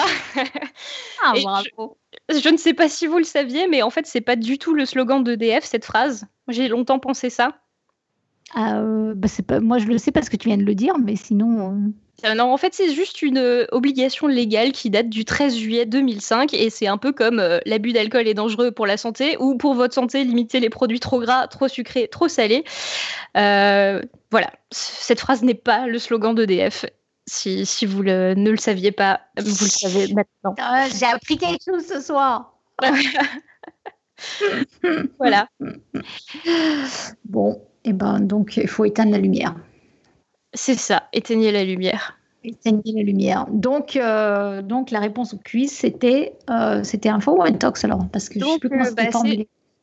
ah, 1.24 1.32
bravo. 1.42 1.98
Je, 2.28 2.38
je, 2.38 2.48
ne 2.48 2.56
sais 2.56 2.74
pas 2.74 2.88
si 2.88 3.08
vous 3.08 3.18
le 3.18 3.24
saviez, 3.24 3.66
mais 3.66 3.82
en 3.82 3.90
fait, 3.90 4.06
c'est 4.06 4.20
pas 4.20 4.36
du 4.36 4.58
tout 4.58 4.72
le 4.72 4.86
slogan 4.86 5.24
d'EDF, 5.24 5.64
cette 5.64 5.84
phrase. 5.84 6.26
J'ai 6.48 6.68
longtemps 6.68 6.98
pensé 6.98 7.30
ça. 7.30 7.52
Euh, 8.56 9.14
bah 9.14 9.28
pas, 9.46 9.60
moi, 9.60 9.78
je 9.78 9.86
le 9.86 9.98
sais 9.98 10.12
parce 10.12 10.28
que 10.28 10.36
tu 10.36 10.48
viens 10.48 10.58
de 10.58 10.64
le 10.64 10.74
dire, 10.74 10.98
mais 10.98 11.16
sinon. 11.16 11.70
Euh, 11.70 12.28
euh, 12.28 12.34
non, 12.34 12.52
en 12.52 12.56
fait, 12.56 12.74
c'est 12.74 12.94
juste 12.94 13.22
une 13.22 13.66
obligation 13.72 14.26
légale 14.26 14.72
qui 14.72 14.90
date 14.90 15.08
du 15.08 15.24
13 15.24 15.56
juillet 15.56 15.86
2005 15.86 16.54
et 16.54 16.70
c'est 16.70 16.86
un 16.86 16.98
peu 16.98 17.12
comme 17.12 17.42
l'abus 17.66 17.92
d'alcool 17.92 18.28
est 18.28 18.34
dangereux 18.34 18.70
pour 18.70 18.86
la 18.86 18.96
santé 18.96 19.36
ou 19.40 19.56
pour 19.56 19.74
votre 19.74 19.94
santé, 19.94 20.22
limiter 20.22 20.60
les 20.60 20.70
produits 20.70 21.00
trop 21.00 21.20
gras, 21.20 21.48
trop 21.48 21.68
sucrés, 21.68 22.08
trop 22.08 22.28
salés. 22.28 22.64
voilà, 23.34 24.52
cette 24.70 25.20
phrase 25.20 25.42
n'est 25.42 25.54
pas 25.54 25.86
le 25.86 25.98
slogan 25.98 26.34
d'EDF. 26.34 26.86
Si, 27.26 27.64
si 27.64 27.86
vous 27.86 28.02
ne 28.02 28.50
le 28.50 28.56
saviez 28.56 28.92
pas, 28.92 29.20
vous 29.38 29.64
le 29.64 29.70
savez 29.70 30.12
maintenant. 30.12 30.54
Ah, 30.58 30.86
j'ai 30.94 31.06
appris 31.06 31.38
quelque 31.38 31.62
chose 31.64 31.86
ce 31.86 32.00
soir. 32.00 32.56
voilà. 35.18 35.48
Bon, 37.24 37.60
et 37.84 37.90
eh 37.90 37.92
ben 37.92 38.20
donc 38.20 38.56
il 38.56 38.68
faut 38.68 38.84
éteindre 38.84 39.12
la 39.12 39.18
lumière. 39.18 39.54
C'est 40.54 40.78
ça, 40.78 41.04
éteignez 41.12 41.50
la 41.50 41.64
lumière. 41.64 42.18
Éteignez 42.44 42.92
la 42.96 43.02
lumière. 43.02 43.46
Donc, 43.50 43.96
euh, 43.96 44.62
donc 44.62 44.90
la 44.90 44.98
réponse 44.98 45.32
au 45.32 45.38
quiz, 45.38 45.70
c'était 45.70 46.34
euh, 46.50 46.82
c'était 46.82 47.08
info 47.08 47.36
ou 47.38 47.42
intox 47.42 47.84
alors? 47.84 48.06
Parce 48.12 48.28
que 48.28 48.40
je 48.40 48.44
sais 48.44 48.58
plus 48.58 48.68
comment 48.68 48.84
euh, 48.84 48.90
bah, 48.96 49.04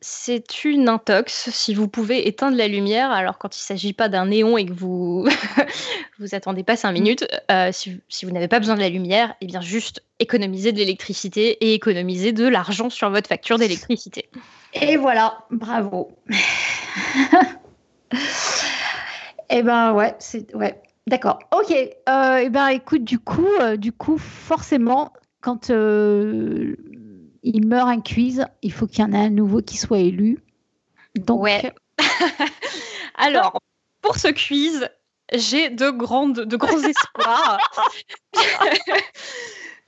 c'est 0.00 0.64
une 0.64 0.88
intox. 0.88 1.50
Si 1.50 1.74
vous 1.74 1.86
pouvez 1.86 2.26
éteindre 2.26 2.56
la 2.56 2.68
lumière, 2.68 3.10
alors 3.10 3.36
quand 3.36 3.54
il 3.56 3.60
ne 3.60 3.64
s'agit 3.64 3.92
pas 3.92 4.08
d'un 4.08 4.26
néon 4.26 4.56
et 4.56 4.64
que 4.64 4.72
vous 4.72 5.28
vous 6.18 6.34
attendez 6.34 6.64
pas 6.64 6.76
cinq 6.76 6.92
minutes, 6.92 7.26
euh, 7.50 7.70
si, 7.72 8.00
vous 8.22 8.30
n'avez 8.30 8.48
pas 8.48 8.58
besoin 8.60 8.76
de 8.76 8.80
la 8.80 8.88
lumière, 8.88 9.34
eh 9.42 9.46
bien 9.46 9.60
juste 9.60 10.02
économiser 10.18 10.72
de 10.72 10.78
l'électricité 10.78 11.50
et 11.64 11.74
économiser 11.74 12.32
de 12.32 12.48
l'argent 12.48 12.88
sur 12.88 13.10
votre 13.10 13.28
facture 13.28 13.58
d'électricité. 13.58 14.30
Et 14.72 14.96
voilà, 14.96 15.44
bravo. 15.50 16.12
eh 19.50 19.62
ben 19.62 19.92
ouais, 19.92 20.14
c'est. 20.18 20.46
D'accord. 21.06 21.40
Ok. 21.52 21.72
Euh, 21.72 22.38
eh 22.42 22.48
ben 22.48 22.68
écoute, 22.68 23.04
du 23.04 23.18
coup, 23.18 23.48
euh, 23.60 23.76
du 23.76 23.92
coup, 23.92 24.16
forcément, 24.16 25.12
quand 25.40 25.70
il 27.42 27.66
meurt 27.66 27.88
un 27.88 28.00
quiz, 28.00 28.46
il 28.62 28.72
faut 28.72 28.86
qu'il 28.86 29.00
y 29.00 29.04
en 29.04 29.12
ait 29.12 29.26
un 29.26 29.30
nouveau 29.30 29.62
qui 29.62 29.76
soit 29.76 29.98
élu. 29.98 30.38
Donc... 31.16 31.42
Ouais. 31.42 31.72
Alors, 33.14 33.60
pour 34.00 34.16
ce 34.16 34.28
quiz, 34.28 34.88
j'ai 35.32 35.70
de, 35.70 35.90
grandes, 35.90 36.40
de 36.40 36.56
grands 36.56 36.78
espoirs. 36.82 37.58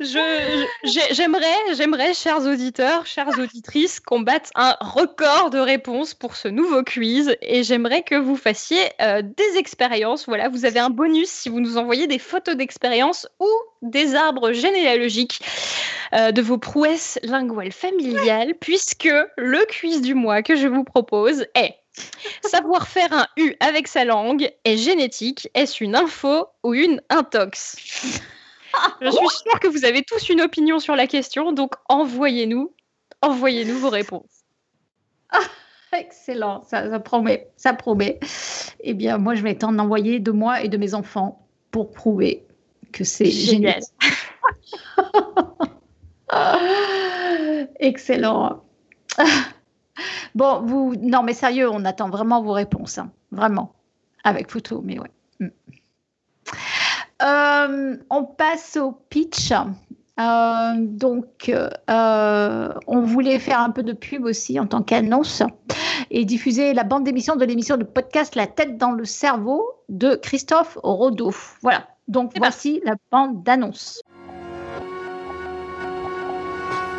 J'aimerais, 0.05 1.75
j'aimerais, 1.75 2.15
chers 2.15 2.43
auditeurs, 2.47 3.07
chères 3.07 3.39
auditrices, 3.39 4.01
qu'on 4.01 4.21
batte 4.21 4.51
un 4.55 4.77
record 4.81 5.51
de 5.51 5.59
réponses 5.59 6.15
pour 6.15 6.37
ce 6.37 6.49
nouveau 6.49 6.83
quiz 6.83 7.37
et 7.41 7.63
j'aimerais 7.63 8.03
que 8.03 8.15
vous 8.15 8.37
fassiez 8.37 8.81
euh, 9.01 9.23
des 9.23 9.59
expériences. 9.59 10.27
Voilà, 10.27 10.49
vous 10.49 10.65
avez 10.65 10.81
un 10.81 10.91
bonus 10.91 11.29
si 11.29 11.49
vous 11.49 11.61
nous 11.61 11.79
envoyez 11.79 12.07
des 12.07 12.19
photos 12.19 12.57
d'expériences 12.57 13.29
ou 13.41 13.49
des 13.83 14.15
arbres 14.15 14.53
généalogiques 14.53 15.41
euh, 16.15 16.33
de 16.33 16.43
vos 16.43 16.59
prouesses 16.59 17.19
linguales 17.23 17.73
familiales, 17.73 18.55
puisque 18.61 19.11
le 19.37 19.67
quiz 19.67 20.01
du 20.01 20.15
mois 20.15 20.43
que 20.43 20.57
je 20.57 20.69
vous 20.69 20.85
propose 20.85 21.47
est 21.55 21.75
Savoir 22.43 22.89
faire 22.89 23.13
un 23.13 23.27
U 23.37 23.55
avec 23.61 23.87
sa 23.87 24.05
langue 24.05 24.51
est 24.65 24.77
génétique. 24.77 25.49
Est-ce 25.55 25.85
une 25.85 25.95
info 25.95 26.47
ou 26.63 26.75
une 26.75 27.03
intox? 27.11 27.77
Je 29.01 29.11
suis 29.11 29.29
sûre 29.29 29.61
que 29.61 29.69
vous 29.69 29.85
avez 29.85 30.03
tous 30.03 30.29
une 30.29 30.41
opinion 30.41 30.79
sur 30.79 30.97
la 30.97 31.07
question, 31.07 31.53
donc 31.53 31.75
envoyez-nous, 31.89 32.75
envoyez-nous 33.21 33.79
vos 33.79 33.91
réponses. 33.91 34.45
Ah, 35.31 35.41
excellent, 35.97 36.63
ça, 36.63 36.99
promet, 37.01 37.49
ça 37.57 37.73
promet. 37.75 38.21
Eh 38.81 38.95
bien, 38.95 39.19
moi, 39.19 39.35
je 39.35 39.43
vais 39.43 39.55
t'en 39.55 39.79
envoyer 39.79 40.21
de 40.21 40.31
moi 40.31 40.63
et 40.63 40.69
de 40.69 40.77
mes 40.77 40.95
enfants 40.95 41.47
pour 41.71 41.91
prouver 41.91 42.47
que 42.93 43.05
c'est 43.05 43.31
génial. 43.31 43.81
excellent. 47.81 48.63
Bon, 50.35 50.63
vous, 50.63 50.95
non, 50.97 51.23
mais 51.23 51.35
sérieux, 51.35 51.69
on 51.71 51.85
attend 51.85 52.09
vraiment 52.09 52.43
vos 52.43 52.53
réponses, 52.53 52.99
hein. 52.99 53.13
vraiment, 53.31 53.75
avec 54.25 54.51
photo, 54.51 54.81
mais 54.83 54.99
ouais. 54.99 55.11
Euh, 57.23 57.97
on 58.11 58.25
passe 58.25 58.77
au 58.77 58.93
pitch. 58.93 59.53
Euh, 60.21 60.75
donc, 60.79 61.49
euh, 61.89 62.69
on 62.87 63.01
voulait 63.01 63.39
faire 63.39 63.61
un 63.61 63.71
peu 63.71 63.83
de 63.83 63.93
pub 63.93 64.25
aussi 64.25 64.59
en 64.61 64.67
tant 64.67 64.83
qu'annonce 64.83 65.43
et 66.11 66.25
diffuser 66.25 66.75
la 66.75 66.85
bande 66.85 67.05
d'émission 67.05 67.37
de 67.37 67.45
l'émission 67.45 67.77
de 67.77 67.85
podcast 67.85 68.35
La 68.35 68.47
tête 68.47 68.77
dans 68.77 68.91
le 68.91 69.05
cerveau 69.05 69.65
de 69.89 70.17
Christophe 70.17 70.79
Rodeau. 70.83 71.33
Voilà, 71.63 71.87
donc 72.09 72.33
voici 72.37 72.83
la 72.85 72.97
bande 73.11 73.43
d'annonce. 73.43 74.03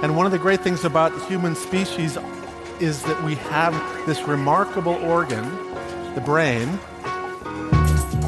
And 0.02 0.18
one 0.18 0.26
of 0.26 0.34
the 0.34 0.40
great 0.40 0.62
things 0.62 0.84
about 0.84 1.12
human 1.30 1.56
species 1.56 2.18
is 2.82 3.02
that 3.04 3.24
we 3.24 3.36
have 3.52 3.74
this 4.06 4.28
remarkable 4.28 4.98
organ, 5.08 5.45
the 6.16 6.22
brain, 6.22 6.68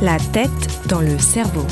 la 0.05 0.19
tête 0.19 0.51
dans 0.87 1.01
le 1.01 1.17
cerveau. 1.17 1.65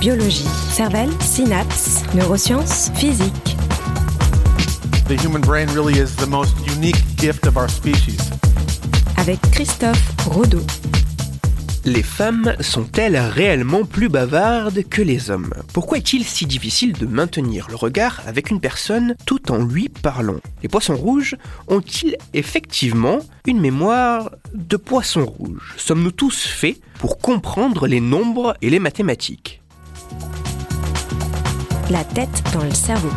Biologie, 0.00 0.48
cervelle, 0.72 1.10
synapses, 1.20 2.02
neurosciences, 2.14 2.90
physique. 2.96 3.56
The 5.06 5.14
human 5.14 5.40
brain 5.40 5.68
really 5.68 6.00
is 6.00 6.16
the 6.16 6.26
most 6.26 6.56
unique 6.66 7.00
gift 7.16 7.46
of 7.46 7.56
our 7.56 7.68
species. 7.68 8.18
Avec 9.18 9.40
Christophe 9.52 10.02
Rodeau. 10.26 10.64
Les 11.86 12.02
femmes 12.02 12.56
sont-elles 12.58 13.16
réellement 13.16 13.84
plus 13.84 14.08
bavardes 14.08 14.82
que 14.88 15.02
les 15.02 15.30
hommes? 15.30 15.54
Pourquoi 15.72 15.98
est-il 15.98 16.24
si 16.24 16.44
difficile 16.44 16.94
de 16.94 17.06
maintenir 17.06 17.68
le 17.70 17.76
regard 17.76 18.22
avec 18.26 18.50
une 18.50 18.58
personne 18.58 19.14
tout 19.24 19.52
en 19.52 19.58
lui 19.58 19.88
parlant? 19.88 20.40
Les 20.64 20.68
poissons 20.68 20.96
rouges 20.96 21.36
ont-ils 21.68 22.16
effectivement 22.34 23.20
une 23.46 23.60
mémoire 23.60 24.32
de 24.52 24.76
poissons 24.76 25.26
rouges? 25.26 25.74
Sommes-nous 25.76 26.10
tous 26.10 26.44
faits 26.44 26.80
pour 26.98 27.18
comprendre 27.18 27.86
les 27.86 28.00
nombres 28.00 28.56
et 28.62 28.68
les 28.68 28.80
mathématiques? 28.80 29.62
La 31.88 32.02
tête 32.02 32.42
dans 32.52 32.64
le 32.64 32.74
cerveau. 32.74 33.12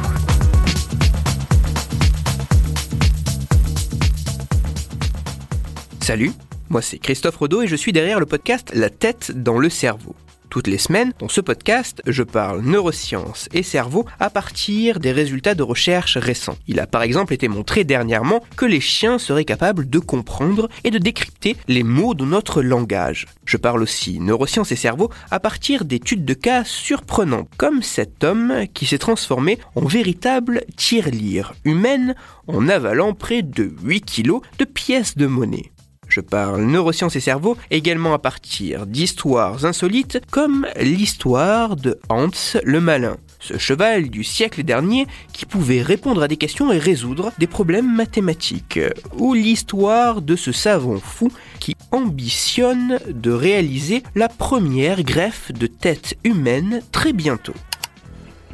Salut 6.02 6.34
moi, 6.70 6.84
c'est 6.84 7.00
Christophe 7.00 7.38
Rodeau 7.38 7.64
et 7.64 7.68
je 7.68 7.76
suis 7.76 7.94
derrière 7.94 8.20
le 8.20 8.28
podcast 8.28 8.72
La 8.76 8.92
tête 8.92 9.32
dans 9.32 9.58
le 9.58 9.70
cerveau. 9.70 10.16
Toutes 10.50 10.68
les 10.68 10.78
semaines, 10.78 11.14
dans 11.20 11.30
ce 11.30 11.42
podcast, 11.42 12.02
je 12.08 12.24
parle 12.24 12.62
neurosciences 12.62 13.50
et 13.54 13.62
cerveau 13.62 14.06
à 14.20 14.30
partir 14.30 15.00
des 15.00 15.12
résultats 15.12 15.56
de 15.56 15.64
recherches 15.64 16.18
récents. 16.18 16.58
Il 16.68 16.80
a 16.80 16.88
par 16.88 17.04
exemple 17.04 17.34
été 17.34 17.48
montré 17.48 17.84
dernièrement 17.84 18.44
que 18.56 18.66
les 18.66 18.80
chiens 18.80 19.20
seraient 19.20 19.46
capables 19.46 19.90
de 19.90 20.00
comprendre 20.00 20.70
et 20.84 20.92
de 20.92 20.98
décrypter 20.98 21.56
les 21.68 21.84
mots 21.84 22.16
de 22.16 22.26
notre 22.26 22.62
langage. 22.62 23.28
Je 23.46 23.58
parle 23.58 23.82
aussi 23.82 24.20
neurosciences 24.20 24.72
et 24.72 24.76
cerveau 24.76 25.12
à 25.30 25.40
partir 25.40 25.86
d'études 25.86 26.26
de 26.26 26.34
cas 26.34 26.64
surprenants, 26.64 27.48
comme 27.58 27.84
cet 27.84 28.24
homme 28.24 28.66
qui 28.74 28.86
s'est 28.86 28.98
transformé 28.98 29.60
en 29.76 29.86
véritable 29.86 30.64
tirelire 30.78 31.54
humaine 31.64 32.16
en 32.48 32.68
avalant 32.70 33.14
près 33.14 33.44
de 33.44 33.72
8 33.84 34.02
kilos 34.02 34.42
de 34.58 34.66
pièces 34.66 35.16
de 35.16 35.28
monnaie. 35.28 35.72
Je 36.10 36.22
parle 36.22 36.64
neurosciences 36.64 37.16
et 37.16 37.20
cerveau 37.20 37.56
également 37.70 38.14
à 38.16 38.20
partir 38.20 38.88
d'histoires 38.88 39.64
insolites 39.64 40.20
comme 40.32 40.68
l'histoire 40.80 41.76
de 41.76 42.00
Hans 42.10 42.30
le 42.64 42.82
Malin, 42.82 43.18
ce 43.40 43.60
cheval 43.60 44.10
du 44.10 44.24
siècle 44.24 44.64
dernier 44.64 45.06
qui 45.34 45.46
pouvait 45.46 45.84
répondre 45.84 46.24
à 46.24 46.28
des 46.28 46.38
questions 46.38 46.74
et 46.74 46.80
résoudre 46.80 47.32
des 47.38 47.46
problèmes 47.46 47.96
mathématiques, 47.96 48.80
ou 49.18 49.36
l'histoire 49.36 50.24
de 50.24 50.36
ce 50.36 50.52
savant 50.52 50.98
fou 50.98 51.32
qui 51.60 51.76
ambitionne 51.92 53.00
de 53.08 53.32
réaliser 53.32 54.02
la 54.16 54.30
première 54.30 55.04
greffe 55.04 55.52
de 55.52 55.68
tête 55.68 56.18
humaine 56.24 56.82
très 56.92 57.14
bientôt. 57.14 57.56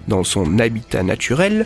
Dans 0.09 0.23
son 0.23 0.59
habitat 0.59 1.03
naturel, 1.03 1.65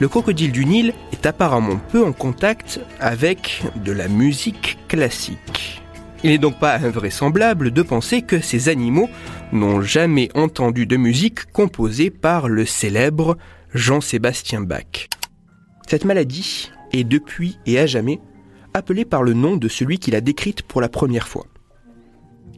le 0.00 0.08
crocodile 0.08 0.50
du 0.50 0.64
Nil 0.64 0.94
est 1.12 1.26
apparemment 1.26 1.78
peu 1.92 2.04
en 2.04 2.12
contact 2.12 2.80
avec 2.98 3.62
de 3.84 3.92
la 3.92 4.08
musique 4.08 4.78
classique. 4.88 5.82
Il 6.24 6.30
n'est 6.30 6.38
donc 6.38 6.58
pas 6.58 6.76
invraisemblable 6.76 7.70
de 7.70 7.82
penser 7.82 8.22
que 8.22 8.40
ces 8.40 8.70
animaux 8.70 9.08
n'ont 9.52 9.82
jamais 9.82 10.30
entendu 10.34 10.86
de 10.86 10.96
musique 10.96 11.52
composée 11.52 12.10
par 12.10 12.48
le 12.48 12.64
célèbre 12.64 13.36
Jean-Sébastien 13.74 14.62
Bach. 14.62 15.08
Cette 15.86 16.06
maladie 16.06 16.70
est 16.92 17.04
depuis 17.04 17.58
et 17.66 17.78
à 17.78 17.86
jamais 17.86 18.20
appelée 18.72 19.04
par 19.04 19.22
le 19.22 19.34
nom 19.34 19.56
de 19.56 19.68
celui 19.68 19.98
qui 19.98 20.10
l'a 20.10 20.20
décrite 20.20 20.62
pour 20.62 20.80
la 20.80 20.88
première 20.88 21.28
fois. 21.28 21.46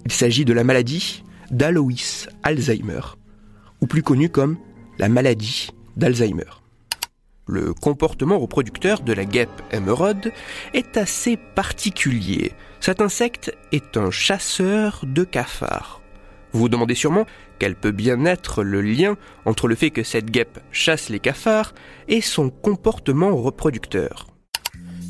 Il 0.04 0.12
s'agit 0.12 0.44
de 0.44 0.52
la 0.52 0.64
maladie 0.64 1.24
d'Alois 1.50 1.90
Alzheimer, 2.42 3.00
ou 3.80 3.86
plus 3.86 4.02
connue 4.02 4.28
comme 4.28 4.58
la 4.98 5.08
maladie 5.08 5.70
d'Alzheimer. 5.96 6.61
Le 7.46 7.74
comportement 7.74 8.38
reproducteur 8.38 9.00
de 9.00 9.12
la 9.12 9.24
guêpe 9.24 9.62
émeraude 9.72 10.32
est 10.74 10.96
assez 10.96 11.36
particulier. 11.36 12.52
Cet 12.80 13.00
insecte 13.00 13.56
est 13.72 13.96
un 13.96 14.10
chasseur 14.10 15.00
de 15.02 15.24
cafards. 15.24 16.00
Vous 16.52 16.60
vous 16.60 16.68
demandez 16.68 16.94
sûrement 16.94 17.26
quel 17.58 17.74
peut 17.74 17.90
bien 17.90 18.24
être 18.26 18.62
le 18.62 18.80
lien 18.80 19.16
entre 19.44 19.66
le 19.66 19.74
fait 19.74 19.90
que 19.90 20.02
cette 20.04 20.30
guêpe 20.30 20.60
chasse 20.70 21.08
les 21.08 21.18
cafards 21.18 21.74
et 22.08 22.20
son 22.20 22.48
comportement 22.50 23.34
reproducteur. 23.36 24.28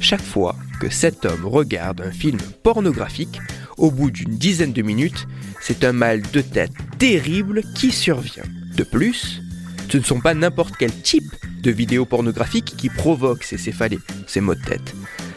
Chaque 0.00 0.22
fois 0.22 0.56
que 0.80 0.88
cet 0.88 1.26
homme 1.26 1.46
regarde 1.46 2.00
un 2.00 2.10
film 2.10 2.38
pornographique, 2.62 3.40
au 3.76 3.90
bout 3.90 4.10
d'une 4.10 4.36
dizaine 4.36 4.72
de 4.72 4.82
minutes, 4.82 5.26
c'est 5.60 5.84
un 5.84 5.92
mal 5.92 6.22
de 6.22 6.40
tête 6.40 6.72
terrible 6.98 7.62
qui 7.74 7.90
survient. 7.92 8.44
De 8.76 8.84
plus, 8.84 9.41
ce 9.92 9.98
ne 9.98 10.04
sont 10.04 10.20
pas 10.20 10.32
n'importe 10.32 10.74
quel 10.78 10.90
type 10.90 11.34
de 11.60 11.70
vidéos 11.70 12.06
pornographiques 12.06 12.78
qui 12.78 12.88
provoquent 12.88 13.44
ces 13.44 13.58
céphalées, 13.58 13.98
ces 14.26 14.40
maux 14.40 14.54
de 14.54 14.62
tête. 14.62 14.94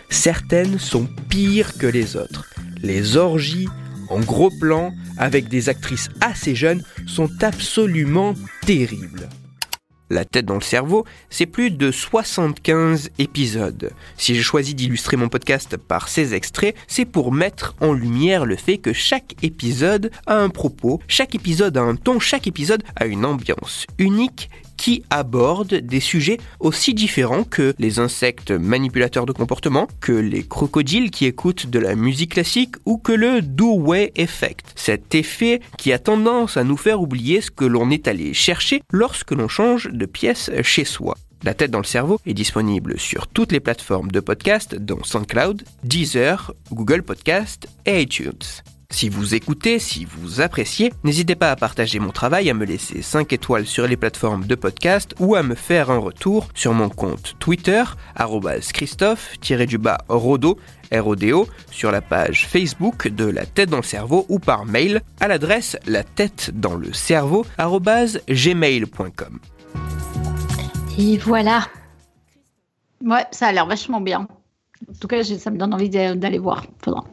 Certaines 0.09 0.79
sont 0.79 1.09
pires 1.27 1.77
que 1.77 1.85
les 1.85 2.15
autres. 2.15 2.47
Les 2.81 3.17
orgies 3.17 3.67
en 4.09 4.21
gros 4.21 4.51
plan 4.61 4.95
avec 5.17 5.49
des 5.49 5.67
actrices 5.67 6.07
assez 6.21 6.55
jeunes 6.55 6.83
sont 7.05 7.29
absolument 7.41 8.33
terribles. 8.65 9.27
La 10.11 10.23
tête 10.23 10.45
dans 10.45 10.55
le 10.55 10.61
cerveau, 10.61 11.03
c'est 11.31 11.47
plus 11.47 11.71
de 11.71 11.89
75 11.89 13.09
épisodes. 13.17 13.91
Si 14.17 14.35
j'ai 14.35 14.43
choisi 14.43 14.75
d'illustrer 14.75 15.17
mon 15.17 15.29
podcast 15.29 15.77
par 15.77 16.09
ces 16.09 16.35
extraits, 16.35 16.75
c'est 16.87 17.05
pour 17.05 17.31
mettre 17.31 17.73
en 17.81 17.91
lumière 17.91 18.45
le 18.45 18.55
fait 18.55 18.77
que 18.77 18.93
chaque 18.93 19.33
épisode 19.41 20.11
a 20.27 20.37
un 20.37 20.49
propos, 20.49 21.01
chaque 21.07 21.33
épisode 21.33 21.75
a 21.77 21.81
un 21.81 21.95
ton, 21.95 22.19
chaque 22.19 22.45
épisode 22.45 22.83
a 22.95 23.05
une 23.05 23.25
ambiance 23.25 23.87
unique 23.97 24.49
qui 24.77 25.03
aborde 25.09 25.75
des 25.75 25.99
sujets 25.99 26.37
aussi 26.59 26.93
différents 26.93 27.43
que 27.43 27.73
les 27.79 27.99
insectes 27.99 28.51
manipulateurs 28.51 29.25
de 29.25 29.31
comportement, 29.31 29.87
que 30.01 30.11
les 30.11 30.43
crocodiles 30.43 31.11
qui 31.11 31.25
écoutent 31.25 31.67
de 31.67 31.79
la 31.79 31.95
musique 31.95 32.33
classique 32.33 32.75
ou 32.85 32.97
que 32.97 33.11
le 33.11 33.41
do-way 33.41 34.11
effect, 34.15 34.65
cet 34.75 35.15
effet 35.15 35.61
qui 35.77 35.93
a 35.93 35.99
tendance 35.99 36.57
à 36.57 36.63
nous 36.63 36.77
faire 36.77 37.01
oublier 37.01 37.41
ce 37.41 37.51
que 37.51 37.65
l'on 37.65 37.89
est 37.89 38.07
allé 38.07 38.33
chercher 38.33 38.81
lorsque 38.91 39.31
l'on 39.31 39.47
change 39.47 39.89
de 39.91 40.05
pièce 40.05 40.51
chez 40.61 40.85
soi. 40.85 41.15
La 41.43 41.53
tête 41.53 41.71
dans 41.71 41.79
le 41.79 41.83
cerveau 41.83 42.19
est 42.25 42.33
disponible 42.33 42.99
sur 42.99 43.27
toutes 43.27 43.51
les 43.51 43.59
plateformes 43.59 44.09
de 44.09 44.19
podcast 44.19 44.75
dont 44.75 45.03
SoundCloud, 45.03 45.63
Deezer, 45.83 46.53
Google 46.71 47.03
Podcast 47.03 47.67
et 47.85 48.01
iTunes. 48.01 48.63
Si 48.95 49.09
vous 49.09 49.35
écoutez, 49.35 49.77
si 49.77 50.05
vous 50.05 50.39
appréciez, 50.39 50.93
n'hésitez 51.03 51.35
pas 51.35 51.51
à 51.51 51.57
partager 51.57 51.99
mon 51.99 52.13
travail, 52.13 52.49
à 52.49 52.53
me 52.53 52.63
laisser 52.63 53.01
5 53.01 53.33
étoiles 53.33 53.65
sur 53.65 53.87
les 53.87 53.97
plateformes 53.97 54.45
de 54.45 54.55
podcast 54.55 55.13
ou 55.19 55.35
à 55.35 55.43
me 55.43 55.53
faire 55.53 55.91
un 55.91 55.97
retour 55.97 56.47
sur 56.55 56.71
mon 56.71 56.87
compte 56.87 57.35
Twitter, 57.39 57.83
Christophe-Rodo, 58.73 60.57
RODO, 60.93 61.47
sur 61.71 61.91
la 61.91 61.99
page 61.99 62.47
Facebook 62.47 63.09
de 63.09 63.25
La 63.25 63.45
Tête 63.45 63.69
dans 63.69 63.79
le 63.79 63.83
Cerveau 63.83 64.25
ou 64.29 64.39
par 64.39 64.63
mail 64.63 65.01
à 65.19 65.27
l'adresse 65.27 65.75
la 65.85 66.05
tête 66.05 66.51
dans 66.53 66.75
le 66.75 66.93
cerveau 66.93 67.45
gmail.com. 67.59 69.39
Et 70.97 71.17
voilà. 71.17 71.67
Ouais, 73.03 73.25
ça 73.31 73.47
a 73.47 73.51
l'air 73.51 73.65
vachement 73.65 73.99
bien. 73.99 74.25
En 74.89 74.93
tout 75.01 75.09
cas, 75.09 75.21
ça 75.21 75.51
me 75.51 75.57
donne 75.57 75.73
envie 75.73 75.89
d'aller 75.89 76.39
voir. 76.39 76.65
Faudra. 76.81 77.03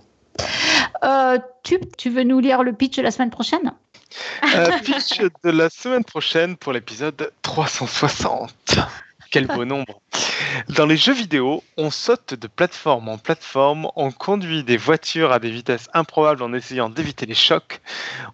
Euh, 1.05 1.39
tu, 1.63 2.11
veux 2.11 2.23
nous 2.23 2.41
lire 2.41 2.63
le 2.63 2.73
pitch 2.73 2.97
de 2.97 3.03
la 3.03 3.11
semaine 3.11 3.31
prochaine? 3.31 3.73
Euh, 4.55 4.71
Pitch 4.85 5.21
de 5.21 5.51
la 5.51 5.71
semaine 5.71 6.05
prochaine 6.05 6.57
pour 6.57 6.73
l'épisode 6.73 7.33
360. 7.43 8.79
Quel 9.33 9.47
beau 9.47 9.65
nombre. 9.65 10.03
Dans 10.77 10.85
les 10.85 10.99
jeux 10.99 11.15
vidéo, 11.15 11.65
on 11.79 11.91
saute 11.91 12.35
de 12.35 12.47
plateforme 12.47 13.09
en 13.09 13.17
plateforme, 13.17 13.89
on 13.97 14.13
conduit 14.13 14.63
des 14.63 14.77
voitures 14.77 15.33
à 15.33 15.39
des 15.39 15.51
vitesses 15.51 15.89
improbables 15.95 16.43
en 16.43 16.53
essayant 16.53 16.91
d'éviter 16.91 17.25
les 17.25 17.35
chocs, 17.35 17.81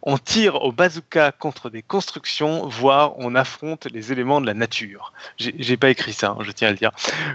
on 0.02 0.18
tire 0.18 0.56
au 0.56 0.72
bazooka 0.72 1.30
contre 1.30 1.70
des 1.70 1.82
constructions, 1.82 2.66
voire 2.66 3.16
on 3.18 3.36
affronte 3.36 3.86
les 3.86 4.10
éléments 4.10 4.40
de 4.40 4.46
la 4.46 4.54
nature. 4.54 5.12
J'ai 5.36 5.76
pas 5.76 5.90
écrit 5.90 6.12
ça, 6.12 6.30
hein, 6.30 6.42
je 6.42 6.50
tiens 6.50 6.66
à 6.66 6.72
le 6.72 6.76
dire. 6.76 6.90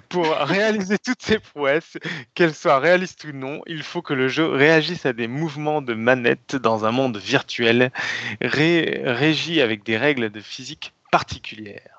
Pour 0.09 0.25
réaliser 0.39 0.97
toutes 0.97 1.21
ces 1.21 1.39
prouesses, 1.39 1.97
qu'elles 2.35 2.53
soient 2.53 2.79
réalistes 2.79 3.23
ou 3.23 3.31
non, 3.31 3.61
il 3.65 3.83
faut 3.83 4.01
que 4.01 4.13
le 4.13 4.27
jeu 4.27 4.45
réagisse 4.45 5.05
à 5.05 5.13
des 5.13 5.29
mouvements 5.29 5.81
de 5.81 5.93
manette 5.93 6.57
dans 6.57 6.83
un 6.83 6.91
monde 6.91 7.15
virtuel, 7.15 7.93
régi 8.41 9.61
avec 9.61 9.83
des 9.83 9.95
règles 9.95 10.31
de 10.31 10.41
physique 10.41 10.91
particulières. 11.11 11.92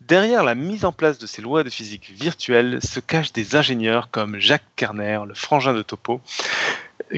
Derrière 0.00 0.44
la 0.44 0.54
mise 0.54 0.84
en 0.84 0.92
place 0.92 1.18
de 1.18 1.26
ces 1.26 1.40
lois 1.40 1.64
de 1.64 1.70
physique 1.70 2.10
virtuelle 2.10 2.80
se 2.82 3.00
cachent 3.00 3.32
des 3.32 3.56
ingénieurs 3.56 4.10
comme 4.10 4.38
Jacques 4.38 4.62
Kerner, 4.76 5.20
le 5.26 5.34
frangin 5.34 5.72
de 5.72 5.82
Topo, 5.82 6.20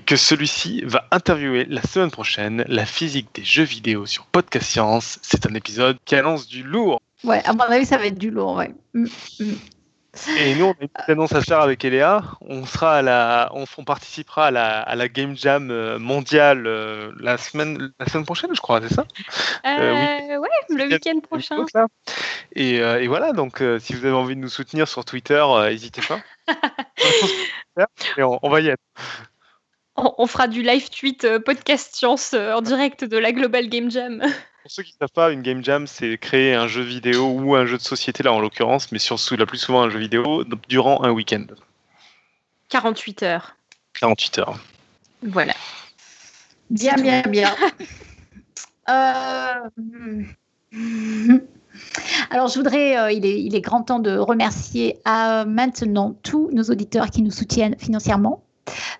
que 0.05 0.16
celui-ci 0.16 0.82
va 0.85 1.06
interviewer 1.10 1.64
la 1.68 1.82
semaine 1.82 2.10
prochaine, 2.10 2.64
la 2.68 2.86
physique 2.86 3.28
des 3.35 3.44
jeux 3.44 3.64
vidéo 3.64 4.06
sur 4.06 4.27
Podcast 4.27 4.66
Science. 4.66 5.18
C'est 5.23 5.47
un 5.47 5.55
épisode 5.55 5.97
qui 6.05 6.14
annonce 6.14 6.47
du 6.47 6.62
lourd. 6.62 7.01
Ouais, 7.24 7.43
à 7.44 7.52
mon 7.52 7.64
avis, 7.64 7.86
ça 7.86 7.98
va 7.98 8.06
être 8.06 8.18
du 8.18 8.31
lourd, 8.31 8.56
ouais. 8.56 8.73
Et 10.38 10.55
nous, 10.55 10.66
on 10.66 10.70
a 10.72 10.74
une 10.80 10.88
annonce 11.12 11.32
à 11.32 11.40
faire 11.40 11.60
avec 11.60 11.84
Eléa. 11.84 12.22
On 12.40 12.64
sera 12.66 12.97
à 12.97 13.02
la, 13.02 13.51
on, 13.52 13.84
participera 13.84 14.47
à 14.47 14.51
la, 14.51 14.80
à 14.80 14.94
la, 14.94 15.09
Game 15.09 15.36
Jam 15.36 15.70
euh, 15.70 15.98
mondiale 15.98 16.66
euh, 16.66 17.12
la 17.20 17.38
semaine, 17.38 17.93
la 17.98 18.06
semaine 18.06 18.24
prochaine, 18.24 18.51
je 18.55 18.60
crois, 18.60 18.80
c'est 18.80 18.94
ça? 18.94 19.05
Euh, 19.66 20.36
oui. 20.36 20.38
Ouais, 20.38 20.76
le 20.76 20.84
week-end 20.88 21.20
prochain. 21.20 21.64
Et, 22.55 22.76
et, 22.76 23.06
voilà, 23.06 23.32
donc 23.32 23.62
si 23.80 23.94
vous 23.94 24.05
avez 24.05 24.14
envie 24.14 24.36
de 24.36 24.40
nous 24.40 24.48
soutenir 24.48 24.88
sur 24.88 25.05
Twitter, 25.05 25.44
n'hésitez 25.68 26.02
pas. 26.02 26.20
et 28.16 28.22
on, 28.22 28.48
va 28.48 28.60
y 28.60 28.68
être. 28.68 28.82
On, 29.97 30.26
fera 30.26 30.47
du 30.47 30.62
live 30.62 30.90
tweet 30.90 31.24
euh, 31.24 31.40
podcast 31.40 31.94
science 31.94 32.34
euh, 32.34 32.52
en 32.52 32.60
direct 32.60 33.05
de 33.05 33.16
la 33.16 33.32
Global 33.32 33.68
Game 33.68 33.90
Jam. 33.90 34.22
Pour 34.66 34.72
ceux 34.72 34.82
qui 34.82 34.94
ne 34.94 35.06
savent 35.06 35.12
pas, 35.12 35.30
une 35.30 35.43
game 35.43 35.62
jam, 35.62 35.86
c'est 35.86 36.18
créer 36.18 36.52
un 36.52 36.66
jeu 36.66 36.82
vidéo 36.82 37.28
ou 37.28 37.55
un 37.55 37.66
jeu 37.66 37.76
de 37.76 37.82
société, 37.82 38.24
là 38.24 38.32
en 38.32 38.40
l'occurrence, 38.40 38.90
mais 38.90 38.98
surtout 38.98 39.36
la 39.36 39.47
plus 39.47 39.59
souvent 39.59 39.82
un 39.82 39.90
jeu 39.90 40.01
vidéo, 40.01 40.43
durant 40.68 41.05
un 41.05 41.12
week-end. 41.12 41.47
48 42.70 43.22
heures. 43.22 43.56
48 44.01 44.38
heures. 44.40 44.59
Voilà. 45.22 45.55
Bien, 46.68 46.97
bien, 46.97 47.22
bien. 47.28 47.55
Euh, 48.88 50.24
alors, 52.30 52.48
je 52.48 52.55
voudrais, 52.56 53.14
il, 53.14 53.24
est, 53.24 53.40
il, 53.40 53.55
est, 53.55 53.60
grand 53.60 53.84
temps 53.84 54.01
de 54.01 54.18
remercier 54.18 54.98
à 55.05 55.44
maintenant 55.44 56.16
tous 56.24 56.51
nos 56.52 56.64
auditeurs 56.64 57.10
qui 57.10 57.22
nous 57.22 57.30
soutiennent 57.30 57.76
financièrement. 57.78 58.43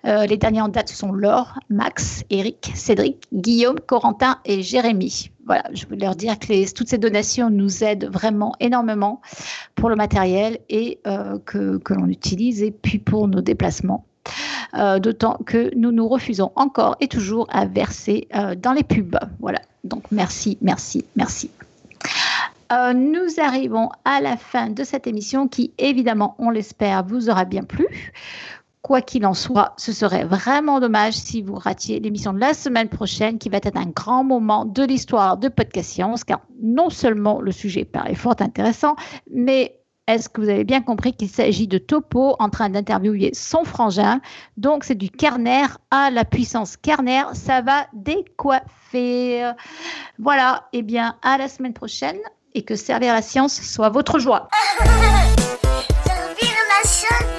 Euh, 0.05 0.25
les 0.25 0.37
derniers 0.37 0.61
en 0.61 0.69
date 0.69 0.89
sont 0.89 1.11
Laure, 1.11 1.59
Max, 1.69 2.23
Eric, 2.29 2.71
Cédric, 2.75 3.23
Guillaume, 3.33 3.79
Corentin 3.79 4.39
et 4.45 4.61
Jérémy. 4.61 5.31
Voilà, 5.45 5.63
je 5.73 5.85
voulais 5.85 6.05
leur 6.05 6.15
dire 6.15 6.37
que 6.39 6.73
toutes 6.73 6.89
ces 6.89 6.97
donations 6.97 7.49
nous 7.49 7.83
aident 7.83 8.09
vraiment 8.11 8.53
énormément 8.59 9.21
pour 9.75 9.89
le 9.89 9.95
matériel 9.95 10.59
et 10.69 10.99
euh, 11.07 11.37
que, 11.45 11.79
l'on 11.89 12.07
utilise 12.07 12.61
et 12.63 12.71
puis 12.71 12.99
pour 12.99 13.27
nos 13.27 13.41
déplacements. 13.41 14.05
Euh, 14.73 14.99
d'autant 14.99 15.37
que 15.45 15.73
nous 15.77 15.93
nous 15.93 16.07
refusons 16.09 16.51
encore 16.55 16.97
et 16.99 17.07
toujours 17.07 17.47
à 17.49 17.65
verser 17.65 18.27
dans 18.57 18.73
les 18.73 18.83
pubs. 18.83 19.17
Voilà, 19.39 19.61
donc 19.85 20.03
merci, 20.11 20.57
merci, 20.61 21.05
merci. 21.15 21.49
nous 22.69 23.27
arrivons 23.37 23.89
à 24.03 24.19
la 24.19 24.35
fin 24.35 24.69
de 24.69 24.83
cette 24.83 25.07
émission 25.07 25.47
qui, 25.47 25.71
évidemment, 25.77 26.35
on 26.39 26.49
l'espère, 26.49 27.05
vous 27.05 27.29
aura 27.29 27.45
bien 27.45 27.63
plu. 27.63 27.87
Quoi 28.87 29.01
qu'il 29.01 29.25
en 29.25 29.33
soit, 29.33 29.73
ce 29.75 29.91
serait 29.91 30.23
vraiment 30.23 30.79
dommage 30.79 31.11
si 31.11 31.41
vous 31.41 31.55
ratiez 31.55 31.99
l'émission 31.99 32.31
de 32.31 32.39
la 32.39 32.53
semaine 32.53 32.87
prochaine 32.87 33.37
qui 33.37 33.49
va 33.49 33.57
être 33.57 33.75
un 33.75 33.87
grand 33.87 34.23
moment 34.23 34.63
de 34.63 34.81
l'histoire 34.81 35.35
de 35.35 35.49
Podcast 35.49 35.89
Science, 35.89 36.23
car 36.23 36.39
non 36.61 36.89
seulement 36.89 37.41
le 37.41 37.51
sujet 37.51 37.83
paraît 37.83 38.15
fort 38.15 38.37
intéressant, 38.39 38.95
mais 39.29 39.77
est-ce 40.07 40.29
que 40.29 40.39
vous 40.39 40.47
avez 40.47 40.63
bien 40.63 40.81
compris 40.81 41.11
qu'il 41.11 41.27
s'agit 41.27 41.67
de 41.67 41.77
Topo 41.77 42.37
en 42.39 42.47
train 42.47 42.69
d'interviewer 42.69 43.31
son 43.33 43.65
frangin? 43.65 44.21
Donc 44.55 44.85
c'est 44.85 44.95
du 44.95 45.09
carnaire 45.09 45.79
à 45.91 46.09
la 46.09 46.23
puissance 46.23 46.77
carnaire, 46.77 47.31
ça 47.33 47.59
va 47.59 47.87
décoiffer. 47.91 49.51
Voilà, 50.17 50.69
et 50.71 50.77
eh 50.77 50.81
bien 50.81 51.17
à 51.23 51.37
la 51.37 51.49
semaine 51.49 51.73
prochaine 51.73 52.19
et 52.53 52.63
que 52.63 52.77
servir 52.77 53.13
la 53.13 53.21
science 53.21 53.61
soit 53.61 53.89
votre 53.89 54.17
joie. 54.17 54.47